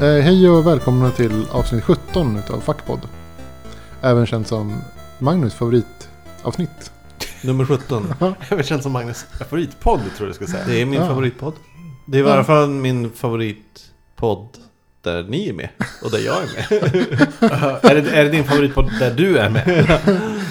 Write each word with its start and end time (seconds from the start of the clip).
Eh, 0.00 0.06
hej 0.22 0.48
och 0.50 0.66
välkomna 0.66 1.10
till 1.10 1.44
avsnitt 1.50 1.84
17 1.84 2.36
utav 2.38 2.60
Fackpodd. 2.60 3.00
Även 4.02 4.26
känt 4.26 4.48
som 4.48 4.80
Magnus 5.18 5.54
favoritavsnitt. 5.54 6.90
Nummer 7.44 7.64
17. 7.64 8.14
Det 8.50 8.66
känns 8.66 8.82
som 8.82 8.92
Magnus 8.92 9.26
favoritpodd 9.38 10.00
tror 10.16 10.28
jag 10.28 10.28
du 10.28 10.34
ska 10.34 10.46
säga. 10.46 10.64
Det 10.66 10.80
är 10.80 10.84
min 10.86 11.00
Ja. 11.00 11.06
favoritpodd. 11.06 11.54
Det 12.06 12.18
är 12.18 12.22
i 12.28 12.30
alla 12.30 12.44
fall 12.44 12.68
min 12.68 13.10
favoritpodd 13.10 14.48
där 15.02 15.22
ni 15.22 15.48
är 15.48 15.52
med 15.52 15.68
och 16.02 16.10
där 16.10 16.18
jag 16.18 16.36
är 16.36 16.46
med. 16.54 16.82
är, 17.90 18.02
det, 18.02 18.10
är 18.10 18.24
det 18.24 18.30
din 18.30 18.44
favoritpodd 18.44 18.90
där 18.98 19.14
du 19.14 19.38
är 19.38 19.50
med? 19.50 19.66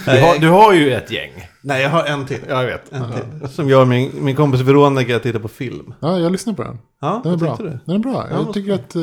Du 0.06 0.20
har, 0.22 0.40
du 0.40 0.50
har 0.50 0.74
ju 0.74 0.94
ett 0.94 1.12
gäng. 1.12 1.49
Nej, 1.62 1.82
jag 1.82 1.90
har 1.90 2.06
en 2.06 2.26
till. 2.26 2.40
Jag 2.48 2.66
vet. 2.66 2.94
En 2.94 3.04
till. 3.12 3.50
Som 3.50 3.70
jag 3.70 3.82
och 3.82 3.88
min, 3.88 4.12
min 4.26 4.36
kompis 4.36 4.62
Veronica 4.62 5.20
tittar 5.20 5.40
på 5.40 5.48
film. 5.48 5.94
Ja, 6.00 6.20
jag 6.20 6.32
lyssnar 6.32 6.54
på 6.54 6.64
den. 6.64 6.78
Ja, 7.02 7.22
Den 7.24 7.34
är 7.34 7.38
vad 7.38 7.58
bra. 7.58 7.68
du? 7.70 7.80
Den 7.86 7.96
är 7.96 8.00
bra. 8.00 8.28
Ja, 8.30 8.36
Jag 8.38 8.44
vad 8.44 8.54
tycker 8.54 8.74
att 8.74 8.96
eh, 8.96 9.02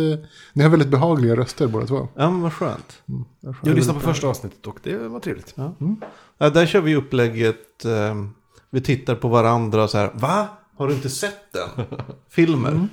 ni 0.53 0.63
har 0.63 0.71
väldigt 0.71 0.89
behagliga 0.89 1.37
röster 1.37 1.67
båda 1.67 1.87
två. 1.87 2.09
Ja, 2.15 2.31
men 2.31 2.43
vad 2.43 2.53
skönt. 2.53 3.03
Vad 3.41 3.57
skönt. 3.57 3.67
Jag 3.67 3.77
lyssnade 3.77 4.01
på 4.01 4.07
första 4.07 4.29
avsnittet 4.29 4.67
och 4.67 4.79
det 4.83 4.97
var 4.97 5.21
trevligt. 5.21 5.55
Ja. 5.57 5.75
Ja, 6.39 6.51
där 6.51 6.67
kör 6.67 6.81
vi 6.81 6.95
upplägget. 6.97 7.85
Eh, 7.85 8.15
vi 8.71 8.81
tittar 8.81 9.15
på 9.15 9.29
varandra 9.29 9.83
och 9.83 9.91
så 9.91 9.99
här. 9.99 10.11
Va? 10.15 10.47
Har 10.77 10.89
du 10.89 10.95
inte 10.95 11.09
sett 11.11 11.53
den? 11.53 11.85
Filmer. 12.31 12.89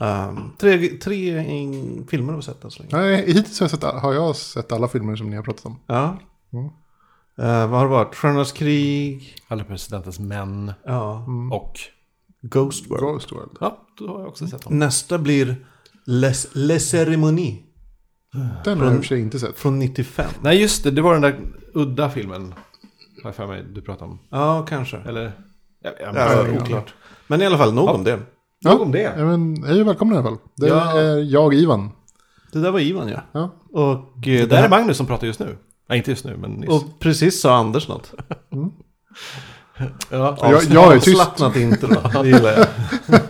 Um, 0.00 0.52
tre 0.58 0.88
tre 0.88 1.44
in, 1.56 2.06
filmer 2.10 2.32
har 2.32 2.36
vi 2.40 2.44
sett 2.44 2.64
än 2.64 2.70
så 2.70 2.82
länge. 2.82 2.96
Nej, 2.96 3.26
hittills 3.26 3.60
har 3.60 3.64
jag, 3.64 3.70
sett, 3.70 3.82
har 3.82 4.14
jag 4.14 4.36
sett 4.36 4.72
alla 4.72 4.88
filmer 4.88 5.16
som 5.16 5.30
ni 5.30 5.36
har 5.36 5.42
pratat 5.42 5.66
om. 5.66 5.78
Ja. 5.86 6.16
Mm. 6.52 6.68
Eh, 7.38 7.68
vad 7.68 7.78
har 7.80 7.84
det 7.84 7.90
varit? 7.90 8.14
Stjärnornas 8.14 8.52
krig. 8.52 9.34
Alla 9.48 9.64
presidentens 9.64 10.18
män 10.20 10.72
Ja. 10.84 11.26
och... 11.52 11.78
Ghost 12.42 12.90
World. 12.90 13.00
Ghost 13.02 13.32
World. 13.32 13.56
Ja, 13.60 13.78
då 13.98 14.08
har 14.08 14.18
jag 14.20 14.28
också 14.28 14.46
sett 14.46 14.62
dem. 14.62 14.78
Nästa 14.78 15.18
blir 15.18 15.66
Les, 16.04 16.48
Les 16.52 16.90
Cérémonies 16.94 17.58
Den 18.64 18.78
har 18.78 18.86
jag 18.86 18.94
i 18.94 18.98
och 18.98 19.00
för 19.00 19.08
sig 19.08 19.20
inte 19.20 19.38
sett. 19.38 19.58
från 19.58 19.78
95. 19.78 20.30
Nej, 20.42 20.60
just 20.60 20.84
det. 20.84 20.90
Det 20.90 21.02
var 21.02 21.12
den 21.12 21.22
där 21.22 21.38
udda 21.74 22.10
filmen. 22.10 22.52
Har 23.22 23.28
jag 23.28 23.34
för 23.34 23.46
mig 23.46 23.64
du 23.74 23.82
pratade 23.82 24.10
om. 24.10 24.18
Ja, 24.30 24.66
kanske. 24.68 24.96
Eller? 24.96 25.32
Ja, 25.82 25.90
ja, 26.00 26.12
Ja, 26.14 26.42
men- 26.44 26.62
oklart. 26.62 26.94
Men 27.26 27.42
i 27.42 27.46
alla 27.46 27.58
fall, 27.58 27.74
nog 27.74 27.88
Ja. 27.88 27.92
om 27.92 28.04
det. 28.04 28.20
Nog 28.64 28.80
om 28.80 28.92
det. 28.92 29.14
Ja, 29.18 29.24
men, 29.24 29.62
hej 29.64 29.80
och 29.80 29.86
välkomna 29.86 30.14
i 30.14 30.18
alla 30.18 30.28
fall. 30.28 30.38
Det 30.56 30.66
Ja. 30.68 31.00
är 31.00 31.16
jag, 31.32 31.54
Ivan. 31.54 31.90
Det 32.52 32.58
där 32.60 32.70
var 32.70 32.80
Ivan 32.80 33.08
ja. 33.08 33.20
Ja. 33.32 33.54
Och, 33.72 33.92
eh, 33.92 34.02
Det 34.22 34.36
det 34.38 34.46
där 34.46 34.56
är 34.56 34.60
här, 34.62 34.68
Magnus 34.68 34.96
som 34.96 35.06
pratar 35.06 35.26
just 35.26 35.40
nu. 35.40 35.58
Nej, 35.88 35.98
inte 35.98 36.10
just 36.10 36.24
nu, 36.24 36.36
men 36.36 36.50
nyss. 36.50 36.68
och 36.70 36.84
precis 37.00 37.40
sa 37.40 37.56
Anders 37.56 37.88
något. 37.88 38.12
ja, 40.10 40.36
Jag- 40.40 40.62
jag 40.64 40.94
är 40.94 40.98
tyst. 40.98 41.20
Avslappnat 41.20 41.56
intro, 41.56 41.88
det 42.22 42.28
gillar 42.28 42.52
jag. 42.52 42.66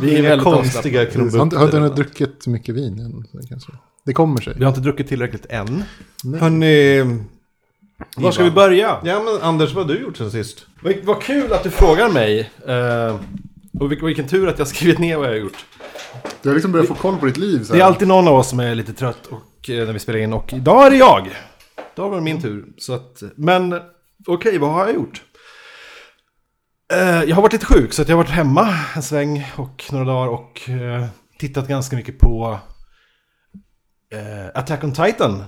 vi 0.00 0.16
är 0.18 0.22
väldigt 0.22 0.44
konstiga 0.44 1.00
Har 1.00 1.06
inte, 1.06 1.18
har 1.20 1.24
inte 1.24 1.36
krumbukter. 1.56 1.78
hunnit 1.78 1.96
druckit 1.96 2.46
mycket 2.46 2.74
vin 2.74 2.98
än. 2.98 3.24
kanske- 3.48 3.72
Det 4.06 4.12
kommer 4.12 4.40
sig. 4.40 4.54
Vi 4.56 4.64
har 4.64 4.68
inte 4.68 4.80
druckit 4.80 5.08
tillräckligt 5.08 5.46
än. 5.48 5.84
Hörni, 6.40 7.00
Var 8.16 8.32
ska 8.32 8.44
vi 8.44 8.50
börja? 8.50 8.96
ja 9.04 9.22
men 9.22 9.42
Anders, 9.42 9.74
vad 9.74 9.86
har 9.86 9.94
du 9.94 10.00
gjort 10.00 10.16
sen 10.16 10.30
sist? 10.30 10.66
Vad, 10.82 10.94
vad 11.04 11.22
kul 11.22 11.52
att 11.52 11.62
du 11.62 11.70
frågar 11.70 12.08
mig. 12.08 12.50
Uh, 12.68 13.16
och 13.80 13.90
vilken, 13.92 14.06
vilken 14.06 14.28
tur 14.28 14.48
att 14.48 14.58
jag 14.58 14.68
skrivit 14.68 14.98
ner 14.98 15.16
vad 15.16 15.26
jag 15.26 15.32
har 15.32 15.38
gjort. 15.38 15.64
Du 16.42 16.48
har 16.48 16.54
liksom 16.54 16.72
börjat 16.72 16.88
få 16.88 16.94
koll 16.94 17.16
på 17.16 17.26
ditt 17.26 17.36
liv. 17.36 17.64
Så 17.64 17.72
Det 17.72 17.78
är 17.78 17.80
här. 17.82 17.88
alltid 17.88 18.08
någon 18.08 18.28
av 18.28 18.34
oss 18.34 18.48
som 18.48 18.60
är 18.60 18.74
lite 18.74 18.92
trött 18.92 19.26
och, 19.26 19.70
eh, 19.70 19.86
när 19.86 19.92
vi 19.92 19.98
spelar 19.98 20.18
in. 20.18 20.32
Och 20.32 20.52
idag 20.52 20.86
är 20.86 20.90
det 20.90 20.96
jag. 20.96 21.28
Idag 21.94 22.08
var 22.08 22.16
det 22.16 22.22
min 22.22 22.42
tur. 22.42 22.72
Så 22.78 22.92
att, 22.92 23.22
men 23.36 23.80
okej, 24.26 24.58
vad 24.58 24.70
har 24.70 24.86
jag 24.86 24.94
gjort? 24.94 25.22
Eh, 26.92 27.22
jag 27.24 27.34
har 27.34 27.42
varit 27.42 27.52
lite 27.52 27.66
sjuk 27.66 27.92
så 27.92 28.02
att 28.02 28.08
jag 28.08 28.16
har 28.16 28.22
varit 28.22 28.32
hemma 28.32 28.74
en 28.96 29.02
sväng 29.02 29.52
och 29.56 29.84
några 29.92 30.04
dagar 30.04 30.28
och 30.28 30.70
eh, 30.70 31.06
tittat 31.38 31.68
ganska 31.68 31.96
mycket 31.96 32.18
på 32.18 32.58
eh, 34.12 34.60
Attack 34.60 34.84
on 34.84 34.92
Titan. 34.92 35.44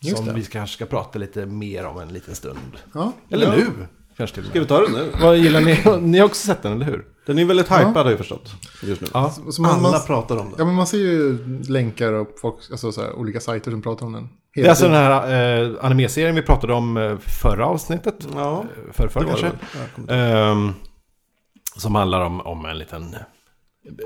Just 0.00 0.16
som 0.16 0.26
det. 0.26 0.32
vi 0.32 0.44
kanske 0.44 0.76
ska 0.76 0.86
prata 0.86 1.18
lite 1.18 1.46
mer 1.46 1.86
om 1.86 1.98
en 1.98 2.08
liten 2.08 2.34
stund. 2.34 2.58
Ja. 2.94 3.12
Eller 3.30 3.46
ja. 3.46 3.52
nu, 3.52 3.66
kanske 4.16 4.34
till 4.34 4.50
Ska 4.50 4.60
vi 4.60 4.66
ta 4.66 4.80
det 4.80 4.92
nu? 4.92 5.12
Vad 5.20 5.36
gillar 5.36 5.60
ni? 5.60 6.00
Ni 6.00 6.18
har 6.18 6.26
också 6.26 6.46
sett 6.46 6.62
den, 6.62 6.72
eller 6.72 6.86
hur? 6.86 7.04
Den 7.26 7.38
är 7.38 7.44
väldigt 7.44 7.66
hypad 7.66 7.96
har 7.96 8.10
jag 8.10 8.18
förstått. 8.18 8.54
Just 8.82 9.00
nu. 9.00 9.06
Ja. 9.14 9.30
Så 9.50 9.62
man, 9.62 9.70
Alla 9.70 9.90
man, 9.90 10.00
pratar 10.06 10.36
om 10.36 10.46
den. 10.46 10.54
ja, 10.58 10.64
men 10.64 10.74
man 10.74 10.86
ser 10.86 10.98
ju 10.98 11.38
länkar 11.62 12.12
och 12.12 12.28
folk, 12.40 12.54
alltså 12.70 12.92
så 12.92 13.02
här, 13.02 13.12
olika 13.12 13.40
sajter 13.40 13.70
som 13.70 13.82
pratar 13.82 14.06
om 14.06 14.12
den. 14.12 14.28
Det 14.62 14.66
är 14.66 14.70
alltså 14.70 14.84
den 14.84 14.94
här 14.94 15.60
eh, 15.62 15.70
animeserien 15.80 16.34
vi 16.34 16.42
pratade 16.42 16.72
om 16.72 16.96
eh, 16.96 17.16
förra 17.18 17.66
avsnittet. 17.66 18.26
Ja, 18.34 18.64
Eh, 18.86 18.92
Förra, 18.92 19.08
förra 19.08 19.24
kanske. 19.24 19.50
Ehm, 20.14 20.72
som 21.76 21.94
handlar 21.94 22.20
om, 22.20 22.40
om 22.40 22.64
en 22.66 22.78
liten 22.78 23.16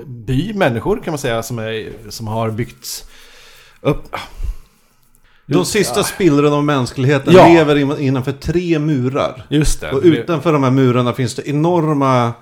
by, 0.05 0.53
människor 0.53 0.99
kan 1.03 1.11
man 1.11 1.17
säga, 1.17 1.43
som, 1.43 1.59
är, 1.59 1.89
som 2.09 2.27
har 2.27 2.51
byggts 2.51 3.05
upp. 3.81 4.15
De 5.45 5.65
sista 5.65 6.03
spillrorna 6.03 6.55
av 6.55 6.63
mänskligheten 6.63 7.33
Ja. 7.33 7.47
lever 7.47 7.75
in- 7.75 7.99
innanför 7.99 8.31
tre 8.31 8.79
murar. 8.79 9.45
Just 9.49 9.81
det. 9.81 9.91
Och 9.91 10.01
utanför 10.03 10.53
de 10.53 10.63
här 10.63 10.71
murarna 10.71 11.13
finns 11.13 11.35
det 11.35 11.49
enorma 11.49 12.33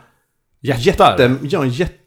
jättar. 0.62 1.12
jätte, 1.20 1.36
ja, 1.42 1.66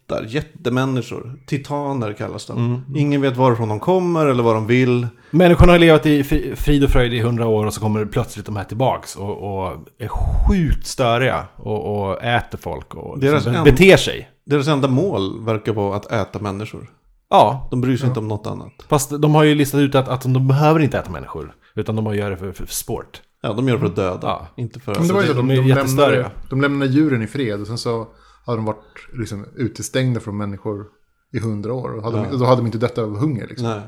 jättar, 0.09 0.23
jättemänniskor. 0.29 1.39
Titaner 1.45 2.13
kallas 2.13 2.45
de. 2.45 2.57
Mm. 2.65 2.81
Ingen 2.95 3.21
vet 3.21 3.37
varifrån 3.37 3.69
de 3.69 3.79
kommer 3.79 4.25
eller 4.25 4.43
vad 4.43 4.55
de 4.55 4.67
vill. 4.67 5.07
Människorna 5.31 5.71
har 5.71 5.79
levat 5.79 6.05
i 6.05 6.23
fri- 6.23 6.55
frid 6.55 6.83
och 6.83 6.89
fröjd 6.89 7.13
i 7.13 7.19
hundra 7.21 7.47
år 7.47 7.65
och 7.65 7.73
så 7.73 7.81
kommer 7.81 8.05
plötsligt 8.05 8.45
de 8.45 8.55
här 8.55 8.63
tillbaks 8.63 9.15
och, 9.15 9.37
och 9.65 9.73
är 9.99 10.07
sjukt 10.07 10.87
störiga 10.87 11.45
och, 11.55 12.01
och 12.09 12.23
äter 12.23 12.57
folk 12.57 12.93
och 12.95 13.19
Deras 13.19 13.33
liksom 13.33 13.55
en- 13.55 13.63
beter 13.63 13.97
sig. 13.97 14.29
Deras 14.45 14.67
enda 14.67 14.87
mål 14.87 15.45
verkar 15.45 15.73
vara 15.73 15.95
att 15.95 16.11
äta 16.11 16.39
människor. 16.39 16.89
Ja, 17.29 17.67
De 17.71 17.81
bryr 17.81 17.97
sig 17.97 18.07
inte 18.07 18.19
om 18.19 18.27
något 18.27 18.47
annat. 18.47 18.71
fast 18.89 19.09
de 19.21 19.35
har 19.35 19.43
ju 19.43 19.55
listat 19.55 19.79
ut 19.79 19.95
att, 19.95 20.07
att 20.07 20.21
de 20.21 20.47
behöver 20.47 20.79
inte 20.79 20.97
äta 20.97 21.11
människor. 21.11 21.53
Utan 21.75 21.95
de 21.95 22.15
gör 22.15 22.29
det 22.31 22.37
för, 22.37 22.51
för 22.51 22.65
sport. 22.65 23.21
Ja, 23.41 23.53
de 23.53 23.67
gör 23.67 23.75
det 23.75 23.79
för 23.79 23.87
att 23.87 23.95
döda. 23.95 24.19
Ja. 24.27 24.47
Inte 24.57 24.79
för 24.79 24.95
Men 24.95 25.07
det 25.07 25.13
var 25.13 25.21
ju 25.21 25.29
att... 25.29 25.35
så 25.35 25.41
de 25.41 25.47
de, 25.47 25.53
är 25.53 25.57
de, 25.61 25.67
jättestöriga. 25.67 26.11
lämnade, 26.21 26.35
de 26.49 26.61
lämnade 26.61 26.91
djuren 26.91 27.21
i 27.23 27.27
fred 27.27 27.61
och 27.61 27.67
sen 27.67 27.77
så 27.77 28.07
hade 28.45 28.57
de 28.57 28.65
varit 28.65 29.07
liksom, 29.13 29.45
utestängda 29.55 30.19
från 30.19 30.37
människor 30.37 30.85
i 31.33 31.39
hundra 31.39 31.73
år. 31.73 31.89
Och 31.93 32.03
hade 32.03 32.17
de, 32.17 32.39
då 32.39 32.45
hade 32.45 32.61
de 32.61 32.65
inte 32.65 32.77
dött 32.77 32.97
av 32.97 33.17
hunger. 33.17 33.47
Liksom. 33.47 33.67
Nej. 33.69 33.81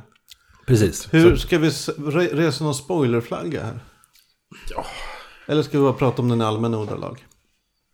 Precis. 0.68 1.14
Hur 1.14 1.36
ska 1.36 1.58
vi 1.58 1.70
re- 1.70 2.36
resa 2.36 2.64
någon 2.64 2.76
spoilerflagga 2.76 3.64
här? 3.64 3.80
Ja. 4.70 4.86
Eller 5.48 5.64
ska 5.64 5.78
vi 5.78 5.84
bara 5.84 5.94
prata 5.94 6.22
om 6.22 6.30
den 6.30 6.42
allmänna 6.42 6.78
ordalag? 6.78 7.26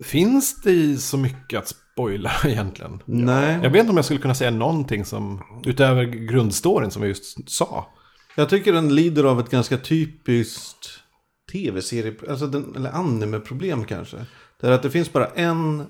Finns 0.03 0.61
det 0.61 0.97
så 0.97 1.17
mycket 1.17 1.59
att 1.59 1.67
spoila 1.67 2.31
egentligen? 2.45 2.99
Nej. 3.05 3.59
Jag 3.63 3.69
vet 3.69 3.79
inte 3.79 3.89
om 3.91 3.95
jag 3.95 4.05
skulle 4.05 4.19
kunna 4.19 4.35
säga 4.35 4.51
någonting 4.51 5.05
som, 5.05 5.41
utöver 5.65 6.03
grundstoryn 6.03 6.91
som 6.91 7.01
jag 7.01 7.09
just 7.09 7.49
sa. 7.49 7.87
Jag 8.35 8.49
tycker 8.49 8.73
den 8.73 8.95
lider 8.95 9.23
av 9.23 9.39
ett 9.39 9.49
ganska 9.49 9.77
typiskt 9.77 10.89
tv-serie, 11.51 12.13
alltså 12.29 12.47
den, 12.47 12.75
eller 12.75 12.91
anime-problem 12.91 13.85
kanske. 13.85 14.25
Det 14.61 14.67
är 14.67 14.71
att 14.71 14.83
det 14.83 14.89
finns 14.91 15.13
bara 15.13 15.27
en, 15.27 15.85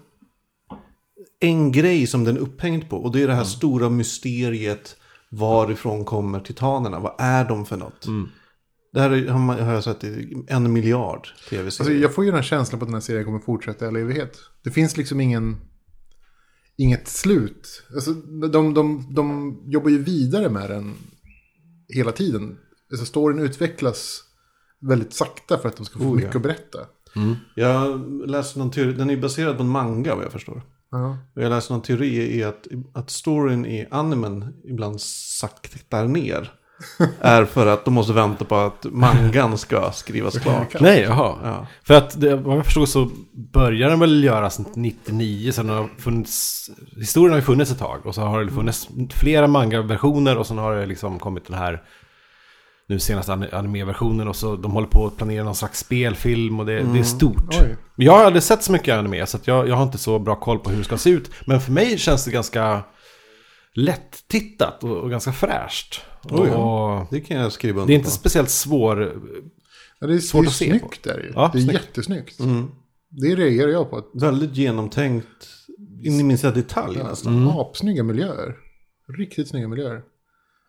en 1.43 1.71
grej 1.71 2.07
som 2.07 2.23
den 2.23 2.37
är 2.37 2.41
upphängd 2.41 2.89
på. 2.89 2.97
Och 2.97 3.11
det 3.11 3.21
är 3.23 3.27
det 3.27 3.33
här 3.33 3.43
stora 3.43 3.89
mysteriet. 3.89 4.95
Varifrån 5.29 6.05
kommer 6.05 6.39
titanerna? 6.39 6.99
Vad 6.99 7.15
är 7.19 7.45
de 7.49 7.65
för 7.65 7.77
något? 7.77 8.05
Det 8.93 8.99
här 9.01 9.09
är- 9.11 9.27
har, 9.27 9.39
man, 9.39 9.59
har 9.59 9.73
jag 9.73 9.83
sett 9.83 10.03
i 10.03 10.43
en 10.47 10.73
miljard 10.73 11.27
tv-serier. 11.49 11.65
Alltså, 11.65 11.93
jag 11.93 12.15
får 12.15 12.23
ju 12.25 12.31
den 12.31 12.35
här 12.37 12.43
känslan 12.43 12.79
på 12.79 12.83
att 12.83 12.87
den 12.87 12.93
här 12.93 13.01
serien 13.01 13.25
kommer 13.25 13.39
fortsätta 13.39 13.85
i 13.85 13.87
all 13.87 13.95
evighet. 13.95 14.37
Det 14.63 14.71
finns 14.71 14.97
liksom 14.97 15.19
ingen... 15.21 15.57
Inget 16.77 17.07
slut. 17.07 17.83
Alltså, 17.93 18.13
de, 18.51 18.73
de, 18.73 19.13
de 19.15 19.57
jobbar 19.65 19.89
ju 19.89 20.03
vidare 20.03 20.49
med 20.49 20.69
den 20.69 20.93
hela 21.87 22.11
tiden. 22.11 22.57
Alltså, 22.91 23.05
storyn 23.05 23.39
utvecklas 23.39 24.23
väldigt 24.81 25.13
sakta 25.13 25.57
för 25.57 25.69
att 25.69 25.77
de 25.77 25.85
ska 25.85 25.99
få 25.99 26.05
Oh, 26.05 26.09
ja. 26.09 26.15
mycket 26.15 26.35
att 26.35 26.41
berätta. 26.41 26.79
Jag 27.55 28.01
läste 28.29 28.59
någon 28.59 28.71
teori, 28.71 28.93
den 28.93 29.09
är 29.09 29.17
baserad 29.17 29.57
på 29.57 29.63
en 29.63 29.69
manga 29.69 30.15
vad 30.15 30.25
jag 30.25 30.31
förstår. 30.31 30.61
Och 31.35 31.41
jag 31.41 31.49
läste 31.49 31.73
någon 31.73 31.81
teori 31.81 32.37
i 32.37 32.43
att, 32.43 32.67
att 32.93 33.09
storyn 33.09 33.65
i 33.65 33.87
animen 33.91 34.53
ibland 34.63 35.01
saktar 35.01 36.07
ner. 36.07 36.51
är 37.19 37.45
för 37.45 37.67
att 37.67 37.85
de 37.85 37.93
måste 37.93 38.13
vänta 38.13 38.45
på 38.45 38.55
att 38.55 38.85
mangan 38.91 39.57
ska 39.57 39.91
skrivas 39.91 40.39
klart. 40.39 40.75
Nej, 40.79 41.01
jaha. 41.01 41.35
Ja. 41.43 41.67
För 41.83 41.93
att 41.93 42.21
det, 42.21 42.35
vad 42.35 42.57
jag 42.57 42.65
förstod 42.65 42.89
så 42.89 43.09
börjar 43.33 43.89
den 43.89 43.99
väl 43.99 44.23
göras 44.23 44.61
99, 44.75 45.51
så 45.51 45.61
den 45.61 45.71
har 45.71 45.89
funnits, 45.97 46.69
historien 46.97 47.31
har 47.31 47.39
ju 47.39 47.45
funnits 47.45 47.71
ett 47.71 47.79
tag. 47.79 48.05
Och 48.05 48.15
så 48.15 48.21
har 48.21 48.43
det 48.43 48.51
funnits 48.51 48.89
flera 49.13 49.47
manga-versioner 49.47 50.37
och 50.37 50.47
sen 50.47 50.57
har 50.57 50.75
det 50.75 50.85
liksom 50.85 51.19
kommit 51.19 51.47
den 51.47 51.57
här 51.57 51.83
nu 52.89 52.99
senaste 52.99 53.31
ani- 53.31 53.53
anime-versionen 53.53 54.27
och 54.27 54.35
så 54.35 54.55
de 54.55 54.71
håller 54.71 54.87
på 54.87 55.05
att 55.07 55.17
planera 55.17 55.43
någon 55.43 55.55
slags 55.55 55.79
spelfilm 55.79 56.59
och 56.59 56.65
det, 56.65 56.79
det 56.93 56.99
är 56.99 57.03
stort. 57.03 57.47
Oj. 57.63 57.75
Jag 57.95 58.13
har 58.13 58.23
aldrig 58.25 58.43
sett 58.43 58.63
så 58.63 58.71
mycket 58.71 58.93
anime 58.95 59.25
så 59.25 59.37
att 59.37 59.47
jag, 59.47 59.67
jag 59.69 59.75
har 59.75 59.83
inte 59.83 59.97
så 59.97 60.19
bra 60.19 60.35
koll 60.35 60.59
på 60.59 60.69
hur 60.69 60.77
det 60.77 60.83
ska 60.83 60.97
se 60.97 61.09
ut. 61.09 61.31
Men 61.47 61.61
för 61.61 61.71
mig 61.71 61.97
känns 61.97 62.25
det 62.25 62.31
ganska 62.31 62.83
lätt-tittat 63.75 64.83
och, 64.83 64.97
och 64.97 65.09
ganska 65.09 65.31
fräscht. 65.31 66.01
Oj, 66.23 66.49
och 66.49 67.07
Det 67.11 67.21
kan 67.21 67.37
jag 67.37 67.51
skriva 67.51 67.81
under 67.81 67.87
det 67.87 67.93
är 67.93 67.95
inte 67.97 68.05
på. 68.09 68.11
speciellt 68.11 68.49
svår... 68.49 69.21
Ja, 69.99 70.07
det 70.07 70.13
är, 70.13 70.19
Svårt 70.19 70.41
det 70.43 70.47
är 70.47 70.49
att 70.49 70.53
se 70.55 70.69
snyggt 70.69 71.03
där 71.03 71.17
ju. 71.19 71.31
Ja, 71.35 71.49
det 71.53 71.59
är 71.59 71.61
snyggt. 71.61 71.73
jättesnyggt. 71.85 72.39
Mm. 72.39 72.71
Det 73.09 73.35
reagerar 73.35 73.71
jag 73.71 73.89
på. 73.89 74.03
Väldigt 74.13 74.55
genomtänkt 74.57 75.47
in 76.03 76.19
i 76.19 76.23
minsta 76.23 76.51
detalj 76.51 76.97
Ja, 76.99 77.07
nästan. 77.09 77.37
Mm. 77.37 77.47
Apsnygga 77.49 78.03
miljöer. 78.03 78.55
Riktigt 79.17 79.47
snygga 79.49 79.67
miljöer. 79.67 80.01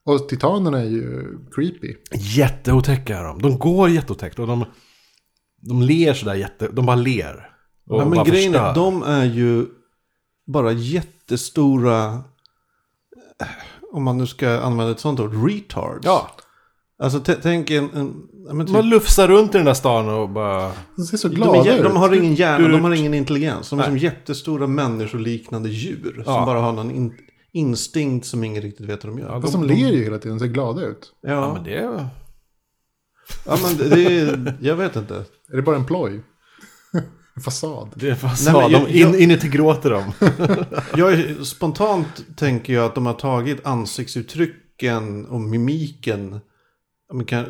Och 0.06 0.29
titanerna 0.29 0.79
är 0.81 0.85
ju 0.85 1.23
creepy. 1.55 1.95
Jätteotäcka 2.15 3.19
är 3.19 3.25
de. 3.25 3.43
De 3.43 3.59
går 3.59 3.89
jätteotäckt 3.91 4.39
och 4.39 4.47
de, 4.47 4.65
de 5.61 5.83
ler 5.83 6.15
sådär 6.15 6.35
jätte... 6.35 6.69
De 6.69 6.87
bara 6.87 6.97
ler. 6.97 7.51
Och 7.87 8.01
Ja, 8.01 8.05
men 8.05 8.11
bara 8.17 8.25
grejen 8.25 8.55
är, 8.55 8.59
förstör. 8.59 8.75
de 8.75 9.03
är 9.03 9.25
ju 9.25 9.67
bara 10.47 10.73
jättestora, 10.73 12.23
om 13.93 14.03
man 14.03 14.19
nu 14.19 14.27
ska 14.27 14.59
använda 14.61 14.93
ett 14.93 15.01
sånt 15.01 15.21
ord, 15.21 15.47
retards. 15.49 16.05
Ja, 16.07 16.31
Alltså 16.99 17.21
tänk 17.43 17.71
en, 17.71 17.91
en 17.95 18.15
men 18.57 18.67
typ, 18.67 18.73
man 18.77 18.89
lufsar 18.89 19.29
runt 19.29 19.55
i 19.55 19.59
den 19.59 19.65
där 19.67 19.75
stan 19.75 20.09
och 20.09 20.29
bara... 20.29 20.73
De 20.97 21.03
ser 21.05 21.17
så 21.17 21.29
de, 21.29 21.35
glada 21.35 21.59
är, 21.59 21.65
jä- 21.65 21.77
ut. 21.77 21.83
de 21.85 21.97
har 21.97 22.15
ingen 22.15 22.35
hjärna, 22.35 22.67
Du- 22.67 22.73
de 22.73 22.85
har 22.85 22.93
ingen 22.95 23.15
intelligens. 23.15 23.71
De 23.71 23.79
är 23.79 23.83
Nej. 23.83 23.91
som 23.91 23.99
jättestora 23.99 24.67
människoliknande 24.67 25.69
djur. 25.69 26.15
Ja. 26.19 26.25
Som 26.25 26.45
bara 26.47 26.61
har 26.61 26.73
någon 26.73 26.91
in, 26.91 27.15
instinkt 27.55 28.27
som 28.27 28.45
ingen 28.45 28.62
riktigt 28.62 28.87
vet 28.87 29.05
vad 29.05 29.12
de 29.17 29.19
gör. 29.23 29.41
Fast 29.41 29.53
de 29.53 29.65
ler 29.65 29.93
ju 29.93 30.05
hela 30.05 30.19
tiden, 30.19 30.39
ser 30.39 30.47
glada 30.47 30.83
ut. 30.87 31.12
Ja, 31.21 31.31
Ja, 31.31 31.55
men 31.55 31.65
det 31.65 31.75
är... 31.77 32.09
ja, 33.47 33.59
men 33.62 33.77
det, 33.77 33.89
det 33.97 34.03
är, 34.21 34.55
jag 34.61 34.77
vet 34.77 34.97
inte. 34.97 35.15
Är 35.53 35.56
det 35.56 35.62
bara 35.62 35.77
en 35.77 35.85
ploj? 35.85 36.23
en 37.37 37.43
fasad? 37.43 37.89
Det 37.95 38.11
är 38.11 38.15
vad 38.23 38.33
Nej, 38.45 38.62
men 38.62 38.71
jag- 38.73 38.89
de, 39.12 39.17
in, 39.17 39.23
inuti 39.31 39.49
gråter 39.49 39.91
de. 39.91 40.12
Jag 40.97 41.12
är, 41.12 41.45
spontant 41.45 42.25
tänker 42.37 42.73
jag 42.73 42.85
att 42.85 42.95
de 42.95 43.06
har 43.06 43.15
tagit 43.15 43.67
ansiktsuttrycken 43.67 45.27
och 45.27 45.41
mimiken. 45.41 46.41
Men 47.14 47.25
kan, 47.26 47.44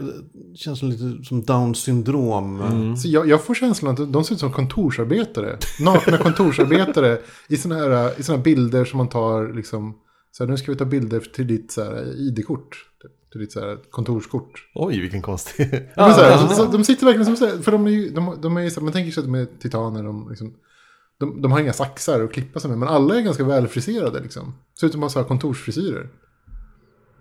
det 0.53 0.57
känns 0.57 0.79
som 0.79 0.89
lite 0.89 1.25
som 1.25 1.43
down 1.43 1.75
syndrom. 1.75 2.61
Mm. 2.61 2.97
Så 2.97 3.09
jag, 3.09 3.29
jag 3.29 3.45
får 3.45 3.55
känslan 3.55 3.93
att 3.93 4.13
de 4.13 4.25
ser 4.25 4.35
ut 4.35 4.41
som 4.41 4.53
kontorsarbetare. 4.53 5.59
Nakna 5.81 6.19
kontorsarbetare 6.23 7.19
i 7.49 7.57
sådana 7.57 7.81
här, 7.81 8.21
i 8.21 8.23
såna 8.23 8.37
här 8.37 8.45
bilder 8.45 8.85
som 8.85 8.99
man 8.99 9.09
tar 9.09 9.53
liksom. 9.53 9.95
Så 10.33 10.45
här, 10.45 10.51
nu 10.51 10.57
ska 10.57 10.73
vi 10.73 10.79
ta 10.79 10.85
bilder 10.85 11.21
till 11.21 11.47
ditt 11.47 11.73
så 11.73 11.85
här, 11.85 12.21
ID-kort. 12.29 12.87
Till 13.33 13.41
ditt 13.41 13.53
så 13.53 13.61
här, 13.61 13.79
kontorskort. 13.91 14.71
Oj, 14.75 15.01
vilken 15.01 15.23
konstig... 15.23 15.89
Ja, 15.97 16.07
men 16.07 16.15
så 16.15 16.21
här, 16.21 16.39
så, 16.39 16.55
så, 16.55 16.65
de 16.65 16.85
sitter 16.85 17.07
verkligen 17.07 17.27
som 17.27 17.37
så 17.37 17.47
här, 17.47 17.63
för 17.63 17.73
de 17.73 17.87
är 17.87 17.91
ju, 17.91 18.11
de, 18.11 18.39
de 18.43 18.57
är 18.57 18.63
ju 18.63 18.71
så 18.71 18.81
här, 18.81 18.85
man 18.85 18.93
tänker 18.93 19.13
sig 19.13 19.21
att 19.21 19.27
de 19.27 19.35
är 19.35 19.47
titaner, 19.61 20.03
de, 20.03 20.29
liksom, 20.29 20.55
de, 21.21 21.43
de 21.43 21.53
har 21.53 21.61
inga 21.61 21.73
saxar 21.73 22.25
att 22.25 22.33
klippa 22.33 22.61
sig 22.61 22.71
med, 22.71 22.79
men 22.79 22.89
alla 22.89 23.17
är 23.17 23.21
ganska 23.21 23.45
välfriserade 23.45 24.21
liksom. 24.21 24.55
Ser 24.81 24.87
ut 24.87 24.93
som 24.93 25.03
att 25.03 25.05
ha 25.05 25.11
så 25.11 25.19
här 25.19 25.29
kontorsfrisyrer. 25.29 26.09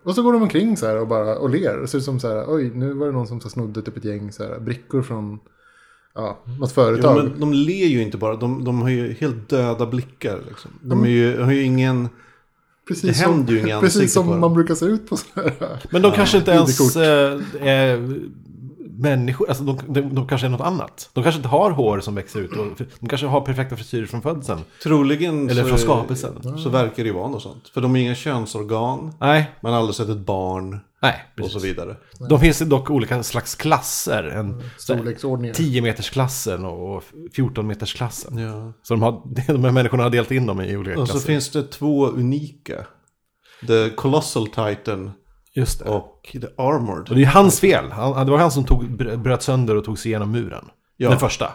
Och 0.03 0.15
så 0.15 0.23
går 0.23 0.33
de 0.33 0.41
omkring 0.41 0.77
så 0.77 0.85
här 0.85 0.97
och 0.97 1.07
bara 1.07 1.35
och 1.37 1.49
ler. 1.49 1.77
Det 1.77 1.87
ser 1.87 1.97
ut 1.97 2.03
som 2.03 2.19
så 2.19 2.27
här, 2.27 2.45
oj, 2.47 2.71
nu 2.75 2.93
var 2.93 3.05
det 3.05 3.11
någon 3.11 3.27
som 3.27 3.41
så 3.41 3.49
snodde 3.49 3.81
typ 3.81 3.97
ett 3.97 4.05
gäng 4.05 4.31
så 4.31 4.43
här, 4.43 4.59
brickor 4.59 5.01
från 5.01 5.39
ja, 6.15 6.39
något 6.45 6.57
Jo, 6.59 6.67
företag. 6.67 7.23
men 7.23 7.39
de 7.39 7.53
ler 7.53 7.87
ju 7.87 8.01
inte 8.01 8.17
bara, 8.17 8.35
de, 8.35 8.63
de 8.63 8.81
har 8.81 8.89
ju 8.89 9.13
helt 9.13 9.49
döda 9.49 9.85
blickar. 9.85 10.39
Liksom. 10.47 10.71
De 10.81 11.05
ju, 11.05 11.41
har 11.41 11.51
ju 11.51 11.63
ingen... 11.63 12.09
precis 12.87 13.03
det 13.03 13.13
som, 13.13 13.33
händer 13.33 13.53
ju 13.53 13.59
inga 13.59 13.79
Precis 13.79 14.13
som 14.13 14.39
man 14.39 14.53
brukar 14.53 14.75
se 14.75 14.85
ut 14.85 15.09
på 15.09 15.17
så 15.17 15.25
här. 15.35 15.79
Men 15.91 16.01
de 16.01 16.11
kanske 16.11 16.37
inte 16.37 16.51
ens 16.51 16.95
eh, 16.95 17.41
är 17.61 18.19
människor. 19.03 19.49
Alltså 19.49 19.63
de, 19.63 19.79
de, 19.87 20.01
de 20.15 20.27
kanske 20.27 20.47
är 20.47 20.51
något 20.51 20.61
annat. 20.61 21.09
De 21.13 21.23
kanske 21.23 21.39
inte 21.39 21.47
har 21.49 21.71
hår 21.71 21.99
som 21.99 22.15
växer 22.15 22.39
ut. 22.39 22.51
Och, 22.51 22.67
de 22.99 23.07
kanske 23.09 23.27
har 23.27 23.41
perfekta 23.41 23.75
frisyrer 23.75 24.05
från 24.05 24.21
födseln. 24.21 24.59
Troligen 24.83 25.49
Eller 25.49 25.61
så, 25.61 25.67
från 25.67 25.77
skapelsen. 25.79 26.57
så 26.57 26.69
verkar 26.69 27.03
det 27.03 27.07
ju 27.09 27.13
vara 27.13 27.27
något 27.29 27.41
sånt. 27.43 27.69
För 27.69 27.81
de 27.81 27.91
har 27.91 27.97
inga 27.97 28.15
könsorgan, 28.15 29.13
Nej, 29.19 29.51
man 29.61 29.73
har 29.73 29.79
aldrig 29.79 29.95
sett 29.95 30.09
ett 30.09 30.17
barn 30.25 30.79
nej. 31.01 31.15
och 31.41 31.45
så 31.47 31.53
Precis. 31.53 31.63
vidare. 31.63 31.95
De 32.29 32.39
finns 32.39 32.59
dock 32.59 32.89
olika 32.89 33.23
slags 33.23 33.55
klasser. 33.55 34.23
En 34.23 34.63
Storleksordningar. 34.77 35.53
10 35.53 35.81
meters 35.81 36.09
klassen 36.09 36.65
och 36.65 37.03
14 37.35 37.67
meters 37.67 37.93
klassen. 37.93 38.37
Ja. 38.37 38.73
Så 38.83 38.93
de, 38.93 39.01
har, 39.01 39.21
de 39.53 39.63
här 39.63 39.71
människorna 39.71 40.03
har 40.03 40.09
delat 40.09 40.31
in 40.31 40.45
dem 40.45 40.61
i 40.61 40.77
olika 40.77 40.99
Och 40.99 41.07
så 41.07 41.11
klasser. 41.13 41.27
finns 41.27 41.49
det 41.51 41.63
två 41.63 42.07
unika. 42.07 42.85
The 43.67 43.89
Colossal 43.89 44.47
Titan 44.47 45.11
Just 45.55 45.79
det. 45.79 45.89
och 45.89 46.12
The 46.31 46.47
Armored. 46.57 47.09
Och 47.09 47.15
det 47.15 47.21
är 47.21 47.25
hans 47.25 47.59
fel. 47.59 47.91
Han, 47.91 48.25
det 48.25 48.31
var 48.31 48.37
han 48.37 48.51
som 48.51 48.65
tog, 48.65 48.83
br- 48.83 49.17
bröt 49.17 49.43
sönder 49.43 49.75
och 49.75 49.85
tog 49.85 49.99
sig 49.99 50.11
igenom 50.11 50.31
muren. 50.31 50.65
Ja. 50.97 51.09
Den 51.09 51.19
första. 51.19 51.51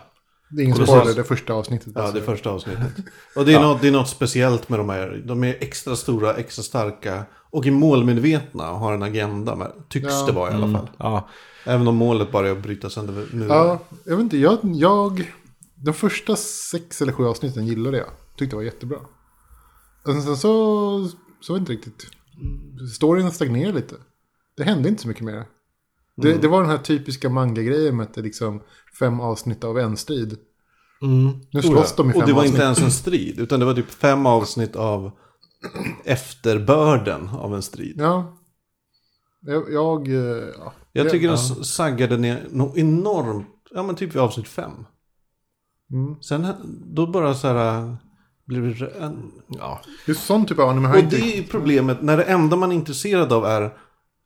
Det 0.51 0.63
är 0.63 0.65
ingen 0.65 0.87
spoiler, 0.87 1.15
det 1.15 1.25
första 1.25 1.53
avsnittet. 1.53 1.93
Ja, 1.95 2.01
alltså. 2.03 2.19
det 2.19 2.25
första 2.25 2.51
avsnittet. 2.51 2.93
Och 3.37 3.45
det 3.45 3.55
är, 3.55 3.61
något, 3.61 3.81
det 3.83 3.89
är 3.89 3.93
något 3.93 4.09
speciellt 4.09 4.69
med 4.69 4.79
de 4.79 4.89
här. 4.89 5.23
De 5.27 5.45
är 5.45 5.57
extra 5.61 5.97
stora, 5.97 6.35
extra 6.35 6.63
starka 6.63 7.25
och 7.51 7.67
är 7.67 7.71
målmedvetna 7.71 8.71
och 8.71 8.79
har 8.79 8.93
en 8.95 9.03
agenda. 9.03 9.57
Med, 9.57 9.73
tycks 9.89 10.07
Ja. 10.09 10.27
det 10.27 10.33
vara 10.33 10.51
i 10.51 10.55
alla 10.55 10.79
fall. 10.79 10.91
Ja. 10.99 11.29
Även 11.65 11.89
om 11.89 11.97
målet 11.97 12.33
bara 12.33 12.49
är 12.49 12.53
att 12.53 12.63
bryta 12.63 12.91
sönder 12.91 13.13
muren. 13.33 13.49
Ja, 13.49 13.79
jag 14.05 14.17
vet 14.17 14.23
inte. 14.23 14.39
Jag, 14.39 14.59
jag, 14.63 15.33
de 15.75 15.95
första 15.95 16.37
sex 16.37 17.03
eller 17.03 17.13
sju 17.13 17.25
avsnitten 17.25 17.67
gillade 17.67 17.97
jag. 17.97 18.09
Tyckte 18.37 18.53
det 18.53 18.57
var 18.57 18.63
jättebra. 18.65 18.99
Och 20.07 20.13
sen 20.13 20.23
så, 20.23 20.37
så 21.41 21.53
var 21.53 21.59
det 21.59 21.61
inte 21.61 21.73
riktigt. 21.73 22.07
Storyn 22.95 23.31
stagnerade 23.33 23.77
lite. 23.77 23.95
Det 24.59 24.65
hände 24.65 24.89
inte 24.89 25.03
så 25.03 25.09
mycket 25.09 25.25
mer. 25.25 25.45
Det, 26.17 26.29
Mm. 26.29 26.41
det 26.41 26.49
var 26.49 26.61
den 26.63 26.71
här 26.71 26.79
typiska 26.79 27.29
manga-grejen 27.29 27.97
med 27.97 28.05
att 28.05 28.15
det 28.15 28.21
är 28.21 28.23
liksom 28.23 28.63
fem 28.99 29.21
avsnitt 29.21 29.65
av 29.65 29.79
en 29.79 29.97
strid. 29.97 30.37
Mm. 31.03 31.41
Nu 31.51 31.63
slåss 31.63 31.97
de 31.97 32.11
i 32.11 32.13
fem 32.13 32.21
Och 32.23 32.27
det 32.27 32.33
var 32.33 32.41
avsnitt. 32.41 32.55
inte 32.55 32.65
ens 32.65 32.81
en 32.83 32.91
strid. 32.91 33.39
Utan 33.39 33.61
det 33.61 33.67
var 33.67 33.75
typ 33.75 33.91
fem 33.91 34.27
avsnitt 34.27 34.77
av 34.77 35.11
efterbörden 36.05 37.29
av 37.29 37.55
en 37.55 37.63
strid. 37.63 37.97
Ja. 37.99 38.39
Jag, 39.41 39.73
jag 39.73 40.09
eh, 40.09 40.49
ja. 40.59 40.73
Jag 40.93 41.11
tycker 41.11 41.27
ja. 41.27 41.33
den 41.33 41.65
saggade 41.65 42.17
ner 42.17 42.47
något 42.51 42.77
enormt. 42.77 43.47
Ja 43.71 43.83
men 43.83 43.95
typ 43.97 44.15
vid 44.15 44.23
avsnitt 44.23 44.49
fem. 44.49 44.73
Mm. 45.93 46.23
Sen 46.23 46.47
då 46.87 47.07
bara 47.07 47.35
så 47.35 47.49
här. 47.49 47.97
Blir 48.47 48.61
det 48.61 48.87
en... 48.87 49.33
ja. 49.49 49.81
Just 50.07 50.27
sån 50.27 50.47
typ 50.47 50.59
av 50.59 50.69
anime 50.69 50.89
Och 50.89 51.05
det 51.05 51.39
är 51.39 51.43
problemet 51.43 52.03
när 52.03 52.17
det 52.17 52.23
enda 52.23 52.57
man 52.57 52.73
är 52.73 52.77
intresserad 52.77 53.33
av 53.33 53.45
är 53.45 53.73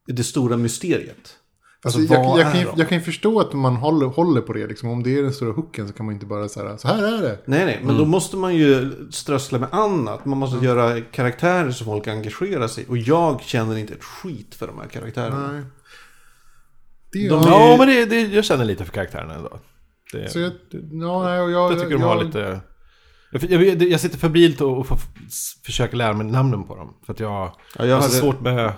det 0.07 0.25
stora 0.25 0.57
mysteriet. 0.57 1.37
Alltså, 1.85 2.01
Alltså, 2.01 2.15
jag, 2.15 2.39
jag, 2.39 2.53
kan 2.53 2.79
jag 2.79 2.89
kan 2.89 2.99
ju 2.99 3.05
förstå 3.05 3.41
att 3.41 3.53
man 3.53 3.77
håller, 3.77 4.07
håller 4.07 4.41
på 4.41 4.53
det. 4.53 4.67
Liksom. 4.67 4.89
Om 4.89 5.03
det 5.03 5.19
är 5.19 5.23
den 5.23 5.33
stora 5.33 5.53
hooken 5.53 5.89
så 5.89 5.95
kan 5.95 6.07
man 6.07 6.15
inte 6.15 6.27
bara 6.27 6.49
säga 6.49 6.79
så 6.79 6.89
här 6.89 7.19
är 7.19 7.23
det. 7.23 7.39
Nej, 7.45 7.65
nej, 7.65 7.81
men 7.85 7.99
då 7.99 8.05
måste 8.05 8.37
man 8.37 8.55
ju 8.55 8.93
strössla 9.11 9.59
med 9.59 9.69
annat. 9.73 10.25
Man 10.25 10.39
måste 10.39 10.65
göra 10.65 11.01
karaktärer 11.01 11.71
som 11.71 11.87
folk 11.87 12.07
engagerar 12.07 12.69
sig. 12.69 12.87
Och 12.89 12.99
jag 12.99 13.41
känner 13.41 13.79
inte 13.79 13.95
ett 13.95 14.05
skit 14.05 14.55
för 14.55 14.67
de 14.67 14.79
här 14.79 14.87
karaktärerna. 14.87 15.53
Nej. 15.53 15.63
Det, 17.13 17.29
De 17.29 17.43
ja, 17.47 17.77
men 17.79 17.89
det, 17.89 18.05
det, 18.05 18.21
jag 18.21 18.45
känner 18.45 18.65
lite 18.65 18.85
för 18.85 18.93
karaktärerna 18.93 19.35
ändå. 19.35 19.59
Det, 20.13 20.31
så 20.31 20.39
jag, 20.39 20.53
ja, 20.93 21.23
nej, 21.23 21.41
och 21.41 21.51
jag, 21.51 21.73
jag 21.73 21.81
tycker 21.81 21.93
de 21.93 22.03
har 22.03 22.25
lite... 22.25 22.61
Jag, 23.33 23.63
jag, 23.63 23.83
jag 23.83 24.01
sitter 24.01 24.19
febrilt 24.19 24.61
och, 24.61 24.79
och 24.79 24.99
försöker 25.65 25.97
lära 25.97 26.13
mig 26.13 26.27
namnen 26.27 26.65
på 26.65 26.77
dem. 26.77 26.95
För 27.07 27.13
att 27.13 27.21
jag, 27.21 27.57
Ja, 27.79 27.87
jag 27.87 27.97
har 27.97 28.03
så 28.03 28.11
svårt 28.11 28.41
med 28.41 28.73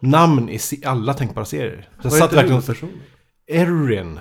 namn 0.00 0.48
i 0.48 0.58
alla 0.84 1.14
tänkbara 1.14 1.44
serier. 1.44 1.88
Så 1.90 2.06
jag 2.06 2.10
Vad 2.10 2.18
satt 2.18 2.32
heter 2.32 2.58
verkligen... 2.58 2.92
Erin. 3.48 4.20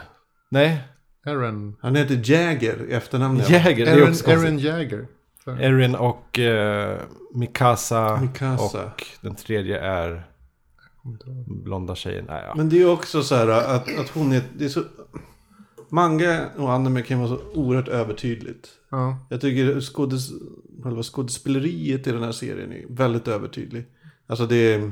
Nej, 0.51 0.81
Aaron, 1.25 1.75
Han 1.81 1.95
heter 1.95 2.21
Jagger 2.31 2.85
i 2.89 2.93
efternamn. 2.93 3.41
Jäger. 3.47 3.85
Det 3.85 3.91
är 3.91 3.95
Aaron, 3.95 4.09
också 4.09 4.23
konstigt. 4.23 4.45
Aaron 4.45 4.59
Jagger. 4.59 5.07
Erin 5.45 5.95
och 5.95 6.39
eh, 6.39 6.99
Mikasa, 7.33 8.17
Mikasa. 8.21 8.85
Och 8.85 9.03
den 9.21 9.35
tredje 9.35 9.79
är 9.79 10.27
blonda 11.47 11.95
tjejen. 11.95 12.25
Nej, 12.27 12.43
ja. 12.47 12.53
Men 12.55 12.69
det 12.69 12.75
är 12.75 12.79
ju 12.79 12.89
också 12.89 13.23
så 13.23 13.35
här 13.35 13.47
att, 13.47 13.99
att 13.99 14.09
hon 14.09 14.31
är... 14.31 14.41
Det 14.57 14.65
är 14.65 14.69
så, 14.69 14.83
manga 15.89 16.45
och 16.57 16.73
anime 16.73 17.01
kan 17.01 17.19
vara 17.19 17.29
så 17.29 17.39
oerhört 17.53 17.87
övertydligt. 17.87 18.69
Ja. 18.91 19.17
Jag 19.29 19.41
tycker 19.41 19.79
skådes, 19.79 20.29
själva 20.83 21.03
skådespeleriet 21.03 22.07
i 22.07 22.11
den 22.11 22.23
här 22.23 22.31
serien 22.31 22.71
är 22.71 22.85
väldigt 22.89 23.27
övertydlig. 23.27 23.85
Alltså 24.27 24.45
det 24.45 24.73
är... 24.73 24.91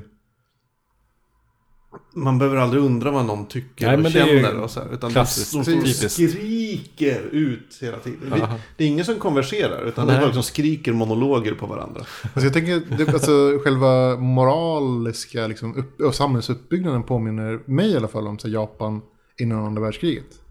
Man 2.15 2.38
behöver 2.38 2.57
aldrig 2.57 2.83
undra 2.83 3.12
vad 3.12 3.25
någon 3.25 3.45
tycker 3.45 3.97
Nej, 3.97 4.05
och 4.05 4.12
känner 4.12 4.59
och 4.59 4.71
så 4.71 4.79
här, 4.79 4.93
Utan 4.93 5.12
klassiskt, 5.12 5.53
de 5.53 6.09
skriker 6.09 7.21
ut 7.21 7.77
hela 7.81 7.97
tiden. 7.97 8.29
Det, 8.29 8.59
det 8.77 8.83
är 8.83 8.88
ingen 8.88 9.05
som 9.05 9.15
konverserar, 9.15 9.85
utan 9.85 10.07
det 10.07 10.13
är 10.13 10.15
Nej. 10.15 10.23
folk 10.23 10.33
som 10.33 10.43
skriker 10.43 10.93
monologer 10.93 11.53
på 11.53 11.65
varandra. 11.67 12.01
Alltså 12.23 12.41
jag 12.41 12.53
tänker, 12.53 12.97
det, 12.97 13.13
alltså 13.13 13.59
själva 13.63 14.17
moraliska 14.17 15.47
liksom, 15.47 15.75
upp, 15.75 16.01
och 16.01 16.15
samhällsuppbyggnaden 16.15 17.03
påminner 17.03 17.59
mig 17.65 17.91
i 17.91 17.97
alla 17.97 18.07
fall 18.07 18.27
om 18.27 18.39
så 18.39 18.47
här, 18.47 18.53
Japan 18.53 19.01
innan 19.38 19.65
andra 19.65 19.81
världskriget. 19.81 20.42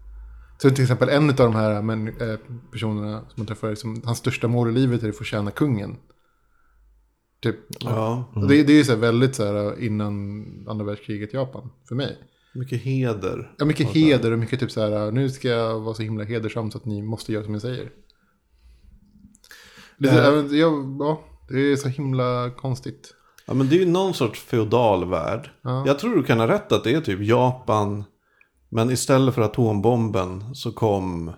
Så 0.57 0.69
till 0.69 0.83
exempel 0.83 1.09
en 1.09 1.29
av 1.29 1.35
de 1.35 1.55
här 1.55 1.81
män, 1.81 2.07
eh, 2.07 2.37
personerna 2.71 3.19
som 3.19 3.33
man 3.35 3.45
träffar, 3.47 3.75
som, 3.75 4.01
hans 4.05 4.17
största 4.17 4.47
mål 4.47 4.69
i 4.69 4.73
livet 4.73 5.03
är 5.03 5.09
att 5.09 5.17
få 5.17 5.23
tjäna 5.23 5.51
kungen. 5.51 5.97
Typ. 7.41 7.55
Ja, 7.79 8.31
Och 8.35 8.47
det, 8.47 8.63
det 8.63 8.73
är 8.73 8.77
ju 8.77 8.83
så 8.83 8.91
här 8.91 8.99
väldigt 8.99 9.35
så 9.35 9.45
här 9.45 9.79
innan 9.83 10.43
andra 10.67 10.85
världskriget 10.85 11.33
i 11.33 11.37
Japan, 11.37 11.69
för 11.87 11.95
mig. 11.95 12.17
mycket 12.53 12.81
heder. 12.81 13.53
Ja, 13.57 13.65
mycket 13.65 13.87
heder 13.87 14.31
och 14.31 14.39
mycket 14.39 14.59
typ 14.59 14.71
så 14.71 14.81
här, 14.81 15.11
nu 15.11 15.29
ska 15.29 15.47
jag 15.47 15.79
vara 15.79 15.95
så 15.95 16.03
himla 16.03 16.23
hedersam 16.23 16.71
så 16.71 16.77
att 16.77 16.85
ni 16.85 17.01
måste 17.01 17.33
göra 17.33 17.43
som 17.43 17.53
jag 17.53 17.61
säger. 17.61 17.91
Lite, 19.97 20.15
Eh. 20.15 20.23
ja, 20.23 20.31
men 20.31 20.57
ja, 20.99 21.21
det 21.49 21.59
är 21.71 21.75
så 21.75 21.87
himla 21.89 22.51
konstigt. 22.57 23.13
Ja, 23.45 23.53
men 23.53 23.69
det 23.69 23.75
är 23.75 23.79
ju 23.79 23.85
någon 23.85 24.13
sorts 24.13 24.39
feodal 24.41 25.09
värld. 25.09 25.49
Ja. 25.61 25.83
Jag 25.87 25.99
tror 25.99 26.15
du 26.15 26.23
kan 26.23 26.39
ha 26.39 26.47
rätt 26.47 26.71
att 26.71 26.83
det 26.83 26.93
är 26.93 27.01
typ 27.01 27.21
Japan. 27.21 28.03
Men 28.73 28.89
istället 28.91 29.35
för 29.35 29.41
atombomben 29.41 30.55
så 30.55 30.71
kom 30.71 31.31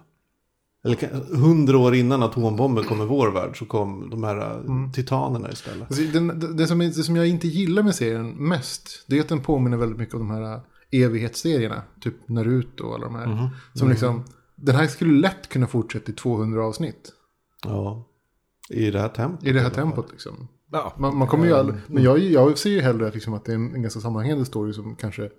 eller 0.83 1.35
hundra 1.35 1.77
år 1.77 1.95
innan 1.95 2.23
atombomben 2.23 2.83
kom 2.83 3.01
i 3.01 3.05
vår 3.05 3.31
värld 3.31 3.59
så 3.59 3.65
kom 3.65 4.09
de 4.09 4.23
här 4.23 4.37
eh, 4.37 4.57
Mm. 4.57 4.91
titanerna 4.91 5.51
istället. 5.51 5.87
Alltså, 5.87 6.01
det, 6.19 6.53
det, 6.57 6.67
som, 6.67 6.79
det 6.79 6.91
som 6.93 7.15
jag 7.15 7.27
inte 7.27 7.47
gillar 7.47 7.83
med 7.83 7.95
serien 7.95 8.29
mest, 8.29 9.05
det 9.07 9.17
är 9.17 9.21
att 9.21 9.29
den 9.29 9.41
påminner 9.41 9.77
väldigt 9.77 9.97
mycket 9.99 10.15
om 10.15 10.19
de 10.19 10.29
här 10.31 10.61
evighetsserierna. 10.91 11.81
Typ 12.01 12.29
Naruto 12.29 12.83
och 12.83 12.95
alla 12.95 13.05
de 13.05 13.15
här. 13.15 13.27
Mhm. 13.27 13.47
Som 13.73 13.89
liksom, 13.89 14.23
den 14.55 14.75
här 14.75 14.87
skulle 14.87 15.13
lätt 15.21 15.49
kunna 15.49 15.67
fortsätta 15.67 16.11
i 16.11 16.15
200 16.15 16.65
avsnitt. 16.65 17.11
Ja. 17.63 18.07
I 18.69 18.91
det 18.91 18.99
här 18.99 19.09
tempot. 19.09 19.43
I 19.47 19.51
det 19.51 19.59
här 19.59 19.69
tempot 19.69 20.11
liksom. 20.11 20.47
Ja. 20.71 20.93
Man, 20.97 21.17
man 21.17 21.27
kommer 21.27 21.45
ju 21.45 21.53
all, 21.53 21.73
men 21.87 22.03
jag, 22.03 22.19
jag 22.19 22.57
ser 22.57 22.69
ju 22.69 22.81
hellre 22.81 23.11
liksom 23.11 23.33
att 23.33 23.45
det 23.45 23.51
är 23.51 23.55
en, 23.55 23.75
en 23.75 23.81
ganska 23.81 23.99
sammanhängande 23.99 24.45
story 24.45 24.73
som 24.73 24.95
kanske 24.95 25.29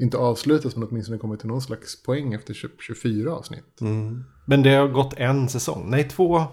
inte 0.00 0.16
avslutas 0.16 0.76
men 0.76 0.88
åtminstone 0.88 1.18
kommer 1.18 1.36
till 1.36 1.48
någon 1.48 1.62
slags 1.62 2.02
poäng 2.02 2.32
efter 2.34 2.54
20, 2.54 2.68
24 2.80 3.32
avsnitt. 3.32 3.80
Mm. 3.80 4.24
Men 4.46 4.62
det 4.62 4.70
har 4.74 4.88
gått 4.88 5.14
en 5.16 5.48
säsong. 5.48 5.90
Nej, 5.90 6.08
två 6.08 6.44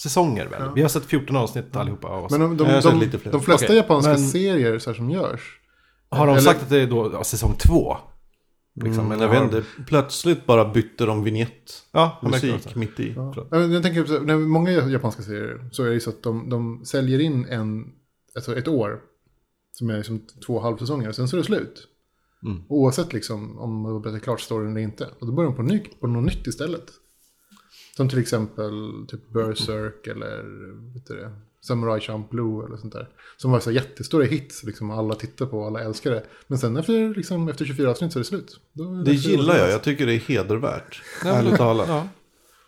säsonger 0.00 0.46
väl? 0.46 0.62
Vi 0.74 0.82
har 0.82 0.88
sett 0.88 1.04
14 1.04 1.36
avsnitt 1.36 1.76
allihopa 1.76 2.08
av 2.08 2.24
oss. 2.24 2.30
Men 2.32 2.40
de, 2.40 2.56
de, 2.56 2.80
de, 2.80 3.00
lite 3.00 3.30
de 3.30 3.40
flesta 3.42 3.66
Okej, 3.66 3.76
japanska 3.76 4.10
men- 4.10 4.18
serier 4.28 4.78
så 4.78 4.90
här 4.90 4.94
som 4.96 5.10
görs. 5.10 5.60
har 6.08 6.26
de 6.26 6.32
eller- 6.32 6.40
sagt 6.42 6.62
att 6.62 6.68
det 6.70 6.78
är 6.80 6.86
då 6.86 7.10
ja, 7.12 7.24
säsong 7.24 7.54
två? 7.58 7.96
Liksom, 8.84 9.06
Mm, 9.06 9.20
jag 9.20 9.28
vet 9.28 9.42
inte, 9.42 9.62
plötsligt 9.86 10.46
bara 10.46 10.64
bytte 10.72 11.06
de 11.06 11.24
vignett. 11.24 11.82
Ja, 11.92 12.18
Musik 12.22 12.74
mitt 12.74 13.00
i. 13.00 13.12
Ja. 13.16 13.34
Ja, 13.50 13.58
Jag 13.60 13.82
tänker, 13.82 14.04
så 14.04 14.20
när 14.20 14.36
många 14.36 14.70
japanska 14.70 15.22
serier 15.22 15.68
så 15.72 15.84
är 15.84 15.90
det 15.90 16.00
så 16.00 16.10
att 16.10 16.22
de, 16.22 16.50
de 16.50 16.84
säljer 16.84 17.18
in 17.18 17.46
en, 17.48 17.84
alltså 18.34 18.56
ett 18.56 18.68
år. 18.68 19.00
Som 19.72 19.90
är 19.90 19.96
liksom 19.96 20.26
två 20.46 20.60
halvsäsonger, 20.60 21.12
sen 21.12 21.28
så 21.28 21.36
är 21.36 21.38
det 21.38 21.44
slut. 21.44 21.88
Mm. 22.44 22.62
Oavsett 22.68 23.12
liksom 23.12 23.58
om 23.58 23.80
man 23.80 23.92
har 23.92 24.00
berättat 24.00 24.22
klart 24.22 24.40
storyn 24.40 24.70
eller 24.70 24.80
inte. 24.80 25.08
Och 25.18 25.26
då 25.26 25.32
börjar 25.32 25.50
de 25.50 25.56
på, 25.56 25.62
ny, 25.62 25.78
på 26.00 26.06
något 26.06 26.24
nytt 26.24 26.46
istället. 26.46 26.92
Som 27.96 28.08
till 28.08 28.18
exempel 28.18 28.72
typ 29.08 29.28
Berserk 29.32 30.06
eller 30.06 30.36
vet 30.94 31.06
du 31.06 31.14
det, 31.14 31.32
Samurai 31.60 32.00
Champloo 32.00 32.66
eller 32.66 32.76
sånt 32.76 32.92
där. 32.92 33.08
Som 33.36 33.50
var 33.50 33.60
så 33.60 33.70
jättestora 33.70 34.24
hits, 34.24 34.64
liksom 34.64 34.90
alla 34.90 35.14
tittar 35.14 35.46
på 35.46 35.58
och 35.58 35.66
alla 35.66 35.80
älskar 35.80 36.10
det. 36.10 36.24
Men 36.46 36.58
sen 36.58 36.76
efter, 36.76 37.14
liksom, 37.14 37.48
efter 37.48 37.64
24 37.64 37.90
avsnitt 37.90 38.12
så 38.12 38.18
är 38.18 38.20
det 38.20 38.24
slut. 38.24 38.60
Då 38.72 38.84
är 38.84 39.04
Det 39.04 39.12
gillar 39.12 39.56
jag, 39.56 39.70
jag 39.70 39.82
tycker 39.82 40.06
det 40.06 40.14
är 40.14 40.18
hedervärt. 40.18 41.02
Ärligt 41.24 41.56
talat. 41.56 41.88
Ja. 41.88 42.08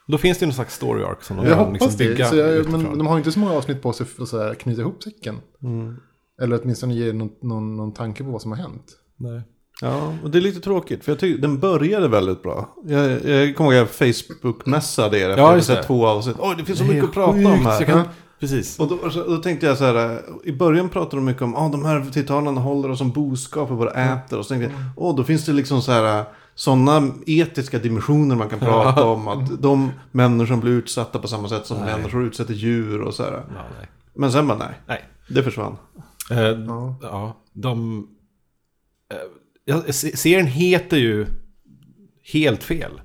Då 0.06 0.18
finns 0.18 0.38
det 0.38 0.42
ju 0.42 0.46
någon 0.46 0.54
slags 0.54 0.74
story 0.74 1.02
arc 1.02 1.24
som 1.24 1.36
de 1.36 1.46
Jag 1.46 1.58
kan 1.58 1.72
liksom 1.72 1.90
det. 1.90 2.08
bygga 2.08 2.26
Så 2.26 2.36
jag, 2.36 2.70
men 2.70 2.98
de 2.98 3.06
har 3.06 3.18
inte 3.18 3.32
så 3.32 3.38
många 3.38 3.52
avsnitt 3.52 3.82
på 3.82 3.92
sig 3.92 4.06
för 4.06 4.22
att 4.22 4.28
så 4.28 4.42
här 4.42 4.54
knyta 4.54 4.80
ihop 4.80 5.02
säcken. 5.02 5.36
Mm. 5.62 5.96
Eller 6.42 6.60
åtminstone 6.62 6.94
ge 6.94 7.12
någon, 7.12 7.30
någon, 7.40 7.76
någon 7.76 7.92
tanke 7.92 8.24
på 8.24 8.30
vad 8.30 8.42
som 8.42 8.52
har 8.52 8.58
hänt. 8.58 8.98
Nej. 9.16 9.42
Ja, 9.80 10.14
och 10.22 10.30
det 10.30 10.38
är 10.38 10.42
lite 10.42 10.60
tråkigt. 10.60 11.04
För 11.04 11.12
jag 11.12 11.18
tycker 11.18 11.42
den 11.42 11.58
började 11.58 12.08
väldigt 12.08 12.42
bra. 12.42 12.74
Jag, 12.84 13.24
jag 13.24 13.56
kommer 13.56 13.72
ihåg 13.72 13.82
att 13.84 14.00
jag 14.00 14.14
Facebook-mässade 14.14 15.16
er 15.16 15.28
efter 15.30 15.42
Ja, 15.42 15.54
just 15.54 15.68
det. 15.68 15.82
två 15.82 16.06
avsnitt. 16.06 16.36
Oj, 16.38 16.54
det 16.58 16.64
finns 16.64 16.78
så 16.78 16.84
mycket 16.84 17.04
att 17.04 17.12
prata 17.14 17.30
om 17.32 17.44
här. 17.44 17.84
kan- 17.84 18.08
Precis. 18.40 18.78
Och 18.78 18.88
då, 18.88 18.98
då 19.26 19.36
tänkte 19.36 19.66
jag 19.66 19.78
så 19.78 19.84
här, 19.84 20.20
i 20.44 20.52
början 20.52 20.88
pratade 20.88 21.16
de 21.16 21.24
mycket 21.24 21.42
om 21.42 21.54
att 21.56 21.72
de 21.72 21.84
här 21.84 22.10
titanerna 22.12 22.60
håller 22.60 22.90
oss 22.90 22.98
som 22.98 23.10
boskap 23.10 23.70
och 23.70 23.76
bara 23.76 23.90
äter. 23.90 24.38
Och 24.38 24.44
så 24.46 24.48
tänkte 24.54 24.70
jag, 24.70 24.82
åh, 24.96 25.16
då 25.16 25.24
finns 25.24 25.44
det 25.46 25.52
liksom 25.52 25.82
så 25.82 25.92
här, 25.92 26.24
sådana 26.54 27.08
etiska 27.26 27.78
dimensioner 27.78 28.36
man 28.36 28.48
kan 28.48 28.58
prata 28.58 29.04
om. 29.04 29.28
Att 29.28 29.62
de 29.62 29.90
människor 30.12 30.46
som 30.46 30.60
blir 30.60 30.72
utsatta 30.72 31.18
på 31.18 31.28
samma 31.28 31.48
sätt 31.48 31.66
som 31.66 31.78
Nej. 31.78 31.96
människor 31.96 32.24
utsätter 32.24 32.54
djur 32.54 33.00
och 33.00 33.14
så 33.14 33.22
här. 33.22 33.32
Ja. 33.32 33.62
Men 34.14 34.32
sen 34.32 34.46
bara 34.48 34.58
nej, 34.58 34.80
nej. 34.86 35.04
det 35.28 35.42
försvann. 35.42 35.76
Eh, 36.30 36.38
Ja. 36.40 36.94
ja, 37.02 37.36
de... 37.52 37.98
Eh, 39.12 39.16
ja, 39.66 39.82
se- 39.92 40.16
serien 40.16 40.46
heter 40.46 40.96
ju 40.96 41.26
helt 42.32 42.62
fel. 42.62 43.00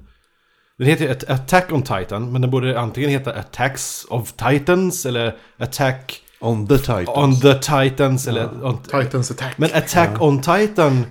Den 0.78 0.88
heter 0.88 1.06
ju 1.06 1.12
At- 1.12 1.30
Attack 1.30 1.72
on 1.72 1.82
Titan, 1.84 2.32
men 2.32 2.42
den 2.42 2.52
borde 2.52 2.80
antingen 2.80 3.10
heta 3.10 3.34
Attacks 3.34 4.06
of 4.10 4.34
Titans 4.34 5.06
eller 5.06 5.36
Attack 5.58 6.22
On 6.40 6.68
the 6.68 6.78
Titans. 6.78 7.10
on 7.10 7.40
the 7.40 7.54
Titans 7.54 8.28
eller... 8.28 8.66
On, 8.66 8.78
Titans 8.84 9.32
Attack. 9.32 9.58
men 9.58 9.70
Attack 9.74 10.22
on 10.22 10.42
Titan 10.42 11.06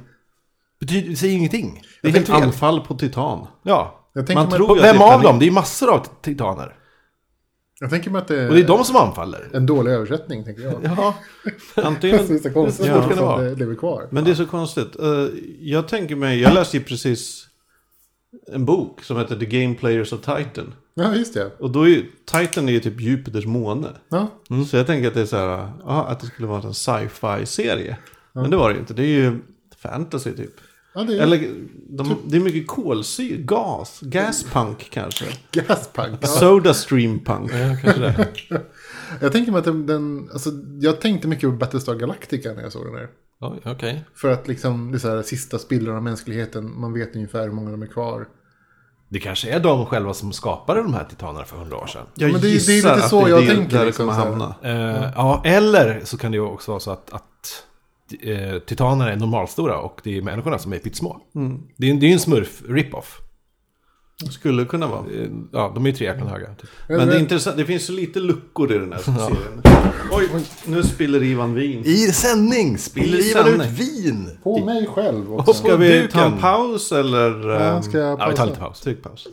betyder, 0.81 1.15
säger 1.15 1.37
ingenting. 1.37 1.83
Det 2.03 2.09
är 2.09 2.13
helt 2.13 2.27
fel. 2.27 2.43
Anfall 2.43 2.81
på 2.81 2.95
titan. 2.95 3.47
Ja. 3.63 4.09
man 4.35 4.51
tror- 4.51 4.67
På, 4.67 4.73
att 4.73 4.83
det 4.83 4.89
är 4.89 4.93
vem 4.93 5.03
av 5.03 5.23
dem? 5.23 5.39
Det 5.39 5.45
är 5.45 5.47
ju 5.47 5.53
massor 5.53 5.95
av 5.95 6.07
titaner. 6.23 6.75
Jag 7.81 7.91
tänker 7.91 8.11
mig 8.11 8.19
att 8.19 8.29
det 8.29 8.41
är, 8.41 8.49
Och 8.49 8.55
det 8.55 8.61
är 8.61 8.67
de 8.67 8.85
som 8.85 8.97
anfaller. 8.97 9.49
en 9.53 9.67
dålig 9.67 9.93
översättning, 9.93 10.45
tänker 10.45 10.63
jag. 10.63 10.75
Ja. 10.85 11.15
Antingen, 11.75 12.27
det 12.29 12.35
är 12.35 12.39
så 12.39 12.51
konstigt 12.51 12.87
Ja, 12.87 13.35
att 13.35 13.39
det 13.41 13.55
lever 13.55 13.75
kvar. 13.75 14.09
Men 14.11 14.25
det 14.25 14.31
är 14.31 14.35
så 14.35 14.47
konstigt. 14.47 14.97
Eh, 15.01 15.27
jag 15.61 15.89
tänker 15.89 16.17
mig, 16.17 16.41
jag 16.41 16.55
läste 16.55 16.77
ju 16.77 16.83
precis 16.83 17.47
en 18.53 18.65
bok 18.65 19.03
som 19.03 19.17
heter 19.17 19.37
The 19.37 19.47
Game 19.47 19.75
Players 19.75 20.13
of 20.13 20.21
Titan. 20.21 20.75
Ja, 20.95 21.15
just 21.15 21.35
det. 21.35 21.51
Och 21.59 21.71
då 21.71 21.83
är 21.83 21.89
ju, 21.89 22.05
Titan 22.25 22.69
är 22.69 22.73
ju 22.73 22.81
typ 22.81 23.01
Jupiters 23.01 23.47
måne. 23.47 23.89
Ja, 24.09 24.29
Så 24.71 24.77
jag 24.77 24.87
tänker 24.87 25.09
att 25.09 25.15
det 25.15 25.21
är 25.21 25.27
så 25.27 25.37
här, 25.37 25.73
ja, 25.85 26.07
att 26.07 26.21
det 26.21 26.27
skulle 26.27 26.49
vara 26.49 26.63
en 26.63 26.75
sci-fi 26.75 27.47
serie. 27.47 27.97
Men 28.33 28.51
det 28.51 28.57
var 28.57 28.69
det 28.69 28.75
ju 28.75 28.81
inte, 28.81 28.95
det 28.95 29.03
är 29.03 29.07
ju 29.07 29.39
fantasy 29.83 30.33
typ. 30.33 30.55
Ja 30.95 31.03
det 31.05 31.19
är 31.19 31.23
Eller 31.23 31.55
de, 31.89 32.17
det 32.27 32.37
är 32.37 32.41
mycket 32.41 32.67
kolsyra, 32.67 33.37
gas, 33.43 34.01
gaspunk 34.03 34.89
kanske. 34.91 35.25
gaspunk. 35.53 36.19
Ja. 36.21 36.27
Soda 36.29 36.75
stream 36.75 37.19
punk. 37.25 37.51
ja, 37.53 37.77
kanske 37.83 38.01
det. 38.01 38.29
Jag 39.21 39.33
tänker 39.33 39.53
mig 39.53 39.59
att 39.59 39.65
den, 39.65 39.87
den, 39.87 40.29
alltså, 40.33 40.51
jag 40.81 41.01
tänkte 41.01 41.29
mycket 41.29 41.51
på 41.51 41.57
Battlestar 41.57 41.95
Galactica 41.95 42.53
när 42.53 42.63
jag 42.63 42.73
såg 42.73 42.85
den 42.85 42.95
där. 42.95 43.09
Oj, 43.41 43.61
Okej. 43.65 44.05
För 44.15 44.31
att 44.31 44.49
liksom, 44.49 44.91
det 44.91 44.97
är 44.97 44.99
så 44.99 45.09
här, 45.17 45.23
sista 45.23 45.59
spillran 45.59 45.97
av 45.97 46.03
mänskligheten, 46.03 46.81
man 46.81 46.93
vet 46.93 47.15
ungefär 47.17 47.43
hur 47.43 47.51
många 47.53 47.71
de 47.71 47.83
är 47.83 47.87
kvar. 47.87 48.27
Det 49.09 49.19
kanske 49.19 49.51
är 49.51 49.61
de 49.61 49.87
själva 49.87 50.15
som 50.15 50.33
skapade 50.33 50.83
de 50.83 50.95
här 50.95 51.05
titanerna 51.05 51.45
för 51.45 51.57
hundra 51.57 51.77
år 51.77 51.87
sedan. 51.87 52.07
Jag 52.15 52.33
Men 52.33 52.41
det 52.41 52.47
är- 52.47 52.51
det 52.51 52.55
är 52.55 52.75
gissar 52.75 52.75
lite 52.95 53.05
att 53.05 53.11
så 53.11 53.21
det 53.21 53.27
är 53.27 53.29
jag 53.31 53.43
det 53.43 53.47
tänker, 53.55 53.79
där 53.79 53.87
liksom, 53.87 54.07
det 54.07 54.13
kommer 54.13 54.25
här. 54.25 54.31
hamna. 54.31 55.05
Eh, 55.05 55.13
ja, 55.17 55.43
eller 55.45 56.01
så 56.05 56.17
kan 56.19 56.31
det 56.31 56.37
ju 56.37 56.43
också 56.45 56.71
vara 56.73 56.81
så 56.81 56.91
att, 56.91 57.13
att 57.13 57.25
eh, 58.23 58.59
titaner 58.59 59.09
är 59.11 59.17
normalstora 59.17 59.79
och 59.79 60.01
det 60.05 60.19
är 60.19 60.23
människorna 60.23 60.59
som 60.59 60.73
är 60.73 60.79
pyttesmå. 60.79 61.21
Det 61.77 61.91
är, 61.91 61.95
det 61.95 62.07
är 62.07 62.09
ju 62.09 62.13
en 62.15 62.21
smurf 62.21 62.63
rip-off. 62.69 63.19
Skulle 64.31 64.65
kunna 64.65 64.87
vara. 64.87 65.01
Eh, 65.01 65.29
Ja, 65.53 65.73
de 65.75 65.85
är 65.87 65.91
ju 65.91 65.97
tre 65.97 66.07
hjärtan 66.07 66.27
höga. 66.29 66.55
Typ. 66.55 66.71
Men 66.89 67.09
det 67.09 67.17
är 67.17 67.21
intressant, 67.21 67.57
det 67.57 67.65
finns 67.65 67.87
så 67.87 67.93
lite 67.93 68.21
luckor 68.21 68.73
i 68.73 68.79
den 68.79 68.93
här 68.93 68.99
serien. 69.01 69.63
Oj, 70.11 70.29
nu 70.67 70.83
spiller 70.83 71.23
Ivan 71.23 71.55
vin. 71.55 71.83
I 71.85 71.97
sändning 71.97 72.79
spiller 72.79 73.19
I 73.19 73.31
Ivan 73.31 73.61
ut 73.61 73.67
vin! 73.67 74.31
På 74.43 74.65
mig 74.65 74.87
själv 74.87 75.35
också. 75.35 75.53
Ska 75.53 75.77
vi 75.77 76.09
ta 76.09 76.25
en 76.25 76.39
paus 76.39 76.93
eller? 76.93 77.49
Ja, 77.49 77.61
ehm, 77.61 77.83
ska 77.83 77.99
jag 77.99 78.21
Ja, 78.21 78.29
vi 78.31 78.37
tar 78.37 78.47
lite 78.47 78.59
paus. 78.59 78.81
Tryck 78.81 79.03
paus. 79.03 79.27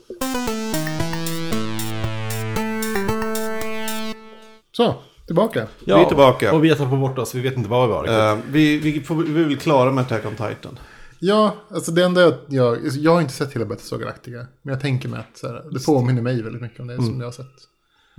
Så, 4.72 4.96
tillbaka. 5.28 5.68
vi 5.86 5.92
är 5.92 6.06
tillbaka. 6.06 6.54
Och 6.54 6.64
vi 6.64 6.70
har 6.70 6.76
tappat 6.76 7.00
bort 7.00 7.18
oss, 7.18 7.36
vi 7.36 7.42
vet 7.42 7.58
inte 7.58 7.70
var 7.70 7.88
vi 7.88 7.94
var. 7.94 8.04
riktigt. 8.04 8.46
Eh, 8.48 8.52
vi, 8.54 8.78
vi, 8.78 9.02
får, 9.04 9.16
vi 9.16 9.42
är 9.42 9.48
väl 9.48 9.58
klara 9.58 9.92
med 9.92 10.02
Attack 10.02 10.26
on 10.26 10.32
Titan. 10.32 10.80
Ja, 11.20 11.56
alltså 11.72 11.92
det 11.92 12.04
enda 12.04 12.22
jag, 12.22 12.34
jag, 12.48 12.78
jag 12.88 13.14
har 13.14 13.22
inte 13.22 13.34
sett 13.34 13.54
hela 13.56 13.66
Battlestar 13.66 13.98
Galactica. 13.98 14.48
Men 14.62 14.74
jag 14.74 14.82
tänker 14.82 15.10
mig 15.10 15.20
att 15.20 15.38
så 15.38 15.48
här, 15.48 15.64
det 15.72 15.86
påminner 15.86 16.22
mig 16.22 16.42
väldigt 16.42 16.62
mycket 16.62 16.80
om 16.80 16.88
det 16.88 16.96
som 16.96 17.20
jag 17.20 17.28
har 17.28 17.32
sett. 17.32 17.46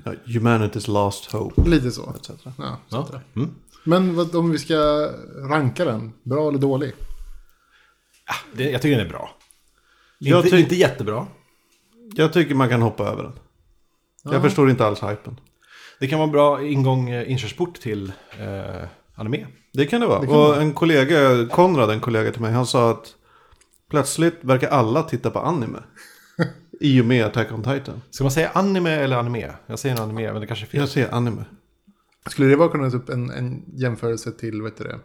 Ja, 0.05 0.13
Humanity's 0.25 0.91
Last 0.91 1.33
Hope. 1.33 1.71
Lite 1.71 1.91
så. 1.91 2.15
Etc. 2.17 2.31
Ja, 2.59 2.79
Ja. 2.89 3.09
Mm. 3.37 3.51
Men 3.85 4.17
vad, 4.17 4.35
om 4.35 4.51
vi 4.51 4.59
ska 4.59 4.77
ranka 5.51 5.85
den, 5.85 6.13
bra 6.23 6.49
eller 6.49 6.59
dålig? 6.59 6.93
Det, 8.53 8.71
jag 8.71 8.83
tycker 8.83 8.97
den 8.97 9.07
är 9.07 9.11
bra. 9.11 9.31
Jag 10.19 10.45
inte, 10.45 10.59
inte 10.59 10.75
jättebra. 10.75 11.27
Jag 12.15 12.33
tycker 12.33 12.55
man 12.55 12.69
kan 12.69 12.83
hoppa 12.83 13.09
över 13.09 13.23
den. 13.23 13.33
Ja. 14.25 14.33
Jag 14.33 14.43
förstår 14.43 14.71
inte 14.71 14.87
alls 14.87 15.03
hypen. 15.03 15.41
Det 16.01 16.09
kan 16.09 16.19
vara 16.19 16.31
bra 16.31 16.65
ingång, 16.65 17.11
eh, 17.11 17.31
inkörsport 17.31 17.81
till 17.81 18.13
eh, 18.41 18.89
anime. 19.15 19.47
Det 19.73 19.87
kan 19.87 20.01
det 20.01 20.07
vara. 20.07 20.21
Det 20.21 20.27
kan 20.27 20.37
och 20.37 20.43
vara. 20.43 20.61
en 20.61 20.73
kollega, 20.73 21.47
Konrad, 21.47 21.91
en 21.91 22.01
kollega 22.01 22.33
till 22.33 22.43
mig, 22.43 22.53
han 22.53 22.67
sa 22.67 22.91
att 22.91 23.15
plötsligt 23.91 24.39
verkar 24.41 24.69
alla 24.69 25.03
titta 25.03 25.31
på 25.31 25.39
anime. 25.39 25.79
I 26.81 27.01
och 27.01 27.05
med 27.05 27.27
Attack 27.27 27.53
on 27.53 27.63
Titan. 27.63 28.03
Ska 28.11 28.25
man 28.25 28.31
säga 28.31 28.51
anime 28.55 28.91
eller 28.91 29.17
anime? 29.17 29.53
Jag 29.67 29.79
säger 29.79 30.01
anime, 30.01 30.33
men 30.33 30.41
det 30.41 30.47
kanske 30.47 30.65
är 30.65 30.69
fel. 30.69 30.81
Jag 30.81 30.89
ser 30.89 31.15
anime. 31.15 31.45
Skulle 32.27 32.49
det 32.49 32.57
vara 32.57 32.69
kunna 32.69 32.91
typ 32.91 33.09
en, 33.09 33.31
en 33.31 33.65
jämförelse 33.75 34.33
till, 34.33 34.63
vet 34.63 34.77
du 34.77 34.85
det, 34.85 35.01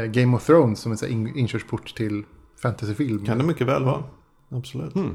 eh, 0.00 0.04
Game 0.04 0.36
of 0.36 0.46
Thrones 0.46 0.80
som 0.80 0.92
en 0.92 1.08
in, 1.08 1.36
inkörsport 1.36 1.94
till 1.94 2.24
fantasyfilm? 2.62 3.26
Kan 3.26 3.38
det 3.38 3.44
mycket 3.44 3.66
väl 3.66 3.84
vara. 3.84 4.04
Absolut. 4.50 4.94
Mm. 4.94 5.14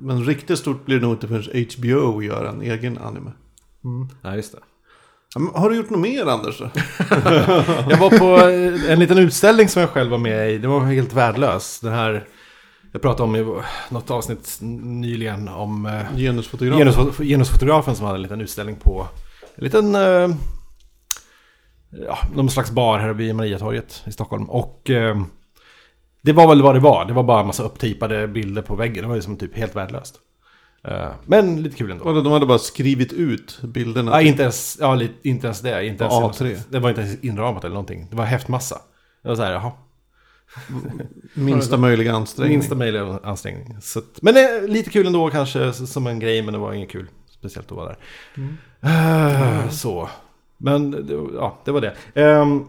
Men 0.00 0.24
riktigt 0.24 0.58
stort 0.58 0.84
blir 0.84 0.96
det 0.96 1.02
nog 1.02 1.14
inte 1.14 1.28
förrän 1.28 1.66
HBO 1.78 2.22
gör 2.22 2.44
en 2.44 2.62
egen 2.62 2.98
anime. 2.98 3.32
Nej, 4.22 4.36
just 4.36 4.52
det. 4.52 4.58
Ja, 5.34 5.40
men 5.40 5.54
Har 5.54 5.70
du 5.70 5.76
gjort 5.76 5.90
något 5.90 6.00
mer 6.00 6.26
Anders? 6.26 6.60
Jag 7.90 7.98
var 7.98 8.18
på 8.18 8.48
eh, 8.48 8.92
en 8.92 8.98
liten 8.98 9.18
utställning 9.18 9.68
som 9.68 9.80
jag 9.80 9.90
själv 9.90 10.10
var 10.10 10.18
med 10.18 10.50
i. 10.50 10.58
Det 10.58 10.68
var 10.68 10.80
helt 10.80 11.12
värdelös. 11.12 11.80
Den 11.80 11.92
här... 11.92 12.26
Jag 12.92 13.02
pratade 13.02 13.22
om 13.22 13.36
i 13.36 13.62
något 13.88 14.10
avsnitt 14.10 14.58
nyligen 14.60 15.48
om 15.48 15.86
eh, 15.86 16.16
Genusfotograf? 16.16 16.78
genus, 16.78 17.16
genusfotografen 17.18 17.96
som 17.96 18.06
hade 18.06 18.16
en 18.16 18.22
liten 18.22 18.40
utställning 18.40 18.76
på 18.76 19.08
en 19.54 19.64
liten... 19.64 19.94
Eh, 19.94 20.28
ja, 21.90 22.18
någon 22.34 22.50
slags 22.50 22.70
bar 22.70 22.98
här 22.98 23.12
vid 23.12 23.34
Mariatorget 23.34 24.02
i 24.06 24.12
Stockholm. 24.12 24.50
Och 24.50 24.82
det 26.22 26.32
var 26.32 26.48
väl 26.48 26.62
vad 26.62 26.74
det 26.74 26.80
var. 26.80 27.04
Det 27.04 27.12
var 27.12 27.22
bara 27.22 27.40
en 27.40 27.46
massa 27.46 27.62
upptejpade 27.62 28.28
bilder 28.28 28.62
på 28.62 28.74
väggen. 28.74 29.02
Det 29.02 29.08
var 29.08 29.14
ju 29.16 29.22
som 29.22 29.36
typ 29.36 29.56
helt 29.56 29.76
värdelöst. 29.76 30.20
Eh, 30.84 31.08
men 31.26 31.62
lite 31.62 31.76
kul 31.76 31.90
ändå. 31.90 32.04
Vadå, 32.04 32.20
de 32.20 32.32
hade 32.32 32.46
bara 32.46 32.58
skrivit 32.58 33.12
ut 33.12 33.58
bilderna? 33.62 34.10
Ja, 34.10 34.20
inte 34.20 34.42
ens, 34.42 34.78
ja, 34.80 34.94
lite, 34.94 35.28
inte 35.28 35.46
ens 35.46 35.60
det. 35.60 35.86
Inte 35.86 36.04
ens, 36.04 36.14
A3. 36.14 36.58
Det 36.68 36.78
var 36.78 36.88
inte 36.88 37.00
ens 37.00 37.24
inramat 37.24 37.64
eller 37.64 37.74
någonting. 37.74 38.06
Det 38.10 38.16
var 38.16 38.24
häftmassa. 38.24 38.78
Det 39.22 39.28
var 39.28 39.36
så 39.36 39.42
här, 39.42 39.52
jaha. 39.52 39.72
Minsta 41.34 41.76
möjliga 41.76 42.12
ansträngning. 42.14 42.58
Minsta 42.58 42.74
möjliga 42.74 43.18
ansträngning. 43.22 43.76
Så 43.80 43.98
att, 43.98 44.22
men 44.22 44.34
det 44.34 44.40
är 44.40 44.68
lite 44.68 44.90
kul 44.90 45.06
ändå 45.06 45.30
kanske 45.30 45.72
som 45.72 46.06
en 46.06 46.18
grej, 46.18 46.42
men 46.42 46.52
det 46.54 46.60
var 46.60 46.72
inget 46.72 46.90
kul. 46.90 47.06
Speciellt 47.30 47.70
att 47.72 47.76
vara 47.76 47.86
där. 47.88 47.98
Eh, 49.64 49.70
Så. 49.70 50.08
Men 50.56 51.06
ja, 51.34 51.58
det 51.64 51.70
var 51.72 51.80
det. 51.80 51.94
Ehm, 52.14 52.64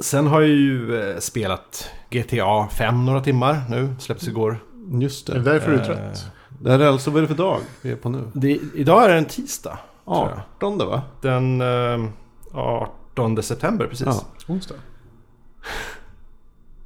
sen 0.00 0.26
har 0.26 0.40
jag 0.40 0.50
ju 0.50 1.00
eh, 1.10 1.18
spelat 1.18 1.90
GTA 2.10 2.68
5 2.68 3.04
några 3.04 3.20
timmar 3.20 3.60
nu. 3.70 3.94
Släpptes 3.98 4.28
igår. 4.28 4.58
Just 5.00 5.28
Är 5.28 5.34
det 5.34 5.40
det. 5.40 5.50
därför 5.52 5.70
du 5.70 5.78
är 5.78 5.84
trött? 5.84 6.26
Det 6.60 6.70
här 6.70 6.78
är 6.78 6.86
alltså, 6.86 7.10
vad 7.10 7.18
är 7.18 7.22
det 7.22 7.28
för 7.28 7.34
dag 7.42 7.60
vi 7.82 7.90
är 7.90 7.96
på 7.96 8.08
nu? 8.08 8.30
Det, 8.34 8.48
idag 8.74 9.04
är 9.04 9.08
det 9.08 9.14
en 9.18 9.24
tisdag. 9.24 9.78
tror 10.04 10.28
jag. 10.28 10.40
18 10.72 10.78
va? 10.78 11.02
Den 11.20 11.60
eh, 11.60 12.08
18 12.52 13.42
september 13.42 13.86
precis. 13.86 14.06
Ja. 14.06 14.24
Onsdag? 14.48 14.74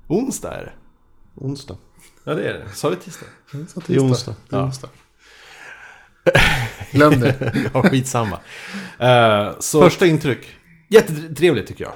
Onsdag 0.09 0.55
är 0.55 0.65
det. 0.65 0.73
Onsdag. 1.35 1.77
Ja 2.25 2.35
det 2.35 2.49
är 2.49 2.53
det. 2.55 2.69
Sa 2.75 2.89
vi 2.89 2.97
tisdag? 2.97 3.27
Jag 3.53 3.69
sa 3.71 3.81
Det 3.87 3.95
är 3.95 3.99
onsdag. 4.01 4.35
Det 4.49 4.57
är 4.57 4.61
Ja. 4.61 4.65
onsdag. 4.67 4.89
Glöm 6.93 7.21
det. 7.21 7.55
ja, 7.75 7.83
skitsamma. 7.83 8.37
Uh, 9.01 9.53
så 9.61 9.83
Första 9.83 10.07
intryck. 10.07 10.47
jättetrevligt 10.89 11.67
tycker 11.67 11.85
jag. 11.85 11.93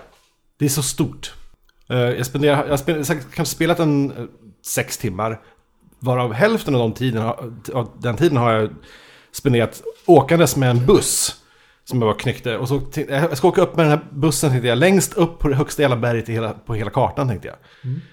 Det 0.58 0.64
är 0.64 0.68
så 0.68 0.82
stort. 0.82 1.34
Eh, 1.88 1.96
jag 1.98 2.26
spenderar, 2.26 2.62
jag 2.64 2.70
har 2.70 2.76
spel- 2.76 3.04
säkert 3.04 3.34
kanske 3.34 3.54
spelat 3.54 3.78
en 3.80 4.10
eh, 4.10 4.24
sex 4.66 4.98
timmar. 4.98 5.40
Varav 6.06 6.32
hälften 6.32 6.74
av 6.74 6.80
de 6.80 6.92
tiden, 6.92 7.22
av 7.74 7.90
den 7.98 8.16
tiden 8.16 8.36
har 8.36 8.52
jag 8.52 8.70
spenderat 9.32 9.82
åkandes 10.06 10.56
med 10.56 10.70
en 10.70 10.86
buss. 10.86 11.42
Som 11.84 12.02
jag 12.02 12.08
bara 12.08 12.18
knyckte. 12.18 12.58
Och 12.58 12.68
så 12.68 12.80
jag, 13.08 13.36
ska 13.36 13.48
åka 13.48 13.62
upp 13.62 13.76
med 13.76 13.84
den 13.84 13.90
här 13.90 14.06
bussen 14.10 14.50
tänkte 14.50 14.68
jag. 14.68 14.78
Längst 14.78 15.14
upp 15.14 15.38
på 15.38 15.48
det 15.48 15.54
högsta 15.54 15.82
jävla 15.82 15.96
berget 15.96 16.28
hela, 16.28 16.52
på 16.52 16.74
hela 16.74 16.90
kartan 16.90 17.28
tänkte 17.28 17.48
jag. 17.48 17.56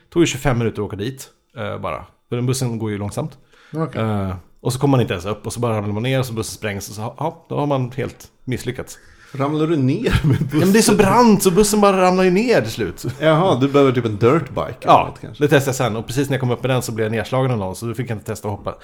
tog 0.10 0.22
ju 0.22 0.26
25 0.28 0.58
minuter 0.58 0.82
att 0.82 0.86
åka 0.86 0.96
dit. 0.96 1.28
eh, 1.58 1.78
bara. 1.78 2.06
För 2.30 2.36
den 2.36 2.46
bussen 2.46 2.80
går 2.80 2.92
ju 2.92 2.98
långsamt. 2.98 3.38
Okej. 3.74 4.02
Eh, 4.02 4.36
och 4.62 4.74
så 4.74 4.80
kommer 4.80 4.92
man 4.92 5.02
inte 5.02 5.14
ens 5.14 5.26
upp 5.26 5.46
och 5.46 5.54
så 5.54 5.60
bara 5.60 5.78
ramlar 5.78 5.94
man 5.94 6.04
ner 6.04 6.20
och 6.20 6.26
så 6.26 6.34
bussen 6.34 6.54
sprängs 6.58 6.90
och 6.90 6.96
så 6.96 7.02
ja, 7.02 7.46
då 7.50 7.60
har 7.60 7.66
man 7.66 7.92
helt 7.92 8.28
misslyckats. 8.44 8.98
Ramlar 9.34 9.68
du 9.68 9.76
ner 9.78 10.22
med 10.28 10.38
bussen? 10.40 10.50
Ja, 10.60 10.66
men 10.66 10.72
det 10.74 10.80
är 10.80 10.82
så 10.84 10.96
brant 10.96 11.44
så 11.44 11.52
bussen 11.52 11.82
bara 11.82 12.02
ramlar 12.02 12.24
ju 12.24 12.32
ner 12.32 12.62
till 12.62 12.72
slut. 12.72 13.06
Jaha, 13.20 13.58
du 13.62 13.68
behöver 13.68 13.92
typ 13.92 14.06
en 14.06 14.18
dirtbike 14.18 14.78
Ja, 14.80 15.06
något 15.10 15.22
kanske. 15.22 15.44
det 15.44 15.48
testade 15.48 15.70
jag 15.70 15.76
sen 15.76 15.96
och 15.96 16.08
precis 16.08 16.30
när 16.30 16.34
jag 16.36 16.40
kom 16.42 16.52
upp 16.52 16.62
med 16.64 16.70
den 16.70 16.82
så 16.82 16.92
blev 16.92 17.06
jag 17.06 17.12
nedslagen 17.12 17.52
av 17.52 17.58
någon 17.58 17.76
så 17.76 17.86
då 17.86 17.94
fick 17.94 18.10
jag 18.10 18.16
inte 18.16 18.26
testa 18.26 18.48
att 18.48 18.58
hoppa. 18.58 18.76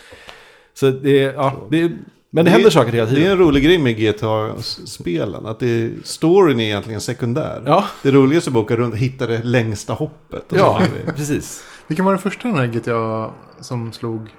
Så 0.73 0.89
det, 0.91 1.11
ja, 1.21 1.53
det, 1.71 1.91
men 2.31 2.45
det 2.45 2.51
händer 2.51 2.69
saker 2.69 2.91
hela 2.91 3.05
Det 3.05 3.11
är 3.11 3.15
tiden. 3.15 3.31
en 3.31 3.37
rolig 3.37 3.63
grej 3.63 3.77
med 3.77 3.97
GTA-spelen. 3.97 5.45
Att 5.45 5.59
det, 5.59 5.91
storyn 6.03 6.59
är 6.59 6.63
egentligen 6.63 7.01
sekundär. 7.01 7.63
Ja, 7.65 7.83
Det 8.03 8.11
roligaste 8.11 8.49
är 8.49 8.51
att 8.51 8.57
åka 8.57 8.75
runt 8.75 8.93
och 8.93 8.99
hitta 8.99 9.27
det 9.27 9.43
längsta 9.43 9.93
hoppet. 9.93 10.51
och 10.51 10.57
ja 10.57 10.81
precis. 11.15 11.63
Vilken 11.87 12.05
var 12.05 12.11
den 12.11 12.21
första 12.21 12.47
den 12.47 12.57
här 12.57 12.67
GTA 12.67 13.31
som 13.61 13.91
slog? 13.93 14.29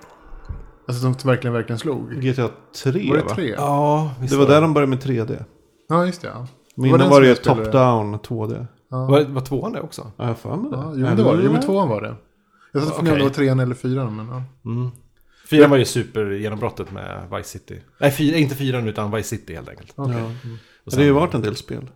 Alltså 0.89 1.03
som 1.03 1.29
verkligen, 1.31 1.55
verkligen 1.55 1.79
slog? 1.79 2.13
GTA 2.23 2.49
3 2.85 3.09
Var 3.09 3.17
det 3.17 3.23
va? 3.23 3.35
tre? 3.35 3.55
Ja, 3.57 4.11
visst 4.21 4.33
Det 4.33 4.39
var 4.39 4.47
där 4.47 4.61
de 4.61 4.75
började 4.75 4.91
med 4.91 4.99
3D. 5.03 5.45
Ja, 5.91 6.07
just 6.07 6.23
det. 6.23 6.29
Ja. 6.29 6.47
Men 6.75 6.87
innan 6.87 7.11
var 7.11 7.21
det 7.21 7.29
ju 7.29 7.35
top-down 7.35 8.19
2D. 8.21 8.67
Var, 8.89 9.25
var 9.25 9.41
tvåan 9.41 9.73
det 9.73 9.81
också? 9.81 10.03
Ja, 10.03 10.13
jag 10.17 10.27
har 10.27 10.35
för 10.35 10.57
mig 10.57 10.71
det. 10.71 10.77
Ja, 10.77 10.93
jo, 10.95 11.01
men 11.01 11.17
det 11.17 11.23
var 11.23 11.37
det. 11.37 11.43
Jo, 11.45 11.53
men 11.53 11.61
tvåan 11.63 11.89
var 11.89 12.01
det. 12.03 12.15
Jag 12.73 12.83
satt 12.83 12.91
och 12.91 12.97
funderade 12.97 13.23
om 13.23 13.27
det 13.27 13.31
var 13.31 13.35
trean 13.35 13.61
eller 13.61 13.75
fyran. 13.75 14.17
Men, 14.17 14.29
ja. 14.29 14.43
Mm. 14.71 14.91
Fyran 15.51 15.71
var 15.71 15.77
ju 15.77 15.85
supergenombrottet 15.85 16.93
med 16.93 17.23
Vice 17.37 17.49
City. 17.49 17.81
Nej, 17.99 18.11
fyra, 18.11 18.37
inte 18.37 18.55
fyran 18.55 18.89
utan 18.89 19.11
Vice 19.11 19.29
City 19.29 19.55
helt 19.55 19.69
enkelt. 19.69 19.93
Okej. 19.97 20.15
Ja. 20.19 20.25
Och 20.85 20.91
Det 20.91 20.97
har 20.97 21.03
ju 21.03 21.09
sen- 21.09 21.15
varit 21.15 21.35
en 21.35 21.43
del 21.43 21.57
spel. 21.57 21.87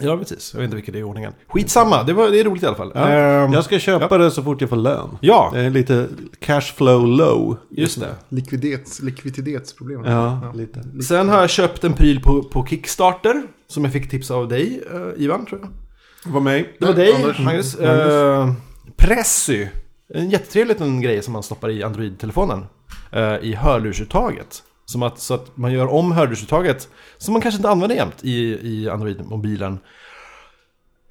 Ja, 0.00 0.16
precis. 0.16 0.50
Jag 0.54 0.60
vet 0.60 0.64
inte 0.64 0.76
vilket 0.76 0.92
det 0.94 0.98
är 0.98 1.00
i 1.00 1.04
ordningen. 1.04 1.32
Skitsamma, 1.48 2.02
det, 2.02 2.12
var, 2.12 2.30
det 2.30 2.40
är 2.40 2.44
roligt 2.44 2.62
i 2.62 2.66
alla 2.66 2.76
fall. 2.76 2.92
Ja. 2.94 3.08
Ehm, 3.08 3.52
Jag 3.52 3.64
ska 3.64 3.78
köpa 3.78 4.18
det 4.18 4.30
så 4.30 4.42
fort 4.42 4.60
jag 4.60 4.70
får 4.70 4.76
lön. 4.76 5.08
ja, 5.20 5.50
Det 5.54 5.60
är 5.60 5.70
lite 5.70 6.08
cash 6.38 6.60
flow 6.60 7.06
low. 7.06 7.56
just 7.70 8.00
det. 8.00 8.14
Likviditets, 8.28 9.00
likviditetsproblem. 9.02 10.04
Ja, 10.04 10.52
lite. 10.54 10.82
Sen 11.08 11.28
har 11.28 11.40
jag 11.40 11.50
köpt 11.50 11.84
en 11.84 11.92
pryl 11.92 12.20
på, 12.20 12.42
på 12.42 12.66
Kickstarter. 12.66 13.42
Som 13.68 13.84
jag 13.84 13.92
fick 13.92 14.10
tips 14.10 14.30
av 14.30 14.48
dig, 14.48 14.82
eh, 14.94 15.22
Ivan, 15.24 15.46
tror 15.46 15.60
jag. 15.60 16.32
Var 16.32 16.40
med. 16.40 16.64
Det 16.78 16.86
var 16.86 16.94
dig, 16.94 17.14
Anders. 17.14 17.38
Magnus. 17.38 17.74
Eh, 17.74 18.52
Pressy. 18.96 19.66
En 20.14 20.30
jättetrevlig 20.30 20.74
liten 20.74 21.00
grej 21.00 21.22
som 21.22 21.32
man 21.32 21.42
stoppar 21.42 21.70
i 21.70 21.82
Android-telefonen. 21.82 22.64
eh, 23.12 23.36
I 23.42 23.54
hörlursuttaget. 23.54 24.62
Som 24.92 25.02
att, 25.02 25.18
så 25.18 25.34
att 25.34 25.56
man 25.56 25.72
gör 25.72 25.86
om 25.86 26.12
hörlursuttaget, 26.12 26.88
som 27.18 27.32
man 27.32 27.42
kanske 27.42 27.56
inte 27.58 27.68
använder 27.70 27.96
jämt 27.96 28.16
i, 28.24 28.32
i 28.68 28.88
Android-mobilen. 28.88 29.78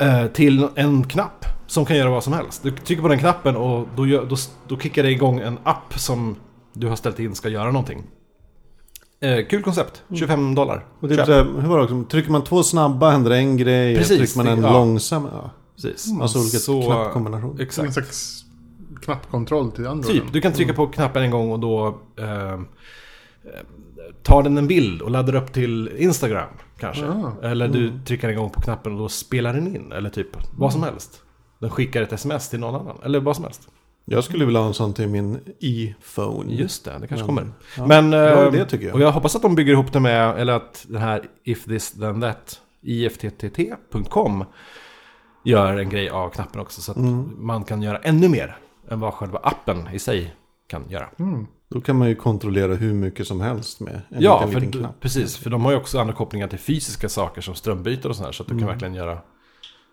eh, 0.02 0.28
till 0.28 0.67
en 0.76 1.04
knapp 1.08 1.46
som 1.67 1.86
kan 1.86 1.98
göra 1.98 2.10
vad 2.10 2.24
som 2.24 2.34
helst. 2.34 2.63
Du 2.63 2.72
trycker 2.72 3.02
på 3.02 3.08
den 3.08 3.20
knappen 3.20 3.56
och 3.56 3.88
då, 3.96 4.08
gör, 4.08 4.26
då, 4.26 4.36
då 4.67 4.78
kickar 4.80 5.04
det 5.04 5.12
igång 5.12 5.39
en 5.39 5.58
app 5.63 5.94
som 6.00 6.36
du 6.74 6.88
har 6.88 6.96
ställt 6.96 7.20
in 7.20 7.36
ska 7.36 7.50
göra 7.50 7.72
någonting. 7.72 8.04
Eh, 9.22 9.46
kul 9.50 9.63
koncept, 9.63 10.04
25 10.13 10.56
dollar. 10.56 10.86
Och 11.00 11.10
typ 11.10 11.17
Köp. 11.17 11.26
så 11.26 11.34
här, 11.34 11.44
hur 11.62 11.67
var 11.70 11.78
det 11.78 11.84
också? 11.84 12.04
Trycker 12.04 12.32
man 12.32 12.44
två 12.44 12.63
snabba 12.63 13.10
händer 13.10 13.32
en 13.32 13.58
grej. 13.58 13.98
Precis, 13.98 14.17
Trycker 14.17 14.38
man 14.38 14.58
en 14.58 14.63
ja. 14.63 14.74
långsam. 14.74 15.28
Ja. 15.32 15.52
Precis. 15.76 16.08
Alltså 16.22 16.39
olika 16.39 16.58
Så- 16.58 16.82
knappkombinationer. 16.82 17.54
En 17.54 17.60
Exakt. 17.62 17.94
slags 17.94 18.44
knappkontroll 19.02 19.72
till 19.72 19.88
Android. 19.88 20.22
Typ, 20.22 20.34
du 20.34 20.41
kan 20.41 20.54
trycka 20.54 20.74
på 20.74 20.88
knappen 20.88 21.24
en 21.24 21.32
gång 21.32 21.52
och 21.52 21.60
då 21.60 21.88
eh, 22.20 22.60
tar 24.23 24.43
den 24.43 24.58
en 24.58 24.67
bild 24.67 25.01
och 25.01 25.12
laddar 25.12 25.36
upp 25.36 25.54
till 25.54 25.89
Instagram 25.97 26.49
kanske. 26.80 27.06
Ah. 27.06 27.34
Eller 27.43 27.67
du 27.67 27.99
trycker 28.06 28.30
en 28.30 28.36
gång 28.36 28.49
på 28.49 28.62
knappen 28.62 28.91
och 28.93 28.99
då 28.99 29.10
spelar 29.10 29.54
den 29.54 29.75
in. 29.75 29.91
Eller 29.91 30.10
typ 30.10 30.27
vad 30.58 30.73
som 30.73 30.84
helst. 30.84 31.21
Den 31.60 31.69
skickar 31.69 32.01
ett 32.01 32.13
sms 32.13 32.49
till 32.49 32.60
någon 32.60 32.75
annan. 32.82 32.97
Eller 33.04 33.19
vad 33.19 33.36
som 33.36 33.45
helst. 33.45 33.69
Jag 34.06 34.23
skulle 34.23 34.45
vilja 34.45 34.60
ha 34.60 34.67
en 34.67 34.73
sån 34.73 34.93
till 34.93 35.08
min 35.08 35.39
e-phone. 35.60 36.54
Just 36.54 36.86
det, 36.86 36.91
det 37.01 37.08
kanske 37.08 37.27
Men- 37.27 37.36
kommer. 37.36 37.51
Ja. 37.77 37.86
Men, 37.88 38.10
Bra 38.12 38.41
eh, 38.47 38.54
idé 38.54 38.65
tycker 38.65 38.86
jag. 38.86 38.95
och 38.95 39.01
jag 39.01 39.12
hoppas 39.12 39.36
att 39.36 39.41
de 39.41 39.56
bygger 39.56 39.73
ihop 39.73 39.93
det 39.93 39.99
med, 39.99 40.39
eller 40.39 40.54
att 40.54 40.86
den 40.89 41.01
här 41.01 41.23
if 41.43 41.63
this 41.65 41.91
then 41.91 42.21
that, 42.21 42.62
ifttt.com 42.82 44.45
gör 45.45 45.77
en 45.77 45.89
grej 45.89 46.10
av 46.10 46.30
knappen 46.30 46.62
också. 46.62 46.82
Så 46.82 46.91
att 46.91 46.97
Mm. 46.97 47.34
man 47.45 47.63
kan 47.63 47.82
göra 47.82 47.97
ännu 47.97 48.30
mer 48.30 48.58
än 48.89 48.99
vad 48.99 49.13
själva 49.13 49.39
appen 49.43 49.88
i 49.93 49.99
sig 49.99 50.36
kan 50.67 50.89
göra. 50.89 51.10
Mm. 51.71 51.79
Då 51.81 51.86
kan 51.86 51.95
man 51.95 52.07
ju 52.10 52.15
kontrollera 52.15 52.73
hur 52.75 52.93
mycket 52.93 53.27
som 53.27 53.41
helst 53.41 53.79
med 53.79 53.93
en 54.10 54.21
Ja, 54.21 54.39
liten, 54.39 54.53
för, 54.53 54.60
liten 54.60 54.79
knapp. 54.81 54.99
precis. 54.99 55.38
För 55.38 55.49
de 55.49 55.65
har 55.65 55.71
ju 55.71 55.77
också 55.77 55.99
andra 55.99 56.13
kopplingar 56.13 56.47
till 56.47 56.60
fysiska 56.60 57.10
saker 57.10 57.41
som 57.41 57.55
strömbytare 57.55 58.10
och 58.10 58.15
sådär. 58.15 58.31
Så 58.31 58.43
att 58.43 58.47
du 58.49 58.53
kan 58.53 58.60
Mm. 58.63 58.69
verkligen 58.69 58.93
göra 58.93 59.17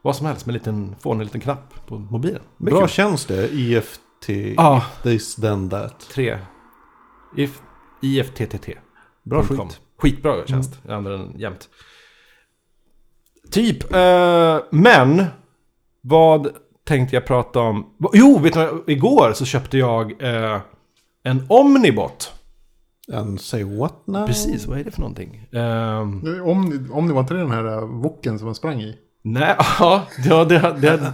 vad 0.02 0.16
som 0.16 0.26
helst 0.26 0.46
med 0.46 0.52
en 0.52 0.58
liten, 0.58 0.96
få 1.00 1.12
en 1.12 1.18
liten 1.18 1.40
knapp 1.40 1.86
på 1.86 1.98
mobilen. 1.98 2.42
Är 2.60 2.64
Bra 2.64 2.80
kul. 2.80 2.88
tjänst 2.88 3.28
det. 3.28 3.48
IFT. 3.52 4.28
Ja, 4.56 4.84
This 5.02 5.36
then 5.36 5.70
that. 5.70 6.00
tre. 6.12 6.38
If, 7.36 7.60
IFTTT. 8.02 8.68
Bra 9.24 9.42
.com. 9.42 9.48
skit. 9.48 9.58
Mm. 9.60 9.72
Skitbra 9.98 10.46
tjänst. 10.46 10.78
Jag 10.86 10.94
använder 10.96 11.18
den 11.26 11.38
jämt. 11.40 11.68
Typ. 13.50 13.92
Eh, 13.94 14.58
men. 14.70 15.24
Vad 16.00 16.48
tänkte 16.86 17.16
jag 17.16 17.26
prata 17.26 17.60
om? 17.60 17.86
Jo, 18.12 18.38
vet 18.38 18.52
du? 18.54 18.84
Igår 18.86 19.32
så 19.32 19.44
köpte 19.44 19.78
jag 19.78 20.22
eh, 20.22 20.60
en 21.24 21.46
Omnibot. 21.48 22.32
En 23.12 23.38
say 23.38 23.64
what 23.64 24.06
now? 24.06 24.26
Precis, 24.26 24.66
vad 24.66 24.78
är 24.78 24.84
det 24.84 24.90
för 24.90 25.00
någonting? 25.00 25.46
Ehm, 25.52 26.42
Om, 26.44 26.88
om 26.92 27.08
det 27.08 27.14
var 27.14 27.20
inte 27.20 27.34
den 27.34 27.50
här 27.50 27.64
äh, 27.78 27.80
woken 28.02 28.38
som 28.38 28.46
man 28.46 28.54
sprang 28.54 28.80
i. 28.82 28.96
Nej, 29.24 29.56
ja, 29.58 30.02
ja 30.24 30.44
det, 30.44 30.58
det, 30.58 30.80
det, 30.80 31.12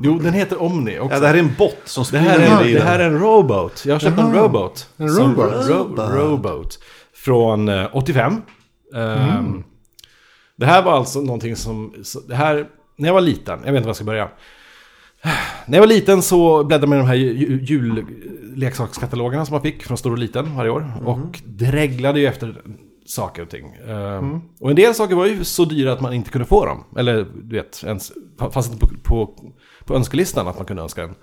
Jo, 0.00 0.18
den 0.18 0.32
heter 0.32 0.62
Omni 0.62 0.98
också. 0.98 1.14
Ja, 1.14 1.20
det 1.20 1.26
här 1.26 1.34
är 1.34 1.38
en 1.38 1.54
bot 1.58 1.76
som 1.84 2.00
det, 2.02 2.06
springer 2.06 2.28
här 2.30 2.38
ner 2.38 2.60
är, 2.64 2.68
i 2.68 2.72
det 2.72 2.78
den. 2.78 2.86
här 2.88 2.98
är 2.98 3.04
en 3.06 3.18
robot. 3.18 3.82
Jag 3.86 3.94
har 3.94 4.00
köpt 4.00 4.18
en 4.18 4.32
robot. 4.34 4.88
en 4.96 5.08
robot. 5.08 5.68
Ro, 5.68 5.94
robot. 5.96 6.78
Från 7.14 7.68
eh, 7.68 7.86
85. 7.92 8.42
Ehm, 8.94 9.64
Det 10.56 10.66
här 10.66 10.82
var 10.82 10.92
alltså 10.92 11.20
någonting 11.20 11.56
som... 11.56 11.94
Så, 12.02 12.20
det 12.20 12.34
här, 12.34 12.66
när 12.96 13.08
jag 13.08 13.14
var 13.14 13.20
liten, 13.20 13.58
jag 13.64 13.72
vet 13.72 13.76
inte 13.76 13.80
var 13.82 13.88
jag 13.88 13.96
ska 13.96 14.04
börja. 14.04 14.28
När 15.66 15.78
jag 15.78 15.82
var 15.82 15.86
liten 15.86 16.22
så 16.22 16.64
bläddrade 16.64 16.86
man 16.86 16.98
i 16.98 17.00
de 17.00 17.06
här 17.06 17.14
ju- 17.14 17.60
julleksakskatalogerna 17.64 19.46
som 19.46 19.54
man 19.54 19.62
fick 19.62 19.82
från 19.82 19.98
stor 19.98 20.12
och 20.12 20.18
liten 20.18 20.56
varje 20.56 20.70
år. 20.70 20.92
Och 21.04 21.40
dreglade 21.44 22.20
ju 22.20 22.26
efter 22.26 22.62
saker 23.06 23.42
och 23.42 23.48
ting. 23.50 23.66
Ehm, 23.88 24.40
Och 24.60 24.70
en 24.70 24.76
del 24.76 24.94
saker 24.94 25.14
var 25.14 25.26
ju 25.26 25.44
så 25.44 25.64
dyra 25.64 25.92
att 25.92 26.00
man 26.00 26.12
inte 26.12 26.30
kunde 26.30 26.44
få 26.46 26.66
dem. 26.66 26.84
Eller 26.96 27.26
du 27.42 27.56
vet, 27.56 27.84
ens, 27.84 28.12
fanns 28.52 28.66
inte 28.72 28.78
på, 28.86 28.88
på, 29.04 29.34
på 29.84 29.94
önskelistan 29.94 30.48
att 30.48 30.56
man 30.56 30.66
kunde 30.66 30.82
önska 30.82 31.02
en. 31.02 31.14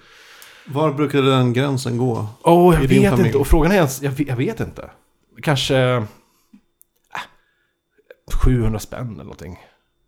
Var 0.67 0.93
brukade 0.93 1.29
den 1.29 1.53
gränsen 1.53 1.97
gå? 1.97 2.27
Åh, 2.43 2.73
jag 2.75 2.83
I 2.83 2.87
din 2.87 3.01
vet 3.01 3.09
familj? 3.11 3.27
inte. 3.27 3.37
Och 3.39 3.47
frågan 3.47 3.71
är 3.71 3.75
ens, 3.75 4.01
jag, 4.01 4.11
vet- 4.11 4.27
jag 4.27 4.35
vet 4.35 4.59
inte. 4.59 4.89
Kanske... 5.41 5.77
Äh, 5.77 6.03
700 8.43 8.79
spänn 8.79 9.13
eller 9.13 9.23
någonting. 9.23 9.57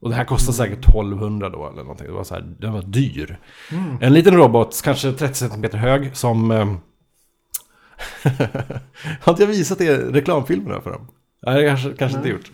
Och 0.02 0.10
det 0.10 0.16
här 0.16 0.26
kostar 0.26 0.54
säkert 0.54 0.80
1200 0.80 1.50
då 1.50 1.68
eller 1.68 1.82
någonting. 1.82 2.08
Det 2.08 2.14
var 2.14 2.24
så 2.24 2.34
här, 2.34 2.56
den 2.60 2.74
var 2.74 2.82
dyr. 2.82 3.40
En 4.02 4.14
liten 4.14 4.36
robot, 4.36 4.82
kanske 4.84 5.12
30 5.12 5.36
cm 5.36 5.66
hög, 5.72 6.16
som... 6.18 6.52
Eh, 6.52 6.74
Har 9.22 9.34
inte 9.34 9.44
jag 9.44 9.48
visat 9.48 9.82
er 9.82 9.98
reklamfilmerna 9.98 10.82
för 10.82 10.92
dem? 10.92 11.08
Nej, 11.46 11.62
det 11.62 11.68
kanske, 11.68 11.94
kanske 11.94 12.18
inte 12.18 12.30
gjort. 12.30 12.52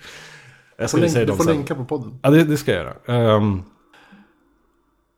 Jag 0.78 0.90
ska 0.90 0.98
Får 0.98 1.04
visa 1.04 1.22
er 1.22 1.26
länk, 1.26 1.40
du 1.40 1.44
får 1.44 1.54
länka 1.54 1.76
på 1.76 1.86
podden. 1.86 2.20
Ja, 2.22 2.30
det, 2.30 2.44
det 2.44 2.58
ska 2.58 2.72
jag 2.72 2.86
göra. 2.86 3.36
Ehm, 3.36 3.64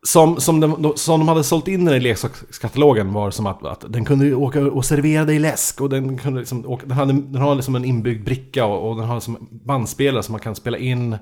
som, 0.03 0.39
som, 0.39 0.59
de, 0.59 0.93
som 0.95 1.19
de 1.19 1.27
hade 1.27 1.43
sålt 1.43 1.67
in 1.67 1.85
den 1.85 1.95
i 1.95 1.99
leksakskatalogen 1.99 3.13
var 3.13 3.31
som 3.31 3.47
att, 3.47 3.65
att 3.65 3.85
den 3.89 4.05
kunde 4.05 4.35
åka 4.35 4.61
och 4.61 4.85
servera 4.85 5.25
dig 5.25 5.39
läsk 5.39 5.81
och 5.81 5.89
den 5.89 6.17
kunde 6.17 6.39
liksom 6.39 6.65
åka, 6.65 6.85
den, 6.85 6.97
hade, 6.97 7.13
den 7.13 7.41
har 7.41 7.55
liksom 7.55 7.75
en 7.75 7.85
inbyggd 7.85 8.25
bricka 8.25 8.65
och, 8.65 8.89
och 8.89 8.95
den 8.95 9.05
har 9.05 9.15
liksom 9.15 9.47
bandspelare 9.51 10.23
så 10.23 10.31
man 10.31 10.41
kan 10.41 10.55
spela 10.55 10.77
in 10.77 11.17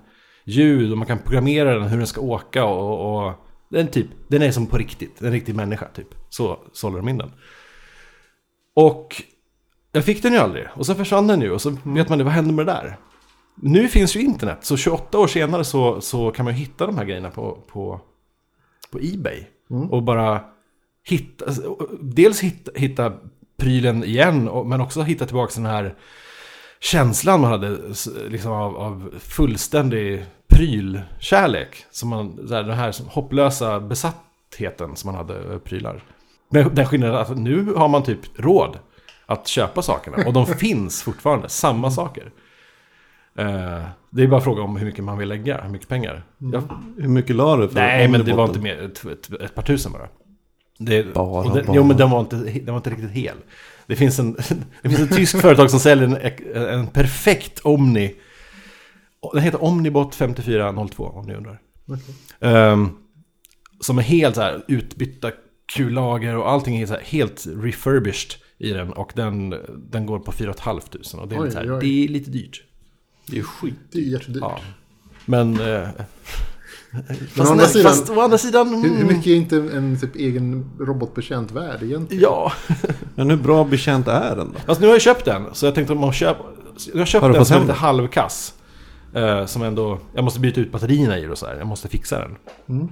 ljud 0.45 0.91
och 0.91 0.97
man 0.97 1.07
kan 1.07 1.19
programmera 1.19 1.79
den 1.79 1.87
hur 1.87 1.97
den 1.97 2.07
ska 2.07 2.21
åka 2.21 2.65
och, 2.65 3.25
och 3.25 3.33
den 3.69 3.87
typ, 3.87 4.07
den 4.27 4.41
är 4.41 4.51
som 4.51 4.67
på 4.67 4.77
riktigt, 4.77 5.21
en 5.21 5.31
riktig 5.31 5.55
människa 5.55 5.87
typ. 5.87 6.07
Så 6.29 6.59
sålde 6.73 6.99
de 6.99 7.09
in 7.09 7.17
den. 7.17 7.31
Och 8.73 9.23
jag 9.91 10.05
fick 10.05 10.23
den 10.23 10.33
ju 10.33 10.39
aldrig 10.39 10.67
och 10.73 10.85
så 10.85 10.95
försvann 10.95 11.27
den 11.27 11.41
ju 11.41 11.51
och 11.51 11.61
så 11.61 11.77
vet 11.83 12.09
man 12.09 12.17
ju 12.17 12.23
vad 12.23 12.33
hände 12.33 12.53
med 12.53 12.65
det 12.65 12.71
där? 12.71 12.97
Nu 13.55 13.87
finns 13.87 14.15
ju 14.15 14.21
internet, 14.21 14.57
så 14.61 14.77
28 14.77 15.19
år 15.19 15.27
senare 15.27 15.63
så, 15.63 16.01
så 16.01 16.31
kan 16.31 16.45
man 16.45 16.53
ju 16.53 16.59
hitta 16.59 16.85
de 16.85 16.97
här 16.97 17.05
grejerna 17.05 17.31
på, 17.31 17.57
på, 17.67 18.01
på 18.91 18.99
Ebay. 18.99 19.43
Och 19.89 20.03
bara 20.03 20.41
hitta, 21.03 21.45
dels 22.01 22.39
hitta, 22.39 22.71
hitta 22.75 23.13
prylen 23.57 24.03
igen, 24.03 24.49
men 24.65 24.81
också 24.81 25.01
hitta 25.01 25.25
tillbaka 25.25 25.53
den 25.55 25.65
här 25.65 25.95
känslan 26.79 27.41
man 27.41 27.51
hade 27.51 27.77
liksom 28.29 28.51
av, 28.51 28.77
av 28.77 29.13
fullständig 29.19 30.25
prylkärlek. 30.55 31.85
Som 31.91 32.09
man, 32.09 32.47
så 32.47 32.53
här, 32.53 32.63
den 32.63 32.77
här 32.77 32.95
hopplösa 33.07 33.79
besattheten 33.79 34.95
som 34.95 35.11
man 35.11 35.15
hade 35.15 35.59
prylar. 35.59 36.03
Men 36.49 36.75
den 36.75 36.85
skillnaden 36.85 37.15
att 37.15 37.37
nu 37.37 37.73
har 37.73 37.87
man 37.87 38.03
typ 38.03 38.19
råd 38.35 38.79
att 39.25 39.47
köpa 39.47 39.81
sakerna. 39.81 40.17
Och 40.27 40.33
de 40.33 40.45
finns 40.57 41.03
fortfarande, 41.03 41.49
samma 41.49 41.91
saker. 41.91 42.31
Eh, 43.37 43.81
det 44.09 44.23
är 44.23 44.27
bara 44.27 44.41
fråga 44.41 44.61
om 44.61 44.77
hur 44.77 44.85
mycket 44.85 45.03
man 45.03 45.17
vill 45.17 45.29
lägga, 45.29 45.61
hur 45.61 45.69
mycket 45.69 45.87
pengar. 45.87 46.23
Jag, 46.37 46.63
Hur 46.97 47.07
mycket 47.07 47.35
la 47.35 47.57
du 47.57 47.67
för 47.67 47.75
nej, 47.75 48.07
men 48.07 48.25
det 48.25 48.33
var 48.33 48.45
inte 48.45 48.59
mer, 48.59 48.81
ett, 48.81 49.05
ett, 49.05 49.41
ett 49.41 49.55
par 49.55 49.63
tusen 49.63 49.91
bara. 49.91 50.07
Det, 50.77 51.13
Bara, 51.13 51.53
den, 51.53 51.65
bara. 51.65 51.75
Jo, 51.75 51.83
men 51.83 51.97
den 51.97 52.09
var, 52.09 52.19
inte, 52.19 52.35
den 52.35 52.65
var 52.65 52.75
inte 52.75 52.89
riktigt 52.89 53.11
hel. 53.11 53.35
Det 53.87 53.95
finns 53.95 54.19
en, 54.19 54.33
det 54.81 54.89
finns 54.89 54.99
ett 54.99 55.15
tyskt 55.15 55.41
företag 55.41 55.71
som 55.71 55.79
säljer 55.79 56.07
en, 56.07 56.79
en 56.79 56.87
perfekt 56.87 57.59
Omni. 57.59 58.15
Den 59.33 59.43
heter 59.43 59.63
Omnibot 59.63 60.15
5402 60.15 61.03
om 61.03 61.25
ni 61.25 61.33
undrar. 61.35 61.61
Ehm, 62.39 62.89
som 63.79 63.97
är 63.97 64.01
helt 64.01 64.35
så 64.35 64.41
här 64.41 64.63
utbytta 64.67 65.31
kullager 65.73 66.37
och 66.37 66.51
allting 66.51 66.77
är 66.77 66.85
så 66.85 66.93
här 66.93 67.01
helt 67.01 67.47
refurbished 67.47 68.33
i 68.57 68.69
den. 68.69 68.93
Och 68.93 69.11
den, 69.15 69.55
den 69.91 70.05
går 70.05 70.19
på 70.19 70.31
4 70.31 70.53
500 70.53 70.81
och 71.21 71.27
det 71.27 71.35
är, 71.35 71.39
Oj, 71.39 71.45
lite 71.45 71.51
så 71.51 71.59
här, 71.59 71.75
oj. 71.75 71.79
det 71.81 72.03
är 72.03 72.07
lite 72.07 72.31
dyrt. 72.31 72.63
Det 73.27 73.37
är 73.39 73.43
skit. 73.43 73.73
Det 73.91 73.99
är 73.99 74.03
jättedyrt. 74.03 74.41
Ja. 74.41 74.59
Men... 75.25 75.59
Eh, 75.59 75.87
fast, 77.33 77.49
å 77.49 77.51
andra 77.51 77.65
sidan- 77.65 77.91
fast 77.91 78.09
å 78.09 78.21
andra 78.21 78.37
sidan... 78.37 78.69
Hur, 78.69 78.89
hur 78.89 79.01
mm, 79.01 79.07
mycket 79.07 79.27
är 79.27 79.35
inte 79.35 79.57
en 79.57 79.99
typ 79.99 80.15
egen 80.15 80.71
robotbetjänt 80.79 81.51
värd 81.51 81.83
egentligen? 81.83 82.23
Ja, 82.23 82.51
Men 83.15 83.29
hur 83.29 83.37
bra 83.37 83.63
betjänt 83.63 84.07
är 84.07 84.35
den 84.35 84.51
då? 84.51 84.59
alltså 84.65 84.81
nu 84.81 84.87
har 84.87 84.93
jag 84.93 85.01
köpt 85.01 85.25
den. 85.25 85.43
Så 85.53 85.65
jag 85.65 85.75
tänkte 85.75 85.93
om 85.93 85.99
man 85.99 86.13
köper... 86.13 86.45
Jag 86.93 86.99
har 86.99 87.05
köpt 87.05 87.21
Har 87.21 87.29
du 87.29 87.35
den 87.35 87.45
som 87.45 87.61
lite 87.61 87.73
halvkass. 87.73 88.53
Eh, 89.15 89.45
som 89.45 89.61
ändå... 89.61 89.99
Jag 90.13 90.23
måste 90.23 90.39
byta 90.39 90.61
ut 90.61 90.71
batterierna 90.71 91.17
i 91.17 91.21
det 91.21 91.29
och 91.29 91.37
så 91.37 91.45
här. 91.45 91.55
Jag 91.55 91.67
måste 91.67 91.87
fixa 91.87 92.19
den. 92.19 92.35
Mm. 92.69 92.89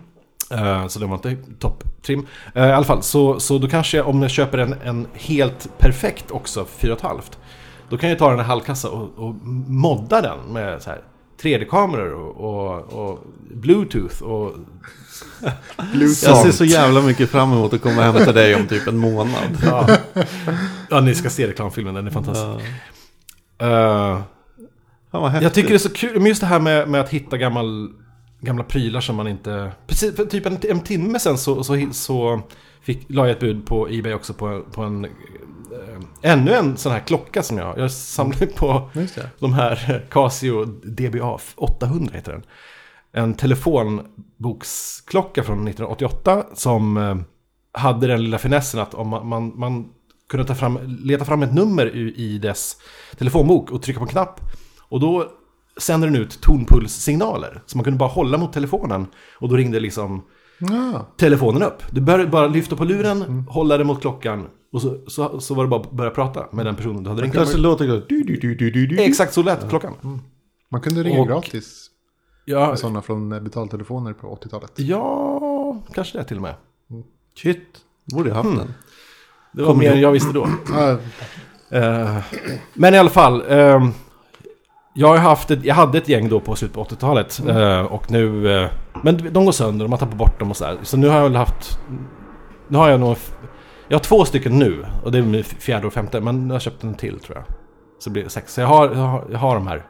Eh, 0.51 0.87
så 0.87 0.99
den 0.99 1.09
var 1.09 1.15
inte 1.15 1.37
topptrim. 1.59 2.27
Uh, 2.57 2.67
I 2.67 2.71
alla 2.71 2.85
fall, 2.85 3.03
så, 3.03 3.39
så 3.39 3.57
då 3.57 3.67
kanske 3.67 3.97
jag, 3.97 4.07
om 4.07 4.21
jag 4.21 4.31
köper 4.31 4.57
en, 4.57 4.75
en 4.83 5.07
helt 5.13 5.77
perfekt 5.77 6.31
också, 6.31 6.65
4,5. 6.79 7.21
Då 7.89 7.97
kan 7.97 8.09
jag 8.09 8.19
ta 8.19 8.29
den 8.29 8.39
här 8.39 8.45
halvkassa 8.45 8.89
och, 8.89 9.09
och 9.15 9.35
modda 9.67 10.21
den 10.21 10.39
med 10.53 10.81
så 10.81 10.89
här 10.89 11.01
3D-kameror 11.41 12.13
och, 12.13 12.35
och, 12.37 13.09
och 13.09 13.19
Bluetooth 13.51 14.23
och... 14.23 14.51
Bluetooth. 15.93 16.25
Jag 16.25 16.37
ser 16.37 16.51
så 16.51 16.65
jävla 16.65 17.01
mycket 17.01 17.29
fram 17.29 17.51
emot 17.51 17.73
att 17.73 17.81
komma 17.81 18.01
hem 18.01 18.25
till 18.25 18.33
dig 18.33 18.55
om 18.55 18.67
typ 18.67 18.87
en 18.87 18.97
månad. 18.97 19.57
Ja, 19.65 19.87
ja 20.89 21.01
ni 21.01 21.15
ska 21.15 21.29
se 21.29 21.47
reklamfilmen, 21.47 21.93
den 21.93 22.07
är 22.07 22.11
fantastisk. 22.11 22.69
Ja. 23.57 24.11
Eh, 24.13 24.21
Häftigt. 25.13 25.43
Jag 25.43 25.53
tycker 25.53 25.69
det 25.69 25.75
är 25.75 25.77
så 25.77 25.89
kul, 25.89 26.19
men 26.19 26.25
just 26.25 26.41
det 26.41 26.47
här 26.47 26.59
med, 26.59 26.89
med 26.89 27.01
att 27.01 27.09
hitta 27.09 27.37
gammal, 27.37 27.89
gamla 28.41 28.63
prylar 28.63 29.01
som 29.01 29.15
man 29.15 29.27
inte... 29.27 29.71
Precis, 29.87 30.15
för 30.15 30.25
typ 30.25 30.45
en, 30.45 30.57
en 30.69 30.79
timme 30.79 31.19
sen 31.19 31.37
så, 31.37 31.63
så, 31.63 31.87
så 31.91 32.41
fick, 32.81 33.05
la 33.09 33.27
jag 33.27 33.31
ett 33.31 33.39
bud 33.39 33.65
på 33.65 33.87
Ebay 33.89 34.13
också 34.13 34.33
på, 34.33 34.61
på 34.71 34.81
en... 34.81 35.05
eh, 35.05 35.11
ännu 36.21 36.53
en 36.53 36.77
sån 36.77 36.91
här 36.91 36.99
klocka 36.99 37.43
som 37.43 37.57
jag 37.57 37.65
har. 37.65 37.77
Jag 37.77 37.91
samlar 37.91 38.45
på 38.45 38.89
de 39.39 39.53
här 39.53 40.05
Casio 40.09 40.65
DBA 40.65 41.39
800 41.55 42.11
heter 42.15 42.31
den. 42.31 42.43
En 43.11 43.33
telefonboksklocka 43.33 45.43
från 45.43 45.67
1988 45.67 46.43
som 46.53 46.97
eh, 46.97 47.15
hade 47.71 48.07
den 48.07 48.23
lilla 48.23 48.37
finessen 48.37 48.79
att 48.79 48.93
om 48.93 49.07
man, 49.07 49.27
man, 49.27 49.59
man 49.59 49.89
kunde 50.29 50.45
ta 50.45 50.55
fram, 50.55 50.79
leta 51.03 51.25
fram 51.25 51.43
ett 51.43 51.53
nummer 51.53 51.95
i, 51.95 52.13
i 52.15 52.37
dess 52.37 52.77
telefonbok 53.17 53.71
och 53.71 53.81
trycka 53.81 53.99
på 53.99 54.05
en 54.05 54.09
knapp. 54.09 54.39
Och 54.89 54.99
då 54.99 55.31
sänder 55.77 56.07
den 56.07 56.15
ut 56.21 56.41
tonpulssignaler. 56.41 57.61
Så 57.65 57.77
man 57.77 57.83
kunde 57.83 57.97
bara 57.99 58.09
hålla 58.09 58.37
mot 58.37 58.53
telefonen 58.53 59.07
och 59.39 59.49
då 59.49 59.55
ringde 59.55 59.79
liksom 59.79 60.23
Ja, 60.59 61.07
telefonen 61.17 61.63
upp. 61.63 61.83
Du 61.91 62.01
bör 62.01 62.25
bara 62.25 62.47
lyfta 62.47 62.75
på 62.75 62.83
luren, 62.83 63.45
hålla 63.49 63.77
det 63.77 63.83
mot 63.83 64.01
klockan 64.01 64.47
och 64.73 64.81
så, 64.81 64.97
så, 65.07 65.39
så 65.39 65.53
var 65.53 65.63
det 65.63 65.69
bara 65.69 65.81
att 65.81 65.91
börja 65.91 66.11
prata 66.11 66.45
med 66.51 66.65
den 66.65 66.75
personen 66.75 67.03
du 67.03 67.09
hade 67.09 67.21
ringt. 67.21 67.33
Plötsligt 67.33 67.61
låter 67.61 67.87
det 67.87 68.01
du, 68.09 68.23
du, 68.23 68.37
du, 68.55 68.55
du, 68.71 68.87
du. 68.87 68.99
Exakt 69.01 69.33
så 69.33 69.43
lät 69.43 69.69
klockan. 69.69 69.93
man 70.69 70.81
kunde 70.81 71.03
ringa 71.03 71.21
Och- 71.21 71.27
gratis 71.27 71.89
Ja, 72.45 72.67
med 72.69 72.79
sådana 72.79 73.01
från 73.01 73.31
eh, 73.31 73.39
betaltelefoner 73.39 74.13
på 74.13 74.35
80-talet. 74.43 74.71
ja, 74.75 75.77
kanske 75.93 76.17
det 76.17 76.23
till 76.23 76.37
och 76.37 76.41
med. 76.43 76.55
Shit, 77.37 77.61
borde 78.13 78.29
jag 78.29 78.35
haft 78.35 78.47
Hmm. 78.49 78.57
den. 78.57 78.73
Det 79.51 79.61
var 79.61 79.67
Kommer 79.69 79.83
mer 79.83 79.91
än 79.91 80.01
jag 80.01 80.11
visste 80.11 80.31
då. 80.33 80.47
Ja, 80.73 80.97
Eh, 81.69 82.17
men 82.73 82.93
i 82.93 82.97
alla 82.97 83.09
fall. 83.09 83.43
ehm, 83.49 83.91
jag, 84.93 85.07
har 85.07 85.17
haft 85.17 85.51
ett, 85.51 85.65
jag 85.65 85.75
hade 85.75 85.97
ett 85.97 86.09
gäng 86.09 86.29
då 86.29 86.39
på 86.39 86.55
slutet 86.55 86.75
på 86.75 86.83
80-talet. 86.83 87.41
eh, 87.47 87.81
och 87.81 88.11
nu... 88.11 88.53
eh, 88.57 88.69
men 89.03 89.33
de 89.33 89.45
går 89.45 89.51
sönder, 89.51 89.85
de 89.85 89.91
har 89.91 89.99
tappat 89.99 90.17
bort 90.17 90.39
dem 90.39 90.49
och 90.49 90.57
sådär. 90.57 90.77
Så 90.83 90.97
nu 90.97 91.07
har 91.07 91.15
jag 91.15 91.23
väl 91.23 91.35
haft... 91.35 91.79
Nu 92.67 92.77
har 92.77 92.89
jag 92.89 92.99
nog... 92.99 93.17
Jag 93.87 93.97
har 93.97 94.03
två 94.03 94.25
stycken 94.25 94.59
nu. 94.59 94.85
Och 95.03 95.11
det 95.11 95.17
är 95.17 95.21
min 95.21 95.43
fjärde 95.43 95.87
och 95.87 95.93
femte. 95.93 96.21
Men 96.21 96.47
jag 96.47 96.55
har 96.55 96.59
köpt 96.59 96.83
en 96.83 96.93
till 96.93 97.19
tror 97.19 97.37
jag. 97.37 97.45
Så 97.99 98.09
blir 98.09 98.23
det 98.23 98.29
sex. 98.29 98.53
Så 98.53 98.61
jag 98.61 98.67
har, 98.67 98.89
jag 98.89 98.95
har, 98.95 99.23
jag 99.31 99.39
har 99.39 99.55
de 99.55 99.67
här. 99.67 99.85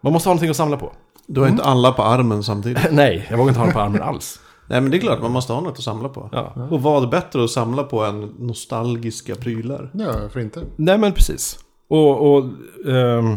Man 0.00 0.12
måste 0.12 0.28
ha 0.28 0.34
någonting 0.34 0.50
att 0.50 0.56
samla 0.56 0.76
på. 0.76 0.92
Du 1.26 1.40
har 1.40 1.48
inte 1.48 1.62
alla 1.62 1.92
på 1.92 2.02
armen 2.02 2.42
samtidigt. 2.42 2.78
Nej, 2.90 3.26
jag 3.30 3.38
vågar 3.38 3.48
inte 3.48 3.60
ha 3.60 3.66
dem 3.66 3.74
på 3.74 3.80
armen 3.80 4.02
alls. 4.02 4.40
Nej 4.66 4.80
men 4.80 4.90
det 4.90 4.96
är 4.96 5.00
klart, 5.00 5.22
man 5.22 5.30
måste 5.32 5.52
ha 5.52 5.60
något 5.60 5.78
att 5.78 5.84
samla 5.84 6.08
på. 6.08 6.28
Ja. 6.32 6.68
Och 6.70 6.82
vad 6.82 7.02
är 7.02 7.06
bättre 7.06 7.44
att 7.44 7.50
samla 7.50 7.82
på 7.82 8.04
än 8.04 8.34
nostalgiska 8.38 9.34
prylar? 9.34 9.90
ja, 9.94 10.12
varför 10.22 10.40
inte? 10.40 10.62
Nej 10.76 10.98
men 10.98 11.12
precis. 11.12 11.58
Och... 11.88 12.34
och 12.34 12.44
ehm, 12.88 13.36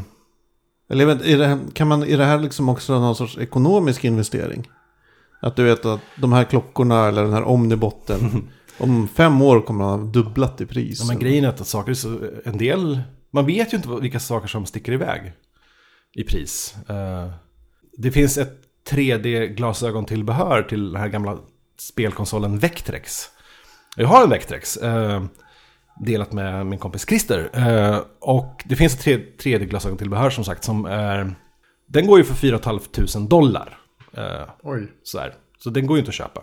Eller 0.94 1.06
vet, 1.06 1.22
är 1.22 1.38
det, 1.38 1.60
kan 1.74 1.88
man, 1.88 2.04
är 2.04 2.18
det 2.18 2.26
här 2.26 2.40
liksom 2.40 2.70
också 2.70 3.00
någon 3.00 3.16
sorts 3.16 3.38
ekonomisk 3.38 4.04
investering? 4.04 4.70
Att 5.42 5.56
du 5.56 5.64
vet 5.64 5.86
att 5.86 6.00
de 6.16 6.34
här 6.34 6.44
klockorna 6.44 7.08
eller 7.08 7.24
den 7.24 7.34
här 7.34 7.44
omnibotten 7.44 8.50
om 8.78 9.08
fem 9.08 9.42
år 9.42 9.62
kommer 9.62 9.84
att 9.84 10.00
ha 10.00 10.08
dubblat 10.08 10.62
i 10.62 10.66
pris. 10.66 11.00
Ja, 11.00 11.06
men 11.08 11.20
grejen 11.20 11.46
är 11.46 11.50
att 11.50 11.68
saker 11.68 11.92
är 11.92 11.96
så, 11.96 12.20
en 12.46 12.58
del, 12.58 13.00
man 13.32 13.46
vet 13.46 13.74
ju 13.74 13.78
inte 13.78 13.90
vilka 13.90 14.20
saker 14.20 14.48
som 14.48 14.66
sticker 14.66 14.92
iväg 14.92 15.34
i 16.16 16.24
pris. 16.24 16.76
Eh, 16.90 17.30
det 17.98 18.12
finns 18.12 18.38
ett 18.38 18.62
3D-glasögontillbehör 18.90 20.64
till 20.64 20.92
den 20.92 21.02
här 21.02 21.08
gamla 21.08 21.38
spelkonsolen 21.80 22.60
Vectrex. 22.60 23.30
Jag 23.96 24.08
har 24.08 24.24
en 24.24 24.30
Vectrex, 24.30 24.78
eh, 24.78 25.24
delat 26.00 26.32
med 26.32 26.66
min 26.66 26.80
kompis 26.80 27.06
Christer. 27.08 27.50
Eh, 27.54 28.00
och 28.20 28.64
det 28.66 28.76
finns 28.76 28.94
ett 28.94 29.06
3- 29.06 29.24
3D-glasögontillbehör 29.38 30.30
som 30.30 30.44
sagt 30.44 30.64
som 30.64 30.86
är, 30.86 31.36
den 31.86 32.08
går 32.08 32.18
ju 32.18 32.24
för 32.24 32.34
4 32.36 32.60
500 32.60 33.30
dollar. 33.30 33.78
Eh, 34.14 34.50
Oj. 34.64 34.92
så, 35.04 35.20
här. 35.20 35.34
så 35.58 35.70
den 35.70 35.88
går 35.88 35.98
ju 35.98 36.00
inte 36.00 36.10
att 36.10 36.16
köpa. 36.16 36.42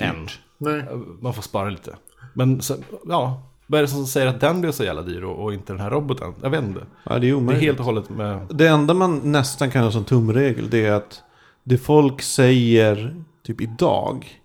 Än. 0.00 0.28
Nej. 0.58 0.84
Man 1.20 1.34
får 1.34 1.42
spara 1.42 1.70
lite. 1.70 1.96
Men 2.34 2.62
sen, 2.62 2.84
ja, 3.06 3.42
vad 3.66 3.78
är 3.78 3.82
det 3.82 3.88
som 3.88 4.06
säger 4.06 4.26
att 4.26 4.40
den 4.40 4.60
blir 4.60 4.70
så 4.72 4.84
jävla 4.84 5.02
dyr 5.02 5.22
och, 5.22 5.44
och 5.44 5.54
inte 5.54 5.72
den 5.72 5.80
här 5.80 5.90
roboten? 5.90 6.34
Jag 6.42 6.50
vet 6.50 6.64
inte. 6.64 6.80
Ja, 7.04 7.10
det 7.10 7.16
är 7.16 7.20
Det 7.20 7.28
är 7.28 7.34
omöjligt. 7.34 7.64
helt 7.64 7.78
och 7.78 7.84
hållet 7.84 8.08
med... 8.10 8.46
Det 8.50 8.66
enda 8.66 8.94
man 8.94 9.32
nästan 9.32 9.70
kan 9.70 9.82
ha 9.84 9.90
som 9.90 10.04
tumregel 10.04 10.70
det 10.70 10.86
är 10.86 10.92
att 10.92 11.22
det 11.64 11.78
folk 11.78 12.22
säger 12.22 13.24
typ 13.42 13.60
idag 13.60 14.40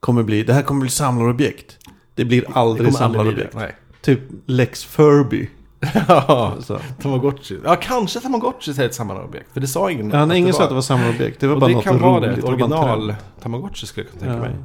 kommer 0.00 0.22
bli, 0.22 0.42
det 0.42 0.52
här 0.54 0.62
kommer 0.62 0.80
bli 0.80 0.90
samlarobjekt. 0.90 1.78
Det 2.20 2.24
blir 2.24 2.40
Det 2.40 2.46
aldrig 2.52 2.92
kommer 2.94 3.04
aldrig 3.04 3.34
bli 3.34 3.42
samlarobjekt. 3.44 3.52
det. 3.52 3.58
Nej. 3.58 3.74
Typ 4.02 4.20
Lex 4.46 4.84
Furby. 4.84 5.48
Ja. 6.08 6.54
Tamagotchi. 7.02 7.58
Ja, 7.64 7.76
kanske 7.76 8.20
Tamagotchi 8.20 8.70
är 8.70 8.80
ett 8.86 8.94
samlarobjekt. 8.94 9.52
För 9.52 9.60
det 9.60 9.66
sa 9.66 9.90
ingen. 9.90 10.10
Ja, 10.10 10.18
att 10.18 10.32
ingen 10.34 10.54
sa 10.54 10.62
att 10.62 10.68
det 10.68 10.74
var 10.74 10.82
samlarobjekt. 10.82 11.40
Det 11.40 11.46
var 11.46 11.54
Och 11.54 11.60
bara 11.60 11.68
det 11.68 11.74
något 11.74 11.84
kan 11.84 11.98
vara 12.00 12.16
roligt. 12.20 12.30
det. 12.30 12.38
Ett 12.38 12.44
var 12.44 12.56
bara 12.56 12.64
en 12.64 12.72
original. 12.90 13.14
Tamagotchi 13.42 13.86
skulle 13.86 14.06
jag 14.12 14.20
kunna 14.20 14.32
tänka 14.32 14.46
Ja. 14.48 14.52
mig. 14.54 14.64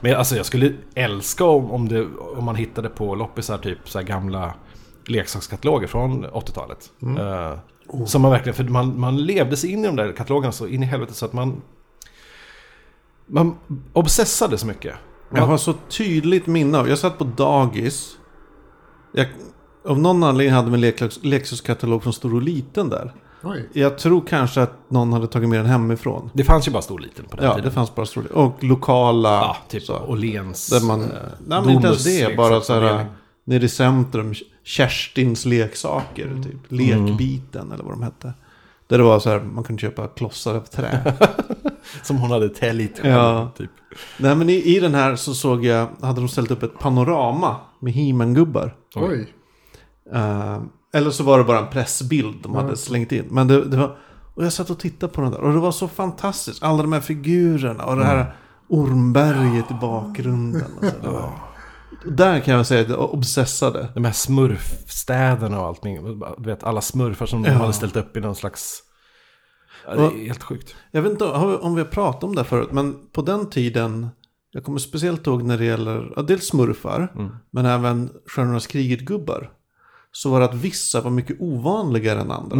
Men 0.00 0.16
alltså 0.16 0.36
jag 0.36 0.46
skulle 0.46 0.72
älska 0.94 1.44
om, 1.44 1.70
om, 1.70 1.88
det, 1.88 2.06
om 2.36 2.44
man 2.44 2.54
hittade 2.56 2.88
på 2.88 3.14
loppisar 3.14 3.58
typ 3.58 3.78
så 3.84 4.02
gamla 4.02 4.54
leksakskataloger 5.06 5.86
från 5.86 6.26
80-talet. 6.26 6.90
Eh, 7.18 7.58
Som 8.06 8.22
man 8.22 8.30
verkligen, 8.30 8.54
för 8.56 8.64
man, 8.64 9.00
man 9.00 9.16
levde 9.16 9.56
sig 9.56 9.70
in 9.72 9.84
i 9.84 9.86
de 9.86 9.96
där 9.96 10.12
katalogerna 10.12 10.52
så 10.52 10.66
in 10.66 10.82
i 10.82 10.86
helvete 10.86 11.14
så 11.14 11.24
att 11.24 11.32
man... 11.32 11.62
Man 13.26 13.56
obsessade 13.92 14.58
så 14.58 14.66
mycket. 14.66 14.94
Jag 15.34 15.46
har 15.46 15.56
så 15.56 15.74
tydligt 15.88 16.46
minne 16.46 16.78
av, 16.78 16.88
jag 16.88 16.98
satt 16.98 17.18
på 17.18 17.24
dagis. 17.24 18.16
Jag, 19.12 19.26
av 19.88 19.98
någon 19.98 20.22
anledning 20.22 20.54
hade 20.54 20.68
vi 20.70 20.74
en 20.74 20.80
leksaks, 20.80 21.18
leksakskatalog 21.22 22.02
från 22.02 22.12
stor 22.12 22.34
och 22.34 22.42
liten 22.42 22.88
där. 22.88 23.12
Oj. 23.42 23.68
Jag 23.72 23.98
tror 23.98 24.22
kanske 24.26 24.62
att 24.62 24.72
någon 24.90 25.12
hade 25.12 25.26
tagit 25.26 25.48
med 25.48 25.58
den 25.58 25.66
hemifrån. 25.66 26.30
Det 26.34 26.44
fanns 26.44 26.68
ju 26.68 26.72
bara 26.72 26.82
stor 26.82 26.94
och 26.94 27.00
liten 27.00 27.24
på 27.24 27.36
den 27.36 27.44
Ja, 27.44 27.54
tiden. 27.54 27.64
det 27.68 27.74
fanns 27.74 27.94
bara 27.94 28.06
stor 28.06 28.32
Och 28.32 28.64
lokala. 28.64 29.28
Ja, 29.30 29.56
typ. 29.68 29.90
Åhléns. 29.90 30.68
Där 30.68 30.80
man, 30.86 31.02
eh, 31.02 31.08
nej 31.46 31.60
men 31.60 31.70
inte 31.70 31.86
ens 31.86 32.04
det, 32.04 32.36
bara 32.36 32.60
så 32.60 32.72
här 32.72 32.80
leksaksavdelning. 32.80 33.06
nere 33.44 33.64
i 33.64 33.68
centrum, 33.68 34.34
Kerstins 34.64 35.44
leksaker, 35.44 36.42
typ. 36.44 36.72
Lekbiten 36.72 37.72
eller 37.72 37.84
vad 37.84 37.92
de 37.92 38.02
hette. 38.02 38.32
Där 38.86 38.98
det 38.98 39.04
var 39.04 39.20
så 39.20 39.30
här, 39.30 39.40
man 39.40 39.64
kunde 39.64 39.80
köpa 39.80 40.06
klossar 40.06 40.54
av 40.54 40.60
trä. 40.60 41.14
Som 42.02 42.16
hon 42.16 42.30
hade 42.30 42.48
täljt 42.48 43.00
Ja. 43.04 43.50
typ. 43.56 43.70
nej 44.18 44.34
men 44.34 44.50
i, 44.50 44.54
i 44.76 44.80
den 44.80 44.94
här 44.94 45.16
så 45.16 45.34
såg 45.34 45.64
jag, 45.64 45.86
hade 46.00 46.20
de 46.20 46.28
ställt 46.28 46.50
upp 46.50 46.62
ett 46.62 46.78
panorama 46.78 47.56
med 47.80 47.92
he 47.92 48.12
gubbar 48.34 48.74
Oj. 48.96 49.34
Eh, 50.14 50.58
eller 50.94 51.10
så 51.10 51.24
var 51.24 51.38
det 51.38 51.44
bara 51.44 51.58
en 51.58 51.68
pressbild 51.70 52.36
de 52.42 52.54
hade 52.54 52.76
slängt 52.76 53.12
in. 53.12 53.24
Men 53.30 53.48
det, 53.48 53.64
det 53.64 53.76
var, 53.76 53.96
och 54.34 54.44
jag 54.44 54.52
satt 54.52 54.70
och 54.70 54.78
tittade 54.78 55.12
på 55.12 55.20
den 55.20 55.30
där 55.30 55.40
och 55.40 55.52
det 55.52 55.58
var 55.58 55.72
så 55.72 55.88
fantastiskt. 55.88 56.62
Alla 56.62 56.82
de 56.82 56.92
här 56.92 57.00
figurerna 57.00 57.84
och 57.84 57.96
det 57.96 58.04
här 58.04 58.36
ormberget 58.68 59.70
i 59.70 59.74
bakgrunden. 59.74 60.64
Och 60.80 60.84
så. 60.84 60.92
Det 61.02 61.08
var, 61.08 61.32
där 62.04 62.40
kan 62.40 62.54
jag 62.54 62.66
säga 62.66 62.80
att 62.80 62.88
jag 62.88 63.14
obsessade. 63.14 63.88
De 63.94 64.04
här 64.04 64.12
smurfstäderna 64.12 65.60
och 65.60 65.66
allting. 65.66 66.20
Du 66.38 66.44
vet, 66.50 66.64
alla 66.64 66.80
smurfar 66.80 67.26
som 67.26 67.42
de 67.42 67.48
Ja. 67.50 67.58
hade 67.58 67.72
ställt 67.72 67.96
upp 67.96 68.16
i 68.16 68.20
någon 68.20 68.34
slags... 68.34 68.82
Ja, 69.86 69.94
det 69.94 70.02
är 70.04 70.26
helt 70.26 70.42
sjukt. 70.42 70.74
Jag 70.90 71.02
vet 71.02 71.12
inte 71.12 71.24
om 71.24 71.74
vi 71.74 71.80
har 71.80 71.88
pratat 71.88 72.24
om 72.24 72.34
det 72.34 72.44
förut, 72.44 72.68
men 72.72 72.96
på 73.12 73.22
den 73.22 73.50
tiden, 73.50 74.08
jag 74.50 74.64
kommer 74.64 74.78
speciellt 74.78 75.26
ihåg 75.26 75.42
när 75.42 75.58
det 75.58 75.64
gäller, 75.64 76.12
ja, 76.16 76.22
dels 76.22 76.46
smurfar, 76.46 77.12
men 77.50 77.66
även 77.66 78.10
Stjärnornas 78.26 78.66
kriget-gubbar. 78.66 79.50
Så 80.12 80.30
var 80.30 80.38
det 80.40 80.46
att 80.46 80.54
vissa 80.54 81.00
var 81.00 81.10
mycket 81.10 81.36
ovanligare 81.40 82.20
än 82.20 82.30
andra. 82.30 82.56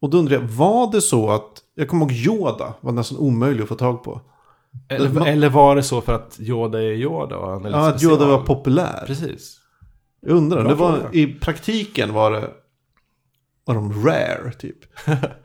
Och 0.00 0.10
då 0.10 0.18
undrar 0.18 0.34
jag, 0.34 0.42
var 0.42 0.92
det 0.92 1.00
så 1.00 1.30
att, 1.30 1.62
jag 1.74 1.88
kommer 1.88 2.02
ihåg 2.06 2.12
Yoda 2.12 2.74
var 2.80 2.92
nästan 2.92 3.18
omöjlig 3.18 3.62
att 3.62 3.68
få 3.68 3.74
tag 3.74 4.02
på. 4.04 4.20
Eller, 4.88 5.08
Ma- 5.08 5.26
eller 5.26 5.48
var 5.48 5.76
det 5.76 5.82
så 5.82 6.00
för 6.00 6.12
att 6.12 6.36
Yoda 6.40 6.78
är 6.82 6.92
Yoda? 6.92 7.36
Och 7.36 7.50
han 7.50 7.64
är 7.64 7.70
Ja, 7.70 7.88
att? 7.88 8.02
Yoda 8.02 8.26
var 8.26 8.38
populär. 8.40 9.04
Precis. 9.06 9.56
Jag 10.20 10.36
undrar, 10.36 10.60
Bra 10.62 10.68
det 10.68 10.74
var, 10.74 10.92
fråga. 10.96 11.08
i 11.12 11.26
praktiken 11.26 12.12
var 12.12 12.30
det, 12.30 12.50
var 13.66 13.74
de 13.74 14.04
rare 14.04 14.52
typ. 14.52 14.78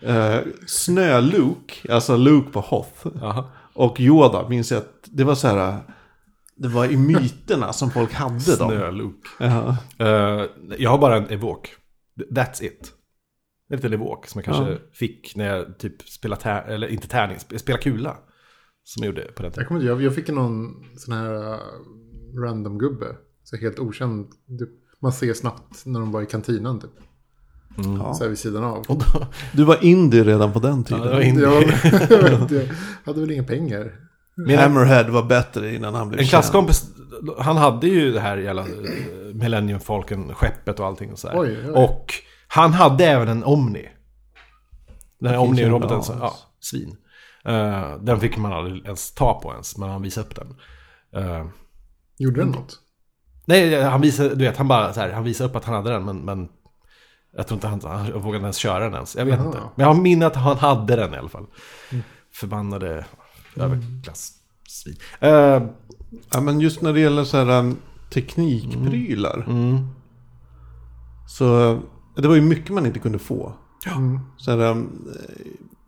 uh, 0.03 0.37
Snö-Luke, 0.67 1.93
alltså 1.93 2.17
Luke 2.17 2.51
på 2.51 2.59
Hoth. 2.59 3.07
Jaha. 3.21 3.45
Och 3.73 3.99
Yoda 3.99 4.49
minns 4.49 4.71
jag 4.71 4.77
att 4.77 5.09
det 5.11 5.23
var 5.23 5.35
så 5.35 5.47
här. 5.47 5.79
Det 6.55 6.67
var 6.67 6.85
i 6.91 6.97
myterna 6.97 7.73
som 7.73 7.91
folk 7.91 8.13
hade 8.13 8.55
dem. 8.57 8.69
Snö-Luke. 8.71 9.27
Ja. 9.39 9.77
Eh, 9.99 10.45
jag 10.77 10.89
har 10.89 10.97
bara 10.97 11.17
en 11.17 11.29
Evoke. 11.29 11.69
That's 12.31 12.63
it. 12.63 12.93
En 13.69 13.75
liten 13.75 13.93
Evoke 13.93 14.29
som 14.29 14.39
jag 14.39 14.45
kanske 14.45 14.71
Ja. 14.73 14.77
fick 14.93 15.35
när 15.35 15.45
jag 15.55 15.79
typ 15.79 16.01
spelade 16.01 16.41
tär- 16.41 16.67
eller 16.67 16.87
inte 16.87 17.07
tärning, 17.07 17.37
sp- 17.37 17.57
spelade 17.57 17.83
kula. 17.83 18.17
Som 18.83 19.03
jag 19.03 19.07
gjorde 19.15 19.31
på 19.31 19.43
den 19.43 19.51
tiden. 19.51 19.61
Jag, 19.61 19.67
kommer, 19.67 19.81
jag, 19.81 20.01
jag 20.01 20.15
fick 20.15 20.27
någon 20.27 20.67
sån 20.97 21.13
här 21.13 21.33
uh, 21.53 21.59
random 22.43 22.77
gubbe. 22.77 23.15
Så 23.43 23.57
helt 23.57 23.79
okänd. 23.79 24.27
Man 25.01 25.11
ser 25.13 25.33
snabbt 25.33 25.85
när 25.85 25.99
de 25.99 26.11
var 26.11 26.21
i 26.21 26.25
kantinan 26.25 26.79
typ. 26.79 26.91
Ja. 27.77 28.13
Så 28.13 28.23
här 28.23 28.29
vid 28.29 28.39
sidan 28.39 28.63
av. 28.63 28.83
Då, 28.87 28.97
Du 29.53 29.63
var 29.63 29.83
indie 29.83 30.23
redan 30.23 30.53
på 30.53 30.59
den 30.59 30.77
ja, 30.77 30.83
tiden. 30.97 31.13
var 31.13 31.21
in, 31.21 31.39
Jag, 31.39 31.63
jag, 32.09 32.23
vet 32.23 32.41
inte, 32.41 32.55
jag 32.55 32.65
hade 33.05 33.19
väl 33.21 33.31
inga 33.31 33.43
pengar. 33.43 33.91
Min- 34.35 34.57
Hammerhead 34.59 35.03
var 35.09 35.23
bättre 35.23 35.75
innan 35.75 35.95
han 35.95 36.09
blev 36.09 36.19
En 36.19 36.25
känd. 36.25 36.29
klasskompis, 36.29 36.83
han 37.39 37.57
hade 37.57 37.87
ju 37.87 38.11
det 38.11 38.19
här 38.19 38.37
jävla 38.37 38.61
eh, 38.61 38.67
Millennium 39.33 39.79
Falcon, 39.79 40.33
skeppet 40.33 40.79
och 40.79 40.85
allting 40.85 41.11
och 41.11 41.19
så 41.19 41.27
här. 41.27 41.39
Oj, 41.39 41.57
oj. 41.65 41.71
Och 41.71 42.13
han 42.47 42.73
hade 42.73 43.05
även 43.05 43.27
en 43.27 43.43
Omni. 43.43 43.89
Den 45.19 45.29
här 45.31 45.37
Omni-roboten, 45.39 46.01
ja, 46.19 46.33
svin. 46.59 46.95
Eh, 47.45 47.95
den 48.01 48.19
fick 48.19 48.37
man 48.37 48.53
aldrig 48.53 48.85
ens 48.85 49.13
ta 49.13 49.39
på 49.41 49.51
ens, 49.51 49.77
men 49.77 49.89
han 49.89 50.01
visade 50.01 50.27
upp 50.27 50.35
den. 50.35 50.47
Eh, 51.23 51.45
Gjorde 52.17 52.41
den 52.41 52.49
något? 52.51 52.79
nej, 53.45 53.81
han 53.83 54.01
visade, 54.01 54.29
du 54.29 54.45
vet, 54.45 54.57
han 54.57 54.67
bara 54.67 54.93
så 54.93 54.99
här, 54.99 55.11
han 55.11 55.23
visade 55.23 55.49
upp 55.49 55.55
att 55.55 55.65
han 55.65 55.75
hade 55.75 55.89
den, 55.91 56.05
men, 56.05 56.17
men 56.17 56.47
jag 57.35 57.47
tror 57.47 57.55
inte 57.55 57.67
han, 57.67 57.81
han 57.83 58.21
vågade 58.21 58.43
ens 58.43 58.57
köra 58.57 58.79
den 58.83 58.93
ens. 58.93 59.15
Jag 59.15 59.25
vet 59.25 59.37
Jaha. 59.39 59.45
inte. 59.45 59.57
Men 59.75 59.85
jag 59.87 59.93
har 59.93 60.01
minne 60.01 60.27
att 60.27 60.35
han 60.35 60.57
hade 60.57 60.95
den 60.95 61.13
i 61.13 61.17
alla 61.17 61.29
fall. 61.29 61.45
Förbannade 62.33 63.05
överklass-svin. 63.55 64.95
Eh, 65.19 65.61
Ja, 66.33 66.41
men 66.41 66.59
just 66.59 66.81
när 66.81 66.93
det 66.93 66.99
gäller 66.99 67.23
så 67.23 67.37
här 67.37 67.59
um, 67.59 67.77
teknikprylar. 68.13 69.45
mm. 69.47 69.87
Så 71.27 71.79
det 72.15 72.27
var 72.27 72.35
ju 72.35 72.41
mycket 72.41 72.73
man 72.73 72.85
inte 72.85 72.99
kunde 72.99 73.19
få. 73.19 73.53
Mm. 73.95 74.19
Så 74.37 74.51
här, 74.51 74.59
um, 74.71 75.07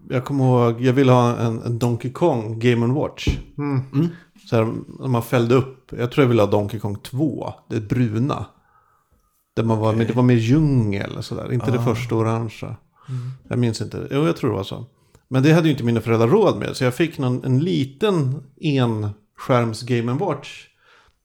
jag 0.10 0.26
kommer 0.26 0.44
ihåg, 0.46 0.82
jag 0.82 0.94
ville 0.94 1.12
ha 1.12 1.38
en, 1.38 1.62
en 1.62 1.80
Donkey 1.80 2.12
Kong 2.12 2.60
Game 2.60 2.94
Watch. 2.94 3.28
Mm. 3.58 3.82
Så 4.50 4.56
här, 4.56 4.74
man 5.08 5.24
fällde 5.24 5.56
upp, 5.56 5.92
jag 5.98 6.12
tror 6.12 6.24
jag 6.24 6.30
ville 6.30 6.42
ha 6.42 6.50
Donkey 6.50 6.80
Kong 6.80 6.96
2, 7.04 7.54
det 7.70 7.80
bruna. 7.80 8.46
Där 9.56 9.64
man 9.64 9.78
var, 9.80 9.94
men 9.96 10.08
det 10.08 10.14
var 10.14 10.24
mer 10.24 10.36
djungel 10.36 11.18
och 11.18 11.26
sådär, 11.26 11.54
inte 11.54 11.72
det 11.72 11.82
första 11.84 12.16
orangea. 12.16 12.76
Jag 13.48 13.60
minns 13.60 13.82
inte, 13.82 14.08
jo 14.12 14.26
jag 14.26 14.38
tror 14.38 14.50
det 14.50 14.56
var 14.56 14.64
så. 14.64 14.86
Men 15.28 15.44
det 15.44 15.54
hade 15.54 15.68
ju 15.68 15.72
inte 15.72 15.84
mina 15.84 16.02
föräldrar 16.02 16.28
råd 16.28 16.58
med, 16.60 16.76
så 16.78 16.84
jag 16.84 16.94
fick 16.96 17.18
någon, 17.18 17.44
en 17.46 17.60
liten 17.60 18.44
enskärms 18.62 19.82
Game 19.82 20.14
Watch. 20.14 20.68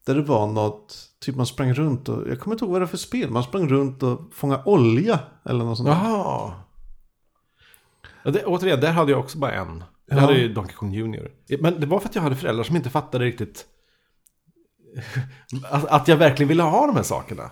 Där 0.07 0.15
det 0.15 0.23
var 0.23 0.47
något, 0.47 0.97
typ 1.21 1.37
man 1.37 1.47
sprang 1.47 1.75
runt 1.75 2.09
och, 2.09 2.29
jag 2.29 2.41
kommer 2.41 2.55
inte 2.55 2.65
ihåg 2.65 2.73
vad 2.73 2.81
det 2.81 2.85
var 2.85 2.91
för 2.91 2.97
spel, 2.97 3.31
man 3.31 3.43
sprang 3.43 3.69
runt 3.69 4.03
och 4.03 4.21
fångade 4.35 4.63
olja 4.65 5.19
eller 5.45 5.65
något 5.65 5.77
sånt. 5.77 5.89
Jaha. 5.89 6.53
Ja, 8.25 8.31
det, 8.31 8.45
återigen, 8.45 8.81
där 8.81 8.93
hade 8.93 9.11
jag 9.13 9.21
också 9.21 9.39
bara 9.39 9.53
en. 9.53 9.85
Jag 10.07 10.17
Ja. 10.17 10.21
hade 10.21 10.35
ju 10.39 10.53
Donkey 10.55 10.75
Kong 10.77 10.93
Junior. 10.93 11.31
Men 11.61 11.81
det 11.81 11.87
var 11.87 12.01
för 12.01 12.09
att 12.09 12.15
jag 12.15 12.23
hade 12.23 12.37
föräldrar 12.37 12.65
som 12.65 12.77
inte 12.77 12.91
fattade 12.91 13.25
riktigt 13.25 13.65
att, 15.71 15.85
att 15.85 16.09
jag 16.09 16.17
verkligen 16.17 16.49
ville 16.49 16.63
ha 16.63 16.87
de 16.87 16.97
här 16.97 17.03
sakerna. 17.03 17.51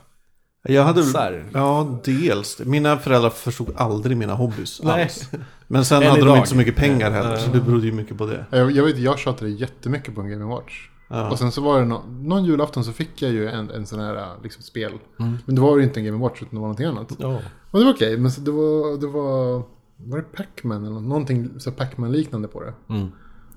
Jag 0.68 0.84
hade, 0.84 1.02
här. 1.02 1.44
ja 1.52 1.98
dels. 2.04 2.58
Mina 2.64 2.96
föräldrar 2.98 3.30
förstod 3.30 3.72
aldrig 3.76 4.16
mina 4.16 4.34
hobbys 4.34 4.80
Nej. 4.84 5.02
alls. 5.02 5.30
Men 5.66 5.84
sen 5.84 6.02
Än 6.02 6.08
hade 6.08 6.20
de 6.20 6.26
idag. 6.26 6.36
inte 6.36 6.48
så 6.48 6.56
mycket 6.56 6.76
pengar 6.76 7.10
heller, 7.10 7.28
Nej. 7.30 7.40
så 7.40 7.50
det 7.50 7.60
berodde 7.60 7.86
ju 7.86 7.92
mycket 7.92 8.18
på 8.18 8.26
det. 8.26 8.46
Jag, 8.50 8.70
jag 8.70 8.84
vet, 8.84 8.98
jag 8.98 9.18
tjatade 9.18 9.50
jättemycket 9.50 10.14
på 10.14 10.20
en 10.20 10.28
Game 10.30 10.44
Watch. 10.44 10.88
Ja. 11.08 11.30
Och 11.30 11.38
sen 11.38 11.52
så 11.52 11.60
var 11.60 11.78
det 11.80 11.86
nå- 11.86 12.04
någon 12.20 12.44
julafton 12.44 12.84
så 12.84 12.92
fick 12.92 13.22
jag 13.22 13.30
ju 13.32 13.48
en, 13.48 13.70
en 13.70 13.86
sån 13.86 14.00
här 14.00 14.28
liksom, 14.42 14.62
spel. 14.62 14.92
Men 15.16 15.54
det 15.54 15.60
var 15.60 15.76
ju 15.78 15.82
inte 15.84 16.00
en 16.00 16.06
Game 16.06 16.18
Watch 16.18 16.42
utan 16.42 16.48
det 16.50 16.56
var 16.56 16.62
någonting 16.62 16.86
annat. 16.86 17.12
Ja. 17.18 17.38
Och 17.70 17.78
det 17.78 17.84
var 17.84 17.92
okej, 17.92 18.18
men 18.18 18.30
så 18.32 18.40
det 18.40 18.50
var, 18.50 19.00
det 19.00 19.06
var, 19.06 19.62
var 19.96 20.18
det 20.18 20.36
Pac-Man 20.36 20.84
eller 20.84 20.94
något? 20.94 21.02
någonting 21.02 21.50
så 21.58 21.70
Pac-Man 21.70 22.12
liknande 22.12 22.48
på 22.48 22.62
det. 22.62 22.72
Mm. 22.94 23.08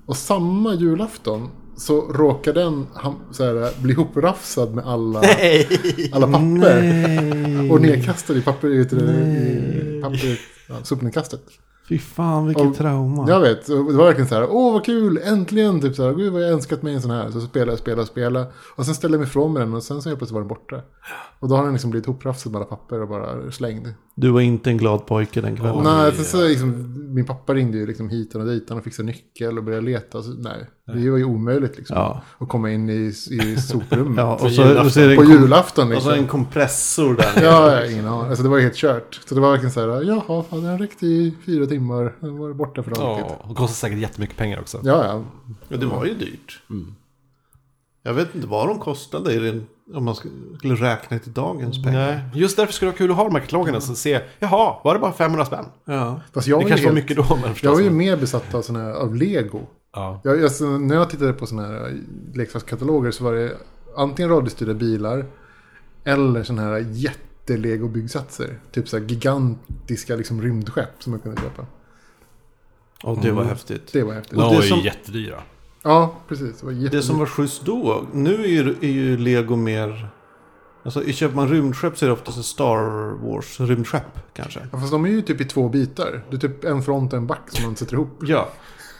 Och 0.06 0.16
samma 0.16 0.74
julafton 0.74 1.48
så 1.80 2.00
råkade 2.12 2.60
den 2.60 2.86
han, 2.94 3.14
så 3.30 3.44
här, 3.44 3.82
bli 3.82 3.94
hoprafsad 3.94 4.74
med 4.74 4.86
alla, 4.86 5.18
alla 6.12 6.26
papper. 6.26 6.82
Nej. 6.82 7.70
Och 7.70 7.80
nedkastad 7.80 8.34
i 8.34 8.42
papper, 8.42 8.68
i, 8.68 8.80
i 8.80 10.00
papper, 10.02 10.40
ja, 10.68 10.74
sopnedkastet. 10.82 11.42
Fy 11.88 11.98
fan 11.98 12.46
vilket 12.46 12.66
Och- 12.66 12.76
trauma. 12.76 13.28
Jag 13.28 13.40
vet, 13.40 13.66
det 13.66 13.74
var 13.74 14.04
verkligen 14.04 14.28
så 14.28 14.34
här, 14.34 14.46
åh 14.50 14.72
vad 14.72 14.84
kul, 14.84 15.20
äntligen, 15.24 15.80
typ 15.80 15.96
så 15.96 16.04
här, 16.06 16.14
gud 16.14 16.32
vad 16.32 16.42
jag 16.42 16.50
önskat 16.50 16.82
mig 16.82 16.94
en 16.94 17.02
sån 17.02 17.10
här. 17.10 17.30
Så 17.30 17.40
spelade 17.40 17.72
jag, 17.72 17.78
spelade, 17.78 18.06
spelade. 18.06 18.46
Och 18.76 18.86
sen 18.86 18.94
ställde 18.94 19.14
jag 19.14 19.20
mig 19.20 19.28
ifrån 19.28 19.52
med 19.52 19.62
den 19.62 19.74
och 19.74 19.82
sen 19.82 20.02
så 20.02 20.08
helt 20.08 20.18
plötsligt 20.18 20.34
var 20.34 20.40
den 20.40 20.48
borta. 20.48 20.80
Och 21.40 21.48
då 21.48 21.56
har 21.56 21.62
den 21.64 21.72
liksom 21.72 21.90
blivit 21.90 22.06
hoprafsad 22.06 22.52
med 22.52 22.58
alla 22.58 22.68
papper 22.70 23.02
och 23.02 23.08
bara 23.08 23.50
slängd. 23.50 23.88
Du 24.14 24.30
var 24.30 24.40
inte 24.40 24.70
en 24.70 24.76
glad 24.76 25.06
pojke 25.06 25.40
den 25.40 25.56
kvällen. 25.56 25.84
Nej, 25.84 26.12
så, 26.12 26.24
så 26.24 26.48
liksom, 26.48 26.96
min 27.14 27.26
pappa 27.26 27.54
ringde 27.54 27.78
ju 27.78 27.86
liksom 27.86 28.08
hit 28.08 28.34
och 28.34 28.44
dit 28.46 28.70
och 28.70 28.84
fixade 28.84 29.06
nyckel 29.06 29.58
och 29.58 29.64
började 29.64 29.86
leta. 29.86 30.22
Så, 30.22 30.30
nej, 30.30 30.66
det 30.94 31.10
var 31.10 31.18
ju 31.18 31.24
omöjligt 31.24 31.76
liksom. 31.76 31.96
Ja. 31.96 32.22
Att 32.38 32.48
komma 32.48 32.70
in 32.70 32.90
i, 32.90 33.12
i 33.30 33.56
soprummet. 33.56 34.16
ja 34.24 34.36
På 34.38 34.44
och, 34.44 34.52
så, 34.52 34.80
och 34.84 34.92
så 34.92 35.00
På 35.00 35.24
julafton 35.24 35.84
och 35.92 36.02
så 36.02 36.08
liksom. 36.08 36.12
en 36.12 36.26
kompressor 36.26 37.14
där. 37.14 37.42
Ja, 37.44 37.72
jag 37.72 37.92
ingen 37.92 38.06
aning. 38.06 38.28
Alltså 38.28 38.42
det 38.42 38.48
var 38.48 38.56
ju 38.56 38.62
helt 38.62 38.76
kört. 38.76 39.20
Så 39.28 39.34
det 39.34 39.40
var 39.40 39.50
verkligen 39.50 39.72
så 39.72 39.80
här, 39.80 40.02
jaha, 40.02 40.22
ja, 40.50 40.56
den 40.56 40.78
räckte 40.78 41.06
i 41.06 41.34
fyra 41.46 41.66
timmar. 41.66 42.14
Den 42.20 42.38
var 42.38 42.52
borta 42.52 42.82
för 42.82 42.90
alltid. 42.90 43.24
Ja, 43.28 43.38
och 43.50 43.56
kostar 43.56 43.74
säkert 43.88 43.98
jättemycket 43.98 44.36
pengar 44.36 44.60
också. 44.60 44.80
Ja, 44.82 45.04
ja. 45.04 45.22
Ja, 45.68 45.76
det 45.76 45.86
var 45.86 46.04
ju 46.04 46.14
dyrt. 46.14 46.62
Jag 48.02 48.14
vet 48.14 48.34
inte 48.34 48.46
vad 48.46 48.68
de 48.68 48.78
kostade 48.78 49.32
i 49.34 49.38
den, 49.38 49.66
om 49.94 50.04
man 50.04 50.14
skulle 50.14 50.74
räkna 50.74 51.18
till 51.18 51.32
dagens 51.32 51.82
pengar. 51.82 52.06
Nej, 52.06 52.20
just 52.34 52.56
därför 52.56 52.72
skulle 52.72 52.86
det 52.90 52.92
vara 52.92 52.98
kul 52.98 53.10
att 53.10 53.16
ha 53.16 53.24
de 53.24 53.34
här 53.34 53.40
katalogerna. 53.42 53.80
Så 53.80 53.94
se, 53.94 54.20
jaha, 54.38 54.74
var 54.84 54.94
det 54.94 55.00
bara 55.00 55.12
500 55.12 55.44
spänn? 55.44 55.64
Ja. 55.84 56.20
Fast 56.34 56.46
jag 56.46 56.60
Det 56.60 56.62
var 56.64 56.68
ju 56.68 56.68
kanske 56.68 56.86
var 56.86 56.94
helt- 56.94 57.08
mycket 57.10 57.28
då, 57.28 57.34
men 57.34 57.44
Jag 57.44 57.50
förstås. 57.52 57.72
var 57.72 57.80
ju 57.80 57.90
mer 57.90 58.16
besatt 58.16 58.54
av, 58.54 58.62
såna 58.62 58.78
här, 58.78 58.92
av 58.92 59.14
Lego. 59.16 59.60
Ja. 59.92 60.20
Jag, 60.24 60.42
alltså, 60.44 60.64
när 60.64 60.94
jag 60.94 61.10
tittade 61.10 61.32
på 61.32 61.46
sådana 61.46 61.68
här 61.68 61.98
leksakskataloger 62.34 63.10
så 63.10 63.24
var 63.24 63.34
det 63.34 63.56
antingen 63.96 64.30
radiostyrda 64.30 64.74
bilar 64.74 65.26
eller 66.04 66.42
sådana 66.42 66.62
här 66.62 66.86
jättelegobyggsatser. 66.90 68.58
Typ 68.72 68.88
så 68.88 68.98
här 68.98 69.04
gigantiska 69.04 70.16
liksom, 70.16 70.42
rymdskepp 70.42 71.02
som 71.02 71.10
man 71.10 71.20
kunde 71.20 71.40
köpa. 71.40 71.66
Och 73.02 73.18
det 73.22 73.32
var 73.32 73.44
häftigt. 73.44 73.92
Det 73.92 74.02
var 74.02 74.12
häftigt. 74.14 74.32
Och 74.38 74.42
De 74.42 74.48
det 74.50 74.56
var 74.56 74.62
ju 74.62 74.68
som- 74.68 74.78
jättedyra. 74.80 75.42
Ja, 75.82 76.14
precis. 76.28 76.60
Det 76.60 76.66
var. 76.66 76.72
Det 76.72 77.02
som 77.02 77.18
var 77.18 77.26
schysst 77.26 77.64
då, 77.64 78.06
nu 78.12 78.34
är 78.34 78.48
ju, 78.48 78.74
är 78.80 78.92
ju 78.92 79.16
Lego 79.16 79.56
mer... 79.56 80.08
Alltså 80.82 81.04
köper 81.04 81.36
man 81.36 81.48
rymdskepp 81.48 81.98
så 81.98 82.04
är 82.04 82.06
det 82.06 82.12
oftast 82.12 82.38
ett 82.38 82.44
Star 82.44 83.10
Wars 83.26 83.60
rymdskepp 83.60 84.32
kanske. 84.34 84.60
Ja, 84.72 84.78
fast 84.78 84.90
de 84.92 85.04
är 85.04 85.08
ju 85.08 85.22
typ 85.22 85.40
i 85.40 85.44
två 85.44 85.68
bitar. 85.68 86.24
Det 86.30 86.36
är 86.36 86.40
typ 86.40 86.64
en 86.64 86.82
front 86.82 87.12
och 87.12 87.16
en 87.18 87.26
back 87.26 87.40
som 87.48 87.64
man 87.64 87.76
sätter 87.76 87.94
ihop. 87.94 88.18
Ja. 88.20 88.48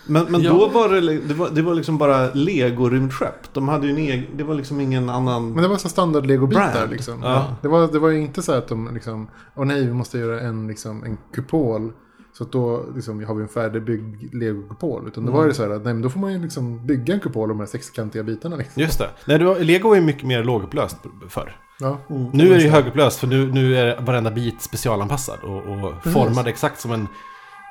Men, 0.06 0.26
men 0.32 0.42
Ja. 0.42 0.50
då 0.50 0.68
var 0.68 0.88
det, 0.88 1.00
det, 1.18 1.34
var, 1.34 1.50
det 1.50 1.62
var 1.62 1.74
liksom 1.74 1.98
bara 1.98 2.30
Lego-rymdskepp. 2.32 3.48
De 3.52 3.68
hade 3.68 3.86
ju 3.86 3.92
en 3.92 3.98
egen, 3.98 4.26
det 4.36 4.44
var 4.44 4.54
liksom 4.54 4.80
ingen 4.80 5.10
annan... 5.10 5.52
Men 5.52 5.62
det 5.62 5.68
var 5.68 5.76
så 5.76 5.88
standard 5.88 6.26
legobitar 6.26 6.88
liksom. 6.90 7.20
Ja. 7.22 7.56
Det, 7.62 7.68
var, 7.68 7.88
det 7.92 7.98
var 7.98 8.08
ju 8.08 8.20
inte 8.20 8.42
så 8.42 8.52
att 8.52 8.68
de 8.68 8.94
liksom, 8.94 9.28
åh 9.54 9.64
nej, 9.64 9.84
vi 9.86 9.92
måste 9.92 10.18
göra 10.18 10.40
en, 10.40 10.66
liksom, 10.66 11.04
en 11.04 11.18
kupol. 11.34 11.92
Så 12.32 12.44
att 12.44 12.52
då 12.52 12.84
liksom, 12.94 13.24
har 13.24 13.34
vi 13.34 13.42
en 13.42 13.48
färdigbyggd 13.48 14.34
legokupol. 14.34 15.08
Utan 15.08 15.22
Mm. 15.24 15.34
då 15.34 15.40
var 15.40 15.46
det 15.48 15.54
så 15.54 15.62
här 15.62 15.70
att 15.70 15.84
nej, 15.84 15.94
men 15.94 16.02
då 16.02 16.10
får 16.10 16.20
man 16.20 16.32
ju 16.32 16.38
liksom 16.42 16.86
bygga 16.86 17.14
en 17.14 17.20
kupol 17.20 17.42
av 17.42 17.48
de 17.48 17.60
här 17.60 17.66
sexkantiga 17.66 18.22
bitarna. 18.22 18.56
Liksom. 18.56 18.82
Just 18.82 18.98
det. 18.98 19.10
Nej, 19.24 19.38
det 19.38 19.44
var, 19.44 19.58
Lego 19.58 19.88
var 19.88 19.94
ju 19.96 20.00
mycket 20.02 20.26
mer 20.26 20.44
lågupplöst 20.44 20.96
förr. 21.28 21.56
Ja. 21.80 21.98
Nu 22.32 22.50
är 22.52 22.56
det 22.56 22.62
ju 22.62 22.68
högupplöst 22.70 23.18
för 23.18 23.26
nu, 23.26 23.52
nu 23.52 23.76
är 23.76 24.00
varenda 24.00 24.30
bit 24.30 24.62
specialanpassad 24.62 25.38
och, 25.42 25.56
och 25.56 26.12
formad 26.12 26.46
exakt 26.48 26.80
som 26.80 26.92
en, 26.92 27.08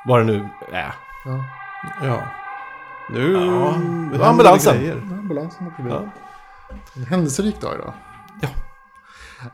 vad 0.08 0.20
det 0.20 0.24
nu 0.24 0.48
är. 0.72 0.94
Ja. 1.26 1.44
Ja. 2.02 2.28
Nu 3.10 3.32
Ja. 3.32 3.76
det 4.12 4.26
Ambulansen. 4.28 4.78
grejer. 4.78 4.96
Har 4.96 5.76
problem. 5.76 5.96
Ja. 5.96 6.12
En 6.96 7.06
händelserik 7.06 7.62
dag 7.62 7.76
idag. 7.76 7.94
Ja. 8.42 8.50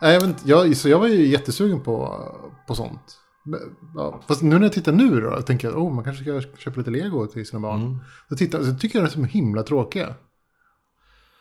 Nej, 0.02 0.14
jag, 0.14 0.22
vet 0.22 0.46
jag, 0.46 0.78
så 0.78 0.90
jag 0.90 1.00
var 1.00 1.08
ju 1.08 1.28
jättesugen 1.28 1.82
på, 1.82 2.26
på 2.68 2.76
sånt. 2.76 3.20
Ja, 3.96 4.22
fast 4.28 4.42
nu 4.42 4.56
när 4.56 4.66
jag 4.66 4.74
tittar 4.74 4.92
nu 4.92 5.22
då, 5.22 5.42
tänker 5.42 5.68
jag 5.68 5.76
att 5.78 5.82
oh, 5.82 5.94
man 5.94 6.04
kanske 6.04 6.24
ska 6.42 6.58
köpa 6.58 6.78
lite 6.78 6.92
lego 6.92 7.28
till 7.28 7.46
sina 7.46 7.60
barn. 7.60 7.82
Mm. 7.82 7.98
Så, 8.30 8.36
tittar, 8.36 8.64
så 8.64 8.76
tycker 8.76 9.00
jag 9.00 9.06
det 9.06 9.10
är 9.10 9.12
så 9.12 9.24
himla 9.24 9.64
tråkiga. 9.64 10.14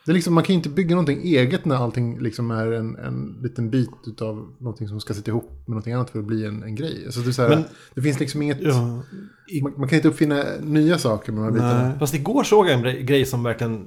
Det 0.07 0.13
är 0.13 0.15
liksom, 0.15 0.35
man 0.35 0.45
kan 0.45 0.53
ju 0.55 0.57
inte 0.57 0.69
bygga 0.69 0.91
någonting 0.95 1.23
eget 1.23 1.65
när 1.65 1.77
allting 1.77 2.21
liksom 2.21 2.51
är 2.51 2.73
en, 2.73 2.97
en 2.97 3.39
liten 3.43 3.71
bit 3.71 3.91
av 4.21 4.37
någonting 4.61 4.89
som 4.89 5.01
ska 5.01 5.15
sitta 5.15 5.31
ihop 5.31 5.51
med 5.51 5.69
någonting 5.69 5.93
annat 5.93 6.11
för 6.11 6.19
att 6.19 6.25
bli 6.25 6.47
en, 6.47 6.63
en 6.63 6.75
grej. 6.75 7.03
Alltså 7.07 7.21
det, 7.21 7.37
här, 7.39 7.49
Men- 7.49 7.65
det 7.95 8.03
finns 8.03 8.21
liksom 8.21 8.43
inget... 8.43 8.59
Ja. 8.61 9.03
Man, 9.63 9.73
man 9.77 9.89
kan 9.89 9.97
inte 9.97 10.09
uppfinna 10.09 10.45
nya 10.63 10.99
saker 10.99 11.33
med 11.33 11.41
de 11.41 11.45
här 11.45 11.53
bitarna. 11.53 11.89
Nej. 11.89 11.99
Fast 11.99 12.15
igår 12.15 12.45
såg 12.45 12.69
jag 12.69 12.87
en 12.87 13.07
grej- 13.07 13.27
som 13.27 13.43
verkligen 13.43 13.87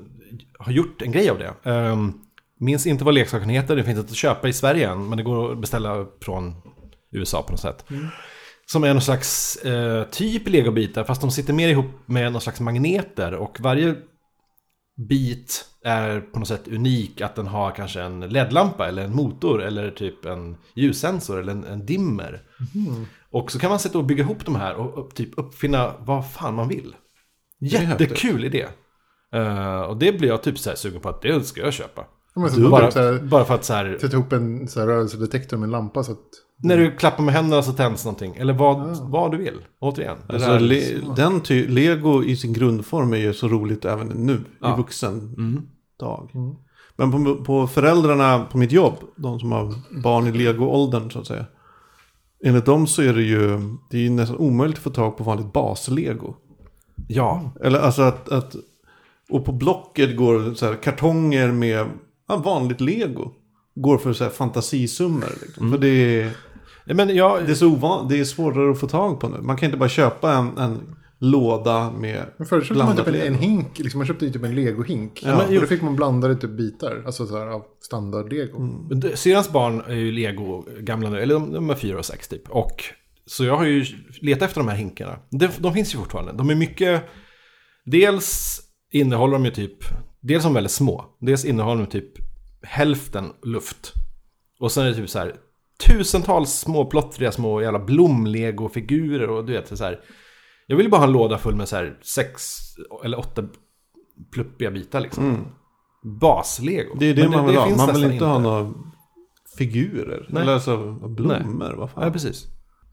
har 0.59 0.71
gjort 0.71 1.01
en 1.01 1.11
grej 1.11 1.29
av 1.29 1.37
det. 1.39 1.71
Um, 1.71 2.13
minns 2.59 2.87
inte 2.87 3.03
vad 3.03 3.13
leksaken 3.13 3.49
heter, 3.49 3.75
det 3.75 3.83
finns 3.83 3.99
inte 3.99 4.11
att 4.11 4.15
köpa 4.17 4.47
i 4.47 4.53
Sverige 4.53 4.89
än, 4.89 5.09
men 5.09 5.17
det 5.17 5.23
går 5.23 5.51
att 5.51 5.61
beställa 5.61 6.05
från 6.21 6.53
USA 7.11 7.43
på 7.43 7.51
något 7.51 7.59
sätt. 7.59 7.85
Som 8.65 8.83
är 8.83 8.93
någon 8.93 9.01
slags 9.01 9.55
eh, 9.55 10.03
typ 10.03 10.49
legobitar, 10.49 11.03
fast 11.03 11.21
de 11.21 11.31
sitter 11.31 11.53
mer 11.53 11.69
ihop 11.69 11.85
med 12.05 12.31
någon 12.31 12.41
slags 12.41 12.59
magneter. 12.59 13.33
Och 13.33 13.57
varje 13.59 13.95
bit 14.97 15.65
är 15.83 16.21
på 16.21 16.39
något 16.39 16.47
sätt 16.47 16.67
unik, 16.67 17.21
att 17.21 17.35
den 17.35 17.47
har 17.47 17.71
kanske 17.71 18.01
en 18.01 18.19
LED-lampa 18.19 18.87
eller 18.87 19.03
en 19.03 19.15
motor 19.15 19.63
eller 19.63 19.91
typ 19.91 20.25
en 20.25 20.57
ljussensor 20.75 21.39
eller 21.39 21.51
en, 21.51 21.63
en 21.63 21.85
dimmer. 21.85 22.41
Och 23.31 23.51
så 23.51 23.59
kan 23.59 23.69
man 23.69 23.79
sätta 23.79 23.97
och 23.97 24.05
bygga 24.05 24.23
ihop 24.23 24.45
de 24.45 24.55
här 24.55 24.75
och 24.75 24.99
upp, 24.99 25.15
typ 25.15 25.29
uppfinna 25.37 25.93
vad 25.99 26.31
fan 26.31 26.55
man 26.55 26.67
vill. 26.67 26.95
Jättekul 27.59 28.45
idé. 28.45 28.65
Eh, 29.33 29.81
och 29.81 29.97
det 29.97 30.11
blir 30.11 30.27
jag 30.29 30.43
typ 30.43 30.59
så 30.59 30.69
här 30.69 30.77
sugen 30.77 31.01
på 31.01 31.09
att 31.09 31.21
det 31.21 31.43
ska 31.43 31.61
jag 31.61 31.73
köpa. 31.73 32.05
Ja, 32.35 32.69
Bara, 32.69 32.91
typ 32.91 32.95
här, 32.95 33.19
bara 33.19 33.45
för 33.45 33.55
att 33.55 33.65
så 33.65 33.73
här, 33.73 33.97
sätta 34.01 34.17
ihop 34.17 34.33
en 34.33 34.67
så 34.67 34.79
här 34.79 34.87
rörelsedetektor 34.87 35.57
med 35.57 35.67
en 35.67 35.71
lampa 35.71 36.03
så 36.03 36.11
att... 36.11 36.27
när 36.63 36.77
du 36.77 36.91
klappar 36.95 37.23
med 37.23 37.33
händerna 37.33 37.63
så 37.63 37.73
tänds 37.73 38.05
någonting. 38.05 38.35
Eller 38.35 38.53
vad, 38.53 38.97
vad 39.11 39.31
du 39.31 39.37
vill. 39.37 39.57
Återigen. 39.79 40.17
Alltså, 40.29 40.59
le, 40.59 40.81
den 41.15 41.41
ty, 41.41 41.67
Lego 41.67 42.23
i 42.23 42.35
sin 42.35 42.53
grundform 42.53 43.13
är 43.13 43.17
ju 43.17 43.33
så 43.33 43.47
roligt 43.47 43.85
även 43.85 44.07
nu 44.07 44.39
Ja. 44.61 44.73
i 44.73 44.77
vuxen 44.77 45.17
Mm. 45.37 45.61
dag. 45.99 46.29
Men 46.95 47.11
på, 47.11 47.35
på 47.43 47.67
föräldrarna 47.67 48.45
på 48.51 48.57
mitt 48.57 48.71
jobb, 48.71 48.93
de 49.15 49.39
som 49.39 49.51
har 49.51 49.73
barn 50.03 50.27
i 50.27 50.31
Lego-åldern 50.31 51.11
så 51.11 51.19
att 51.19 51.27
säga. 51.27 51.45
Enligt 52.45 52.65
dem 52.65 52.87
så 52.87 53.01
är 53.01 53.13
det 53.13 53.21
ju, 53.23 53.59
det 53.91 53.97
är 53.97 54.01
ju 54.01 54.09
nästan 54.09 54.37
omöjligt 54.37 54.77
att 54.77 54.83
få 54.83 54.89
tag 54.89 55.17
på 55.17 55.23
vanligt 55.23 55.53
bas-lego. 55.53 56.35
Ja, 57.07 57.51
Eller 57.63 57.79
alltså 57.79 58.01
att, 58.01 58.29
att 58.29 58.55
och 59.29 59.45
på 59.45 59.51
Blocket 59.51 60.17
går 60.17 60.53
så 60.53 60.65
här 60.65 60.75
kartonger 60.83 61.51
med 61.51 61.85
ja, 62.27 62.35
vanligt 62.37 62.81
lego. 62.81 63.31
Går 63.75 63.97
för 63.97 64.13
så 64.13 64.23
här 64.23 64.31
fantasisummor. 64.31 65.29
Liksom. 65.41 65.71
För 65.71 65.77
det 65.77 65.87
är, 66.21 66.31
men 66.95 67.15
jag... 67.15 67.45
det, 67.45 67.51
är 67.51 67.55
så 67.55 67.67
ovan, 67.67 68.07
det 68.07 68.19
är 68.19 68.23
svårare 68.23 68.71
att 68.71 68.79
få 68.79 68.87
tag 68.87 69.19
på 69.19 69.29
nu. 69.29 69.37
Man 69.41 69.57
kan 69.57 69.65
inte 69.65 69.77
bara 69.77 69.89
köpa 69.89 70.33
en, 70.33 70.57
en 70.57 70.95
låda 71.19 71.91
med 71.91 72.25
Men 72.37 72.47
förut 72.47 72.65
köpte 72.65 72.83
man 72.83 72.97
typ 72.97 73.07
en, 73.07 73.15
en 73.15 73.35
hink, 73.35 73.79
liksom, 73.79 73.97
man 73.99 74.07
köpte 74.07 74.25
ju 74.25 74.31
typ 74.31 74.43
en 74.43 74.55
legohink. 74.55 75.23
Ja. 75.25 75.45
och 75.45 75.53
då 75.53 75.67
fick 75.67 75.81
man 75.81 75.95
blandade 75.95 76.35
typ 76.35 76.49
bitar, 76.51 77.03
alltså 77.05 77.27
så 77.27 77.37
här, 77.37 77.47
av 77.47 77.63
standard-lego. 77.81 78.59
Men 78.89 78.99
det- 78.99 79.17
Syrrans 79.17 79.51
barn 79.51 79.81
är 79.87 79.95
ju 79.95 80.11
Lego 80.11 80.65
gamla 80.79 81.09
nu, 81.09 81.19
eller 81.19 81.33
de, 81.33 81.51
de 81.53 81.69
är 81.69 81.75
fyra 81.75 81.97
och 81.97 82.05
sex 82.05 82.27
typ. 82.27 82.49
Och 82.49 82.83
så 83.25 83.45
jag 83.45 83.57
har 83.57 83.65
ju 83.65 83.85
letat 84.21 84.47
efter 84.47 84.61
de 84.61 84.67
här 84.67 84.75
hinkarna. 84.75 85.19
De, 85.29 85.49
de 85.57 85.73
finns 85.73 85.93
ju 85.93 85.97
fortfarande. 85.97 86.33
De 86.33 86.49
är 86.49 86.55
mycket... 86.55 87.03
Dels 87.85 88.59
innehåller 88.91 89.33
de 89.33 89.45
ju 89.45 89.51
typ... 89.51 89.77
Dels 90.21 90.43
är 90.43 90.47
de 90.47 90.53
väldigt 90.53 90.71
små. 90.71 91.05
Dels 91.19 91.45
innehåller 91.45 91.81
de 91.81 91.89
typ 91.91 92.11
hälften 92.61 93.25
luft. 93.43 93.93
Och 94.59 94.71
sen 94.71 94.83
är 94.83 94.87
det 94.89 94.95
typ 94.95 95.09
så 95.09 95.19
här 95.19 95.35
tusentals 95.85 96.53
små 96.59 96.85
plottriga 96.85 97.31
små 97.31 97.61
jävla 97.61 97.79
blom-lego-figurer 97.79 99.29
och 99.29 99.45
du 99.45 99.53
vet 99.53 99.77
så 99.77 99.83
här. 99.83 99.99
Jag 100.67 100.77
vill 100.77 100.85
ju 100.85 100.89
bara 100.91 100.97
ha 101.01 101.07
en 101.07 101.11
låda 101.13 101.37
full 101.37 101.55
med 101.55 101.67
så 101.69 101.75
här 101.75 101.99
sex 102.01 102.57
eller 103.03 103.19
åtta 103.19 103.43
pluppiga 104.33 104.71
bitar 104.71 104.99
liksom. 104.99 105.45
Bas-lego. 106.21 106.95
Det 106.99 107.05
är 107.05 107.13
det 107.15 107.21
Men 107.21 107.31
man 107.31 107.45
vill 107.45 107.55
ha. 107.55 107.65
finns 107.65 107.77
Man 107.77 107.95
vill 107.95 108.11
inte 108.11 108.25
ha 108.25 108.39
några 108.39 108.73
figurer. 109.57 110.25
Nej. 110.29 110.41
Eller 110.43 110.53
alltså 110.53 110.91
blommor. 110.91 111.73
Vad 111.77 111.89
fan. 111.91 112.03
Ja, 112.03 112.11
precis. 112.11 112.45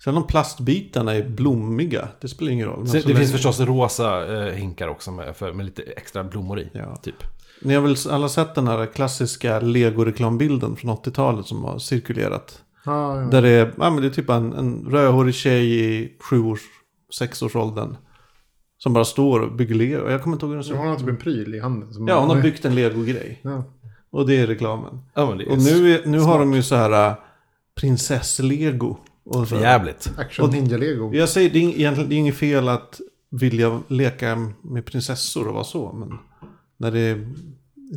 Sen 0.05 0.17
om 0.17 0.27
plastbitarna 0.27 1.15
är 1.15 1.29
blommiga, 1.29 2.09
det 2.21 2.29
spelar 2.29 2.53
ingen 2.53 2.67
roll. 2.69 2.87
Så 2.89 2.97
det 2.97 3.05
länge- 3.05 3.19
finns 3.19 3.33
förstås 3.33 3.61
rosa 3.61 4.37
eh, 4.47 4.55
hinkar 4.55 4.89
också 4.89 5.11
med, 5.11 5.37
för, 5.37 5.53
med 5.53 5.67
lite 5.67 5.83
extra 5.83 6.25
blommor 6.25 6.61
i. 6.61 6.71
Ja. 6.73 6.97
Typ. 6.97 7.15
Ni 7.63 7.75
har 7.75 7.83
väl 7.83 7.97
alla 8.11 8.29
sett 8.29 8.55
den 8.55 8.67
här 8.67 8.87
klassiska 8.87 9.61
Lego-reklambilden 9.61 10.77
från 10.77 10.91
80-talet 10.91 11.47
som 11.47 11.65
har 11.65 11.79
cirkulerat. 11.79 12.63
Ja. 12.85 13.29
Där 13.31 13.43
det 13.43 13.49
är, 13.49 13.75
ja, 13.79 13.91
men 13.91 14.03
det 14.03 14.09
är 14.09 14.11
typ 14.11 14.31
en, 14.31 14.53
en 14.53 14.87
rödhårig 14.91 15.35
tjej 15.35 15.81
i 15.85 16.17
sjuårs, 16.21 16.61
sexårsåldern. 17.13 17.97
Som 18.79 18.93
bara 18.93 19.05
står 19.05 19.41
och 19.41 19.53
bygger 19.53 19.75
lego. 19.75 20.11
Jag 20.11 20.23
kommer 20.23 20.37
inte 20.37 20.47
ihåg 20.47 20.51
hur 20.51 20.57
den 20.57 20.65
ser 20.65 20.75
hon 20.75 20.87
ut. 20.87 20.91
har 20.91 20.99
typ 20.99 21.09
en 21.09 21.17
pryl 21.17 21.55
i 21.55 21.61
handen. 21.61 21.95
Som 21.95 22.09
Ja, 22.09 22.21
hon 22.21 22.37
har 22.37 22.43
byggt 22.43 22.65
en 22.65 22.75
lego-grej. 22.75 23.41
Ja. 23.43 23.65
Och 24.11 24.27
det 24.27 24.37
är 24.37 24.47
reklamen. 24.47 25.01
Ja, 25.15 25.27
men 25.29 25.39
det 25.39 25.45
är 25.45 25.51
Och 25.51 25.59
nu, 25.59 25.95
är, 25.95 26.07
nu 26.07 26.19
har 26.19 26.39
de 26.39 26.55
ju 26.55 26.63
så 26.63 26.75
här 26.75 27.09
äh, 27.09 27.15
prinsess-lego. 27.75 28.97
Och 29.25 29.49
så. 29.49 29.57
jävligt. 29.57 30.13
Action 30.19 30.51
ninja-lego. 30.51 31.15
Jag 31.15 31.29
säger, 31.29 31.51
det 31.51 31.59
är, 31.59 31.63
egentligen, 31.63 32.09
det 32.09 32.15
är 32.15 32.19
inget 32.19 32.37
fel 32.37 32.69
att 32.69 33.01
vilja 33.31 33.81
leka 33.89 34.53
med 34.63 34.85
prinsessor 34.85 35.49
och 35.49 35.55
vara 35.55 35.65
så. 35.65 35.93
Men 35.93 36.19
när 36.77 36.91
det 36.91 37.01
är 37.01 37.29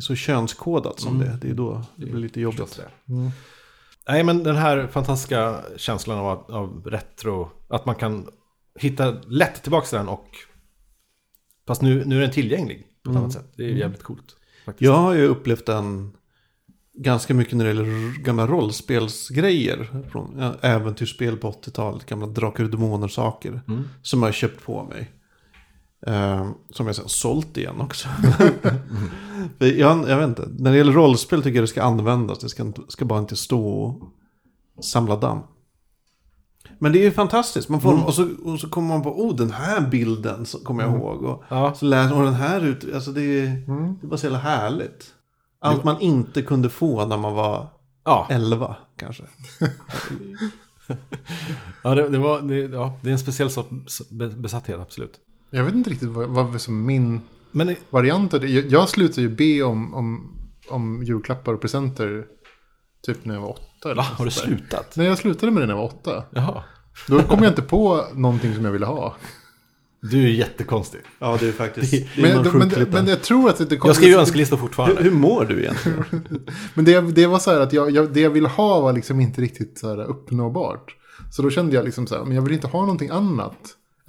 så 0.00 0.14
könskodat 0.14 1.00
som 1.00 1.18
det, 1.18 1.38
det 1.42 1.50
är 1.50 1.54
då 1.54 1.82
det 1.96 2.06
blir 2.06 2.20
lite 2.20 2.40
jobbigt. 2.40 2.80
Nej, 4.08 4.24
men 4.24 4.42
den 4.42 4.56
här 4.56 4.86
fantastiska 4.86 5.60
känslan 5.76 6.18
av, 6.18 6.44
av 6.48 6.86
retro. 6.86 7.50
Att 7.68 7.86
man 7.86 7.94
kan 7.94 8.28
hitta 8.78 9.10
lätt 9.10 9.62
tillbaka 9.62 9.86
till 9.86 9.98
den 9.98 10.08
och... 10.08 10.28
Fast 11.66 11.82
nu, 11.82 12.04
nu 12.04 12.16
är 12.16 12.20
den 12.20 12.30
tillgänglig 12.30 12.86
på 13.02 13.10
ett 13.10 13.16
annat 13.16 13.32
sätt. 13.32 13.52
Det 13.56 13.64
är 13.64 13.68
jävligt 13.68 14.02
coolt. 14.02 14.36
Faktiskt. 14.64 14.82
Jag 14.82 14.96
har 14.96 15.14
ju 15.14 15.26
upplevt 15.26 15.66
den 15.66 16.16
ganska 16.94 17.34
mycket 17.34 17.56
när 17.56 17.64
det 17.64 17.70
gäller 17.70 18.22
gamla 18.22 18.46
rollspelsgrejer. 18.46 20.04
Från 20.10 20.54
äventyrsspel 20.60 21.36
på 21.36 21.50
80-talet, 21.50 22.06
gamla 22.06 22.26
Drakar 22.26 22.64
och 22.64 22.70
Demoner-saker. 22.70 23.60
Som 24.02 24.22
jag 24.22 24.28
har 24.28 24.32
köpt 24.32 24.64
på 24.64 24.84
mig. 24.84 25.10
Eh, 26.06 26.50
som 26.70 26.86
jag 26.86 26.96
sen 26.96 27.08
sålt 27.08 27.56
igen 27.56 27.80
också. 27.80 28.08
För 28.08 28.74
jag, 29.58 30.08
jag 30.08 30.16
vet 30.18 30.28
inte, 30.28 30.48
när 30.58 30.70
det 30.70 30.76
gäller 30.76 30.92
rollspel 30.92 31.42
tycker 31.42 31.56
jag 31.56 31.62
det 31.62 31.68
ska 31.68 31.82
användas. 31.82 32.38
Det 32.38 32.48
ska, 32.48 32.72
ska 32.88 33.04
bara 33.04 33.18
inte 33.18 33.36
stå 33.36 33.68
och 34.76 34.84
samla 34.84 35.16
damm. 35.16 35.38
Men 36.78 36.92
det 36.92 36.98
är 36.98 37.02
ju 37.04 37.10
fantastiskt. 37.10 37.68
Man 37.68 37.80
får, 37.80 38.06
och, 38.06 38.14
så, 38.14 38.28
och 38.44 38.60
så 38.60 38.68
kommer 38.68 38.88
man 38.88 39.02
på, 39.02 39.22
oh 39.24 39.36
den 39.36 39.50
här 39.50 39.80
bilden 39.80 40.46
så 40.46 40.58
kommer 40.58 40.82
jag 40.82 40.92
ihåg. 40.94 41.22
Och, 41.24 41.44
Ja. 41.48 41.74
så 41.74 41.84
läser 41.84 42.14
man 42.16 42.24
den 42.24 42.34
här 42.34 42.60
ut. 42.64 42.94
Alltså 42.94 43.12
det 43.12 43.22
är, 43.22 43.46
det 44.00 44.06
är 44.06 44.08
bara 44.08 44.16
så 44.18 44.26
jävla 44.26 44.38
härligt. 44.38 45.14
Allt 45.60 45.84
man 45.84 46.00
inte 46.00 46.42
kunde 46.42 46.70
få 46.70 47.06
när 47.06 47.16
man 47.16 47.34
var 47.34 47.68
Ja, 48.04 48.26
11 48.30 48.76
kanske. 48.96 49.22
ja, 51.82 51.94
det, 51.94 52.08
det, 52.08 52.18
var, 52.18 52.40
det, 52.42 52.56
ja, 52.56 52.98
det 53.02 53.08
är 53.08 53.12
en 53.12 53.18
speciell 53.18 53.50
sorts 53.50 54.02
be- 54.10 54.28
besatthet, 54.28 54.80
absolut. 54.80 55.20
Jag 55.50 55.64
vet 55.64 55.74
inte 55.74 55.90
riktigt 55.90 56.08
vad, 56.08 56.28
vad 56.28 56.60
som 56.60 56.86
min 56.86 57.20
Men 57.52 57.76
varianter. 57.90 58.44
Jag, 58.72 58.88
slutade 58.88 59.20
ju 59.20 59.28
be 59.28 59.62
om, 59.62 59.94
om, 59.94 60.38
om 60.70 61.02
julklappar 61.02 61.52
och 61.54 61.60
presenter 61.60 62.24
typ 63.06 63.24
när 63.24 63.34
jag 63.34 63.40
var 63.42 63.50
åtta. 63.50 63.84
Eller 63.90 63.94
va, 63.94 64.02
har 64.02 64.24
du 64.24 64.30
slutat? 64.30 64.96
Nej, 64.96 65.06
jag 65.06 65.18
slutade 65.18 65.52
med 65.52 65.62
det 65.62 65.66
när 65.66 65.74
jag 65.74 65.80
var 65.82 65.86
åtta. 65.88 66.24
Jaha. 66.30 66.62
Då 67.08 67.22
kom 67.22 67.42
jag 67.42 67.50
inte 67.50 67.62
på 67.62 68.04
någonting 68.14 68.54
som 68.54 68.64
jag 68.64 68.72
ville 68.72 68.86
ha. 68.86 69.16
Du 70.00 70.24
är 70.24 70.28
jättekonstig. 70.28 71.00
Ja, 71.18 71.36
det 71.40 71.48
är 71.48 71.52
faktiskt... 71.52 71.90
Det- 71.92 72.08
det 72.22 72.30
är 72.30 72.42
Men, 72.42 72.58
men, 72.68 72.88
men 72.90 73.06
jag 73.06 73.22
tror 73.22 73.48
att 73.50 73.68
det 73.70 73.76
kom... 73.76 73.88
Jag 73.88 73.96
skriver 73.96 74.14
ju 74.14 74.20
önskelistor 74.20 74.56
fortfarande. 74.56 74.96
hur, 75.02 75.10
hur 75.10 75.16
mår 75.18 75.44
du 75.44 75.60
egentligen? 75.62 76.04
Men 76.74 76.84
det, 76.84 77.00
det 77.00 77.26
var 77.26 77.38
så 77.38 77.50
här 77.50 77.60
att 77.60 77.72
jag, 77.72 77.90
jag, 77.90 78.12
det 78.12 78.20
jag 78.20 78.30
ville 78.30 78.48
ha 78.48 78.80
var 78.80 78.92
liksom 78.92 79.20
inte 79.20 79.40
riktigt 79.40 79.78
så 79.78 79.88
här 79.88 80.04
uppnåbart. 80.04 80.94
Så 81.32 81.42
då 81.42 81.50
kände 81.50 81.76
jag 81.76 81.84
liksom 81.84 82.06
så 82.06 82.16
här, 82.16 82.24
men 82.24 82.34
jag 82.34 82.42
vill 82.42 82.52
inte 82.52 82.66
ha 82.66 82.80
någonting 82.80 83.08
annat 83.10 83.58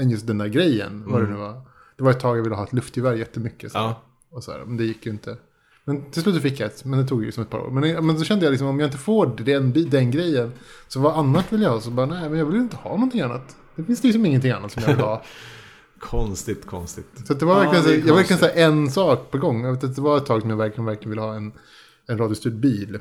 än 0.02 0.10
just 0.10 0.28
den 0.28 0.38
där 0.38 0.48
grejen. 0.48 1.04
Vad 1.08 1.22
det 1.22 1.28
nu 1.30 1.36
var. 1.36 1.62
Det 2.00 2.06
var 2.06 2.12
ett 2.12 2.20
tag 2.20 2.38
jag 2.38 2.44
ville 2.44 2.56
ha 2.56 2.64
ett 2.64 2.74
luftgevär 2.74 3.14
jättemycket. 3.14 3.72
Så. 3.72 3.78
Ja. 3.78 4.02
Och 4.32 4.44
så 4.44 4.52
här, 4.52 4.60
men 4.66 4.78
det 4.78 4.84
gick 4.84 5.06
ju 5.06 5.12
inte. 5.12 5.38
Men 5.86 6.12
till 6.12 6.22
slut 6.22 6.42
fick 6.42 6.60
jag 6.60 6.68
ett, 6.68 6.86
men 6.86 7.00
det 7.00 7.08
tog 7.08 7.24
ju 7.24 7.32
som 7.32 7.44
ett 7.44 7.50
par 7.50 7.60
år. 7.60 7.72
Men, 7.72 8.06
men 8.06 8.20
så 8.20 8.26
kände 8.26 8.46
jag 8.46 8.52
liksom, 8.52 8.68
om 8.68 8.80
jag 8.80 8.88
inte 8.88 8.98
får 8.98 9.28
den, 9.28 9.90
den 9.90 10.12
grejen, 10.12 10.52
så 10.88 11.00
vad 11.00 11.16
annat 11.16 11.54
vill 11.54 11.62
jag 11.62 11.70
ha? 11.70 11.82
Så 11.82 11.92
bara, 11.92 12.06
nej, 12.06 12.30
men 12.30 12.40
jag 12.40 12.46
vill 12.46 12.56
inte 12.56 12.78
ha 12.78 12.92
någonting 12.92 13.22
annat. 13.22 13.56
Det 13.76 13.84
finns 13.84 14.04
liksom 14.04 14.26
ingenting 14.26 14.52
annat 14.52 14.72
som 14.72 14.84
jag 14.84 14.90
vill 14.90 15.00
ha. 15.00 15.24
Konstigt, 16.00 16.66
konstigt. 16.66 17.28
Så 17.28 17.34
det 17.34 17.46
var 17.46 17.64
Ja, 17.64 17.72
verkligen, 17.72 17.86
det 18.02 18.08
jag 18.08 18.14
var 18.14 18.22
verkligen 18.22 18.40
så 18.40 18.50
en 18.54 18.92
sak 18.92 19.32
på 19.32 19.38
gång. 19.38 19.64
Jag 19.64 19.72
vet 19.74 19.84
att 19.84 19.96
det 19.96 20.02
var 20.02 20.18
ett 20.18 20.26
tag 20.26 20.42
som 20.42 20.50
jag 20.50 20.58
verkligen, 20.58 20.86
verkligen 20.86 21.10
ville 21.10 21.22
ha 21.22 21.36
en, 21.36 21.52
en 22.08 22.18
radiostyrd 22.18 22.60
bil. 22.60 23.00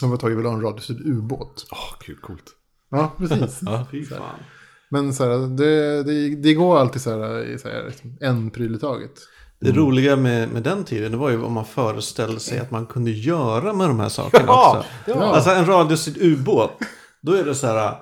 Det 0.00 0.06
var 0.06 0.14
ett 0.14 0.20
tag 0.20 0.30
jag 0.30 0.36
ville 0.36 0.48
ha 0.48 0.56
en 0.56 0.62
radiostyrd 0.62 1.00
ubåt. 1.06 1.66
Åh, 1.70 1.98
kul, 2.00 2.16
coolt. 2.16 2.50
Ja, 2.90 3.12
precis. 3.18 3.60
Ja. 3.62 3.86
Fy 3.90 4.04
fan. 4.04 4.20
Men 4.94 5.14
så 5.14 5.24
här, 5.24 5.56
det, 5.56 6.02
det, 6.02 6.34
det 6.36 6.54
går 6.54 6.78
alltid 6.78 7.02
så 7.02 7.10
här, 7.10 7.44
i 7.44 7.58
så 7.58 7.68
här 7.68 7.84
liksom, 7.86 8.16
en 8.20 8.50
pryl 8.50 8.74
i 8.74 8.78
taget. 8.78 9.10
Det 9.60 9.72
roliga 9.72 10.16
med, 10.16 10.48
med 10.52 10.62
den 10.62 10.84
tiden 10.84 11.12
det 11.12 11.18
var 11.18 11.30
ju 11.30 11.36
vad 11.36 11.50
man 11.50 11.64
föreställde 11.64 12.40
sig 12.40 12.58
att 12.58 12.70
man 12.70 12.86
kunde 12.86 13.10
göra 13.10 13.72
med 13.72 13.88
de 13.88 14.00
här 14.00 14.08
sakerna 14.08 14.44
Ja, 14.46 14.76
också. 14.78 15.10
ja. 15.20 15.24
Alltså 15.34 15.50
en 15.50 15.66
radiostyrd 15.66 16.16
ubåt. 16.22 16.70
Då 17.22 17.32
är 17.32 17.44
det 17.44 17.54
så 17.54 17.66
här, 17.66 17.94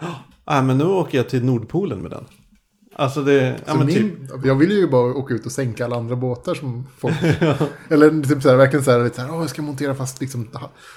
ah, 0.44 0.62
men 0.62 0.78
nu 0.78 0.84
åker 0.84 1.18
jag 1.18 1.28
till 1.28 1.44
Nordpolen 1.44 1.98
med 1.98 2.10
den. 2.10 2.24
Alltså 2.96 3.22
det, 3.22 3.60
ja 3.66 3.72
Så 3.72 3.78
men 3.78 3.86
typ. 3.86 4.02
min, 4.02 4.28
Jag 4.44 4.54
ville 4.54 4.74
ju 4.74 4.90
bara 4.90 5.14
åka 5.14 5.34
ut 5.34 5.46
och 5.46 5.52
sänka 5.52 5.84
alla 5.84 5.96
andra 5.96 6.16
båtar 6.16 6.54
som 6.54 6.86
folk... 6.98 7.14
Eller 7.88 8.22
typ 8.28 8.42
så 8.42 8.48
här, 8.48 8.56
verkligen 8.56 8.84
så 8.84 8.90
här, 8.90 9.04
lite 9.04 9.16
så 9.16 9.22
här, 9.22 9.34
åh, 9.34 9.40
jag 9.40 9.50
ska 9.50 9.62
montera 9.62 9.94
fast 9.94 10.20
liksom, 10.20 10.48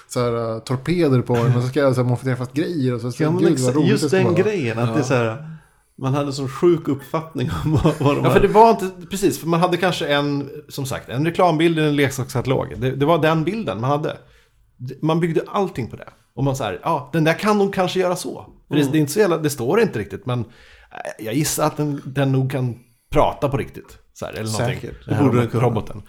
så 0.07 0.19
här, 0.19 0.53
uh, 0.55 0.59
torpeder 0.59 1.21
på 1.21 1.35
den 1.35 1.55
och 1.55 1.61
så 1.63 1.67
ska 1.67 1.79
jag 1.79 1.95
så 1.95 2.01
här, 2.01 2.09
montera 2.09 2.35
fast 2.35 2.53
grejer 2.53 2.93
och 2.93 3.01
så, 3.01 3.11
så 3.11 3.23
Ja, 3.23 3.31
men 3.31 3.39
gud, 3.43 3.59
just 3.87 4.11
den 4.11 4.23
vara. 4.23 4.33
grejen, 4.35 4.79
att 4.79 4.93
det 4.93 4.99
är 4.99 5.03
så 5.03 5.13
här, 5.13 5.54
man 5.97 6.13
hade 6.13 6.33
så 6.33 6.47
sjuk 6.47 6.87
uppfattning 6.87 7.49
om 7.65 7.71
vad, 7.83 7.93
vad 7.99 8.15
de 8.15 8.23
Ja, 8.23 8.29
här... 8.29 8.33
för 8.33 8.47
det 8.47 8.53
var 8.53 8.69
inte, 8.69 8.91
precis, 9.09 9.39
för 9.39 9.47
man 9.47 9.59
hade 9.59 9.77
kanske 9.77 10.07
en, 10.07 10.49
som 10.69 10.85
sagt, 10.85 11.09
en 11.09 11.25
reklambild 11.25 11.79
i 11.79 11.81
en 11.81 11.95
leksakskatalog. 11.95 12.73
Det, 12.77 12.91
det 12.91 13.05
var 13.05 13.17
den 13.21 13.43
bilden 13.43 13.81
man 13.81 13.89
hade. 13.89 14.17
Man 15.01 15.19
byggde 15.19 15.41
allting 15.47 15.89
på 15.89 15.95
det. 15.95 16.09
Och 16.35 16.43
man 16.43 16.55
säger, 16.55 16.79
ja, 16.83 17.09
den 17.13 17.23
där 17.23 17.33
kan 17.33 17.57
nog 17.57 17.73
kanske 17.73 17.99
göra 17.99 18.15
så. 18.15 18.45
För 18.67 18.75
det, 18.75 18.91
det 18.91 18.97
är 18.97 18.99
inte 18.99 19.11
så 19.11 19.19
jävla, 19.19 19.37
det 19.37 19.49
står 19.49 19.81
inte 19.81 19.99
riktigt, 19.99 20.25
men 20.25 20.39
eh, 20.39 21.25
jag 21.25 21.33
gissar 21.33 21.67
att 21.67 21.77
den, 21.77 22.01
den 22.05 22.31
nog 22.31 22.51
kan 22.51 22.79
prata 23.11 23.49
på 23.49 23.57
riktigt. 23.57 23.97
Så 24.13 24.25
här, 24.25 24.33
eller 24.33 24.51
någonting. 24.51 24.81
Säkert. 24.81 25.07
Här 25.07 25.17
Det 25.17 25.23
borde 25.23 25.47
den 25.47 25.61
roboten. 25.61 26.01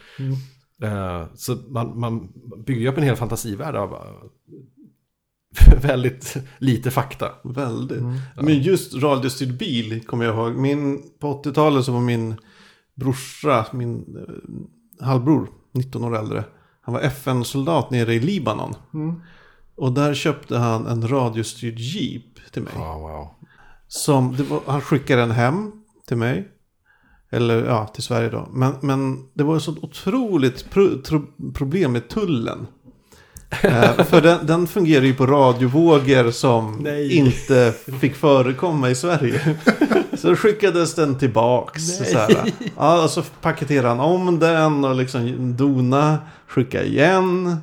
Eh, 0.82 1.24
så 1.34 1.54
man, 1.54 2.00
man 2.00 2.28
bygger 2.66 2.80
ju 2.80 2.88
upp 2.88 2.98
en 2.98 3.04
hel 3.04 3.16
fantasivärld 3.16 3.76
av 3.76 3.96
väldigt 5.82 6.36
lite 6.58 6.90
fakta. 6.90 7.30
Väldigt. 7.44 8.02
Men 8.34 8.62
just 8.62 8.94
radiostyrd 8.94 9.56
bil 9.56 10.06
kommer 10.06 10.24
jag 10.24 10.34
ihåg. 10.34 10.56
Min, 10.56 11.02
på 11.18 11.42
80-talet 11.42 11.84
så 11.84 11.92
var 11.92 12.00
min 12.00 12.34
brorsa, 12.94 13.66
min 13.72 14.16
eh, 14.16 15.06
halvbror, 15.06 15.48
19 15.72 16.04
år 16.04 16.16
äldre. 16.18 16.44
Han 16.80 16.94
var 16.94 17.00
FN-soldat 17.00 17.90
nere 17.90 18.14
i 18.14 18.20
Libanon. 18.20 18.74
Och 19.76 19.92
där 19.92 20.14
köpte 20.14 20.58
han 20.58 20.86
en 20.86 21.08
radiostyrd 21.08 21.78
jeep 21.78 22.52
till 22.52 22.62
mig. 22.62 22.72
Ja, 22.76 22.98
wow. 22.98 23.28
Som, 23.88 24.36
det 24.36 24.42
var, 24.42 24.60
han 24.66 24.80
skickade 24.80 25.20
den 25.20 25.30
hem 25.30 25.72
till 26.06 26.16
mig. 26.16 26.48
Eller 27.30 27.64
ja, 27.64 27.86
till 27.86 28.02
Sverige 28.02 28.28
då. 28.28 28.48
Men, 28.52 28.74
men 28.82 29.28
det 29.34 29.44
var 29.44 29.56
ett 29.56 29.62
så 29.62 29.76
otroligt 29.82 30.70
pro, 30.70 31.02
tro, 31.02 31.22
problem 31.54 31.92
med 31.92 32.08
tullen. 32.08 32.66
Eh, 33.62 34.04
för 34.04 34.20
den, 34.20 34.46
den 34.46 34.66
fungerar 34.66 35.04
ju 35.04 35.14
på 35.14 35.26
radiovågor 35.26 36.30
som 36.30 36.78
Nej. 36.80 37.16
inte 37.16 37.74
fick 38.00 38.16
förekomma 38.16 38.90
i 38.90 38.94
Sverige. 38.94 39.56
så 40.14 40.28
då 40.28 40.36
skickades 40.36 40.94
den 40.94 41.18
tillbaks. 41.18 41.82
Så 41.96 42.18
här, 42.18 42.52
ja, 42.76 43.04
och 43.04 43.10
så 43.10 43.22
paketerade 43.22 43.88
han 43.88 44.00
om 44.00 44.38
den 44.38 44.84
och 44.84 44.94
liksom 44.94 45.56
dona, 45.56 46.18
skicka 46.46 46.84
igen. 46.84 47.56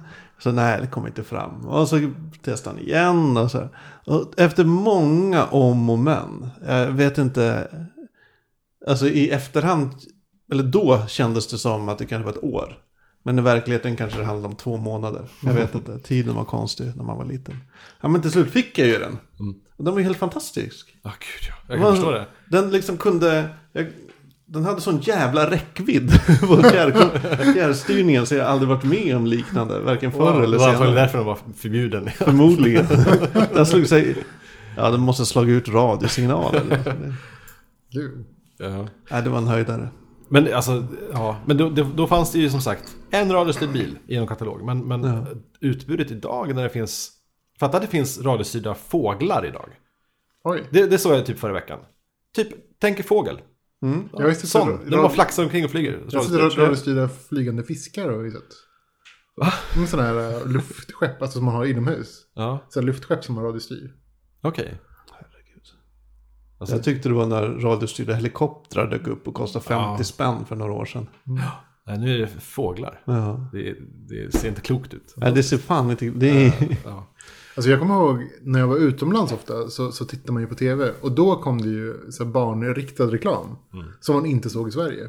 Så 0.43 0.51
nej, 0.51 0.81
det 0.81 0.87
kom 0.87 1.07
inte 1.07 1.23
fram. 1.23 1.67
Och 1.67 1.87
så 1.87 2.11
testade 2.43 2.75
han 2.75 2.85
igen. 2.85 3.37
Och, 3.37 3.51
så. 3.51 3.69
och 4.05 4.39
efter 4.39 4.63
många 4.63 5.45
om 5.45 5.89
och 5.89 5.99
men. 5.99 6.49
Jag 6.67 6.87
vet 6.87 7.17
inte. 7.17 7.67
Alltså 8.87 9.07
i 9.07 9.29
efterhand. 9.29 9.91
Eller 10.51 10.63
då 10.63 11.05
kändes 11.07 11.47
det 11.47 11.57
som 11.57 11.89
att 11.89 11.97
det 11.97 12.05
kanske 12.05 12.25
var 12.25 12.37
ett 12.37 12.43
år. 12.43 12.77
Men 13.23 13.39
i 13.39 13.41
verkligheten 13.41 13.95
kanske 13.95 14.19
det 14.19 14.25
handlade 14.25 14.47
om 14.47 14.55
två 14.55 14.77
månader. 14.77 15.21
Jag 15.41 15.53
vet 15.53 15.75
inte. 15.75 15.99
Tiden 15.99 16.35
var 16.35 16.45
konstig 16.45 16.91
när 16.95 17.03
man 17.03 17.17
var 17.17 17.25
liten. 17.25 17.57
Ja 18.01 18.07
men 18.09 18.21
till 18.21 18.31
slut 18.31 18.51
fick 18.51 18.77
jag 18.79 18.87
ju 18.87 18.99
den. 18.99 19.17
Och 19.77 19.83
den 19.83 19.93
var 19.93 19.99
ju 19.99 20.05
helt 20.05 20.17
fantastisk. 20.17 20.95
Ja, 21.03 21.09
gud 21.19 21.49
ja. 21.49 21.73
Jag 21.75 21.83
kan 21.83 21.95
förstå 21.95 22.11
det. 22.11 22.25
Den 22.49 22.71
liksom 22.71 22.97
kunde... 22.97 23.49
Jag, 23.71 23.87
den 24.45 24.65
hade 24.65 24.81
sån 24.81 24.99
jävla 24.99 25.51
räckvidd 25.51 26.11
på 26.41 26.55
fjärr- 26.55 27.53
fjärrstyrningen 27.53 28.25
så 28.25 28.35
jag 28.35 28.47
aldrig 28.47 28.69
varit 28.69 28.83
med 28.83 29.15
om 29.15 29.25
liknande. 29.25 29.79
Varken 29.79 30.11
förr 30.11 30.41
eller 30.43 30.57
det 30.57 30.63
var 30.63 30.73
senare. 30.73 30.91
därför 30.95 31.17
den 31.17 31.27
var 31.27 31.37
förbjuden. 31.57 32.09
Förmodligen. 32.17 32.85
den 33.53 33.65
slog 33.65 33.87
sig... 33.87 34.15
Ja, 34.77 34.89
den 34.89 34.99
måste 34.99 35.21
ha 35.21 35.25
slagit 35.25 35.67
ut 35.67 35.73
radiosignaler. 35.73 36.61
Gud. 37.91 38.25
ja. 38.57 38.87
Nej, 39.11 39.21
det 39.23 39.29
var 39.29 39.37
en 39.37 39.47
höjdare. 39.47 39.89
Men 40.29 40.53
alltså, 40.53 40.85
ja. 41.13 41.37
Men 41.45 41.57
då, 41.57 41.69
då, 41.69 42.07
fanns 42.07 42.31
det 42.31 42.39
ju 42.39 42.49
som 42.49 42.61
sagt 42.61 42.95
en 43.11 43.31
radiostyrd 43.31 43.71
bil 43.71 43.97
i 44.07 44.15
en 44.15 44.27
katalog. 44.27 44.63
Men, 44.63 44.87
men 44.87 45.03
Ja. 45.03 45.25
utbudet 45.59 46.11
idag 46.11 46.55
när 46.55 46.63
det 46.63 46.69
finns... 46.69 47.11
Fatta 47.59 47.77
att 47.77 47.83
det 47.83 47.89
finns 47.89 48.21
radiostyrda 48.21 48.75
fåglar 48.75 49.45
idag. 49.45 49.69
Oj. 50.43 50.63
Det, 50.71 50.85
det 50.87 50.97
såg 50.97 51.13
jag 51.13 51.25
typ 51.25 51.39
förra 51.39 51.53
veckan. 51.53 51.79
Typ, 52.35 52.47
tänk 52.79 52.99
er 52.99 53.03
fågel. 53.03 53.41
Mm. 53.83 54.09
Jag 54.13 54.27
visste 54.27 54.47
Sån. 54.47 54.79
Den 54.89 55.01
bara 55.01 55.09
flaxar 55.09 55.43
omkring 55.43 55.65
och 55.65 55.71
flyger. 55.71 55.91
Jag 56.09 56.19
har 56.19 56.25
sett 56.25 56.33
Radiostyrd. 56.33 56.63
radiostyrda 56.63 57.09
flygande 57.09 57.63
fiskar 57.63 58.09
har 58.09 58.17
vi 58.17 58.31
sett. 58.31 58.41
Va? 59.35 59.53
Mm, 59.75 59.87
Sådana 59.87 60.07
här 60.09 60.35
uh, 60.45 60.47
luftskepp, 60.51 61.21
alltså 61.21 61.37
som 61.37 61.45
man 61.45 61.55
har 61.55 61.65
inomhus. 61.65 62.21
Ja, 62.33 62.65
Så 62.69 62.79
här 62.79 62.87
luftskepp 62.87 63.23
som 63.23 63.37
har 63.37 63.43
radiostyr. 63.43 63.93
okej. 64.41 64.65
Herregud. 64.65 64.79
Alltså, 66.63 66.75
Jag 66.75 66.83
tyckte 66.83 67.09
det 67.09 67.15
var 67.15 67.25
när 67.25 67.41
radiostyrda 67.47 68.13
helikoptrar 68.13 68.87
dök 68.91 69.07
upp 69.07 69.27
och 69.27 69.33
kostade 69.33 69.65
50 69.65 69.83
Ja. 69.97 70.03
spänn 70.03 70.45
för 70.45 70.55
några 70.55 70.73
år 70.73 70.85
sedan. 70.85 71.07
nej, 71.87 71.97
nu 71.99 72.15
är 72.15 72.19
det 72.19 72.27
fåglar. 72.27 73.01
Ja. 73.05 73.49
Det, 73.51 73.75
det 74.09 74.33
ser 74.37 74.47
inte 74.47 74.61
klokt 74.61 74.93
ut. 74.93 75.13
Nej, 75.17 75.31
det 75.31 75.43
ser 75.43 75.57
fan 75.57 75.91
inte... 75.91 76.05
Det 76.09 76.45
är... 76.45 76.77
Ja. 76.85 77.09
Alltså 77.55 77.69
jag 77.71 77.79
kommer 77.79 77.95
ihåg 77.95 78.27
när 78.41 78.59
jag 78.59 78.67
var 78.67 78.77
utomlands 78.77 79.31
ofta 79.31 79.67
så, 79.69 79.91
så 79.91 80.05
tittade 80.05 80.33
man 80.33 80.41
ju 80.41 80.47
på 80.47 80.55
tv. 80.55 80.91
Och 81.01 81.11
då 81.11 81.35
kom 81.35 81.61
det 81.61 81.67
ju 81.69 82.11
så 82.11 82.23
här 82.23 82.31
barnriktad 82.31 83.05
reklam. 83.11 83.55
Som 83.99 84.15
man 84.15 84.25
inte 84.25 84.49
såg 84.49 84.67
i 84.67 84.71
Sverige. 84.71 85.07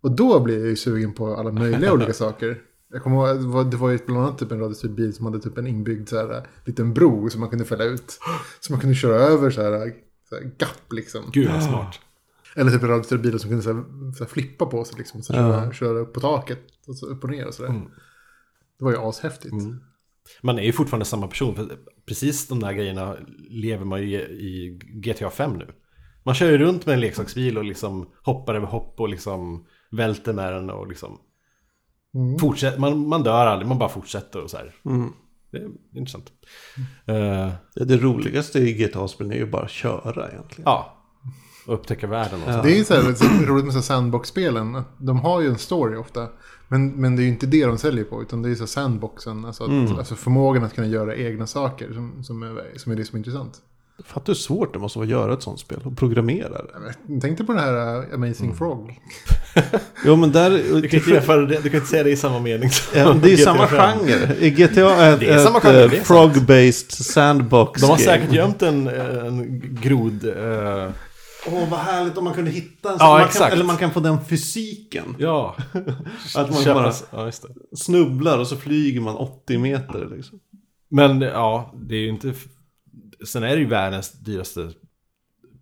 Och 0.00 0.10
då 0.16 0.40
blev 0.40 0.58
jag 0.58 0.68
ju 0.68 0.76
sugen 0.76 1.12
på 1.14 1.34
alla 1.36 1.52
möjliga 1.52 1.92
olika 1.92 2.12
saker. 2.24 2.58
Jag 2.92 3.02
kommer 3.02 3.16
ihåg, 3.16 3.40
det 3.40 3.46
var, 3.46 3.64
det 3.64 3.76
var 3.76 3.90
ju 3.90 3.98
bland 4.06 4.20
annat 4.22 4.38
typ 4.38 4.52
en 4.52 4.60
radiostyrd 4.60 4.90
bil 4.94 5.14
som 5.14 5.26
hade 5.26 5.38
typ 5.40 5.58
en 5.58 5.66
inbyggd 5.66 6.08
så 6.08 6.16
här, 6.16 6.46
liten 6.64 6.94
bro 6.94 7.30
som 7.30 7.40
man 7.40 7.50
kunde 7.50 7.64
fälla 7.64 7.84
ut. 7.84 8.18
Så 8.60 8.72
man 8.72 8.80
kunde 8.80 8.94
köra 8.96 9.14
över 9.16 9.50
så 9.50 9.62
här, 9.62 9.92
så 10.28 10.34
här 10.34 10.42
gapp 10.58 10.92
liksom. 10.92 11.30
Gud 11.32 11.50
vad 11.50 11.62
smart. 11.62 12.00
Eller 12.54 13.02
typ 13.02 13.22
bil 13.22 13.38
som 13.40 13.50
kunde 13.50 13.62
så 13.62 13.72
här, 13.72 13.84
så 14.12 14.24
här 14.24 14.30
flippa 14.30 14.66
på 14.66 14.84
sig 14.84 14.98
liksom. 14.98 15.22
Så 15.22 15.32
köra, 15.32 15.72
köra 15.72 15.98
upp 15.98 16.14
på 16.14 16.20
taket 16.20 16.58
och 16.86 16.96
så 16.96 17.06
upp 17.06 17.24
och 17.24 17.30
ner 17.30 17.46
och 17.46 17.54
sådär. 17.54 17.72
Det 18.78 18.84
var 18.84 18.92
ju 18.92 18.98
ashäftigt. 18.98 19.54
Man 20.42 20.58
är 20.58 20.62
ju 20.62 20.72
fortfarande 20.72 21.04
samma 21.04 21.28
person. 21.28 21.54
För 21.54 21.78
precis 22.06 22.48
de 22.48 22.60
där 22.60 22.72
grejerna 22.72 23.16
lever 23.50 23.84
man 23.84 24.02
ju 24.02 24.20
i 24.20 24.80
GTA 24.82 25.30
5 25.30 25.52
nu. 25.52 25.74
Man 26.22 26.34
kör 26.34 26.50
ju 26.50 26.58
runt 26.58 26.86
med 26.86 26.92
en 26.92 27.00
leksaksbil 27.00 27.58
och 27.58 27.64
liksom 27.64 28.10
hoppar 28.22 28.54
över 28.54 28.66
hopp 28.66 29.00
och 29.00 29.08
liksom 29.08 29.66
välter 29.90 30.32
med 30.32 30.52
den 30.52 30.70
och 30.70 30.88
liksom... 30.88 31.18
Fortsätter, 32.40 32.78
man, 32.78 33.08
man 33.08 33.22
dör 33.22 33.46
aldrig, 33.46 33.68
man 33.68 33.78
bara 33.78 33.88
fortsätter 33.88 34.42
och 34.42 34.50
så 34.50 34.56
här. 34.56 34.74
Det 35.50 35.58
är 35.58 35.68
intressant. 35.94 36.32
Eh, 37.06 37.50
Det, 37.74 37.84
det 37.84 37.96
roligaste 37.96 38.58
i 38.58 38.72
GTA-spelen 38.72 39.32
är 39.32 39.36
ju 39.36 39.46
bara 39.46 39.64
att 39.64 39.70
köra 39.70 40.30
egentligen. 40.30 40.62
ja. 40.64 40.92
Och 41.66 41.74
upptäcka 41.74 42.06
världen 42.06 42.42
och 42.46 42.52
så. 42.54 42.62
Det 42.62 42.72
är 42.72 42.76
ju 42.76 42.84
så 42.84 42.94
här, 42.94 43.14
så 43.14 43.24
roligt 43.46 43.64
med 43.74 43.84
sandbox-spelen. 43.84 44.82
De 44.98 45.18
har 45.18 45.40
ju 45.40 45.48
en 45.48 45.58
story 45.58 45.96
ofta. 45.96 46.28
Men, 46.68 46.88
men 46.90 47.16
det 47.16 47.22
är 47.22 47.24
ju 47.24 47.30
inte 47.30 47.46
det 47.46 47.66
de 47.66 47.78
säljer 47.78 48.04
på. 48.04 48.22
Utan 48.22 48.42
det 48.42 48.50
är 48.50 48.54
så 48.54 48.66
sandboxen. 48.66 49.44
Alltså, 49.44 49.64
att, 49.64 49.98
alltså 49.98 50.14
förmågan 50.14 50.64
att 50.64 50.74
kunna 50.74 50.86
göra 50.86 51.16
egna 51.16 51.46
saker. 51.46 51.92
Som, 51.92 52.24
som, 52.24 52.42
är, 52.42 52.78
som 52.78 52.92
är 52.92 52.96
det 52.96 53.04
som 53.04 53.16
är 53.16 53.18
intressant. 53.18 53.62
Fattar 54.04 54.26
hur 54.26 54.34
svårt 54.34 54.72
det 54.72 54.78
måste 54.78 54.98
vara 54.98 55.04
att 55.06 55.10
göra 55.10 55.32
ett 55.34 55.42
sånt 55.42 55.60
spel 55.60 55.78
och 55.84 55.96
programmera 55.96 56.48
det. 56.48 56.94
Tänk 57.20 57.38
dig 57.38 57.46
på 57.46 57.52
den 57.52 57.62
här 57.62 57.98
uh, 58.08 58.14
Amazing 58.14 58.54
Frog. 58.54 59.00
Jo 60.04 60.16
men 60.16 60.32
där... 60.32 60.50
Du 60.50 60.88
kan 60.88 61.00
inte, 61.00 61.36
det, 61.36 61.60
du 61.62 61.70
kan 61.70 61.74
inte 61.80 61.86
säga 61.90 62.02
det 62.04 62.10
i 62.10 62.16
samma 62.16 62.40
mening. 62.40 62.70
Ja, 62.94 63.12
det 63.22 63.32
är 63.32 63.36
GTA 63.36 63.44
samma 63.44 63.66
5. 63.66 63.98
genre. 63.98 64.36
I 64.40 64.50
GTA 64.50 64.94
är 64.96 65.16
Det 65.18 65.26
är 65.28 65.36
ett, 65.36 65.42
samma 65.42 65.58
ett 65.58 65.64
genre, 65.64 65.84
eh, 65.84 65.90
frog-based 66.02 66.90
sandbox 67.02 67.80
De 67.80 67.86
har 67.86 67.96
game. 67.96 68.04
säkert 68.04 68.32
gömt 68.32 68.62
en, 68.62 68.88
en 68.88 69.60
grod... 69.82 70.24
eh, 70.24 70.90
Åh, 71.52 71.70
vad 71.70 71.80
härligt 71.80 72.18
om 72.18 72.24
man 72.24 72.34
kunde 72.34 72.50
hitta 72.50 72.88
en 72.88 72.96
Ja, 72.98 72.98
sån. 72.98 73.08
man 73.08 73.18
kan, 73.20 73.26
exakt. 73.28 73.52
Eller 73.52 73.64
man 73.64 73.76
kan 73.76 73.90
få 73.90 74.00
den 74.00 74.24
fysiken. 74.24 75.14
ja. 75.18 75.56
Att 76.36 76.50
man 76.50 76.64
bara 76.64 76.92
Ja, 77.12 77.26
just 77.26 77.42
det. 77.42 77.76
snubblar 77.76 78.38
och 78.38 78.46
så 78.46 78.56
flyger 78.56 79.00
man 79.00 79.16
80 79.16 79.58
meter 79.58 80.08
liksom. 80.16 80.38
Men 80.88 81.20
ja, 81.20 81.74
det 81.88 81.94
är 81.94 82.00
ju 82.00 82.08
inte... 82.08 82.32
Sen 83.24 83.42
är 83.42 83.48
det 83.48 83.60
ju 83.60 83.68
världens 83.68 84.12
dyraste 84.12 84.72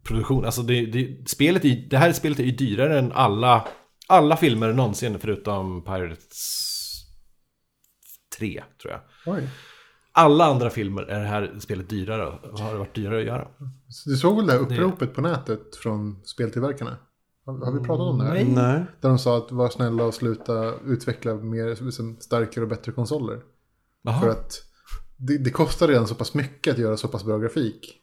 produktion. 0.04 0.44
Alltså 0.44 0.62
det, 0.62 0.86
det, 0.86 1.28
spelet 1.28 1.64
är, 1.64 1.88
det 1.90 1.96
här 1.96 2.12
spelet 2.12 2.38
är 2.38 2.44
ju 2.44 2.50
dyrare 2.50 2.98
än 2.98 3.12
alla, 3.12 3.68
alla 4.08 4.36
filmer 4.36 4.72
någonsin 4.72 5.18
förutom 5.18 5.84
Pirates 5.84 6.60
3, 8.38 8.64
tror 8.82 8.92
jag. 8.92 9.00
Oj. 9.26 9.48
Alla 10.12 10.44
andra 10.44 10.70
filmer 10.70 11.02
är 11.02 11.20
det 11.20 11.26
här 11.26 11.56
spelet 11.58 11.88
dyrare 11.88 12.26
och 12.26 12.58
har 12.58 12.72
det 12.72 12.78
varit 12.78 12.94
dyrare 12.94 13.20
att 13.20 13.26
göra. 13.26 13.48
Så 13.88 14.10
du 14.10 14.16
såg 14.16 14.36
väl 14.36 14.46
det 14.46 14.52
här 14.52 14.60
uppropet 14.60 15.14
på 15.14 15.20
nätet 15.20 15.76
från 15.76 16.20
speltillverkarna? 16.24 16.96
Har, 17.46 17.64
har 17.64 17.72
vi 17.72 17.78
pratat 17.78 18.06
om 18.06 18.18
det 18.18 18.24
här? 18.24 18.34
Nej. 18.34 18.44
Nej. 18.44 18.84
Där 19.00 19.08
de 19.08 19.18
sa 19.18 19.38
att 19.38 19.52
var 19.52 19.68
snälla 19.68 20.04
och 20.04 20.14
sluta 20.14 20.74
utveckla 20.84 21.34
mer 21.34 21.84
liksom, 21.84 22.16
starkare 22.20 22.64
och 22.64 22.70
bättre 22.70 22.92
konsoler. 22.92 23.40
Jaha. 24.02 24.20
För 24.20 24.28
att 24.28 24.52
det, 25.16 25.38
det 25.38 25.50
kostar 25.50 25.88
redan 25.88 26.06
så 26.06 26.14
pass 26.14 26.34
mycket 26.34 26.72
att 26.72 26.78
göra 26.78 26.96
så 26.96 27.08
pass 27.08 27.24
bra 27.24 27.38
grafik. 27.38 28.00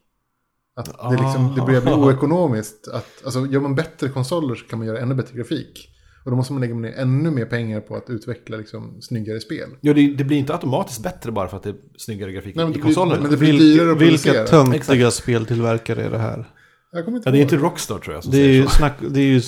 Att 0.76 0.86
det, 0.86 1.24
liksom, 1.24 1.54
det 1.56 1.62
börjar 1.62 1.82
bli 1.82 1.92
oekonomiskt. 1.92 2.88
Att, 2.88 3.08
alltså, 3.26 3.46
gör 3.46 3.60
man 3.60 3.76
bättre 3.76 4.10
konsoler 4.10 4.56
så 4.56 4.66
kan 4.66 4.80
man 4.80 4.88
göra 4.88 5.00
ännu 5.00 5.16
bättre 5.16 5.38
grafik. 5.38 5.88
Och 6.26 6.32
då 6.32 6.38
måste 6.38 6.54
man 6.54 6.62
lägga 6.62 6.76
ner 6.76 6.94
ännu 6.98 7.32
mer 7.32 7.46
pengar 7.46 7.82
på 7.82 7.96
att 7.96 8.10
utveckla 8.10 8.58
liksom, 8.58 9.02
snyggare 9.02 9.40
spel. 9.40 9.70
Jo, 9.82 9.94
det, 9.94 10.14
det 10.16 10.24
blir 10.24 10.38
inte 10.38 10.54
automatiskt 10.54 11.04
bättre 11.04 11.32
bara 11.32 11.48
för 11.48 11.58
att 11.58 11.64
det 11.64 11.70
är 11.70 11.76
snyggare 11.98 12.32
grafik 12.32 12.56
Nej, 12.56 12.66
men 12.66 12.72
i 12.74 12.78
det 12.78 12.82
blir- 12.84 12.84
konsolerna. 12.96 13.22
men 13.22 13.32
det 13.32 13.38
blir 13.38 13.52
Vilka, 13.52 13.64
dyrare 13.64 13.92
att 13.92 14.02
vilka 14.02 14.32
producera. 14.32 14.48
töntiga 14.64 15.12
speltillverkare 15.12 16.04
är 16.04 16.10
det 16.12 16.18
här? 16.18 16.50
Jag 16.92 17.06
kommer 17.06 17.18
inte 17.18 17.30
Ja, 17.30 17.32
det 17.34 17.38
är 17.40 17.42
inte 17.42 17.58
Rockstar 17.58 18.00
tror 18.00 18.16
jag 18.16 18.24
som 18.24 18.32
Det, 18.32 18.38
är 18.38 18.44
säger 18.44 18.54
ju 18.62 18.64
så. 18.64 18.70
snack, 18.70 18.94
det, 19.10 19.20
är 19.20 19.24
ju, 19.24 19.42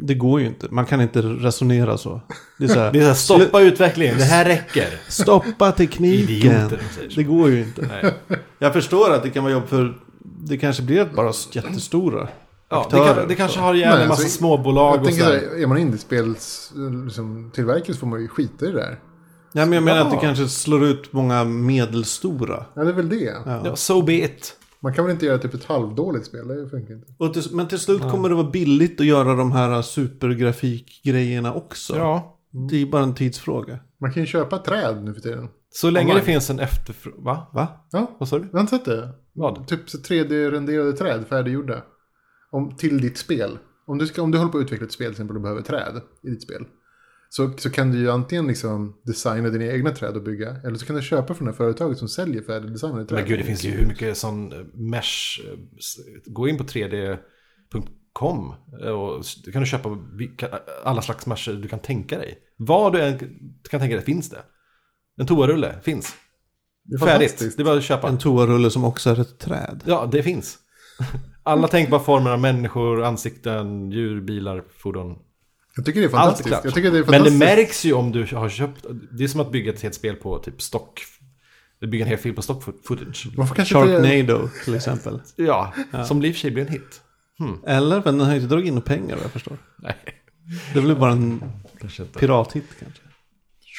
det 0.00 0.14
går 0.14 0.40
ju 0.40 0.46
inte. 0.46 0.66
Man 0.70 0.86
kan 0.86 1.00
inte 1.00 1.22
resonera 1.22 1.98
så. 1.98 2.20
Det 2.58 2.64
är 2.64 2.68
så 2.68 2.78
här, 2.78 2.92
Det 2.92 2.98
är 2.98 3.02
så 3.02 3.06
här, 3.06 3.14
stoppa 3.40 3.60
utvecklingen, 3.60 4.18
det 4.18 4.24
här 4.24 4.44
räcker. 4.44 4.88
stoppa 5.08 5.72
tekniken. 5.72 6.52
Idioter. 6.52 6.80
Det 7.16 7.22
går 7.22 7.50
ju 7.50 7.60
inte. 7.62 7.88
Nej. 8.02 8.14
Jag 8.58 8.72
förstår 8.72 9.12
att 9.14 9.22
det 9.22 9.30
kan 9.30 9.42
vara 9.44 9.52
jobb 9.52 9.68
för... 9.68 9.98
Det 10.48 10.56
kanske 10.58 10.82
blir 10.82 11.04
bara 11.04 11.32
jättestora 11.52 12.28
Ja, 12.68 12.76
det, 12.90 12.96
aktörer. 12.96 13.14
kan, 13.14 13.28
det 13.28 13.34
kanske 13.34 13.60
har 13.60 13.74
ihjäl 13.74 14.00
en 14.00 14.08
massa 14.08 14.22
alltså, 14.22 14.38
småbolag 14.38 14.96
Jag 14.96 15.06
och 15.06 15.12
sådär. 15.14 15.62
är 15.62 15.66
man 15.66 15.78
indiespels 15.78 16.72
liksom, 17.04 17.50
tillverkare 17.54 17.94
så 17.94 18.00
får 18.00 18.06
man 18.06 18.20
ju 18.20 18.28
skita 18.28 18.66
i 18.66 18.68
det 18.68 18.78
där. 18.78 18.98
Ja, 19.52 19.60
men 19.64 19.72
jag 19.72 19.82
menar 19.82 20.00
att 20.00 20.10
det 20.10 20.16
Ja. 20.16 20.20
kanske 20.20 20.48
slår 20.48 20.84
ut 20.84 21.12
många 21.12 21.44
medelstora. 21.44 22.64
Ja, 22.74 22.82
det 22.84 22.90
är 22.90 22.94
väl 22.94 23.08
det. 23.08 23.34
Ja. 23.46 23.62
Ja, 23.64 23.76
so 23.76 24.02
be 24.02 24.12
it. 24.14 24.52
Man 24.80 24.94
kan 24.94 25.04
väl 25.04 25.12
inte 25.12 25.26
göra 25.26 25.38
typ 25.38 25.54
ett 25.54 25.64
halvdåligt 25.64 26.26
spel, 26.26 26.48
det 26.48 26.68
funkar 26.68 26.94
inte. 26.94 27.06
Och 27.18 27.34
till, 27.34 27.42
men 27.52 27.68
till 27.68 27.78
slut 27.78 28.00
kommer 28.02 28.28
det 28.28 28.34
vara 28.34 28.50
billigt 28.50 29.00
att 29.00 29.06
göra 29.06 29.34
de 29.34 29.52
här 29.52 29.82
supergrafikgrejerna 29.82 31.54
också. 31.54 31.96
Ja. 31.96 32.38
Det 32.68 32.74
är 32.76 32.78
ju 32.78 32.90
bara 32.90 33.02
en 33.02 33.14
tidsfråga. 33.14 33.78
Man 34.00 34.12
kan 34.12 34.22
ju 34.22 34.26
köpa 34.26 34.58
träd 34.58 35.04
nu 35.04 35.14
för 35.14 35.20
tiden. 35.20 35.48
Så 35.70 35.90
länge 35.90 36.06
Online. 36.06 36.18
det 36.18 36.32
finns 36.32 36.50
en 36.50 36.58
efterfrågan... 36.60 37.24
Va? 37.24 37.46
Va? 37.52 37.68
Ja, 37.90 38.16
Vad 38.18 38.28
sa 38.28 38.38
du? 38.38 38.44
jag 38.44 38.52
har 38.52 38.60
inte 38.60 38.76
sett 38.76 38.84
det. 38.84 39.08
Vad? 39.32 39.68
Typ 39.68 39.90
så 39.90 39.98
3D-renderade 39.98 40.92
träd 40.92 41.24
färdiggjorda. 41.28 41.82
Om, 42.50 42.76
till 42.76 43.00
ditt 43.00 43.18
spel. 43.18 43.58
Om 43.86 43.98
du, 43.98 44.06
ska, 44.06 44.22
om 44.22 44.30
du 44.30 44.38
håller 44.38 44.52
på 44.52 44.58
att 44.58 44.64
utveckla 44.64 44.86
ett 44.86 44.92
spel 44.92 45.06
till 45.06 45.12
exempel 45.12 45.36
och 45.36 45.42
behöver 45.42 45.62
träd 45.62 46.00
i 46.22 46.30
ditt 46.30 46.42
spel. 46.42 46.64
Så, 47.28 47.52
så 47.58 47.70
kan 47.70 47.90
du 47.92 47.98
ju 47.98 48.10
antingen 48.10 48.46
liksom 48.46 48.96
designa 49.04 49.48
dina 49.48 49.64
egna 49.64 49.90
träd 49.90 50.16
och 50.16 50.22
bygga. 50.22 50.56
Eller 50.64 50.76
så 50.78 50.86
kan 50.86 50.96
du 50.96 51.02
köpa 51.02 51.34
från 51.34 51.46
det 51.46 51.52
här 51.52 51.56
företaget 51.56 51.98
som 51.98 52.08
säljer 52.08 52.42
färdigdesignade 52.42 53.04
träd. 53.06 53.18
Men 53.18 53.28
gud, 53.28 53.38
det 53.38 53.44
finns 53.44 53.64
ju 53.64 53.70
hur 53.70 53.86
mycket 53.86 54.16
sån 54.16 54.52
eh, 54.52 54.58
mesh... 54.74 55.40
eh, 55.44 55.58
Gå 56.26 56.48
in 56.48 56.58
på 56.58 56.64
3D.com 56.64 58.54
eh, 58.82 58.88
och 58.90 59.24
du 59.44 59.52
kan 59.52 59.62
du 59.62 59.66
köpa 59.66 59.98
vilka, 60.12 60.48
alla 60.84 61.02
slags 61.02 61.26
mesher 61.26 61.52
du 61.54 61.68
kan 61.68 61.78
tänka 61.78 62.18
dig. 62.18 62.38
Vad 62.56 62.92
du 62.92 63.00
än 63.02 63.18
kan 63.70 63.80
tänka 63.80 63.96
dig 63.96 64.04
finns 64.04 64.30
det. 64.30 64.42
En 65.20 65.26
toarulle 65.26 65.74
finns. 65.82 66.14
Det 66.84 66.94
är 66.94 66.98
Färdigt. 66.98 67.56
Det 67.56 67.62
är 67.62 67.64
bara 67.64 67.76
att 67.76 67.82
köpa. 67.84 68.08
En 68.08 68.18
toarulle 68.18 68.70
som 68.70 68.84
också 68.84 69.10
är 69.10 69.20
ett 69.20 69.38
träd. 69.38 69.82
Ja, 69.84 70.08
det 70.12 70.22
finns. 70.22 70.58
Alla 71.42 71.68
tänkbara 71.68 72.00
former 72.00 72.30
av 72.30 72.40
människor, 72.40 73.02
ansikten, 73.02 73.90
djur, 73.90 74.20
bilar, 74.20 74.64
fordon. 74.78 75.16
Jag 75.76 75.84
tycker 75.84 76.00
det 76.00 76.06
är 76.06 76.08
Allt 76.08 76.14
är 76.14 76.18
fantastiskt. 76.20 76.48
klart. 76.48 76.64
Jag 76.64 76.74
tycker 76.74 76.90
det 76.90 76.98
är 76.98 77.00
Men 77.02 77.06
det 77.12 77.16
fantastiskt. 77.18 77.38
märks 77.38 77.84
ju 77.84 77.92
om 77.92 78.12
du 78.12 78.26
har 78.36 78.48
köpt... 78.48 78.86
Det 79.12 79.24
är 79.24 79.28
som 79.28 79.40
att 79.40 79.52
bygga 79.52 79.72
ett 79.72 79.80
helt 79.82 79.94
spel 79.94 80.16
på 80.16 80.38
typ 80.38 80.62
stock... 80.62 81.00
Bygga 81.80 82.04
en 82.04 82.08
hel 82.08 82.18
film 82.18 82.34
på 82.34 82.42
stock 82.42 82.62
fo- 82.64 82.74
footage. 82.84 83.28
Sharknado 83.68 84.48
till 84.64 84.74
exempel. 84.74 85.20
Ja, 85.36 85.72
som 86.08 86.24
i 86.24 86.30
och 86.30 86.34
för 86.34 86.40
sig 86.40 86.50
blir 86.50 86.66
en 86.66 86.72
hit. 86.72 87.00
Eller, 87.66 88.02
men 88.04 88.18
den 88.18 88.26
har 88.26 88.34
ju 88.34 88.40
inte 88.40 88.48
dragit 88.54 88.66
in 88.68 88.74
några 88.74 88.86
pengar 88.86 89.14
vad 89.16 89.24
jag 89.24 89.30
förstår. 89.30 89.58
Nej, 89.78 89.96
Det 90.74 90.80
blir 90.80 90.94
bara 90.94 91.12
en 91.12 91.42
pirathit 92.18 92.64
kanske. 92.80 93.00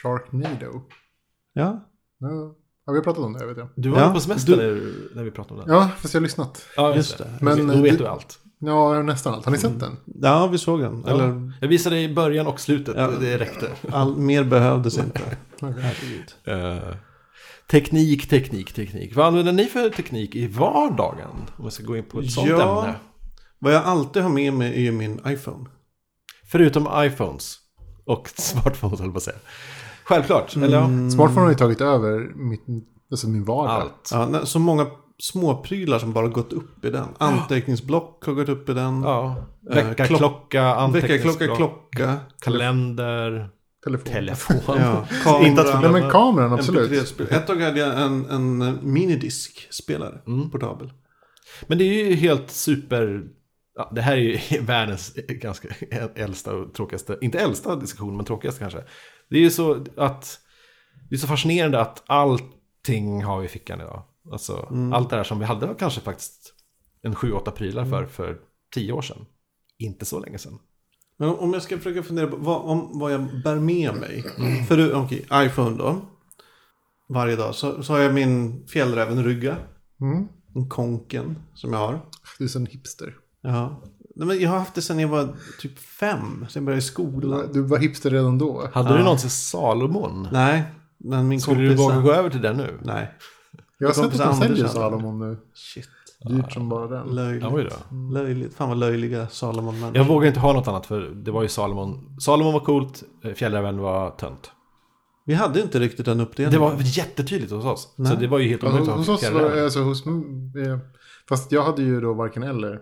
Sharknado. 0.04 0.82
Ja. 1.54 1.88
Ja. 2.20 2.56
Ja, 2.86 2.91
vi 2.93 2.98
har 2.98 3.04
pratat 3.04 3.24
om 3.24 3.34
det, 3.34 3.45
vet 3.45 3.58
jag. 3.58 3.70
Du 3.76 3.89
var 3.89 4.00
Ja, 4.02 4.14
på 4.14 4.20
semester 4.20 4.58
du- 4.58 5.10
när, 5.16 5.24
vi 5.24 5.32
pratade 5.32 5.62
om 5.62 5.68
den. 5.68 5.76
Ja, 5.76 5.89
fast 6.00 6.14
jag 6.14 6.22
har 6.22 6.24
lyssnat. 6.24 6.66
Ja, 6.76 6.95
just 6.95 7.18
det. 7.18 7.34
Men, 7.41 7.68
Då 7.68 7.74
eh, 7.74 7.82
vet 7.82 7.91
det- 7.91 7.98
du 7.98 8.08
allt. 8.08 8.39
Ja, 8.60 9.01
nästan 9.01 9.34
allt. 9.34 9.45
Har 9.45 9.51
ni 9.51 9.58
sett 9.58 9.80
den? 9.80 9.97
Ja, 10.05 10.47
vi 10.47 10.58
såg 10.58 10.80
den. 10.82 11.05
Eller, 11.05 11.51
Jag 11.62 11.68
visade 11.68 11.95
dig 11.95 12.03
i 12.03 12.14
början 12.14 12.47
och 12.47 12.60
slutet. 12.60 12.95
Ja. 12.97 13.08
Det 13.20 13.38
räckte. 13.38 13.68
all, 13.91 14.18
mer 14.18 14.43
behövdes 14.43 14.97
inte. 14.97 15.22
Eh, 16.43 16.78
teknik, 17.72 18.30
teknik, 18.30 18.74
teknik. 18.74 19.16
Vad 19.16 19.26
använder 19.28 19.51
ni 19.53 19.66
för 19.66 19.89
teknik 19.89 20.36
i 20.36 20.47
vardagen? 20.47 21.28
Om 21.58 21.66
vi 21.66 21.72
ska 21.72 21.84
gå 21.84 21.97
in 21.97 22.03
på 22.03 22.20
ett 22.20 22.32
sånt 22.32 22.47
Ja. 22.49 22.82
ämne. 22.86 22.95
Vad 23.60 23.74
jag 23.74 23.84
alltid 23.84 24.24
har 24.24 24.30
med 24.30 24.53
mig 24.53 24.74
är 24.76 24.82
ju 24.82 24.91
min 24.91 25.22
iPhone. 25.28 25.66
Förutom 26.51 26.88
iPhones. 26.95 27.55
Och 28.05 28.30
smartphones, 28.36 28.99
höll 28.99 29.08
jag 29.08 29.14
på 29.14 29.18
att 29.18 29.24
säga. 29.24 29.38
Självklart, 30.03 30.55
eller 30.55 30.78
ja. 30.78 31.10
Smartphone 31.12 31.41
har 31.41 31.49
ju 31.49 31.55
tagit 31.55 31.82
över 31.82 32.20
mitt, 32.36 32.64
alltså 33.12 33.28
min 33.30 33.43
vardag. 33.43 33.82
Allt. 33.82 34.34
Ja, 34.34 34.45
så 34.45 34.60
många 34.60 34.88
småprylar 35.22 35.99
som 35.99 36.13
bara 36.13 36.28
gått 36.28 36.53
upp 36.53 36.86
i 36.86 36.89
den. 36.89 37.07
Anteckningsblock 37.18 38.26
har 38.26 38.34
gått 38.34 38.49
upp 38.49 38.70
i 38.70 38.74
den. 38.74 39.01
Ja. 39.01 39.36
Eh, 39.70 39.76
Väckarklocka, 39.76 40.05
klock- 40.05 40.53
Väckarklocka, 40.53 40.63
anteckningsblock, 40.76 41.57
klocka. 41.57 42.18
kalender, 42.41 43.49
Telefon. 43.84 44.13
telefon. 44.13 44.55
Ja, 45.26 45.45
Inte 45.47 45.61
att. 45.61 45.82
Nej, 45.82 45.91
men 45.91 46.09
kameran, 46.11 46.53
absolut. 46.53 46.91
MP3-spel. 46.91 47.28
Ett 47.32 47.47
tag 47.47 47.61
hade 47.61 47.80
jag 47.80 48.01
en, 48.01 48.26
en 48.30 48.80
minidisk-spelare. 48.93 50.22
Mm. 50.28 50.49
Portabel. 50.49 50.93
Men 51.68 51.78
det 51.78 51.84
är 51.84 52.05
ju 52.09 52.15
helt 52.15 52.51
super... 52.51 53.24
Ja, 53.76 53.91
det 53.95 54.01
här 54.01 54.13
är 54.18 54.22
ju 54.51 54.61
världens 54.61 55.13
ganska 55.28 55.68
äldsta 56.15 56.55
och 56.55 56.74
tråkigaste, 56.74 57.18
inte 57.22 57.39
äldsta 57.39 57.76
diskussion, 57.76 58.15
men 58.18 58.26
tråkigaste 58.26 58.59
kanske. 58.59 58.84
Det 59.30 59.38
är 59.38 59.41
ju 59.41 59.49
så 59.49 59.86
att, 59.97 60.39
det 61.09 61.15
är 61.15 61.20
så 61.20 61.28
fascinerande 61.28 61.80
att 61.82 62.03
allting 62.07 63.24
har 63.24 63.39
vi 63.39 63.45
i 63.45 63.49
fickan 63.49 63.82
idag. 63.82 64.03
Alltså, 64.32 64.73
allt 64.93 65.09
det 65.09 65.15
här 65.15 65.23
som 65.23 65.39
vi 65.39 65.45
hade 65.45 65.65
var 65.67 65.73
kanske 65.75 66.01
faktiskt 66.01 66.53
en 67.01 67.13
7-8 67.15 67.51
prylar 67.51 67.86
för, 67.86 68.05
för 68.05 68.38
10 68.73 68.91
år 68.91 69.01
sedan. 69.01 69.25
Inte 69.80 70.05
så 70.05 70.19
länge 70.19 70.38
sedan. 70.38 70.59
Men 71.19 71.30
om 71.30 71.53
jag 71.53 71.61
ska 71.61 71.78
försöka 71.78 72.03
fundera 72.03 72.28
på 72.28 72.36
vad, 72.38 72.61
om 72.61 72.99
vad 72.99 73.13
jag 73.13 73.41
bär 73.43 73.55
med 73.55 73.95
mig. 73.95 74.23
För 74.67 74.78
du, 74.78 74.93
okej, 74.93 75.25
iPhone 75.34 75.78
då. 75.78 75.95
Varje 77.09 77.36
dag. 77.36 77.55
Så, 77.55 77.84
så 77.84 77.93
har 77.93 77.99
jag 77.99 78.13
min 78.13 78.67
fjällrävenrygga. 78.67 79.57
Mm. 80.01 80.28
En 80.55 80.69
konken 80.69 81.36
som 81.53 81.73
jag 81.73 81.80
har. 81.80 81.99
Du 82.38 82.43
är 82.43 82.47
sån 82.49 82.65
hipster. 82.65 83.13
Ja. 83.41 83.82
Nej, 84.15 84.28
men 84.28 84.39
jag 84.39 84.49
har 84.49 84.59
haft 84.59 84.75
det 84.75 84.82
sedan 84.82 84.99
jag 84.99 85.07
var 85.07 85.36
typ 85.61 85.80
fem. 85.80 86.45
Sen 86.49 86.61
jag 86.61 86.63
började 86.65 86.78
i 86.82 86.82
Du 86.82 86.88
skolan. 86.88 87.49
du 87.53 87.61
var 87.61 87.78
hipster 87.78 88.09
redan 88.09 88.38
då. 88.38 88.69
Hade 88.73 88.89
Ja. 88.89 88.97
du 88.97 89.03
någonsin 89.03 89.30
Salomon? 89.30 90.28
Nej, 90.32 90.63
men 90.97 91.28
min 91.28 91.41
Skulle 91.41 91.61
du 91.61 91.67
kompis... 91.78 91.86
våga 91.86 92.01
gå 92.01 92.11
över 92.13 92.30
till 92.30 92.41
den 92.41 92.57
nu? 92.57 92.80
Nej. 92.84 93.13
Jag 93.78 93.88
har 93.88 93.93
sett 93.93 94.05
att 94.19 94.32
de 94.39 94.47
säljer. 94.47 94.67
Salomon 94.67 95.19
nu. 95.19 95.38
Shit. 95.53 95.88
Dyrt 96.30 96.51
som 96.53 96.69
bara 96.69 96.88
den. 96.88 97.07
Löjligt. 97.07 97.43
Då. 97.43 97.95
Löjligt. 98.13 98.53
Fan 98.53 98.69
vad 98.69 98.78
löjliga 98.78 99.28
salomon 99.28 99.91
Jag 99.93 100.05
vågar 100.07 100.28
inte 100.28 100.39
ha 100.39 100.53
något 100.53 100.67
annat 100.67 100.86
för 100.86 101.01
det 101.01 101.32
var 101.32 101.41
ju 101.43 101.47
Salomon. 101.49 102.17
Salomon 102.19 102.53
var 102.53 102.59
coolt, 102.59 103.03
eh, 103.23 103.34
Fjällräven 103.34 103.78
var 103.78 104.11
tönt. 104.11 104.51
Vi 105.25 105.34
hade 105.34 105.61
inte 105.61 105.80
riktigt 105.80 106.05
den 106.05 106.19
uppdelningen. 106.19 106.61
Det 106.61 106.67
var 106.75 106.82
jättetydligt 106.84 107.51
hos 107.51 107.65
oss. 107.65 107.82
Så 107.95 108.01
Nej. 108.01 108.17
det 108.19 108.28
var 108.28 108.39
ju 108.39 108.47
helt 108.49 108.63
Alltså, 108.63 108.75
omöjligt 108.78 108.91
att 108.91 108.97
hos 108.97 109.07
ha 109.07 109.13
oss 109.13 109.23
var 109.23 109.30
Fjällräven. 109.30 109.63
alltså 109.63 109.80
hos... 109.82 110.05
eh, 110.05 110.78
Fast 111.30 111.51
jag 111.51 111.63
hade 111.63 111.82
ju 111.82 112.01
då 112.01 112.13
varken 112.13 112.43
eller. 112.43 112.80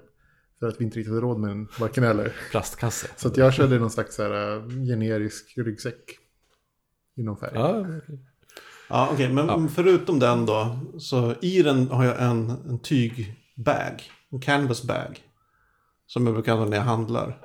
För 0.60 0.68
att 0.68 0.82
vi 0.82 0.84
inte 0.86 1.00
riktigt 1.00 1.14
hade 1.14 1.22
råd 1.22 1.40
med 1.40 1.52
en 1.52 1.68
varken 1.80 2.04
eller. 2.04 2.34
Plastkasse. 2.52 3.08
Så 3.18 3.28
att 3.28 3.38
jag 3.38 3.54
körde 3.54 3.80
någon 3.80 3.90
slags 3.90 4.16
så 4.16 4.24
här, 4.24 4.56
eh, 4.58 4.64
generisk 4.88 5.54
ryggsäck. 5.58 6.18
Inom 7.18 7.38
färg. 7.38 7.52
Ja, 7.54 7.80
okej. 7.80 8.20
Ja, 8.90 9.10
okej. 9.14 9.34
men 9.34 9.70
förutom 9.70 10.20
den 10.20 10.46
då. 10.46 10.80
Så 10.98 11.34
i 11.42 11.62
den 11.62 11.88
har 11.92 12.06
jag 12.06 12.22
en, 12.22 12.50
en 12.50 12.80
tyg 12.80 13.36
bag. 13.56 14.04
En 14.32 14.42
canvas 14.42 14.84
bag. 14.84 15.22
Som 16.08 16.26
jag 16.26 16.36
brukar 16.36 16.52
använda 16.52 16.70
när 16.70 16.78
jag 16.78 16.92
handlar. 16.92 17.38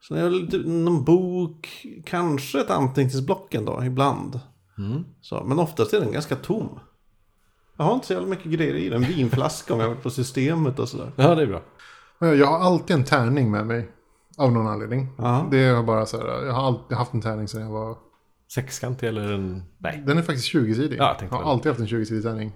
Så 0.00 0.16
jag 0.16 0.22
har 0.22 0.30
lite, 0.30 0.56
någon 0.58 1.04
bok, 1.04 1.86
kanske 2.04 2.60
ett 2.60 2.70
anteckningsblock 2.70 3.54
ändå, 3.54 3.84
ibland. 3.84 4.40
Så, 5.20 5.44
men 5.44 5.58
oftast 5.58 5.92
är 5.92 6.00
den 6.00 6.12
ganska 6.12 6.36
tom. 6.36 6.78
Jag 7.76 7.84
har 7.84 7.94
inte 7.94 8.06
så 8.06 8.12
jävla 8.12 8.28
mycket 8.28 8.52
grejer 8.52 8.74
i 8.74 8.88
den. 8.88 9.02
Vinflaska 9.02 9.74
om 9.74 9.80
jag 9.80 9.86
har 9.86 9.94
varit 9.94 10.02
på 10.02 10.10
systemet 10.10 10.78
och 10.78 10.88
sådär. 10.88 11.12
Ja, 11.16 11.34
det 11.34 11.42
är 11.42 11.46
bra. 11.46 11.60
Men 12.18 12.38
Jag 12.38 12.46
har 12.46 12.58
alltid 12.58 12.96
en 12.96 13.04
tärning 13.04 13.50
med 13.50 13.66
mig. 13.66 13.90
Av 14.36 14.52
någon 14.52 14.66
anledning. 14.66 15.08
Ja. 15.18 15.46
Det 15.50 15.58
är 15.58 15.82
bara 15.82 16.06
så 16.06 16.16
här, 16.16 16.44
jag 16.46 16.52
har 16.52 16.66
alltid 16.66 16.96
haft 16.96 17.12
en 17.14 17.20
tärning 17.20 17.48
sedan 17.48 17.62
jag 17.62 17.70
var... 17.70 17.96
Sexkantig 18.54 19.08
eller 19.08 19.32
en... 19.32 19.62
Nej. 19.78 20.02
Den 20.06 20.18
är 20.18 20.22
faktiskt 20.22 20.54
20-sidig. 20.54 20.96
Ja, 20.98 21.06
jag 21.08 21.18
tänkte 21.18 21.36
har 21.36 21.50
alltid 21.52 21.70
haft 21.72 21.80
en 21.80 21.86
20-sidig 21.86 22.22
tärning. 22.22 22.52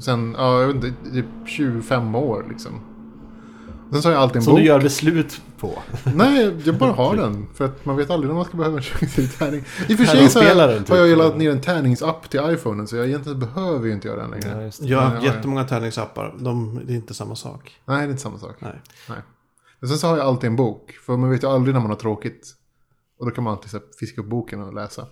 Sen, 0.00 0.34
ja, 0.38 0.60
jag 0.60 0.66
vet 0.66 0.84
inte, 0.84 1.10
typ 1.10 1.26
25 1.46 2.14
år 2.14 2.46
liksom. 2.48 2.72
Sen 3.92 4.02
så 4.02 4.08
har 4.08 4.14
jag 4.14 4.22
alltid 4.22 4.36
en 4.36 4.42
Som 4.42 4.52
bok. 4.52 4.60
du 4.60 4.66
gör 4.66 4.80
beslut 4.80 5.42
på. 5.58 5.78
Nej, 6.14 6.56
jag 6.64 6.78
bara 6.78 6.92
har 6.92 7.16
den. 7.24 7.46
För 7.54 7.64
att 7.64 7.84
man 7.84 7.96
vet 7.96 8.10
aldrig 8.10 8.28
när 8.28 8.34
man 8.34 8.44
ska 8.44 8.56
behöva 8.56 8.76
en 8.76 8.82
20-sidig 8.82 9.38
tärning. 9.38 9.64
I 9.88 9.94
och 9.94 9.98
för 9.98 10.04
sig 10.04 10.28
så 10.28 10.38
har 10.38 10.46
jag, 10.46 10.78
typ. 10.78 10.88
har 10.88 10.96
jag 10.96 11.18
laddat 11.18 11.36
ner 11.36 11.50
en 11.50 11.60
tärningsapp 11.60 12.30
till 12.30 12.40
iPhonen. 12.44 12.86
Så 12.86 12.96
jag 12.96 13.06
egentligen 13.06 13.40
behöver 13.40 13.86
ju 13.86 13.92
inte 13.92 14.08
göra 14.08 14.20
den 14.20 14.30
längre. 14.30 14.48
Ja, 14.56 14.62
just 14.62 14.80
det. 14.82 14.88
Jag 14.88 15.00
har 15.00 15.06
haft 15.06 15.24
jättemånga 15.24 15.64
tärningsappar. 15.64 16.34
De, 16.38 16.80
det 16.86 16.92
är 16.92 16.96
inte 16.96 17.14
samma 17.14 17.36
sak. 17.36 17.80
Nej, 17.84 17.96
det 17.98 18.04
är 18.04 18.10
inte 18.10 18.22
samma 18.22 18.38
sak. 18.38 18.56
Nej. 18.58 18.80
Nej. 19.08 19.18
Men 19.80 19.88
sen 19.88 19.98
så 19.98 20.06
har 20.06 20.16
jag 20.16 20.26
alltid 20.26 20.50
en 20.50 20.56
bok. 20.56 20.90
För 21.06 21.16
man 21.16 21.30
vet 21.30 21.42
ju 21.42 21.48
aldrig 21.48 21.74
när 21.74 21.80
man 21.80 21.90
har 21.90 21.98
tråkigt. 21.98 22.54
Och 23.18 23.26
då 23.26 23.32
kan 23.32 23.44
man 23.44 23.52
alltid 23.52 23.70
så 23.70 23.76
här, 23.76 23.86
fiska 24.00 24.20
upp 24.20 24.26
boken 24.26 24.62
och 24.62 24.74
läsa. 24.74 25.06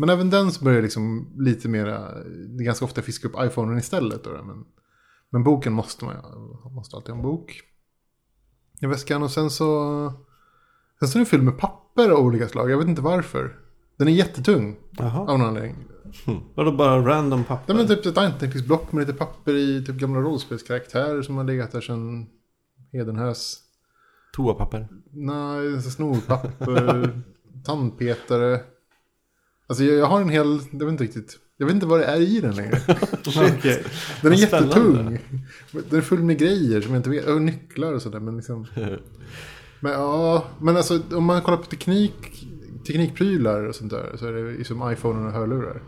Men 0.00 0.08
även 0.08 0.30
den 0.30 0.52
så 0.52 0.64
börjar 0.64 0.82
liksom 0.82 1.32
lite 1.38 1.68
mera, 1.68 2.14
det 2.24 2.62
är 2.62 2.64
ganska 2.64 2.84
ofta 2.84 3.02
fiska 3.02 3.28
upp 3.28 3.34
iPhonen 3.38 3.78
istället. 3.78 4.24
Då, 4.24 4.30
men, 4.30 4.64
men 5.30 5.44
boken 5.44 5.72
måste 5.72 6.04
man 6.04 6.14
ju, 6.14 6.70
måste 6.70 6.96
alltid 6.96 7.10
ha 7.10 7.16
en 7.16 7.22
bok. 7.22 7.60
I 8.80 8.86
väskan 8.86 9.22
och 9.22 9.30
sen 9.30 9.50
så, 9.50 10.12
sen 10.98 11.08
så 11.08 11.18
är 11.18 11.20
den 11.20 11.26
fylld 11.26 11.42
med 11.42 11.58
papper 11.58 12.10
av 12.10 12.18
olika 12.18 12.48
slag. 12.48 12.70
Jag 12.70 12.78
vet 12.78 12.88
inte 12.88 13.02
varför. 13.02 13.58
Den 13.96 14.08
är 14.08 14.12
jättetung 14.12 14.76
Jaha. 14.90 15.20
av 15.20 15.38
någon 15.38 15.48
anledning. 15.48 15.76
Vadå 16.54 16.72
bara 16.72 17.06
random 17.06 17.44
papper? 17.44 17.74
Nej 17.74 17.86
men 17.86 17.96
typ 17.96 18.06
ett 18.06 18.18
anteckningsblock 18.18 18.92
med 18.92 19.06
lite 19.06 19.18
papper 19.18 19.54
i, 19.54 19.84
typ 19.84 19.96
gamla 19.96 20.20
rollspelskaraktärer 20.20 21.22
som 21.22 21.36
har 21.36 21.44
legat 21.44 21.72
där 21.72 21.80
sedan 21.80 22.26
Hedenhös. 22.92 23.58
Toapapper. 24.32 24.88
Nej, 25.10 25.82
snorpapper, 25.82 27.22
tandpetare. 27.64 28.60
Alltså 29.68 29.84
jag, 29.84 29.96
jag 29.98 30.06
har 30.06 30.20
en 30.20 30.28
hel, 30.28 30.60
jag 30.70 30.78
vet 30.78 30.88
inte 30.88 31.04
riktigt, 31.04 31.38
jag 31.56 31.66
vet 31.66 31.74
inte 31.74 31.86
vad 31.86 32.00
det 32.00 32.04
är 32.04 32.20
i 32.20 32.40
den 32.40 32.54
längre. 32.54 32.80
Okej. 33.56 33.84
Den 34.22 34.32
är 34.32 34.36
jättetung. 34.36 35.18
Den 35.90 35.98
är 35.98 36.02
full 36.02 36.22
med 36.22 36.38
grejer 36.38 36.80
som 36.80 36.92
jag 36.94 36.98
inte 36.98 37.10
vet, 37.10 37.26
och 37.26 37.42
nycklar 37.42 37.92
och 37.92 38.02
sådär. 38.02 38.20
Men 38.20 38.36
liksom. 38.36 38.66
Men 39.80 39.92
ja, 39.92 40.44
men 40.60 40.76
alltså 40.76 41.00
om 41.12 41.24
man 41.24 41.42
kollar 41.42 41.58
på 41.58 41.64
teknik, 41.66 42.46
teknikprylar 42.86 43.64
och 43.64 43.74
sånt 43.74 43.90
där 43.90 44.16
så 44.18 44.26
är 44.26 44.32
det 44.58 44.64
som 44.64 44.92
iPhone 44.92 45.26
och 45.26 45.32
hörlurar. 45.32 45.82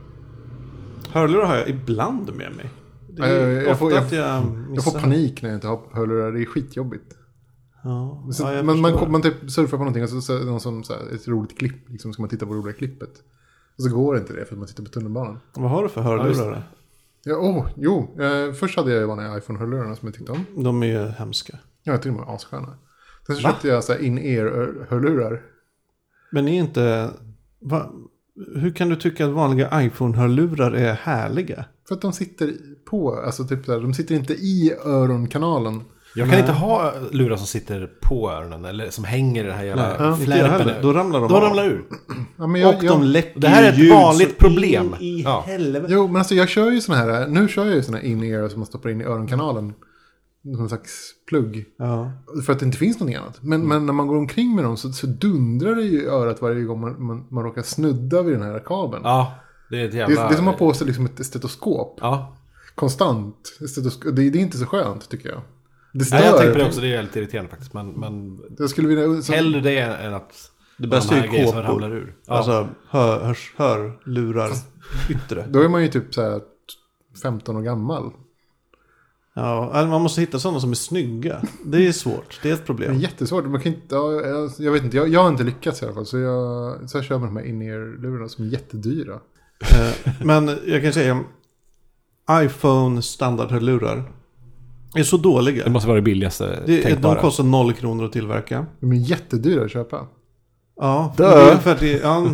Hörlurar 1.09 1.47
har 1.47 1.57
jag 1.57 1.68
ibland 1.68 2.35
med 2.37 2.57
mig. 2.57 2.70
Det 3.09 3.22
är 3.22 3.49
jag 3.51 3.62
ofta 3.62 3.74
får- 3.76 3.93
jag- 3.93 4.12
jag 4.12 4.45
Jag 4.74 4.85
får 4.85 4.99
panik 5.01 5.43
när 5.43 5.49
jag 5.51 5.57
inte 5.57 5.66
har 5.66 5.81
hörlurar, 5.93 6.33
det 6.33 6.41
är 6.41 6.45
skitjobbigt. 6.45 7.14
Ja, 7.85 8.28
Så, 8.33 8.43
ja, 8.43 8.53
jag 8.55 8.64
man, 8.64 8.81
man, 8.81 9.11
man 9.11 9.22
typ 9.22 9.51
surfar 9.51 9.70
på 9.76 9.85
någonting 9.85 10.03
och 10.03 10.09
så, 10.09 10.20
så 10.20 10.39
någon 10.39 10.61
som 10.61 10.85
så 10.85 10.93
här, 10.93 11.14
ett 11.14 11.28
roligt 11.28 11.59
klipp, 11.59 11.89
liksom 11.91 12.12
ska 12.12 12.22
man 12.22 12.28
titta 12.31 12.47
på 12.47 12.53
det 12.53 12.59
roliga 12.59 12.74
klippet. 12.74 13.11
Och 13.81 13.91
så 13.91 13.97
går 13.97 14.16
inte 14.18 14.33
det 14.33 14.45
för 14.45 14.53
att 14.55 14.59
man 14.59 14.68
sitter 14.68 14.83
på 14.83 14.91
tunnelbanan. 14.91 15.39
Vad 15.55 15.70
har 15.70 15.83
du 15.83 15.89
för 15.89 16.01
hörlurar? 16.01 16.62
Ja, 17.24 17.37
åh, 17.37 17.66
jo. 17.76 18.16
Eh, 18.20 18.53
först 18.53 18.76
hade 18.76 18.91
jag 18.91 19.01
ju 19.01 19.07
vanliga 19.07 19.39
iPhone-hörlurarna 19.39 19.97
som 19.97 20.09
jag 20.09 20.14
tyckte 20.14 20.33
om. 20.33 20.64
de 20.64 20.83
är 20.83 20.87
ju 20.87 21.09
hemska. 21.09 21.59
Ja, 21.83 21.93
jag 21.93 22.03
tyckte 22.03 22.18
de 22.18 22.26
var 22.26 22.35
asköna. 22.35 22.74
Sen 23.26 23.37
så 23.37 23.43
Va? 23.43 23.49
köpte 23.53 23.68
jag 23.68 23.85
så 23.85 23.99
in-ear-hörlurar. 23.99 25.43
Men 26.31 26.49
är 26.49 26.59
inte... 26.59 27.11
Va, 27.61 27.91
hur 28.55 28.70
kan 28.74 28.89
du 28.89 28.97
tycka 28.97 29.26
att 29.26 29.33
vanliga 29.33 29.83
iPhone-hörlurar 29.83 30.72
är 30.72 30.93
härliga? 30.95 31.64
För 31.89 31.95
att 31.95 32.01
de 32.01 32.12
sitter 32.12 32.55
på, 32.91 33.14
alltså 33.14 33.45
typ 33.45 33.68
här, 33.68 33.81
de 33.81 33.95
sitter 33.95 34.14
inte 34.14 34.33
i 34.33 34.72
öronkanalen. 34.85 35.83
Jag 36.15 36.31
kan 36.31 36.39
inte 36.39 36.53
ha 36.53 36.93
lurar 37.11 37.37
som 37.37 37.47
sitter 37.47 37.91
på 38.01 38.31
öronen 38.31 38.65
eller 38.65 38.91
som 38.91 39.05
hänger 39.05 39.45
i 39.45 39.47
den 39.47 39.57
här 39.57 39.65
jävla 39.65 39.89
Nej, 39.89 39.97
jag 40.09 40.19
flärpen. 40.19 40.75
Då 40.83 40.93
ramlar 40.93 41.21
de 41.21 41.29
De 41.29 41.35
av. 41.35 41.43
ramlar 41.43 41.65
ur. 41.67 41.85
Ja, 42.39 42.47
men 42.47 42.61
jag, 42.61 42.77
Och 42.77 42.85
jag, 42.85 42.93
de 42.95 43.03
läcker 43.03 43.41
Det 43.41 43.49
här 43.49 43.63
är 43.63 43.69
ett 43.85 43.91
vanligt 43.91 44.39
problem. 44.39 44.95
in 45.01 45.07
i 45.19 45.23
Ja. 45.23 45.45
helvete. 45.47 45.87
Jo, 45.89 46.07
men 46.07 46.17
alltså 46.17 46.35
jag 46.35 46.49
kör 46.49 46.71
ju 46.71 46.81
såna 46.81 46.99
här, 46.99 47.27
nu 47.29 47.49
kör 47.49 47.67
jag 47.67 47.75
ju 47.75 47.83
såna 47.83 47.99
här 47.99 48.05
in-ear 48.05 48.49
som 48.49 48.61
man 48.61 48.67
stoppar 48.67 48.91
in 48.91 49.01
i 49.01 49.05
öronkanalen. 49.05 49.73
En 50.45 50.69
slags 50.69 51.11
plugg. 51.29 51.65
Ja. 51.79 52.13
För 52.47 52.53
att 52.53 52.59
det 52.59 52.67
inte 52.67 52.79
finns 52.79 53.01
någonting 53.01 53.17
annat. 53.23 53.39
Men, 53.43 53.69
men 53.69 53.87
när 53.87 53.93
man 53.93 54.07
går 54.07 54.17
omkring 54.17 54.55
med 54.55 54.65
dem 54.65 54.77
så, 54.77 54.93
så 54.93 55.07
dundrar 55.07 55.75
det 55.75 55.83
ju 55.83 56.03
i 56.03 56.07
örat 56.07 56.43
varje 56.43 56.65
gång 56.65 56.81
man, 56.81 57.03
man, 57.07 57.27
man 57.31 57.45
råkar 57.45 57.63
snudda 57.63 58.23
vid 58.23 58.35
den 58.35 58.43
här 58.43 58.59
kabeln. 58.59 59.03
Ja, 59.05 59.33
det 59.71 59.81
är 59.81 59.85
ett 59.85 59.91
det, 59.93 59.97
jävla... 59.99 60.25
är, 60.25 60.29
det 60.29 60.35
är 60.35 60.37
som 60.37 60.49
att 60.49 60.59
ha 60.61 60.67
på 60.67 60.73
sig 60.75 60.87
liksom 60.87 61.05
ett 61.07 61.27
stetoskop. 61.27 61.99
Ja. 62.03 62.37
Konstant. 62.75 63.37
Stetoskop. 63.71 64.17
Det, 64.17 64.31
det 64.31 64.39
är 64.39 64.43
inte 64.43 64.59
så 64.59 64.67
skönt 64.67 65.09
tycker 65.09 65.29
jag. 65.29 65.41
Det 65.93 66.05
stör. 66.05 66.16
Nej, 66.16 66.26
jag 66.26 66.36
tänker 66.36 66.53
på 66.53 66.59
det 66.59 66.66
också. 66.66 66.80
Det 66.80 66.86
är 66.93 66.97
väldigt 66.97 67.16
irriterande 67.16 67.51
faktiskt. 67.51 67.74
Men, 67.74 67.88
men 67.88 68.41
Jag 68.59 68.70
skulle 68.70 68.88
vilja... 68.88 69.22
Så, 69.22 69.32
hellre 69.32 69.61
det 69.61 69.78
än 69.78 70.14
att... 70.14 70.51
Det 70.76 70.86
bästa 70.86 71.16
är 71.16 71.22
ju 71.22 71.45
kåpor. 71.45 72.14
Ja. 72.26 72.34
Alltså 72.36 72.68
hör, 72.88 73.24
hörs, 73.24 73.53
hörlurar 73.57 74.51
yttre. 75.11 75.47
Då 75.49 75.61
är 75.62 75.68
man 75.68 75.82
ju 75.82 75.88
typ 75.88 76.14
så 76.14 76.22
här 76.22 76.41
15 77.22 77.57
år 77.57 77.62
gammal. 77.62 78.11
Ja, 79.34 79.70
alltså, 79.72 79.86
man 79.86 80.03
måste 80.03 80.20
hitta 80.20 80.38
sådana 80.38 80.61
som 80.61 80.70
är 80.70 80.74
snygga. 80.74 81.43
Det 81.64 81.86
är 81.88 81.93
svårt. 81.93 82.41
Det 82.43 82.51
är 82.51 82.55
ett 82.55 82.59
Det 82.59 82.62
är 82.62 82.66
problem. 82.66 82.95
jättesvårt. 82.99 83.45
Man 83.45 83.61
kan 83.61 83.72
inte, 83.74 83.95
ja, 83.95 84.12
jag, 84.12 84.51
jag 84.59 84.72
vet 84.72 84.84
inte, 84.84 84.97
jag, 84.97 85.09
jag 85.09 85.22
har 85.22 85.28
inte 85.28 85.45
lyckats 85.45 85.82
i 85.82 85.84
alla 85.84 85.95
fall. 85.95 86.07
Så 86.07 86.18
jag, 86.18 86.91
så 86.91 86.97
jag 86.99 87.05
kör 87.05 87.18
med 87.18 87.28
de 87.28 87.36
här 87.36 87.45
in-ear-lurarna 87.45 88.28
som 88.28 88.45
är 88.45 88.49
jättedyra. 88.49 89.20
Eh, 89.61 90.12
Men 90.24 90.59
jag 90.66 90.82
kan 90.82 90.93
säga 90.93 91.24
iPhone 92.30 93.03
standardhörlurar 93.03 94.12
är 94.95 95.03
så 95.03 95.16
dåliga. 95.16 95.64
Det 95.64 95.70
måste 95.70 95.86
vara 95.88 95.97
det 95.97 96.03
billigaste 96.03 96.62
Det, 96.66 96.82
tänkbara. 96.82 97.14
de 97.14 97.20
kostar 97.20 97.45
noll 97.45 97.72
kronor 97.72 98.05
att 98.05 98.12
tillverka. 98.12 98.66
De 98.80 98.93
är 98.93 98.97
jättedyra 98.97 99.64
att 99.64 99.70
köpa. 99.70 100.07
Ja, 100.82 101.14
Dö. 101.16 101.45
det 101.45 101.51
är 101.53 101.57
för 101.57 101.72
att 101.72 101.80
det, 101.80 101.91
ja, 102.03 102.26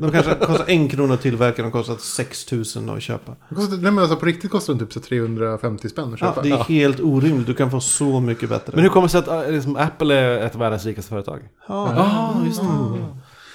de 0.00 0.10
kanske 0.10 0.34
kostar 0.34 0.64
en 0.68 0.88
krona 0.88 1.14
att 1.14 1.22
tillverka, 1.22 1.62
de 1.62 1.70
kostar 1.70 1.96
6 1.96 2.52
000 2.52 2.96
att 2.96 3.02
köpa. 3.02 3.32
Det 3.48 3.54
kostar, 3.54 3.76
nej 3.76 3.92
men 3.92 3.98
alltså 3.98 4.16
på 4.16 4.26
riktigt 4.26 4.50
kostar 4.50 4.74
de 4.74 4.80
typ 4.80 4.92
så 4.92 5.00
350 5.00 5.88
spänn 5.88 6.04
att 6.14 6.20
Ja, 6.20 6.26
köpa. 6.26 6.42
det 6.42 6.50
är 6.50 6.56
helt 6.56 7.00
orimligt, 7.00 7.46
du 7.46 7.54
kan 7.54 7.70
få 7.70 7.80
så 7.80 8.20
mycket 8.20 8.48
bättre. 8.48 8.72
Men 8.74 8.82
hur 8.82 8.90
kommer 8.90 9.06
det 9.06 9.10
sig 9.10 9.18
att 9.18 9.28
äh, 9.46 9.52
liksom, 9.52 9.76
Apple 9.76 10.14
är 10.14 10.46
ett 10.46 10.54
av 10.54 10.60
världens 10.60 10.84
rikaste 10.86 11.08
företag? 11.10 11.40
Ja, 11.68 11.92
ja 11.96 12.46
just 12.46 12.60
det. 12.60 12.66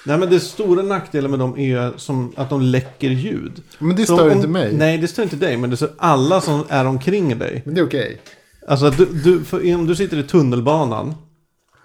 Nej 0.06 0.18
men 0.18 0.30
det 0.30 0.40
stora 0.40 0.82
nackdelen 0.82 1.32
med 1.32 1.40
dem 1.40 1.58
är 1.60 1.94
som 1.98 2.32
att 2.36 2.50
de 2.50 2.62
läcker 2.62 3.10
ljud. 3.10 3.62
Men 3.80 3.96
det 3.96 4.06
Så 4.06 4.16
stör 4.16 4.26
om- 4.32 4.36
inte 4.36 4.48
mig. 4.48 4.74
Nej, 4.78 4.98
det 4.98 5.08
stör 5.08 5.24
inte 5.24 5.36
dig, 5.36 5.58
men 5.58 5.70
det 5.70 5.78
stör 5.78 5.92
alla 5.98 6.42
som 6.42 6.64
är 6.70 6.86
omkring 6.86 7.40
dig. 7.40 7.62
Men 7.66 7.76
det 7.76 7.82
är 7.82 7.86
okej. 7.86 8.22
Alltså 8.68 8.90
du, 8.90 9.06
du, 9.06 9.44
för 9.44 9.76
om 9.76 9.88
du 9.88 9.96
sitter 9.96 10.18
i 10.18 10.24
tunnelbanan 10.24 11.16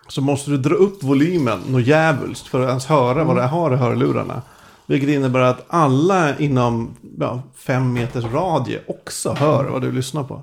så 0.08 0.20
måste 0.20 0.50
du 0.50 0.56
dra 0.58 0.74
upp 0.74 1.02
volymen 1.02 1.60
något 1.68 1.86
djävulskt 1.86 2.46
för 2.46 2.60
att 2.60 2.68
ens 2.68 2.86
höra 2.86 3.24
vad 3.24 3.36
det 3.36 3.46
har 3.46 3.74
i 3.74 3.76
hörlurarna. 3.76 4.42
Vilket 4.86 5.08
innebär 5.08 5.40
att 5.40 5.64
alla 5.68 6.38
inom 6.38 6.96
ja, 7.18 7.42
fem 7.54 7.92
meters 7.92 8.24
radie 8.24 8.80
också 8.86 9.32
hör 9.32 9.64
vad 9.64 9.82
du 9.82 9.92
lyssnar 9.92 10.24
på. 10.24 10.42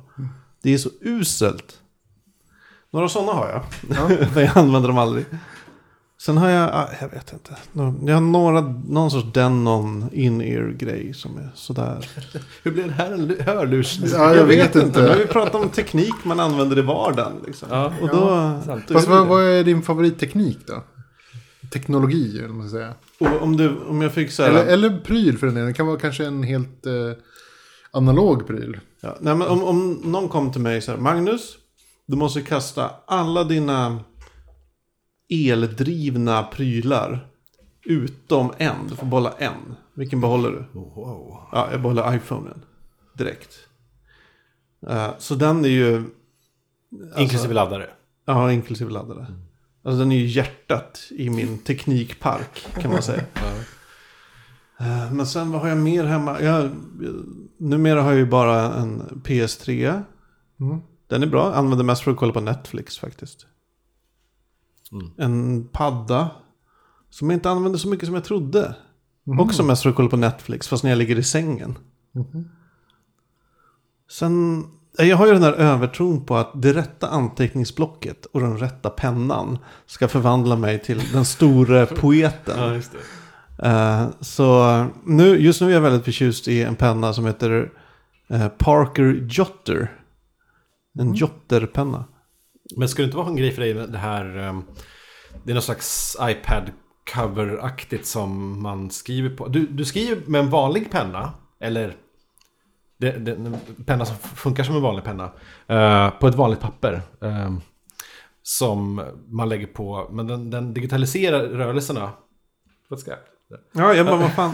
Det 0.61 0.73
är 0.73 0.77
så 0.77 0.89
uselt. 1.01 1.79
Några 2.91 3.09
sådana 3.09 3.31
har 3.31 3.49
jag. 3.49 3.61
Men 4.33 4.43
jag 4.43 4.57
använder 4.57 4.87
dem 4.87 4.97
aldrig. 4.97 5.25
Sen 6.21 6.37
har 6.37 6.49
jag, 6.49 6.69
ah, 6.73 6.89
jag 7.01 7.09
vet 7.09 7.33
inte. 7.33 7.55
Jag 8.05 8.13
har 8.13 8.21
några, 8.21 8.61
någon 8.87 9.11
sorts 9.11 9.33
Denon 9.33 10.09
in-ear-grej 10.13 11.13
som 11.13 11.37
är 11.37 11.49
sådär. 11.55 12.09
Hur 12.63 12.71
blir 12.71 12.83
det 12.83 12.91
här 12.91 13.11
en 13.11 13.31
lu- 13.31 13.43
hörlurs... 13.43 13.99
Ja, 14.13 14.35
jag, 14.35 14.45
vet, 14.45 14.75
inte. 14.75 15.01
Men 15.01 15.17
vi 15.17 15.25
pratar 15.25 15.59
om 15.59 15.69
teknik 15.69 16.13
man 16.23 16.39
använder 16.39 16.79
i 16.79 16.81
vardagen. 16.81 17.33
Liksom. 17.45 17.67
Ja. 17.71 17.93
Och 18.01 18.07
då, 18.07 18.51
då 18.87 18.93
Fast 18.93 19.07
vad, 19.07 19.27
vad 19.27 19.43
är 19.43 19.63
din 19.63 19.81
favoritteknik 19.81 20.57
då? 20.67 20.83
Teknologi, 21.73 22.39
eller 22.39 22.53
man 22.53 22.69
säga. 22.69 22.93
Och 23.19 23.41
om, 23.41 23.57
du, 23.57 23.77
om 23.77 24.01
jag 24.01 24.13
fick 24.13 24.31
så 24.31 24.43
här... 24.43 24.49
Eller, 24.49 24.65
eller 24.65 24.99
pryl 24.99 25.37
för 25.37 25.47
den 25.47 25.55
delen. 25.55 25.67
Det 25.67 25.73
kan 25.73 25.87
vara 25.87 25.99
kanske 25.99 26.25
en 26.25 26.43
helt 26.43 26.85
eh, 26.85 26.93
analog 27.91 28.47
pryl. 28.47 28.79
Ja, 29.01 29.17
nej, 29.19 29.35
men 29.35 29.47
om, 29.47 29.63
om 29.63 30.01
någon 30.03 30.29
kom 30.29 30.51
till 30.51 30.61
mig 30.61 30.81
så 30.81 30.91
här, 30.91 30.99
Magnus, 30.99 31.57
du 32.07 32.15
måste 32.15 32.41
kasta 32.41 32.91
alla 33.07 33.43
dina 33.43 33.99
eldrivna 35.29 36.43
prylar 36.43 37.27
utom 37.85 38.51
en. 38.57 38.75
Du 38.89 38.95
får 38.95 39.05
behålla 39.05 39.33
en. 39.37 39.75
Vilken 39.93 40.21
behåller 40.21 40.49
du? 40.51 40.65
Wow. 40.79 41.37
Ja, 41.51 41.67
jag 41.71 41.81
behåller 41.81 42.15
iPhonen. 42.15 42.61
Direkt. 43.13 43.55
Eh, 44.87 45.09
så 45.17 45.35
den 45.35 45.65
är 45.65 45.69
ju... 45.69 46.03
Inklusive 47.17 47.53
laddare. 47.53 47.89
Ja, 48.25 48.51
inklusive 48.51 48.91
laddare. 48.91 49.27
Alltså 49.83 49.99
den 49.99 50.11
är 50.11 50.15
ju 50.15 50.25
hjärtat 50.25 51.07
i 51.11 51.29
min 51.29 51.57
teknikpark 51.57 52.67
kan 52.81 52.91
man 52.91 53.01
säga. 53.01 53.23
Eh, 54.79 55.11
Men 55.11 55.27
sen 55.27 55.51
vad 55.51 55.61
har 55.61 55.67
jag 55.69 55.77
mer 55.77 56.03
hemma? 56.03 56.41
Jag, 56.41 56.69
numera 57.57 58.01
har 58.01 58.09
jag 58.11 58.19
ju 58.19 58.25
bara 58.25 58.73
en 58.73 59.21
PS3. 59.25 60.03
Mm. 60.59 60.81
Den 61.07 61.23
är 61.23 61.27
bra, 61.27 61.53
använder 61.53 61.85
mest 61.85 62.01
för 62.01 62.11
att 62.11 62.17
kolla 62.17 62.33
på 62.33 62.39
Netflix 62.41 62.97
faktiskt. 62.97 63.47
En 65.17 65.67
padda. 65.67 66.29
Som 67.09 67.29
jag 67.29 67.37
inte 67.37 67.49
använder 67.49 67.79
så 67.79 67.87
mycket 67.87 68.05
som 68.05 68.15
jag 68.15 68.23
trodde. 68.23 68.75
Också 69.39 69.63
mest 69.63 69.83
för 69.83 69.89
att 69.89 69.95
kolla 69.95 70.09
på 70.09 70.17
Netflix, 70.17 70.67
fast 70.67 70.83
när 70.83 70.91
jag 70.91 70.97
ligger 70.97 71.15
i 71.17 71.23
sängen. 71.23 71.77
Sen, 74.11 74.63
eh, 74.99 75.05
jag 75.05 75.17
har 75.17 75.27
ju 75.27 75.33
den 75.33 75.43
här 75.43 75.53
övertron 75.53 76.25
på 76.25 76.37
att 76.37 76.61
det 76.61 76.73
rätta 76.73 77.07
anteckningsblocket 77.07 78.25
och 78.25 78.39
den 78.39 78.57
rätta 78.57 78.89
pennan 78.89 79.57
ska 79.85 80.07
förvandla 80.07 80.55
mig 80.55 80.79
till 80.79 81.01
den 81.13 81.25
store 81.25 81.85
poeten. 81.99 82.73
just 82.73 82.91
det. 82.91 82.97
Eh, 83.69 84.07
så 84.21 84.85
nu, 85.05 85.37
just 85.41 85.61
nu 85.61 85.67
är 85.67 85.73
jag 85.73 85.81
väldigt 85.81 86.05
förtjust 86.05 86.47
i 86.47 86.63
en 86.63 86.75
penna 86.75 87.13
som 87.13 87.25
heter 87.25 87.71
eh, 88.27 88.47
Parker 88.47 89.27
Jotter. 89.29 89.91
En 90.99 91.13
Jotter-penna. 91.13 92.05
Men 92.75 92.89
skulle 92.89 93.05
det 93.05 93.07
inte 93.07 93.17
vara 93.17 93.27
en 93.27 93.35
grej 93.35 93.51
för 93.51 93.61
dig 93.61 93.73
med 93.73 93.89
det 93.91 93.97
här... 93.97 94.37
ehm, 94.37 94.63
Det 95.43 95.51
är 95.51 95.53
någon 95.53 95.61
slags 95.63 96.17
iPad-cover-aktigt 96.21 98.05
som 98.05 98.61
man 98.63 98.91
skriver 98.91 99.29
på. 99.29 99.47
Du, 99.47 99.67
du 99.67 99.85
skriver 99.85 100.21
med 100.29 100.39
en 100.41 100.49
vanlig 100.49 100.91
penna. 100.91 101.33
Eller... 101.59 101.95
Det, 102.97 103.11
det, 103.11 103.31
en 103.31 103.57
penna 103.85 104.05
som 104.05 104.15
funkar 104.17 104.63
som 104.63 104.75
en 104.75 104.81
vanlig 104.81 105.03
penna. 105.03 105.31
eh, 105.67 106.09
på 106.19 106.27
ett 106.27 106.35
vanligt 106.35 106.59
papper. 106.59 107.01
ehm, 107.21 107.61
som 108.43 109.01
man 109.27 109.49
lägger 109.49 109.67
på. 109.67 110.09
Men 110.11 110.27
den, 110.27 110.49
den 110.49 110.73
digitaliserar 110.73 111.39
rörelserna. 111.47 112.11
Vad 112.89 112.99
ska 112.99 113.11
jag? 113.11 113.19
Ja, 113.73 113.93
jag 113.93 114.05
bara, 114.05 114.15
vad 114.17 114.33
fan. 114.33 114.51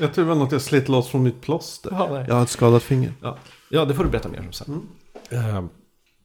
Jag 0.00 0.14
tror 0.14 0.24
det 0.24 0.28
var 0.28 0.36
något 0.38 0.52
jag 0.52 0.60
slet 0.62 0.88
loss 0.88 1.08
från 1.08 1.22
mitt 1.22 1.40
plåster. 1.40 1.90
Ja, 1.92 2.08
nej. 2.12 2.24
Jag 2.28 2.34
har 2.34 2.42
ett 2.42 2.48
skadat 2.48 2.82
finger. 2.82 3.12
Ja, 3.22 3.36
ja 3.70 3.84
det 3.84 3.94
får 3.94 4.04
du 4.04 4.10
berätta 4.10 4.28
mer 4.28 4.40
om 4.40 4.52
sen. 4.52 4.88
Eh, 5.30 5.64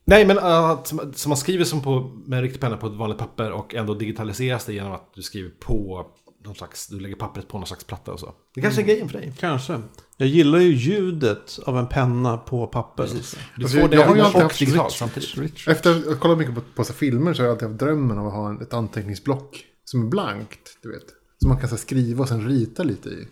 nej, 0.06 0.26
men 0.26 0.38
uh, 0.38 0.44
att 0.46 0.88
som, 0.88 1.14
som 1.16 1.30
man 1.30 1.38
skriver 1.38 1.66
som 1.66 1.82
på, 1.82 2.12
med 2.26 2.42
riktig 2.42 2.62
penna 2.62 2.78
på 2.78 2.88
ett 2.88 2.94
vanligt 2.94 3.18
papper 3.18 3.52
och 3.52 3.76
ändå 3.76 3.94
digitaliseras 3.94 4.66
det 4.66 4.74
genom 4.74 4.92
att 4.92 5.12
du 5.16 5.22
skriver 5.22 5.50
på 5.50 6.08
någon 6.46 6.56
slags, 6.56 6.88
du 6.88 7.00
lägger 7.00 7.16
pappret 7.16 7.48
på 7.48 7.58
någon 7.58 7.68
slags 7.68 7.84
platta 7.84 8.12
och 8.14 8.20
så. 8.20 8.34
Det 8.56 8.62
kanske 8.62 8.82
är 8.82 8.86
grejen 8.86 9.10
för 9.10 9.18
dig. 9.20 9.34
Kanske. 9.40 9.82
Jag 10.18 10.28
gillar 10.30 10.60
ju 10.60 10.72
ljudet 10.74 11.60
av 11.66 11.78
en 11.78 11.88
penna 11.88 12.38
på 12.38 12.68
papper. 12.68 13.04
Du 13.04 13.12
Alltså, 13.18 13.38
får 13.68 13.80
jag- 13.82 13.90
det 13.90 13.96
jag 13.96 14.08
har 14.08 14.16
ju 14.16 14.22
alltid 14.22 14.42
haft 14.42 14.60
digitalt 14.60 14.94
rich- 14.94 14.98
samtidigt. 14.98 15.68
Efter 15.68 15.92
att 16.00 16.06
ha 16.06 16.16
kollat 16.16 16.38
mycket 16.38 16.56
på, 16.56 16.62
på 16.76 16.84
så 16.84 16.94
filmer 16.94 17.34
så 17.34 17.42
har 17.42 17.48
jag 17.48 17.54
alltid 17.54 17.68
haft 17.68 17.80
drömmen 17.80 18.18
av 18.18 18.28
att 18.28 18.34
ha 18.34 18.50
en, 18.50 18.62
ett 18.62 18.74
anteckningsblock 18.74 19.66
som 19.86 20.06
är 20.06 20.10
blankt, 20.10 20.78
du 20.82 20.92
vet. 20.92 21.04
Som 21.42 21.50
man 21.50 21.60
kan 21.60 21.70
så 21.70 21.78
skriva 21.78 22.22
och 22.24 22.28
sen 22.30 22.48
rita 22.48 22.84
lite 22.84 23.10
i. 23.10 23.28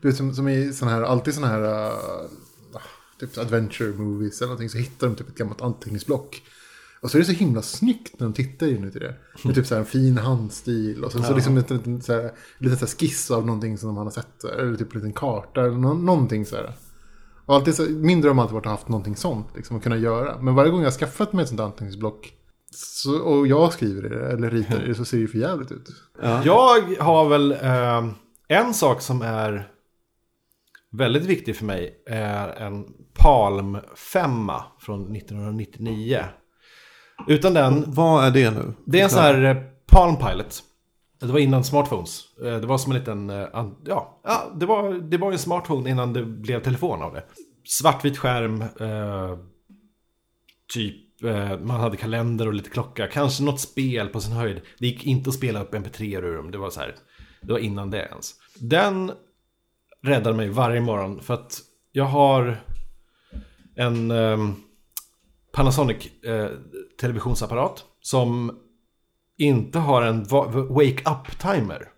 Du 0.00 0.08
vet 0.08 0.16
som, 0.16 0.34
som 0.34 0.48
i 0.48 0.72
sån 0.72 0.88
här, 0.88 1.02
alltid 1.02 1.34
sån 1.34 1.44
här, 1.44 1.60
uh, 1.86 1.92
typ 3.22 3.38
adventure 3.38 3.92
movies 3.92 4.40
eller 4.40 4.48
någonting 4.48 4.68
så 4.68 4.78
hittar 4.78 5.06
de 5.06 5.16
typ 5.16 5.28
ett 5.28 5.34
gammalt 5.34 5.60
anteckningsblock. 5.60 6.42
Och 7.00 7.10
så 7.10 7.16
är 7.16 7.20
det 7.20 7.26
så 7.26 7.32
himla 7.32 7.62
snyggt 7.62 8.20
när 8.20 8.26
de 8.26 8.32
tittar 8.32 8.66
inuti 8.66 8.98
det. 8.98 9.14
Med 9.44 9.54
typ 9.54 9.66
så 9.66 9.74
här 9.74 9.80
en 9.80 9.86
fin 9.86 10.18
handstil 10.18 11.04
och 11.04 11.12
så, 11.12 11.22
så 11.22 11.34
liksom 11.34 11.56
en 11.56 11.62
liten 11.62 12.02
så 12.02 12.12
här, 12.12 12.32
liten 12.58 12.78
så 12.78 12.86
skiss 12.86 13.30
av 13.30 13.46
någonting 13.46 13.78
som 13.78 13.94
man 13.94 14.06
har 14.06 14.10
sett. 14.10 14.44
Eller 14.44 14.76
typ 14.76 14.94
en 14.94 15.00
liten 15.00 15.12
karta 15.12 15.60
eller 15.60 15.76
nå- 15.76 15.94
någonting 15.94 16.46
så 16.46 16.56
här. 16.56 16.74
Och 17.46 17.54
alltid 17.54 17.74
så, 17.74 17.82
min 17.82 18.20
dröm 18.20 18.38
har 18.38 18.42
alltid 18.44 18.54
varit 18.54 18.66
att 18.66 18.70
ha 18.70 18.76
haft 18.76 18.88
någonting 18.88 19.16
sånt 19.16 19.46
liksom, 19.56 19.76
att 19.76 19.82
kunna 19.82 19.96
göra. 19.96 20.38
Men 20.40 20.54
varje 20.54 20.70
gång 20.70 20.80
jag 20.80 20.86
har 20.86 20.98
skaffat 20.98 21.32
mig 21.32 21.42
ett 21.42 21.48
sånt 21.48 21.60
anteckningsblock 21.60 22.32
så, 22.74 23.18
och 23.18 23.46
jag 23.46 23.72
skriver 23.72 24.08
det 24.08 24.32
eller 24.32 24.50
ritar 24.50 24.78
det 24.86 24.94
så 24.94 25.04
ser 25.04 25.16
det 25.16 25.20
ju 25.20 25.28
för 25.28 25.38
jävligt 25.38 25.72
ut. 25.72 25.88
Jag 26.44 26.80
har 27.00 27.28
väl 27.28 27.52
eh, 27.52 28.12
en 28.48 28.74
sak 28.74 29.00
som 29.00 29.22
är 29.22 29.68
väldigt 30.90 31.24
viktig 31.24 31.56
för 31.56 31.64
mig 31.64 32.02
är 32.06 32.48
en 32.48 32.84
Palm 33.14 33.78
5 34.12 34.50
från 34.80 35.16
1999. 35.16 36.24
Utan 37.28 37.54
den, 37.54 37.84
Vad 37.86 38.24
är 38.24 38.30
det 38.30 38.50
nu? 38.50 38.72
det 38.86 39.00
är 39.00 39.04
en 39.04 39.10
sån 39.10 39.20
här 39.22 39.42
eh, 39.44 39.56
Palm 39.86 40.16
Pilot. 40.16 40.62
Det 41.20 41.26
var 41.26 41.38
innan 41.38 41.64
smartphones. 41.64 42.20
Eh, 42.44 42.56
Det 42.56 42.66
var 42.66 42.78
som 42.78 42.92
en 42.92 42.98
liten, 42.98 43.30
eh, 43.30 43.46
ja, 43.86 44.20
ja 44.24 44.52
det, 44.54 44.66
var, 44.66 44.92
det 45.10 45.16
var 45.18 45.32
en 45.32 45.38
smartphone 45.38 45.90
innan 45.90 46.12
det 46.12 46.24
blev 46.24 46.62
telefon 46.62 47.02
av 47.02 47.14
det. 47.14 47.24
Svartvit 47.64 48.18
skärm, 48.18 48.62
eh, 48.62 49.38
typ, 50.74 51.24
eh, 51.24 51.58
man 51.58 51.80
hade 51.80 51.96
kalender 51.96 52.46
och 52.46 52.54
lite 52.54 52.70
klocka. 52.70 53.06
Kanske 53.06 53.42
något 53.42 53.60
spel 53.60 54.08
på 54.08 54.20
sin 54.20 54.32
höjd. 54.32 54.60
Det 54.78 54.86
gick 54.86 55.06
inte 55.06 55.30
att 55.30 55.36
spela 55.36 55.62
upp 55.62 55.74
mp 55.74 55.88
3 55.90 56.16
ur 56.16 56.36
dem. 56.36 56.50
Det 56.50 56.58
var 56.58 56.70
så 56.70 56.80
här, 56.80 56.94
det 57.42 57.52
var 57.52 57.58
innan 57.58 57.90
det 57.90 57.98
ens. 58.02 58.34
Den 58.60 59.12
räddar 60.02 60.32
mig 60.32 60.48
varje 60.48 60.80
morgon 60.80 61.20
för 61.20 61.34
att 61.34 61.60
jag 61.92 62.04
har 62.04 62.56
en 63.76 64.10
ehm, 64.10 64.54
Panasonic 65.52 66.22
eh, 66.24 66.48
televisionsapparat 67.00 67.84
som 68.00 68.58
inte 69.38 69.78
har 69.78 70.02
en 70.02 70.24
wake 70.68 71.02
up 71.10 71.38
timer. 71.38 71.88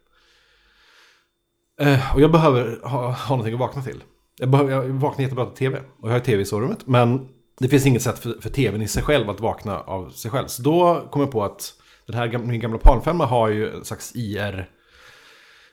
Eh, 1.81 2.14
och 2.14 2.20
jag 2.20 2.33
behöver 2.33 2.81
ha, 2.83 3.11
ha 3.11 3.37
någonting 3.37 3.55
att 3.55 3.61
vakna 3.61 3.83
till. 3.83 4.03
Jag, 4.39 4.51
behöver, 4.51 4.72
jag 4.72 4.83
vaknar 4.83 5.22
jättebra 5.22 5.47
till 5.47 5.57
tv. 5.57 5.83
Och 6.01 6.09
jag 6.09 6.12
har 6.12 6.20
tv 6.20 6.43
i 6.43 6.45
sovrummet. 6.45 6.87
Men 6.87 7.29
det 7.59 7.68
finns 7.68 7.87
inget 7.87 8.03
sätt 8.03 8.18
för, 8.18 8.41
för 8.41 8.51
tvn 8.51 8.83
i 8.83 8.89
sig 8.89 9.03
själv 9.03 9.31
att 9.31 9.41
vakna 9.41 9.81
av 9.81 10.11
sig 10.11 10.31
själv. 10.31 10.47
Så 10.47 10.62
då 10.62 11.09
kom 11.11 11.22
jag 11.22 11.31
på 11.31 11.45
att 11.45 11.75
den 12.07 12.16
här 12.16 12.39
min 12.39 12.61
gamla 12.61 12.79
Palmfemma 12.79 13.27
har 13.27 13.49
ju 13.49 13.75
en 13.75 13.85
slags 13.85 14.12
IR 14.16 14.70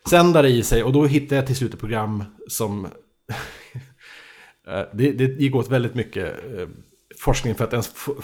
sändare 0.10 0.50
i 0.50 0.64
sig 0.64 0.84
och 0.84 0.94
då 0.94 1.06
hittade 1.06 1.36
jag 1.36 1.48
till 1.48 1.56
slut 1.56 1.74
ett 1.74 1.80
program 1.80 2.24
som 2.48 2.88
det, 4.94 5.12
det 5.12 5.24
gick 5.24 5.56
åt 5.56 5.72
väldigt 5.72 5.96
mycket 5.96 6.26
eh, 6.26 6.68
forskning 7.20 7.56
för 7.56 7.64
att 7.64 7.74
ens 7.74 7.88
få, 7.88 8.16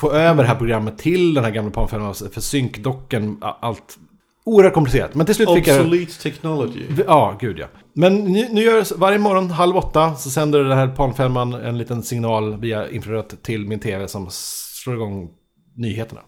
få 0.00 0.12
över 0.12 0.42
det 0.42 0.48
här 0.48 0.56
programmet 0.56 0.98
till 0.98 1.34
den 1.34 1.44
här 1.44 1.50
gamla 1.50 1.70
Palm 1.70 1.88
5 1.88 2.14
för 2.14 2.40
synkdocken, 2.40 3.36
allt 3.40 3.98
oerhört 4.44 4.74
komplicerat. 4.74 5.14
Men 5.14 5.26
till 5.26 5.34
slut 5.34 5.54
fick 5.54 5.66
jag... 5.66 5.80
Obsolete 5.80 6.22
technology. 6.22 6.80
Ja, 7.06 7.36
gud 7.40 7.58
ja. 7.58 7.66
Men 7.92 8.24
nu, 8.24 8.48
nu 8.50 8.62
gör 8.62 8.98
varje 8.98 9.18
morgon 9.18 9.50
halv 9.50 9.76
åtta 9.76 10.14
så 10.14 10.30
sänder 10.30 10.64
det 10.64 10.74
här 10.74 10.88
Palm 10.88 11.14
5 11.14 11.36
en 11.36 11.78
liten 11.78 12.02
signal 12.02 12.60
via 12.60 12.90
infrarött 12.90 13.42
till 13.42 13.66
min 13.66 13.80
tv 13.80 14.08
som 14.08 14.26
slår 14.30 14.96
igång 14.96 15.30
nyheterna. 15.76 16.20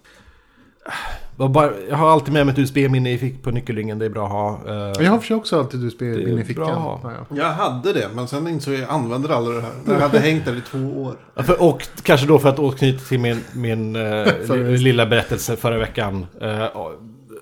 Jag 1.36 1.96
har 1.96 2.10
alltid 2.10 2.32
med 2.34 2.46
mig 2.46 2.52
ett 2.52 2.58
USB-minne 2.58 3.12
i 3.12 3.18
fick 3.18 3.42
på 3.42 3.50
nyckelringen, 3.50 3.98
det 3.98 4.04
är 4.04 4.10
bra 4.10 4.26
att 4.26 4.32
ha. 4.32 4.60
Eh, 4.68 5.02
Jag 5.04 5.10
har 5.10 5.18
för 5.18 5.26
sig 5.26 5.36
också 5.36 5.58
alltid 5.58 5.84
USB 5.84 6.02
är 6.02 6.28
inne 6.28 6.40
i 6.40 6.44
fickan. 6.44 6.64
bra. 6.66 7.12
Jag 7.28 7.50
hade 7.50 7.92
det, 7.92 8.08
men 8.14 8.28
sen 8.28 8.48
insåg 8.48 8.74
jag 8.74 8.82
att 8.82 8.88
jag 8.88 8.94
använder 8.94 9.28
aldrig 9.30 9.56
det 9.56 9.62
här. 9.62 9.72
Jag 9.86 10.00
hade 10.00 10.18
hängt 10.18 10.44
där 10.44 10.56
i 10.56 10.60
två 10.60 11.02
år. 11.02 11.16
Ja, 11.34 11.42
för, 11.42 11.62
och 11.62 11.88
kanske 12.02 12.26
då 12.26 12.38
för 12.38 12.48
att 12.48 12.58
återknyta 12.58 13.04
till 13.04 13.20
min, 13.20 13.40
min 13.54 13.96
eh, 13.96 14.26
lilla 14.68 15.06
berättelse 15.06 15.56
förra 15.56 15.78
veckan. 15.78 16.26
Eh, 16.40 16.64
av, 16.64 16.92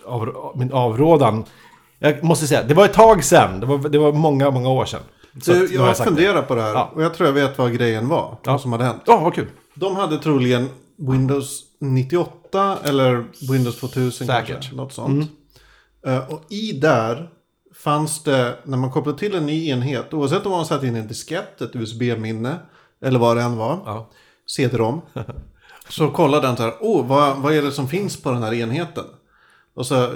av, 0.07 0.53
min 0.59 0.72
avrådan. 0.72 1.45
Jag 1.99 2.24
måste 2.24 2.47
säga, 2.47 2.62
det 2.62 2.74
var 2.74 2.84
ett 2.84 2.93
tag 2.93 3.24
sedan. 3.24 3.61
Det 3.61 3.66
var, 3.66 3.88
det 3.88 3.99
var 3.99 4.12
många, 4.12 4.51
många 4.51 4.68
år 4.68 4.84
sedan. 4.84 5.01
Så 5.43 5.53
Du, 5.53 5.74
jag 5.74 5.80
har 5.80 5.88
det. 5.88 5.95
funderat 5.95 6.49
på 6.49 6.55
det 6.55 6.62
här 6.62 6.72
Ja. 6.74 6.90
och 6.95 7.03
jag 7.03 7.14
tror 7.14 7.26
jag 7.28 7.34
vet 7.34 7.59
vad 7.59 7.72
grejen 7.74 8.09
var. 8.09 8.38
Ja. 8.45 8.53
Vad 8.53 8.61
som 8.61 8.72
hade 8.72 8.84
hänt. 8.84 9.03
Ja, 9.07 9.20
vad 9.24 9.34
kul. 9.34 9.47
De 9.74 9.97
hade 9.97 10.18
troligen 10.18 10.68
Windows 10.97 11.61
98 11.80 12.30
eller 12.84 13.24
Windows 13.50 13.80
2000 13.80 14.26
Säkert. 14.26 14.48
kanske. 14.48 14.74
Något 14.74 14.92
sånt. 14.92 15.30
Eh, 16.07 16.32
och 16.32 16.42
i 16.48 16.72
där 16.72 17.28
fanns 17.74 18.22
det, 18.22 18.59
när 18.64 18.76
man 18.78 18.90
kopplade 18.90 19.18
till 19.18 19.34
en 19.34 19.46
ny 19.46 19.68
enhet, 19.68 20.14
oavsett 20.14 20.46
om 20.46 20.53
man 20.53 20.66
satt 20.66 20.82
in 20.82 20.96
en 20.96 21.09
diskett, 21.09 21.61
ett 21.61 21.76
USB-minne 21.76 22.57
eller 23.05 23.18
vad 23.18 23.36
det 23.36 23.42
än 23.42 23.57
var, 23.57 23.78
Ja. 23.86 24.11
CD-ROM. 24.46 25.00
så 25.88 26.11
kollade 26.11 26.46
den 26.46 26.57
så 26.57 26.62
här, 26.62 26.74
åh, 26.80 27.07
vad, 27.07 27.36
vad 27.36 27.53
är 27.55 27.62
det 27.62 27.72
som 27.72 27.88
finns 27.88 28.22
på 28.22 28.30
den 28.30 28.42
här 28.42 28.55
enheten? 28.55 29.05
Och 29.74 29.86
så 29.86 30.09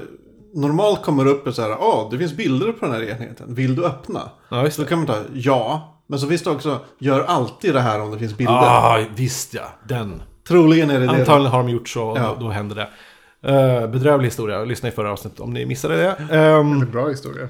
normalt 0.55 1.03
kommer 1.03 1.25
det 1.25 1.31
upp 1.31 1.55
så 1.55 1.63
här, 1.63 1.77
åh, 1.81 2.11
det 2.11 2.19
finns 2.19 2.33
bilder 2.33 2.73
på 2.73 2.85
den 2.87 2.95
här 2.95 3.03
enheten, 3.03 3.55
vill 3.55 3.75
du 3.77 3.85
öppna? 3.85 4.31
Ja, 4.49 4.71
Så 4.71 4.83
det. 4.83 4.89
kan 4.89 4.99
man 4.99 5.07
ta, 5.07 5.19
ja. 5.35 5.93
Men 6.07 6.19
så 6.19 6.27
finns 6.29 6.43
det 6.43 6.51
också, 6.51 6.79
gör 6.99 7.21
alltid 7.25 7.75
det 7.75 7.81
här 7.81 8.01
om 8.01 8.11
det 8.11 8.19
finns 8.19 8.37
bilder. 8.37 8.55
Ah, 8.55 9.05
visst 9.17 9.55
ja. 9.55 9.63
Den. 9.89 10.23
Troligen 10.49 10.91
är 10.91 11.01
det 11.01 11.07
det. 11.07 11.13
Antagligen 11.13 11.53
har 11.53 11.59
de 11.59 11.69
gjort 11.69 11.89
så 11.89 12.05
och 12.09 12.19
Ja. 12.19 12.37
då, 12.39 12.45
då 12.47 12.51
händer 12.51 12.77
det. 12.77 12.89
Uh, 13.53 13.87
bedrövlig 13.91 14.27
historia. 14.27 14.65
Lyssna 14.65 14.89
i 14.89 14.93
förra 14.93 15.13
avsnittet 15.13 15.41
om 15.41 15.53
ni 15.53 15.67
missade 15.67 15.97
det. 15.97 16.11
Ehm, 16.11 16.81
Det 16.81 16.87
är 16.87 16.91
bra 16.91 17.09
historia. 17.09 17.49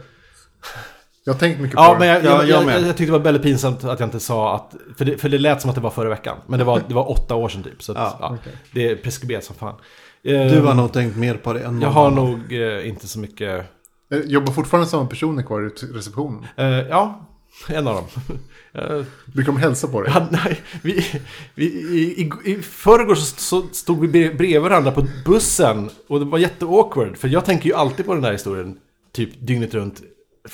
Jag 1.24 1.32
har 1.32 1.38
tänkt 1.38 1.60
mycket 1.60 1.76
Ja, 1.78 1.92
på 1.94 1.98
men 1.98 2.00
det. 2.00 2.06
jag, 2.06 2.24
Ja, 2.24 2.44
jag, 2.44 2.48
jag 2.48 2.72
jag, 2.74 2.80
jag, 2.82 2.96
tyckte 2.96 3.04
det 3.04 3.18
var 3.18 3.24
väldigt 3.24 3.42
pinsamt 3.42 3.84
att 3.84 4.00
jag 4.00 4.06
inte 4.06 4.20
sa 4.20 4.54
att... 4.56 4.74
För 4.98 5.04
det, 5.04 5.18
för 5.18 5.28
det 5.28 5.38
lät 5.38 5.60
som 5.60 5.70
att 5.70 5.74
det 5.76 5.82
var 5.82 5.90
förra 5.90 6.08
veckan. 6.08 6.36
Men 6.46 6.58
det 6.58 6.64
var, 6.64 6.82
det 6.88 6.94
var 6.94 7.10
åtta 7.10 7.34
år 7.34 7.48
sedan 7.48 7.62
typ. 7.62 7.82
Så 7.82 7.92
att, 7.92 7.98
Ja, 7.98 8.16
ja, 8.20 8.36
okej. 8.40 8.52
det 8.72 8.90
är 8.90 8.96
preskriberat 8.96 9.44
som 9.44 9.56
fan. 9.56 9.74
Du 10.22 10.36
Ehm, 10.36 10.66
har 10.66 10.74
nog 10.74 10.92
tänkt 10.92 11.16
mer 11.16 11.34
på 11.34 11.52
det 11.52 11.58
än 11.60 11.64
Jag 11.64 11.74
någon 11.74 11.92
har 11.92 12.06
annan. 12.06 12.24
nog 12.30 12.52
eh, 12.52 12.88
inte 12.88 13.08
så 13.08 13.18
mycket... 13.18 13.64
Eh, 14.12 14.18
Jobbar 14.24 14.52
fortfarande 14.52 14.88
samma 14.90 15.06
personer 15.06 15.42
kvar 15.42 15.62
i 15.62 15.68
receptionen? 15.94 16.46
Eh, 16.56 16.66
ja, 16.68 17.20
en 17.68 17.88
av 17.88 17.94
dem. 17.94 18.38
Eh, 18.72 19.04
Brukar 19.24 19.52
de 19.52 19.60
hälsa 19.60 19.88
på 19.88 20.02
dig? 20.02 20.12
han, 20.12 20.26
nej, 20.30 20.60
vi, 20.82 21.06
vi, 21.54 21.64
i, 21.64 22.22
i, 22.22 22.52
I 22.52 22.62
förrgår 22.62 23.14
så, 23.14 23.36
så 23.36 23.68
stod 23.72 24.00
vi 24.00 24.06
bre- 24.08 24.36
bredvid 24.36 24.60
varandra 24.60 24.92
på 24.92 25.06
bussen. 25.24 25.90
Och 26.08 26.18
det 26.18 26.24
var 26.24 26.38
jätteawkward. 26.38 27.16
För 27.16 27.28
jag 27.28 27.44
tänker 27.44 27.68
ju 27.68 27.74
alltid 27.74 28.06
på 28.06 28.14
den 28.14 28.24
här 28.24 28.32
historien. 28.32 28.78
Typ 29.12 29.30
dygnet 29.40 29.74
runt. 29.74 30.02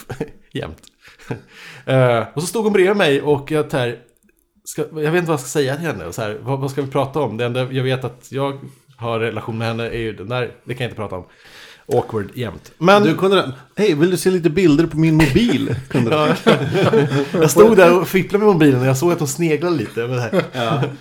jämt. 0.53 0.83
Eh, 1.87 2.25
och 2.35 2.43
så 2.43 2.47
stod 2.47 2.65
hon 2.65 2.73
bredvid 2.73 2.97
mig 2.97 3.23
och 3.23 3.51
jag 3.51 3.73
här, 3.73 3.99
ska, 4.65 4.83
jag 4.83 4.91
vet 5.13 5.15
inte 5.15 5.29
vad 5.29 5.33
jag 5.33 5.41
ska 5.41 5.49
säga 5.49 5.77
till 5.77 5.87
henne. 5.87 6.13
Så 6.13 6.23
här, 6.23 6.39
vad, 6.43 6.61
vad 6.61 6.71
ska 6.71 6.83
vi 6.83 6.91
prata 6.91 7.21
om? 7.21 7.37
Det 7.37 7.45
enda 7.45 7.73
jag 7.73 7.85
vet 7.85 8.05
att 8.05 8.33
jag 8.33 8.61
har 8.97 9.21
relation 9.21 9.59
med 9.59 9.69
henne 9.69 9.89
är 9.89 9.99
ju 9.99 10.13
den 10.13 10.29
där, 10.29 10.53
det 10.65 10.75
kan 10.75 10.85
jag 10.85 10.89
inte 10.91 10.97
prata 10.97 11.17
om. 11.17 11.25
Awkward 11.87 12.29
jämt. 12.35 12.73
Men 12.79 13.03
Du 13.03 13.17
kunde... 13.17 13.53
Hej, 13.77 13.95
vill 13.95 14.11
du 14.11 14.17
se 14.17 14.31
lite 14.31 14.51
bilder 14.51 14.87
på 14.87 14.99
min 14.99 15.15
mobil? 15.15 15.75
Kunde 15.89 16.37
jag 17.33 17.51
stod 17.51 17.77
där 17.77 18.01
och 18.01 18.09
fipplade 18.09 18.45
med 18.45 18.53
mobilen 18.55 18.81
och 18.81 18.87
jag 18.87 18.97
såg 18.97 19.13
att 19.13 19.19
hon 19.19 19.29
sneglade 19.29 19.77
lite 19.77 20.01
med 20.01 20.11
det 20.11 20.21
här. 20.21 20.43
Ja. 20.53 20.83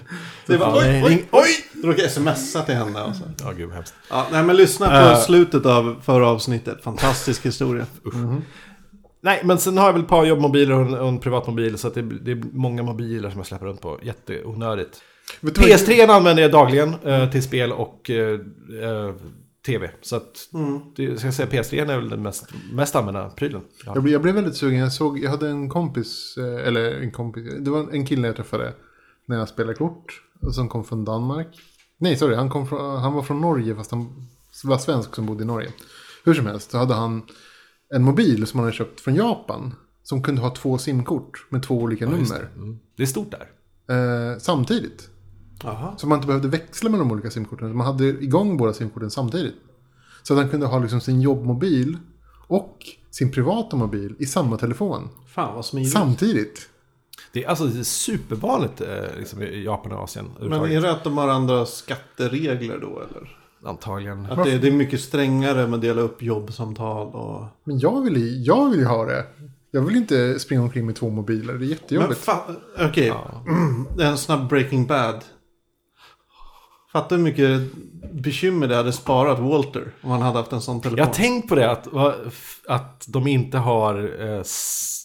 Det 0.48 0.58
var, 0.58 0.78
oj, 0.78 1.04
oj, 1.06 1.26
oj! 1.32 1.48
Du 1.74 1.88
råkade 1.88 2.10
smsa 2.10 2.62
till 2.62 2.76
henne 2.76 3.00
alltså. 3.00 3.24
Ja, 3.44 3.52
gud 3.58 3.72
hemskt. 3.72 3.94
Ja, 4.10 4.26
nej 4.32 4.44
men 4.44 4.56
lyssna 4.56 4.88
på 4.88 4.94
Eh. 4.94 5.20
slutet 5.20 5.66
av 5.66 5.96
förra 6.04 6.28
avsnittet. 6.28 6.84
Fantastisk 6.84 7.46
historia. 7.46 7.86
Nej, 9.24 9.42
men 9.44 9.58
sen 9.60 9.78
har 9.78 9.86
jag 9.86 9.94
väl 9.94 10.02
ett 10.02 10.08
par 10.08 10.26
jobbmobiler 10.26 10.76
och 10.76 10.82
en, 10.82 10.94
och 10.94 11.08
en 11.08 11.20
privatmobil. 11.20 11.78
Så 11.78 11.90
det, 11.90 12.02
det 12.02 12.32
är 12.32 12.44
många 12.54 12.84
mobiler 12.84 13.30
som 13.30 13.40
jag 13.40 13.48
släpper 13.48 13.66
runt 13.66 13.82
på. 13.82 14.00
Jätteonödigt. 14.04 15.02
Vet 15.42 15.56
du 15.56 15.62
vad- 15.62 15.70
PS3 15.70 16.10
använder 16.10 16.44
jag 16.44 16.52
dagligen 16.52 16.96
eh, 17.06 17.30
till 17.30 17.44
spel 17.44 17.72
och 17.72 18.10
eh, 18.10 18.40
eh, 18.84 19.14
tv. 19.66 19.92
Så 20.02 20.16
att, 20.16 20.50
det, 20.96 21.18
ska 21.18 21.28
jag 21.28 21.34
säga, 21.34 21.50
PS3 21.50 21.92
är 21.92 21.98
väl 21.98 22.10
den 22.10 22.22
mest, 22.22 22.46
mest 22.74 22.96
använda 22.96 23.30
prylen. 23.30 23.62
Ja. 23.86 23.92
Jag 23.96 24.04
blev, 24.04 24.14
jag 24.14 24.22
blev 24.22 24.36
väldigt 24.36 24.56
sugen. 24.56 24.80
Jag, 24.80 24.94
såg, 24.94 25.20
jag 25.20 25.32
hade 25.32 25.50
en 25.50 25.70
kompis, 25.70 26.38
eh, 26.38 26.68
eller 26.68 27.02
en 27.02 27.12
kompis, 27.12 27.54
det 27.60 27.72
var 27.72 27.90
en 27.92 28.06
kille 28.06 28.28
jag 28.28 28.36
träffade 28.36 28.74
när 29.26 29.38
jag 29.38 29.50
spelade 29.50 29.74
kort. 29.74 30.22
Som 30.54 30.70
kom 30.70 30.84
från 30.84 31.06
Danmark. 31.06 31.48
Nej, 31.98 32.18
sorry, 32.18 32.36
han, 32.36 32.50
kom 32.50 32.68
från, 32.68 33.02
han 33.02 33.14
var 33.14 33.22
från 33.22 33.42
Norge 33.42 33.76
fast 33.76 33.92
han 33.92 34.28
var 34.64 34.78
svensk 34.78 35.16
som 35.16 35.26
bodde 35.26 35.44
i 35.44 35.46
Norge. 35.46 35.72
Hur 36.24 36.34
som 36.34 36.46
helst 36.46 36.72
så 36.72 36.78
hade 36.78 36.94
han 36.94 37.22
en 37.96 38.04
mobil 38.04 38.48
som 38.48 38.60
han 38.60 38.66
hade 38.66 38.78
köpt 38.78 39.00
från 39.00 39.16
Japan. 39.16 39.76
Som 40.04 40.24
kunde 40.24 40.42
ha 40.42 40.56
två 40.56 40.78
simkort 40.78 41.46
med 41.50 41.64
två 41.64 41.78
olika 41.78 42.06
nummer. 42.06 42.50
Mm. 42.56 42.80
Det 42.96 43.04
är 43.04 43.08
stort 43.08 43.32
där. 43.32 43.52
Eh, 43.96 44.38
samtidigt. 44.38 45.10
Jaha. 45.64 45.94
Så 45.98 46.08
man 46.08 46.18
inte 46.18 46.28
behövde 46.28 46.48
växla 46.48 46.90
mellan 46.90 47.08
de 47.08 47.14
olika 47.14 47.32
simkorten. 47.32 47.76
Man 47.78 47.88
hade 47.88 48.06
igång 48.06 48.58
båda 48.58 48.74
simkorten 48.74 49.12
samtidigt. 49.12 49.56
Så 50.24 50.34
att 50.34 50.40
han 50.40 50.50
kunde 50.50 50.66
ha 50.66 50.80
liksom 50.80 51.02
sin 51.02 51.22
jobbmobil 51.22 51.98
och 52.48 52.78
sin 53.12 53.32
privata 53.32 53.76
mobil 53.78 54.16
i 54.20 54.26
samma 54.26 54.58
telefon. 54.58 55.10
Fan 55.28 55.56
vad 55.56 55.66
smidigt. 55.66 55.92
Samtidigt. 55.92 56.68
Det 57.34 57.44
är 57.44 57.50
alltså 57.50 57.66
det 57.66 57.80
är 57.80 57.84
supervanligt 57.84 58.82
eh, 58.82 59.18
liksom, 59.18 59.42
i 59.42 59.64
Japan 59.64 59.92
och 59.92 60.04
Asien. 60.04 60.26
Men 60.40 60.54
är 60.54 60.82
det 60.82 60.92
att 60.92 61.04
de 61.04 61.18
har 61.18 61.28
andra 61.28 61.66
skatteregler 61.66 62.78
då 62.82 62.88
eller? 63.10 63.38
Antagligen. 63.66 64.26
Att 64.26 64.44
det, 64.44 64.58
det 64.58 64.68
är 64.68 64.72
mycket 64.72 65.02
strängare 65.02 65.68
med 65.68 65.74
att 65.76 65.82
dela 65.82 66.02
upp 66.02 66.22
jobbsamtal 66.22 67.08
och... 67.08 67.46
Men 67.64 67.80
jag 67.80 68.02
vill, 68.02 68.18
ju- 68.18 68.42
jag 68.44 68.70
vill 68.70 68.86
ha 68.86 69.06
det. 69.06 69.26
Jag 69.72 69.82
vill 69.82 69.96
inte 69.96 70.40
springa 70.40 70.62
omkring 70.62 70.86
med 70.86 70.96
två 70.96 71.10
mobiler. 71.10 71.54
Det 71.54 71.58
är 71.58 71.60
Men 71.60 71.68
jättejobbigt. 71.70 72.30
okej, 72.80 73.14
det 73.98 74.04
är 74.04 74.10
en 74.10 74.18
snabb 74.18 74.48
Breaking 74.50 74.86
Bad. 74.88 75.24
Fattar 76.92 77.16
hur 77.16 77.24
mycket 77.24 77.62
bekymmer 78.14 78.68
det 78.68 78.76
hade 78.76 78.92
sparat 78.92 79.40
Walter 79.40 79.92
om 80.02 80.10
han 80.12 80.22
hade 80.22 80.38
haft 80.38 80.52
en 80.52 80.62
sån 80.62 80.82
telefon. 80.82 80.98
Jag 80.98 81.06
har 81.06 81.14
tänkt 81.14 81.50
på 81.50 81.56
det, 81.56 81.72
att, 81.72 81.88
att 82.68 83.06
de 83.08 83.28
inte 83.28 83.58
har 83.58 84.22
eh, 84.22 84.44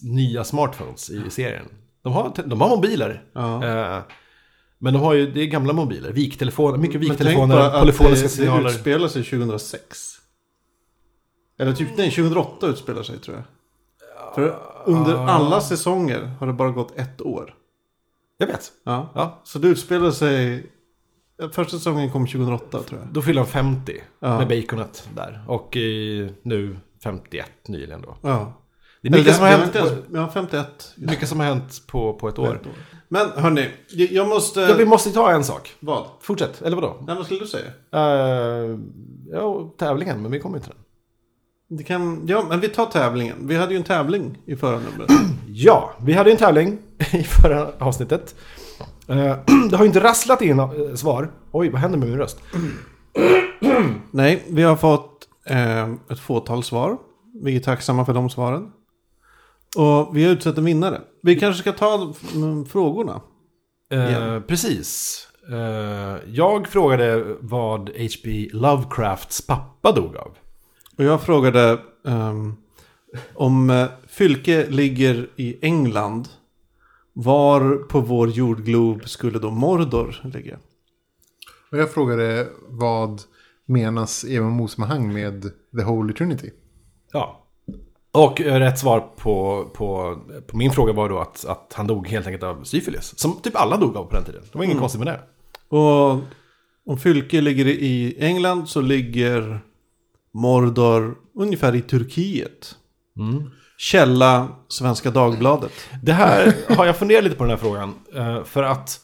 nya 0.02 0.44
smartphones 0.44 1.10
i 1.10 1.30
serien. 1.30 1.66
De 2.02 2.12
har, 2.12 2.32
de 2.46 2.60
har 2.60 2.68
mobiler. 2.68 3.22
Ja. 3.32 3.64
Eh, 3.64 4.02
men 4.78 4.92
de 4.92 5.02
har 5.02 5.14
ju, 5.14 5.30
det 5.32 5.40
är 5.40 5.46
gamla 5.46 5.72
mobiler. 5.72 6.12
Viktelefoner, 6.12 6.78
mycket 6.78 7.00
viktelefoner, 7.00 7.80
polyfoniska 7.80 8.22
det, 8.22 8.28
det 8.28 8.28
signaler. 8.28 8.70
utspelar 8.70 9.08
sig 9.08 9.24
2006. 9.24 9.98
Eller 11.58 11.72
typ, 11.72 11.88
nej 11.96 12.10
2008 12.10 12.66
utspelar 12.66 13.02
sig 13.02 13.18
tror 13.18 13.36
jag. 13.36 13.44
För 14.34 14.58
under 14.84 15.16
alla 15.16 15.60
säsonger 15.60 16.30
har 16.40 16.46
det 16.46 16.52
bara 16.52 16.70
gått 16.70 16.98
ett 16.98 17.20
år. 17.22 17.54
Jag 18.38 18.46
vet. 18.46 18.72
Ja. 18.84 19.10
Ja, 19.14 19.40
Så 19.44 19.58
det 19.58 19.68
utspelar 19.68 20.10
sig... 20.10 20.66
Första 21.52 21.76
säsongen 21.78 22.10
kom 22.10 22.26
2008 22.26 22.82
tror 22.82 23.00
jag. 23.00 23.08
då 23.12 23.22
fyller 23.22 23.40
de 23.40 23.46
50 23.50 23.92
Ja. 24.20 24.38
med 24.38 24.48
baconet 24.48 25.08
där. 25.16 25.44
Och 25.48 25.76
i, 25.76 26.30
nu 26.42 26.76
51 27.04 27.46
nyligen 27.68 28.02
då. 28.02 28.16
Ja. 28.22 28.62
Det 29.02 29.08
är 29.08 29.12
mycket, 29.12 29.26
Eller 29.26 29.34
som, 29.34 29.44
har 29.44 29.50
det 29.50 29.56
hänt 29.56 30.02
på, 30.10 30.16
Ja, 30.18 30.30
51. 30.34 30.66
mycket 30.96 31.28
som 31.28 31.40
har 31.40 31.46
hänt 31.46 31.82
på, 31.86 32.12
på 32.12 32.28
ett 32.28 32.38
år. 32.38 32.54
Ett 32.54 32.66
år. 32.66 32.72
Men 33.08 33.30
hörni, 33.36 33.68
jag 34.10 34.28
måste... 34.28 34.60
Ja, 34.60 34.74
vi 34.78 34.84
måste 34.84 35.10
ta 35.10 35.30
en 35.30 35.44
sak. 35.44 35.74
Vad? 35.80 36.06
Fortsätt, 36.20 36.62
eller 36.62 36.76
vadå? 36.76 36.96
Nej, 37.06 37.16
vad 37.16 37.24
skulle 37.24 37.40
du 37.40 37.46
säga? 37.46 37.70
Uh, 37.94 38.78
ja, 39.32 39.74
tävlingen, 39.78 40.22
men 40.22 40.30
vi 40.30 40.40
kommer 40.40 40.56
inte 40.56 40.68
till 40.68 40.76
den. 40.76 40.82
Det 41.78 41.84
kan... 41.84 42.22
Ja, 42.26 42.44
men 42.48 42.60
vi 42.60 42.68
tar 42.68 42.86
tävlingen. 42.86 43.36
Vi 43.48 43.56
hade 43.56 43.72
ju 43.72 43.76
en 43.78 43.84
tävling 43.84 44.38
i 44.46 44.56
förra 44.56 44.78
numret. 44.78 45.10
Ja, 45.48 45.92
vi 46.02 46.12
hade 46.12 46.30
en 46.30 46.36
tävling 46.36 46.78
i 47.12 47.22
förra 47.22 47.68
avsnittet. 47.78 48.34
Eh, 49.08 49.38
det 49.70 49.76
har 49.76 49.84
ju 49.84 49.86
inte 49.86 50.00
rasslat 50.00 50.42
in 50.42 50.58
eh, 50.58 50.94
svar. 50.94 51.32
Oj, 51.52 51.70
vad 51.70 51.80
händer 51.80 51.98
med 51.98 52.08
min 52.08 52.18
röst? 52.18 52.40
Nej, 54.10 54.44
vi 54.48 54.62
har 54.62 54.76
fått 54.76 55.28
eh, 55.46 55.92
ett 56.10 56.20
fåtal 56.20 56.62
svar. 56.62 56.98
Vi 57.42 57.56
är 57.56 57.60
tacksamma 57.60 58.04
för 58.04 58.14
de 58.14 58.30
svaren. 58.30 58.70
Och 59.76 60.16
vi 60.16 60.24
har 60.24 60.32
utsett 60.32 60.58
en 60.58 60.64
vinnare. 60.64 61.00
Vi 61.22 61.40
kanske 61.40 61.60
ska 61.60 61.72
ta 61.72 62.14
mm, 62.34 62.66
frågorna. 62.66 63.20
Eh. 63.90 64.40
Precis. 64.40 65.22
Eh, 65.50 66.16
jag 66.26 66.66
frågade 66.68 67.36
vad 67.40 67.88
H.P. 67.88 68.48
Lovecrafts 68.52 69.46
pappa 69.46 69.92
dog 69.92 70.16
av. 70.16 70.30
Och 70.98 71.04
jag 71.04 71.22
frågade 71.22 71.78
ehm, 72.06 72.56
om 73.34 73.70
eh, 73.70 73.86
Fylke 74.08 74.66
ligger 74.68 75.28
i 75.36 75.58
England. 75.62 76.28
Var 77.18 77.76
på 77.76 78.00
vår 78.00 78.30
jordglob 78.30 79.08
skulle 79.08 79.38
då 79.38 79.50
Mordor 79.50 80.20
ligga? 80.34 80.58
Och 81.70 81.78
jag 81.78 81.90
frågade 81.90 82.48
vad 82.68 83.20
menas 83.66 84.24
i 84.24 84.36
sammanhang 84.68 85.12
med 85.12 85.42
The 85.76 85.82
Holy 85.82 86.12
Trinity? 86.12 86.50
Ja. 87.12 87.46
Och 88.12 88.40
eh, 88.40 88.58
rätt 88.58 88.78
svar 88.78 89.00
på, 89.16 89.66
på, 89.74 90.18
på 90.46 90.56
min 90.56 90.70
fråga 90.70 90.92
var 90.92 91.08
då 91.08 91.18
att, 91.18 91.44
att 91.44 91.72
han 91.76 91.86
dog 91.86 92.08
helt 92.08 92.26
enkelt 92.26 92.42
av 92.42 92.64
syfilis. 92.64 93.18
Som 93.18 93.40
typ 93.42 93.56
alla 93.56 93.76
dog 93.76 93.96
av 93.96 94.04
på 94.04 94.14
den 94.14 94.24
tiden. 94.24 94.42
Det 94.52 94.58
var 94.58 94.64
inget 94.64 94.78
konstigt 94.78 95.04
med 95.04 95.14
det. 95.14 95.20
Och 95.76 96.20
om 96.86 96.98
Fylke 96.98 97.40
ligger 97.40 97.66
i 97.66 98.16
England 98.18 98.68
så 98.68 98.80
ligger 98.80 99.60
Mordor 100.34 101.18
ungefär 101.34 101.74
i 101.74 101.82
Turkiet. 101.82 102.76
Källa 103.78 104.48
Svenska 104.68 105.10
Dagbladet. 105.10 105.72
Det 106.02 106.12
här 106.12 106.54
har 106.76 106.86
jag 106.86 106.96
funderat 106.96 107.24
lite 107.24 107.36
på 107.36 107.44
den 107.44 107.50
här 107.50 107.56
frågan. 107.56 107.94
eh, 108.14 108.44
För 108.44 108.62
att 108.62 109.00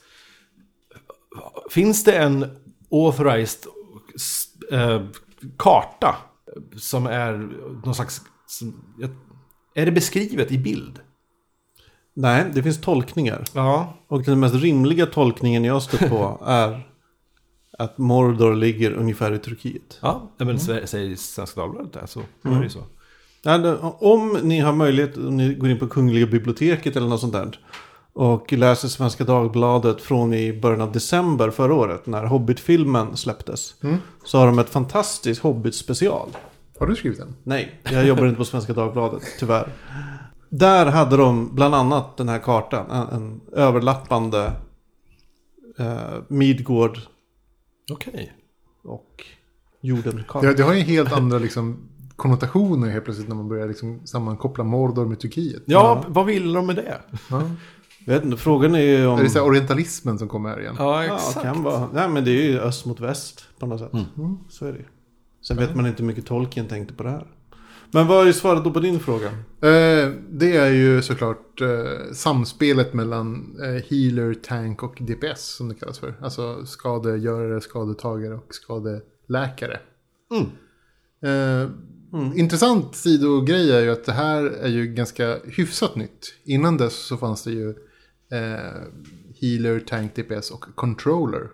finns 1.71 2.05
det 2.05 2.13
en 2.13 2.47
authorized 2.91 3.61
eh, 4.73 5.03
karta 5.59 6.17
som 6.77 7.07
är 7.07 7.33
någon 7.85 7.95
slags... 7.95 8.21
Är 9.75 9.87
det 9.87 9.93
beskrivet 9.93 10.53
i 10.53 10.59
bild? 10.59 11.01
Nej, 12.15 12.45
det 12.55 12.63
finns 12.63 12.81
tolkningar. 12.81 13.45
Ja. 13.53 13.95
Och 14.09 14.23
den 14.23 14.41
mest 14.41 14.55
rimliga 14.55 15.07
tolkningen 15.07 15.65
jag 15.65 15.83
stött 15.83 16.09
på 16.11 16.43
är 16.47 16.89
att 17.79 17.99
Mordor 17.99 18.55
ligger 18.55 18.93
ungefär 18.93 19.33
i 19.33 19.39
Turkiet. 19.39 19.99
Ja, 20.01 20.31
men 20.37 20.57
sä- 20.57 20.87
säger 20.87 21.17
Svenska 21.17 21.61
Dagbladet 21.61 21.93
det, 21.93 22.07
så 22.07 22.23
då 22.43 22.51
är 22.51 22.55
det 22.57 22.63
ju 22.63 22.71
så. 22.71 22.85
Om 23.99 24.39
ni 24.43 24.61
har 24.61 24.73
möjlighet, 24.73 25.17
om 25.17 25.37
ni 25.37 25.55
går 25.55 25.71
in 25.71 25.79
på 25.79 25.89
Kungliga 25.89 26.27
biblioteket 26.27 26.97
eller 26.97 27.09
något 27.09 27.21
sånt 27.21 27.33
där. 27.33 27.59
Och 28.13 28.53
läser 28.53 28.89
Svenska 28.89 29.25
Dagbladet 29.25 30.01
från 30.01 30.35
i 30.35 30.61
början 30.61 30.81
av 30.81 30.93
december 30.93 31.51
förra 31.51 31.75
året. 31.75 32.07
När 32.07 32.25
Hobbit-filmen 32.25 33.17
släpptes. 33.17 33.75
Så 34.25 34.39
har 34.39 34.47
de 34.47 34.59
ett 34.59 34.71
fantastiskt 34.71 35.43
Hobbit-special. 35.43 36.29
Har 36.79 36.87
du 36.87 36.97
skrivit 36.97 37.19
den? 37.19 37.35
Nej, 37.43 37.81
jag 37.91 38.07
jobbar 38.07 38.27
inte 38.27 38.37
på 38.37 38.45
Svenska 38.45 38.73
Dagbladet, 38.73 39.23
tyvärr. 39.39 39.69
Där 40.49 40.87
hade 40.87 41.17
de 41.17 41.55
bland 41.55 41.75
annat 41.75 42.17
den 42.17 42.29
här 42.29 42.39
kartan. 42.39 42.91
En, 42.91 43.09
en 43.09 43.41
överlappande 43.53 44.53
eh, 45.79 45.97
Midgård 46.29 46.99
Okej. 47.93 48.33
och 48.85 49.25
jorden-karta. 49.81 50.47
Det, 50.47 50.55
det 50.55 50.63
har 50.63 50.75
ju 50.75 50.81
helt 50.81 51.13
andra 51.13 51.39
liksom, 51.39 51.89
konnotationer 52.23 52.89
helt 52.89 53.05
plötsligt 53.05 53.29
när 53.29 53.37
man 53.37 53.49
börjar 53.49 53.69
liksom, 53.69 54.07
sammankoppla 54.07 54.65
Mordor 54.65 55.07
med 55.07 55.21
Turkiet. 55.21 55.63
Ja, 55.67 56.05
vad 56.09 56.27
vill 56.27 56.53
de 56.53 56.67
med 56.67 56.77
det? 56.77 57.01
Ja. 57.31 57.43
Vet 58.07 58.25
inte, 58.25 58.37
frågan 58.37 58.75
är 58.75 58.81
ju 58.81 59.07
om... 59.07 59.19
Är 59.19 59.23
det 59.23 59.31
så 59.31 59.39
här 59.39 59.47
orientalismen 59.47 60.19
som 60.19 60.29
kommer 60.29 60.51
här 60.51 60.61
igen? 60.61 60.75
Ja, 60.79 61.05
Ja, 61.05 61.17
exakt. 61.17 61.43
kan 61.43 61.63
vara. 61.63 61.89
Nej, 61.93 62.09
men 62.09 62.25
det 62.25 62.31
är 62.31 62.51
ju 62.51 62.61
öst 62.61 62.87
mot 62.87 63.01
väst 63.01 63.45
på 63.59 63.67
något 63.67 63.81
sätt. 63.81 63.93
Mm. 63.93 64.39
Så 64.49 64.67
är 64.67 64.73
det 64.73 64.79
ju. 64.79 64.85
Sen 65.43 65.57
vet 65.57 65.75
man 65.77 65.87
inte 65.87 66.03
hur 66.03 66.07
mycket 66.07 66.27
Tolkien 66.27 66.69
tänkte 66.69 66.95
på 66.95 67.03
det 67.03 67.11
här. 67.11 67.27
Men 67.91 68.07
vad 68.07 68.29
är 68.29 68.33
svaret 68.33 68.65
då 68.65 68.71
på 68.71 68.81
din 68.81 69.01
fråga? 69.01 69.27
Eh, 69.61 70.13
det 70.31 70.57
är 70.57 70.71
ju 70.71 71.03
såklart 71.03 71.61
eh, 71.61 72.13
samspelet 72.13 72.95
mellan 72.95 73.57
eh, 73.63 73.83
healer, 73.91 74.35
tank 74.35 74.83
och 74.83 74.99
DPS 75.01 75.57
som 75.57 75.69
det 75.69 75.75
kallas 75.75 75.99
för. 75.99 76.15
Alltså 76.23 76.67
skadegörare, 76.67 77.61
skadetagare 77.61 78.35
och 78.35 78.55
skadeläkare. 78.55 79.81
Mm. 80.31 80.51
Eh, 82.13 82.39
Intressant 82.39 82.95
sidogrej 82.95 83.73
är 83.73 83.81
ju 83.81 83.91
att 83.91 84.05
det 84.05 84.13
här 84.13 84.45
är 84.45 84.69
ju 84.69 84.87
ganska 84.87 85.39
hyfsat 85.45 85.97
nytt. 85.97 86.35
Innan 86.45 86.77
dess 86.77 86.95
så 86.97 87.17
fanns 87.17 87.45
det 87.45 87.51
ju 87.51 87.69
eh, 88.33 88.83
healer, 89.41 89.81
tank, 89.81 90.15
DPS 90.15 90.51
och 90.51 90.65
controller. 90.75 91.51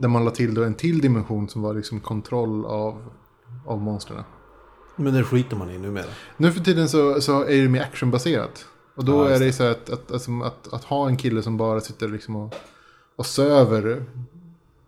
Där 0.00 0.08
man 0.08 0.24
la 0.24 0.30
till 0.30 0.54
då 0.54 0.64
en 0.64 0.74
till 0.74 1.00
dimension 1.00 1.48
som 1.48 1.62
var 1.62 1.74
liksom 1.74 2.00
kontroll 2.00 2.64
av, 2.64 3.12
av 3.66 3.82
monstren. 3.82 4.22
Men 4.96 5.14
det 5.14 5.24
skiter 5.24 5.56
man 5.56 5.70
i 5.70 5.78
numera. 5.78 6.06
Nu 6.36 6.52
för 6.52 6.60
tiden 6.60 6.88
så, 6.88 7.20
så 7.20 7.44
är 7.44 7.62
det 7.62 7.68
mer 7.68 7.82
actionbaserat. 7.82 8.66
Och 8.94 9.04
då 9.04 9.28
just 9.28 9.40
är 9.40 9.46
det 9.46 9.52
så 9.52 9.64
att, 9.64 9.90
att, 9.90 10.12
alltså, 10.12 10.30
att, 10.44 10.72
att 10.72 10.84
ha 10.84 11.08
en 11.08 11.16
kille 11.16 11.42
som 11.42 11.56
bara 11.56 11.80
sitter 11.80 12.08
liksom 12.08 12.36
och, 12.36 12.54
och 13.16 13.26
söver 13.26 14.04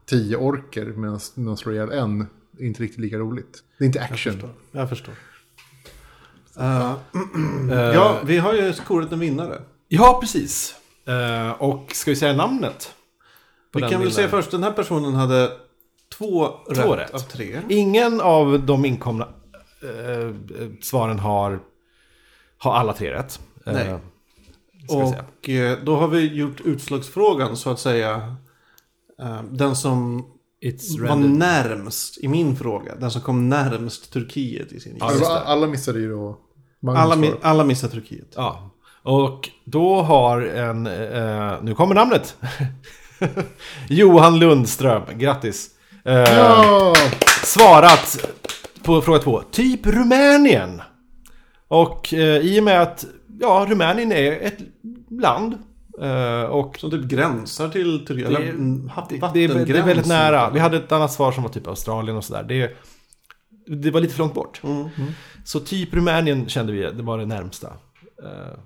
tio 0.07 0.37
orker 0.37 0.87
medan 0.87 1.21
man 1.35 1.57
slår 1.57 1.75
ihjäl 1.75 1.93
en 1.93 2.27
inte 2.59 2.83
riktigt 2.83 3.01
lika 3.01 3.17
roligt. 3.17 3.63
Det 3.79 3.85
är 3.85 3.87
inte 3.87 4.03
action. 4.03 4.43
Jag 4.73 4.89
förstår. 4.89 5.15
Eh, 6.59 6.97
ja, 7.77 8.21
vi 8.25 8.39
har 8.39 8.53
ju 8.55 8.73
skorat 8.73 9.13
en 9.13 9.19
vinnare. 9.19 9.63
Ja, 9.89 10.19
precis. 10.21 10.75
Eh, 11.07 11.51
och 11.51 11.93
ska 11.93 12.11
vi 12.11 12.17
säga 12.17 12.33
namnet? 12.33 12.95
på 13.73 13.79
Vi 13.79 13.81
den 13.81 13.91
kan 13.91 14.01
väl 14.01 14.13
se 14.13 14.29
först, 14.29 14.51
den 14.51 14.63
här 14.63 14.73
personen 14.73 15.15
hade 15.15 15.51
två, 16.19 16.49
Två 16.75 16.97
rätt, 16.97 16.99
rätt. 16.99 17.15
av 17.15 17.19
tre. 17.19 17.61
Ingen 17.69 18.21
av 18.21 18.67
de 18.67 18.85
inkomna 18.85 19.29
svaren 20.83 21.19
har, 21.19 21.61
har 22.59 22.75
alla 22.75 22.93
tre 22.93 23.13
rätt. 23.15 23.41
Nej. 23.65 23.99
ska 24.89 24.99
vi 24.99 25.07
säga. 25.07 25.73
Och 25.73 25.85
då 25.85 25.97
har 25.97 26.09
vi 26.09 26.35
gjort 26.35 26.61
utslagsfrågan 26.61 27.57
så 27.57 27.71
att 27.71 27.81
säga. 27.81 28.37
Den 29.51 29.77
som 29.77 30.27
var 31.01 31.09
rendered. 31.09 31.31
närmst 31.39 32.19
i 32.19 32.29
min 32.29 32.57
fråga. 32.57 32.95
Den 32.95 33.11
som 33.11 33.21
kom 33.23 33.49
närmst 33.49 34.13
Turkiet 34.13 34.73
i 34.73 34.81
sin 34.81 34.97
Ja, 35.01 35.05
Alltså, 35.07 35.19
just 35.21 35.31
det. 35.31 35.39
alla 35.41 35.67
missade 35.67 35.99
ju 35.99 36.11
då 36.11 36.39
alla, 36.89 37.17
mi- 37.17 37.35
alla 37.43 37.65
missar 37.65 37.89
Turkiet. 37.89 38.33
Ja. 38.37 38.71
Och 39.03 39.51
då 39.65 40.03
har 40.03 40.41
en... 40.43 40.87
Eh, 40.87 41.53
nu 41.63 41.75
kommer 41.75 41.95
namnet. 41.95 42.37
Johan 43.89 44.39
Lundström, 44.39 45.03
grattis. 45.19 45.71
Eh, 46.05 46.15
Ja! 46.15 46.95
Svarat 47.45 48.27
på 48.83 49.01
fråga 49.03 49.19
två. 49.19 49.43
Typ 49.51 49.87
Rumänien. 49.87 50.83
Och 51.69 52.15
eh, 52.15 52.37
i 52.39 52.61
och 52.61 52.65
med 52.65 52.83
att 52.83 53.05
ja, 53.41 53.67
Rumänien 53.69 54.13
är 54.13 54.33
ett 54.47 54.59
land. 55.11 55.59
Eh, 56.03 56.43
och 56.43 56.77
Som 56.79 56.91
typ 56.91 57.03
gränsar 57.05 57.69
till 57.69 58.07
Turkiet. 58.07 58.29
Det- 58.31 58.37
Eller 58.37 58.49
mm, 58.51 58.89
ha- 58.89 59.07
det, 59.11 59.17
det, 59.35 59.45
är, 59.45 59.49
det 59.67 59.83
väldigt 59.83 60.07
nära. 60.07 60.51
Vi 60.51 60.59
hade 60.59 60.77
ett 60.77 60.93
annat 60.93 61.13
svar 61.13 61.33
som 61.33 61.43
var 61.43 61.51
typ 61.51 61.67
Australien 61.67 62.17
och 62.17 62.25
sådär. 62.25 62.43
Det, 62.43 62.77
det 63.67 63.91
var 63.91 64.01
lite 64.01 64.15
för 64.15 64.19
långt 64.23 64.35
bort. 64.35 64.61
Mm. 64.65 64.89
Så 65.45 65.61
typ 65.61 65.95
Rumänien 65.95 66.49
kände 66.49 66.73
vi, 66.73 66.81
det 66.81 67.03
var 67.03 67.19
det 67.19 67.27
närmsta. 67.27 67.67
Eh, 68.23 68.59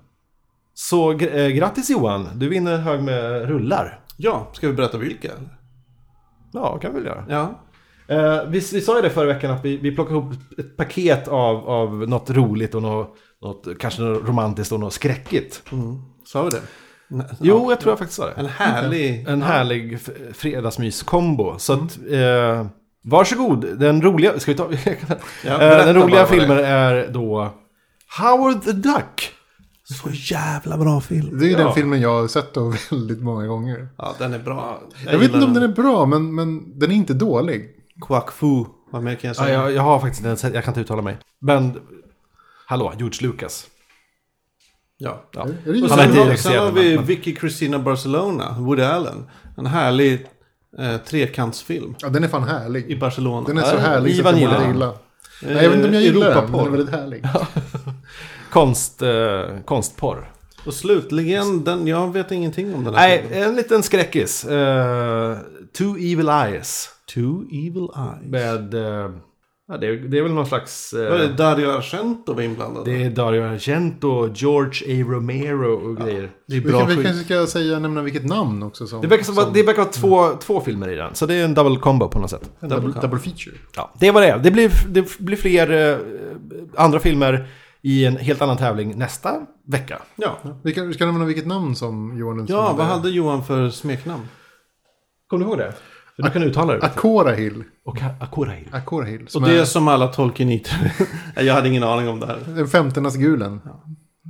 Så 0.73 1.13
gr- 1.13 1.35
eh, 1.37 1.47
grattis 1.49 1.89
Johan, 1.89 2.29
du 2.35 2.49
vinner 2.49 2.71
en 2.73 2.81
hög 2.81 3.03
med 3.03 3.47
rullar. 3.49 3.99
Ja, 4.17 4.47
ska 4.53 4.67
vi 4.67 4.73
berätta 4.73 4.97
vilka? 4.97 5.29
Ja, 6.53 6.77
kan 6.79 6.93
vi 6.93 6.97
väl 6.99 7.07
göra. 7.07 7.25
Ja. 7.29 7.59
Eh, 8.15 8.43
vi, 8.47 8.59
vi 8.59 8.81
sa 8.81 8.95
ju 8.95 9.01
det 9.01 9.09
förra 9.09 9.33
veckan 9.33 9.51
att 9.51 9.65
vi, 9.65 9.77
vi 9.77 9.95
plockade 9.95 10.19
ihop 10.19 10.33
ett 10.57 10.77
paket 10.77 11.27
av, 11.27 11.69
av 11.69 12.09
något 12.09 12.29
roligt 12.29 12.75
och 12.75 12.81
något, 12.81 13.15
något 13.41 13.67
kanske 13.79 14.01
något 14.01 14.27
romantiskt 14.27 14.71
och 14.73 14.79
något 14.79 14.93
skräckigt. 14.93 15.63
Mm. 15.71 16.01
Sa 16.25 16.43
vi 16.43 16.49
det? 16.49 16.61
Jo, 17.39 17.69
jag 17.71 17.79
tror 17.79 17.91
jag 17.91 17.99
faktiskt 17.99 18.17
sa 18.17 18.25
det. 18.25 18.33
En 18.37 18.45
härlig... 18.45 19.27
En 19.27 19.41
härlig 19.41 19.99
fredagsmys-kombo. 20.33 21.55
Så 21.59 21.73
att, 21.73 21.97
eh, 22.11 22.65
varsågod. 23.03 23.79
Den 23.79 24.01
roliga, 24.01 24.39
ska 24.39 24.51
vi 24.51 24.57
ta? 24.57 24.69
Ja, 25.45 25.61
Eh, 25.61 25.85
den 25.85 25.95
roliga 25.95 26.25
filmen 26.25 26.57
är 26.57 27.07
då 27.11 27.53
Howard 28.19 28.61
the 28.63 28.71
Duck. 28.71 29.31
Så 29.83 30.09
jävla 30.35 30.77
bra 30.77 31.01
film. 31.01 31.39
Det 31.39 31.45
är 31.45 31.49
Ja. 31.51 31.57
den 31.57 31.73
filmen 31.73 32.01
jag 32.01 32.21
har 32.21 32.27
sett 32.27 32.53
då 32.53 32.73
väldigt 32.91 33.21
många 33.21 33.47
gånger. 33.47 33.87
Ja, 33.97 34.15
den 34.19 34.33
är 34.33 34.39
bra. 34.39 34.81
Jag, 35.05 35.19
vet 35.19 35.33
inte 35.33 35.45
om 35.45 35.53
den 35.53 35.63
är 35.63 35.67
bra, 35.67 36.05
men, 36.05 36.35
men 36.35 36.79
den 36.79 36.91
är 36.91 36.95
inte 36.95 37.13
dålig. 37.13 37.69
Quack 38.07 38.31
Fu. 38.31 38.65
Vad 38.91 39.03
mer 39.03 39.15
kan 39.15 39.27
jag 39.27 39.37
Ja, 39.37 39.43
säga? 39.43 39.53
jag, 39.61 39.71
jag 39.71 39.81
har 39.81 39.99
faktiskt 39.99 40.25
inte 40.25 40.37
sett, 40.41 40.53
jag 40.53 40.63
kan 40.63 40.71
inte 40.71 40.81
uttala 40.81 41.01
mig. 41.01 41.17
Men, 41.41 41.79
hallå, 42.65 42.93
George 42.97 43.27
Lucas. 43.27 43.65
Ja. 45.01 45.23
Ja. 45.31 45.41
Och 45.83 45.89
sen, 45.89 46.17
har, 46.17 46.35
sen 46.35 46.59
har 46.59 46.71
vi 46.71 46.97
Vicky 46.97 47.35
Cristina 47.35 47.79
Barcelona, 47.79 48.55
Woody 48.59 48.83
Allen. 48.83 49.25
En 49.57 49.65
härlig 49.65 50.27
eh, 50.79 50.97
trekantsfilm 50.97 51.95
Ja, 51.99 52.09
den 52.09 52.23
är 52.23 52.27
fan 52.27 52.43
i 52.43 52.47
härlig. 52.47 52.99
Barcelona. 52.99 53.47
Den 53.47 53.57
är 53.57 53.61
så 53.61 53.77
härlig 53.77 54.15
så 54.15 54.27
att 54.27 54.31
jag 54.31 54.39
gillar 54.39 54.59
borde 54.59 54.73
gilla. 54.73 54.85
Eh, 54.85 54.93
Nej, 55.41 55.63
jag 55.63 55.69
vet 55.69 55.75
inte 55.75 55.87
om 55.87 55.93
jag 55.93 56.03
gillar 56.03 56.35
den, 56.35 56.51
men 56.51 56.51
den 56.51 56.67
är 56.67 56.69
väldigt 56.69 56.95
härlig. 56.95 57.23
Konst, 58.49 59.01
eh, 59.01 59.61
konstporr. 59.65 60.31
Och 60.65 60.73
slutligen, 60.73 61.63
den, 61.63 61.87
jag 61.87 62.13
vet 62.13 62.31
ingenting 62.31 62.75
om 62.75 62.83
den 62.83 62.93
här 62.93 63.07
Nej, 63.07 63.25
filmen. 63.27 63.49
en 63.49 63.55
liten 63.55 63.83
skräckis. 63.83 64.45
Uh, 64.45 64.51
Two 65.77 65.97
Evil 65.97 66.29
Eyes. 66.29 66.89
Two 67.13 67.43
Evil 67.51 67.87
Eyes. 67.97 68.31
Med, 68.31 68.73
eh, 68.73 69.09
ja, 69.69 69.77
det, 69.77 69.87
är, 69.87 69.91
det 69.95 70.17
är 70.17 70.21
väl 70.23 70.33
någon 70.33 70.45
slags... 70.45 70.93
eh, 70.93 71.09
Var 71.11 71.17
det 71.17 71.27
Dario 71.27 71.69
Argento 71.69 72.33
var 72.33 72.41
inblandad? 72.41 72.85
det 72.85 73.03
är 73.03 73.09
Dario 73.09 73.43
Argento, 73.43 74.29
George 74.35 75.03
A. 75.03 75.05
Romero 75.11 75.73
och 75.89 75.97
grejer. 75.97 76.29
det 76.47 76.55
är 76.55 76.61
Vi, 76.61 76.71
bra 76.71 76.79
kan, 76.79 76.97
vi 76.97 77.03
kanske 77.03 77.23
ska 77.25 77.47
säga, 77.47 77.79
nämna 77.79 78.01
vilket 78.01 78.25
namn 78.25 78.63
också. 78.63 78.87
Som, 78.87 79.01
Det 79.01 79.07
verkar, 79.07 79.23
som, 79.23 79.35
som 79.35 79.53
det 79.53 79.63
verkar 79.63 79.81
vara 79.81 79.91
två, 79.91 80.29
två 80.39 80.61
filmer 80.61 80.89
i 80.89 80.95
den, 80.95 81.15
så 81.15 81.25
det 81.25 81.33
är 81.35 81.45
en 81.45 81.53
double 81.53 81.79
combo 81.79 82.07
på 82.07 82.19
något 82.19 82.29
sätt. 82.29 82.49
double, 82.59 82.93
double 83.01 83.19
feature. 83.19 83.55
Ja, 83.75 83.91
det 83.99 84.11
var 84.11 84.21
det. 84.21 84.39
Det 84.43 84.51
blir, 84.51 84.71
det 84.89 85.19
blir 85.19 85.37
fler 85.37 85.91
eh, 85.91 85.97
andra 86.75 86.99
filmer 86.99 87.47
i 87.81 88.05
en 88.05 88.17
helt 88.17 88.41
annan 88.41 88.57
tävling 88.57 88.97
nästa 88.97 89.41
vecka. 89.67 89.99
Ja. 90.15 90.37
Vi, 90.63 90.73
kan, 90.73 90.87
vi 90.87 90.93
ska 90.93 91.05
nämna 91.05 91.25
vilket 91.25 91.47
namn 91.47 91.75
som 91.75 92.17
Johan 92.17 92.35
Lundström 92.37 92.59
ja, 92.59 92.73
vad 92.77 92.85
hade 92.85 93.09
Johan 93.09 93.43
för 93.45 93.69
smeknamn? 93.69 94.27
Kommer 95.27 95.45
du 95.45 95.49
ihåg 95.51 95.57
det? 95.59 95.73
Du 96.23 96.29
kan 96.29 96.43
uttala 96.43 96.73
det. 96.73 96.83
Akora 96.85 97.31
Hill. 97.31 97.63
Och 97.85 97.97
Akora 98.19 98.51
Hill. 98.51 98.67
Akora 98.71 99.05
Hill. 99.05 99.27
Och 99.35 99.41
det 99.41 99.59
är 99.59 99.65
som 99.65 99.87
alla 99.87 100.07
tolkeniter. 100.07 100.93
jag 101.35 101.53
hade 101.53 101.69
ingen 101.69 101.83
aning 101.83 102.07
om 102.09 102.19
det 102.19 102.25
här. 102.25 102.39
den 102.47 102.67
femte 102.67 103.01
Nazgulen. 103.01 103.61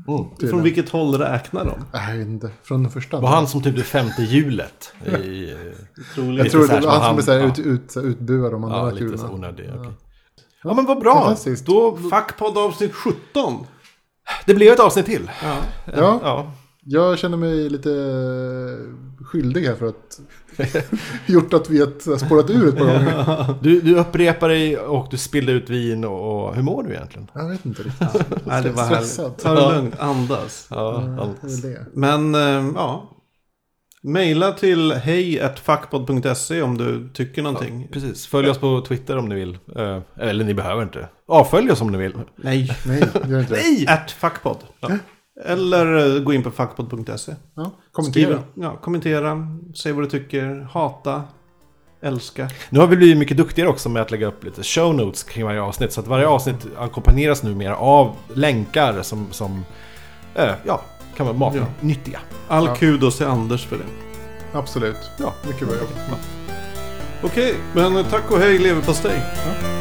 Mm. 0.08 0.50
Från 0.50 0.64
vilket 0.64 0.90
håll 0.90 1.16
räknar 1.18 1.66
de? 1.66 1.74
Nej, 1.94 2.10
jag 2.12 2.18
vet 2.18 2.28
inte. 2.28 2.50
Från 2.64 2.84
den 2.84 2.92
första. 2.92 3.20
Var 3.20 3.30
han 3.30 3.48
som 3.48 3.62
typ 3.64 3.76
det 3.76 3.84
femte 3.84 4.22
hjulet? 4.24 4.94
I, 5.06 5.52
eh, 5.52 5.58
jag 6.16 6.52
tror 6.52 6.68
det 6.68 6.86
var 6.86 7.00
han 7.00 7.16
som 7.18 7.26
blev 7.26 7.42
han- 7.42 7.50
ut, 7.52 7.60
ut, 7.60 7.98
utbuad 7.98 8.54
om 8.54 8.64
andra 8.64 8.78
ja, 8.78 8.86
ja, 8.86 8.92
lite 8.92 9.18
så 9.18 9.28
kulorna. 9.28 9.48
onödig. 9.48 9.70
okej. 9.80 9.92
Ja, 10.64 10.74
men 10.74 10.86
vad 10.86 11.00
bra. 11.00 11.36
Då, 11.66 11.98
Fackpodd 12.10 12.58
avsnitt 12.58 12.94
17. 12.94 13.66
det 14.46 14.54
blev 14.54 14.74
ett 14.74 14.80
avsnitt 14.80 15.06
till. 15.06 15.32
Ja. 15.44 15.56
Ja, 15.98 16.20
Ja. 16.24 16.52
jag 16.84 17.18
känner 17.20 17.38
mig 17.38 17.70
lite 17.70 17.90
skyldig 19.26 19.64
här 19.66 19.76
för 19.76 19.86
att 19.86 20.20
gjort 21.26 21.54
att 21.54 21.70
vi 21.70 21.80
har 21.80 22.18
spårat 22.18 22.50
ur 22.50 22.70
ett 22.70 22.78
par 22.78 22.86
gånger. 22.86 23.56
Du, 23.62 23.82
du 23.82 23.96
upprepar 23.96 24.50
dig 24.50 24.78
och 24.78 25.08
du 25.12 25.18
spillde 25.18 25.52
ut 25.52 25.70
vin 25.70 26.06
och, 26.06 26.46
och 26.48 26.56
hur 26.56 26.64
mår 26.64 26.84
du 26.84 26.94
egentligen? 26.94 27.32
Jag 27.34 27.50
vet 27.50 27.66
inte 27.66 27.84
riktigt. 27.84 28.46
Nej, 28.46 28.64
det 28.64 28.70
var 28.70 28.86
Stressad. 28.86 29.38
Ta 29.38 29.54
det 29.54 29.76
lugnt, 29.76 30.00
andas. 30.00 30.68
Ja, 30.70 31.04
det. 31.62 31.86
Men, 31.94 32.36
eh, 32.36 32.72
ja. 32.76 33.16
Maila 34.04 34.52
till 34.52 34.92
hej.fackpodd.se 34.92 36.62
om 36.62 36.78
du 36.78 37.10
tycker 37.14 37.42
någonting. 37.42 37.88
Precis, 37.92 38.28
följ 38.28 38.50
oss 38.50 38.58
på 38.58 38.82
Twitter 38.88 39.18
om 39.18 39.30
ni 39.30 39.36
vill. 39.36 39.58
Eh, 39.76 40.00
Eller 40.16 40.46
ni 40.46 40.54
behöver 40.54 40.84
inte. 40.84 41.08
Avfölj 41.28 41.72
oss 41.72 41.82
om 41.82 41.92
ni 41.92 41.98
vill. 41.98 42.14
Nej. 42.36 42.78
Nej, 42.86 43.04
gör 43.28 43.40
inte 43.40 43.54
det. 43.56 43.62
Nej! 43.62 43.86
At 43.88 44.12
fackpodd. 44.12 44.58
Eller 45.46 46.16
eh, 46.16 46.22
gå 46.24 46.34
in 46.34 46.44
på 46.44 46.52
fackpodd.se. 46.52 47.36
Ja, 47.56 47.72
kommentera. 47.92 48.40
Ja, 48.54 48.78
kommentera, 48.78 49.48
säg 49.76 49.92
vad 49.92 50.04
du 50.04 50.10
tycker, 50.10 50.68
hata, 50.72 51.24
älska. 52.02 52.50
Nu 52.70 52.80
har 52.80 52.88
vi 52.88 52.96
blivit 52.98 53.18
mycket 53.18 53.38
duktigare 53.38 53.70
också 53.70 53.90
med 53.90 54.02
att 54.02 54.12
lägga 54.12 54.28
upp 54.28 54.44
lite 54.44 54.64
show 54.64 54.96
notes 54.96 55.24
kring 55.24 55.46
varje 55.46 55.62
avsnitt. 55.62 55.94
Så 55.94 56.00
att 56.02 56.08
varje 56.08 56.28
avsnitt 56.28 56.68
ackompanjeras 56.78 57.44
numera 57.44 57.78
av 57.78 58.16
länkar 58.34 59.02
som, 59.02 59.28
som 59.32 59.66
eh, 60.36 60.52
ja, 60.66 60.82
kan 61.18 61.26
vara 61.38 61.54
Ja. 61.56 61.62
matnyttiga. 61.66 62.20
All 62.48 62.66
Ja. 62.66 62.76
kudos 62.76 63.18
till 63.18 63.26
Anders 63.28 63.66
för 63.66 63.78
det. 63.78 63.84
Absolut. 64.54 65.12
Ja. 65.20 65.34
Mycket 65.48 65.68
bra 65.68 65.78
jobb. 65.78 65.90
Okej, 67.24 67.56
men 67.76 68.04
tack 68.04 68.32
och 68.32 68.38
hej 68.40 68.58
leverpastej. 68.60 69.22
Ja. 69.46 69.79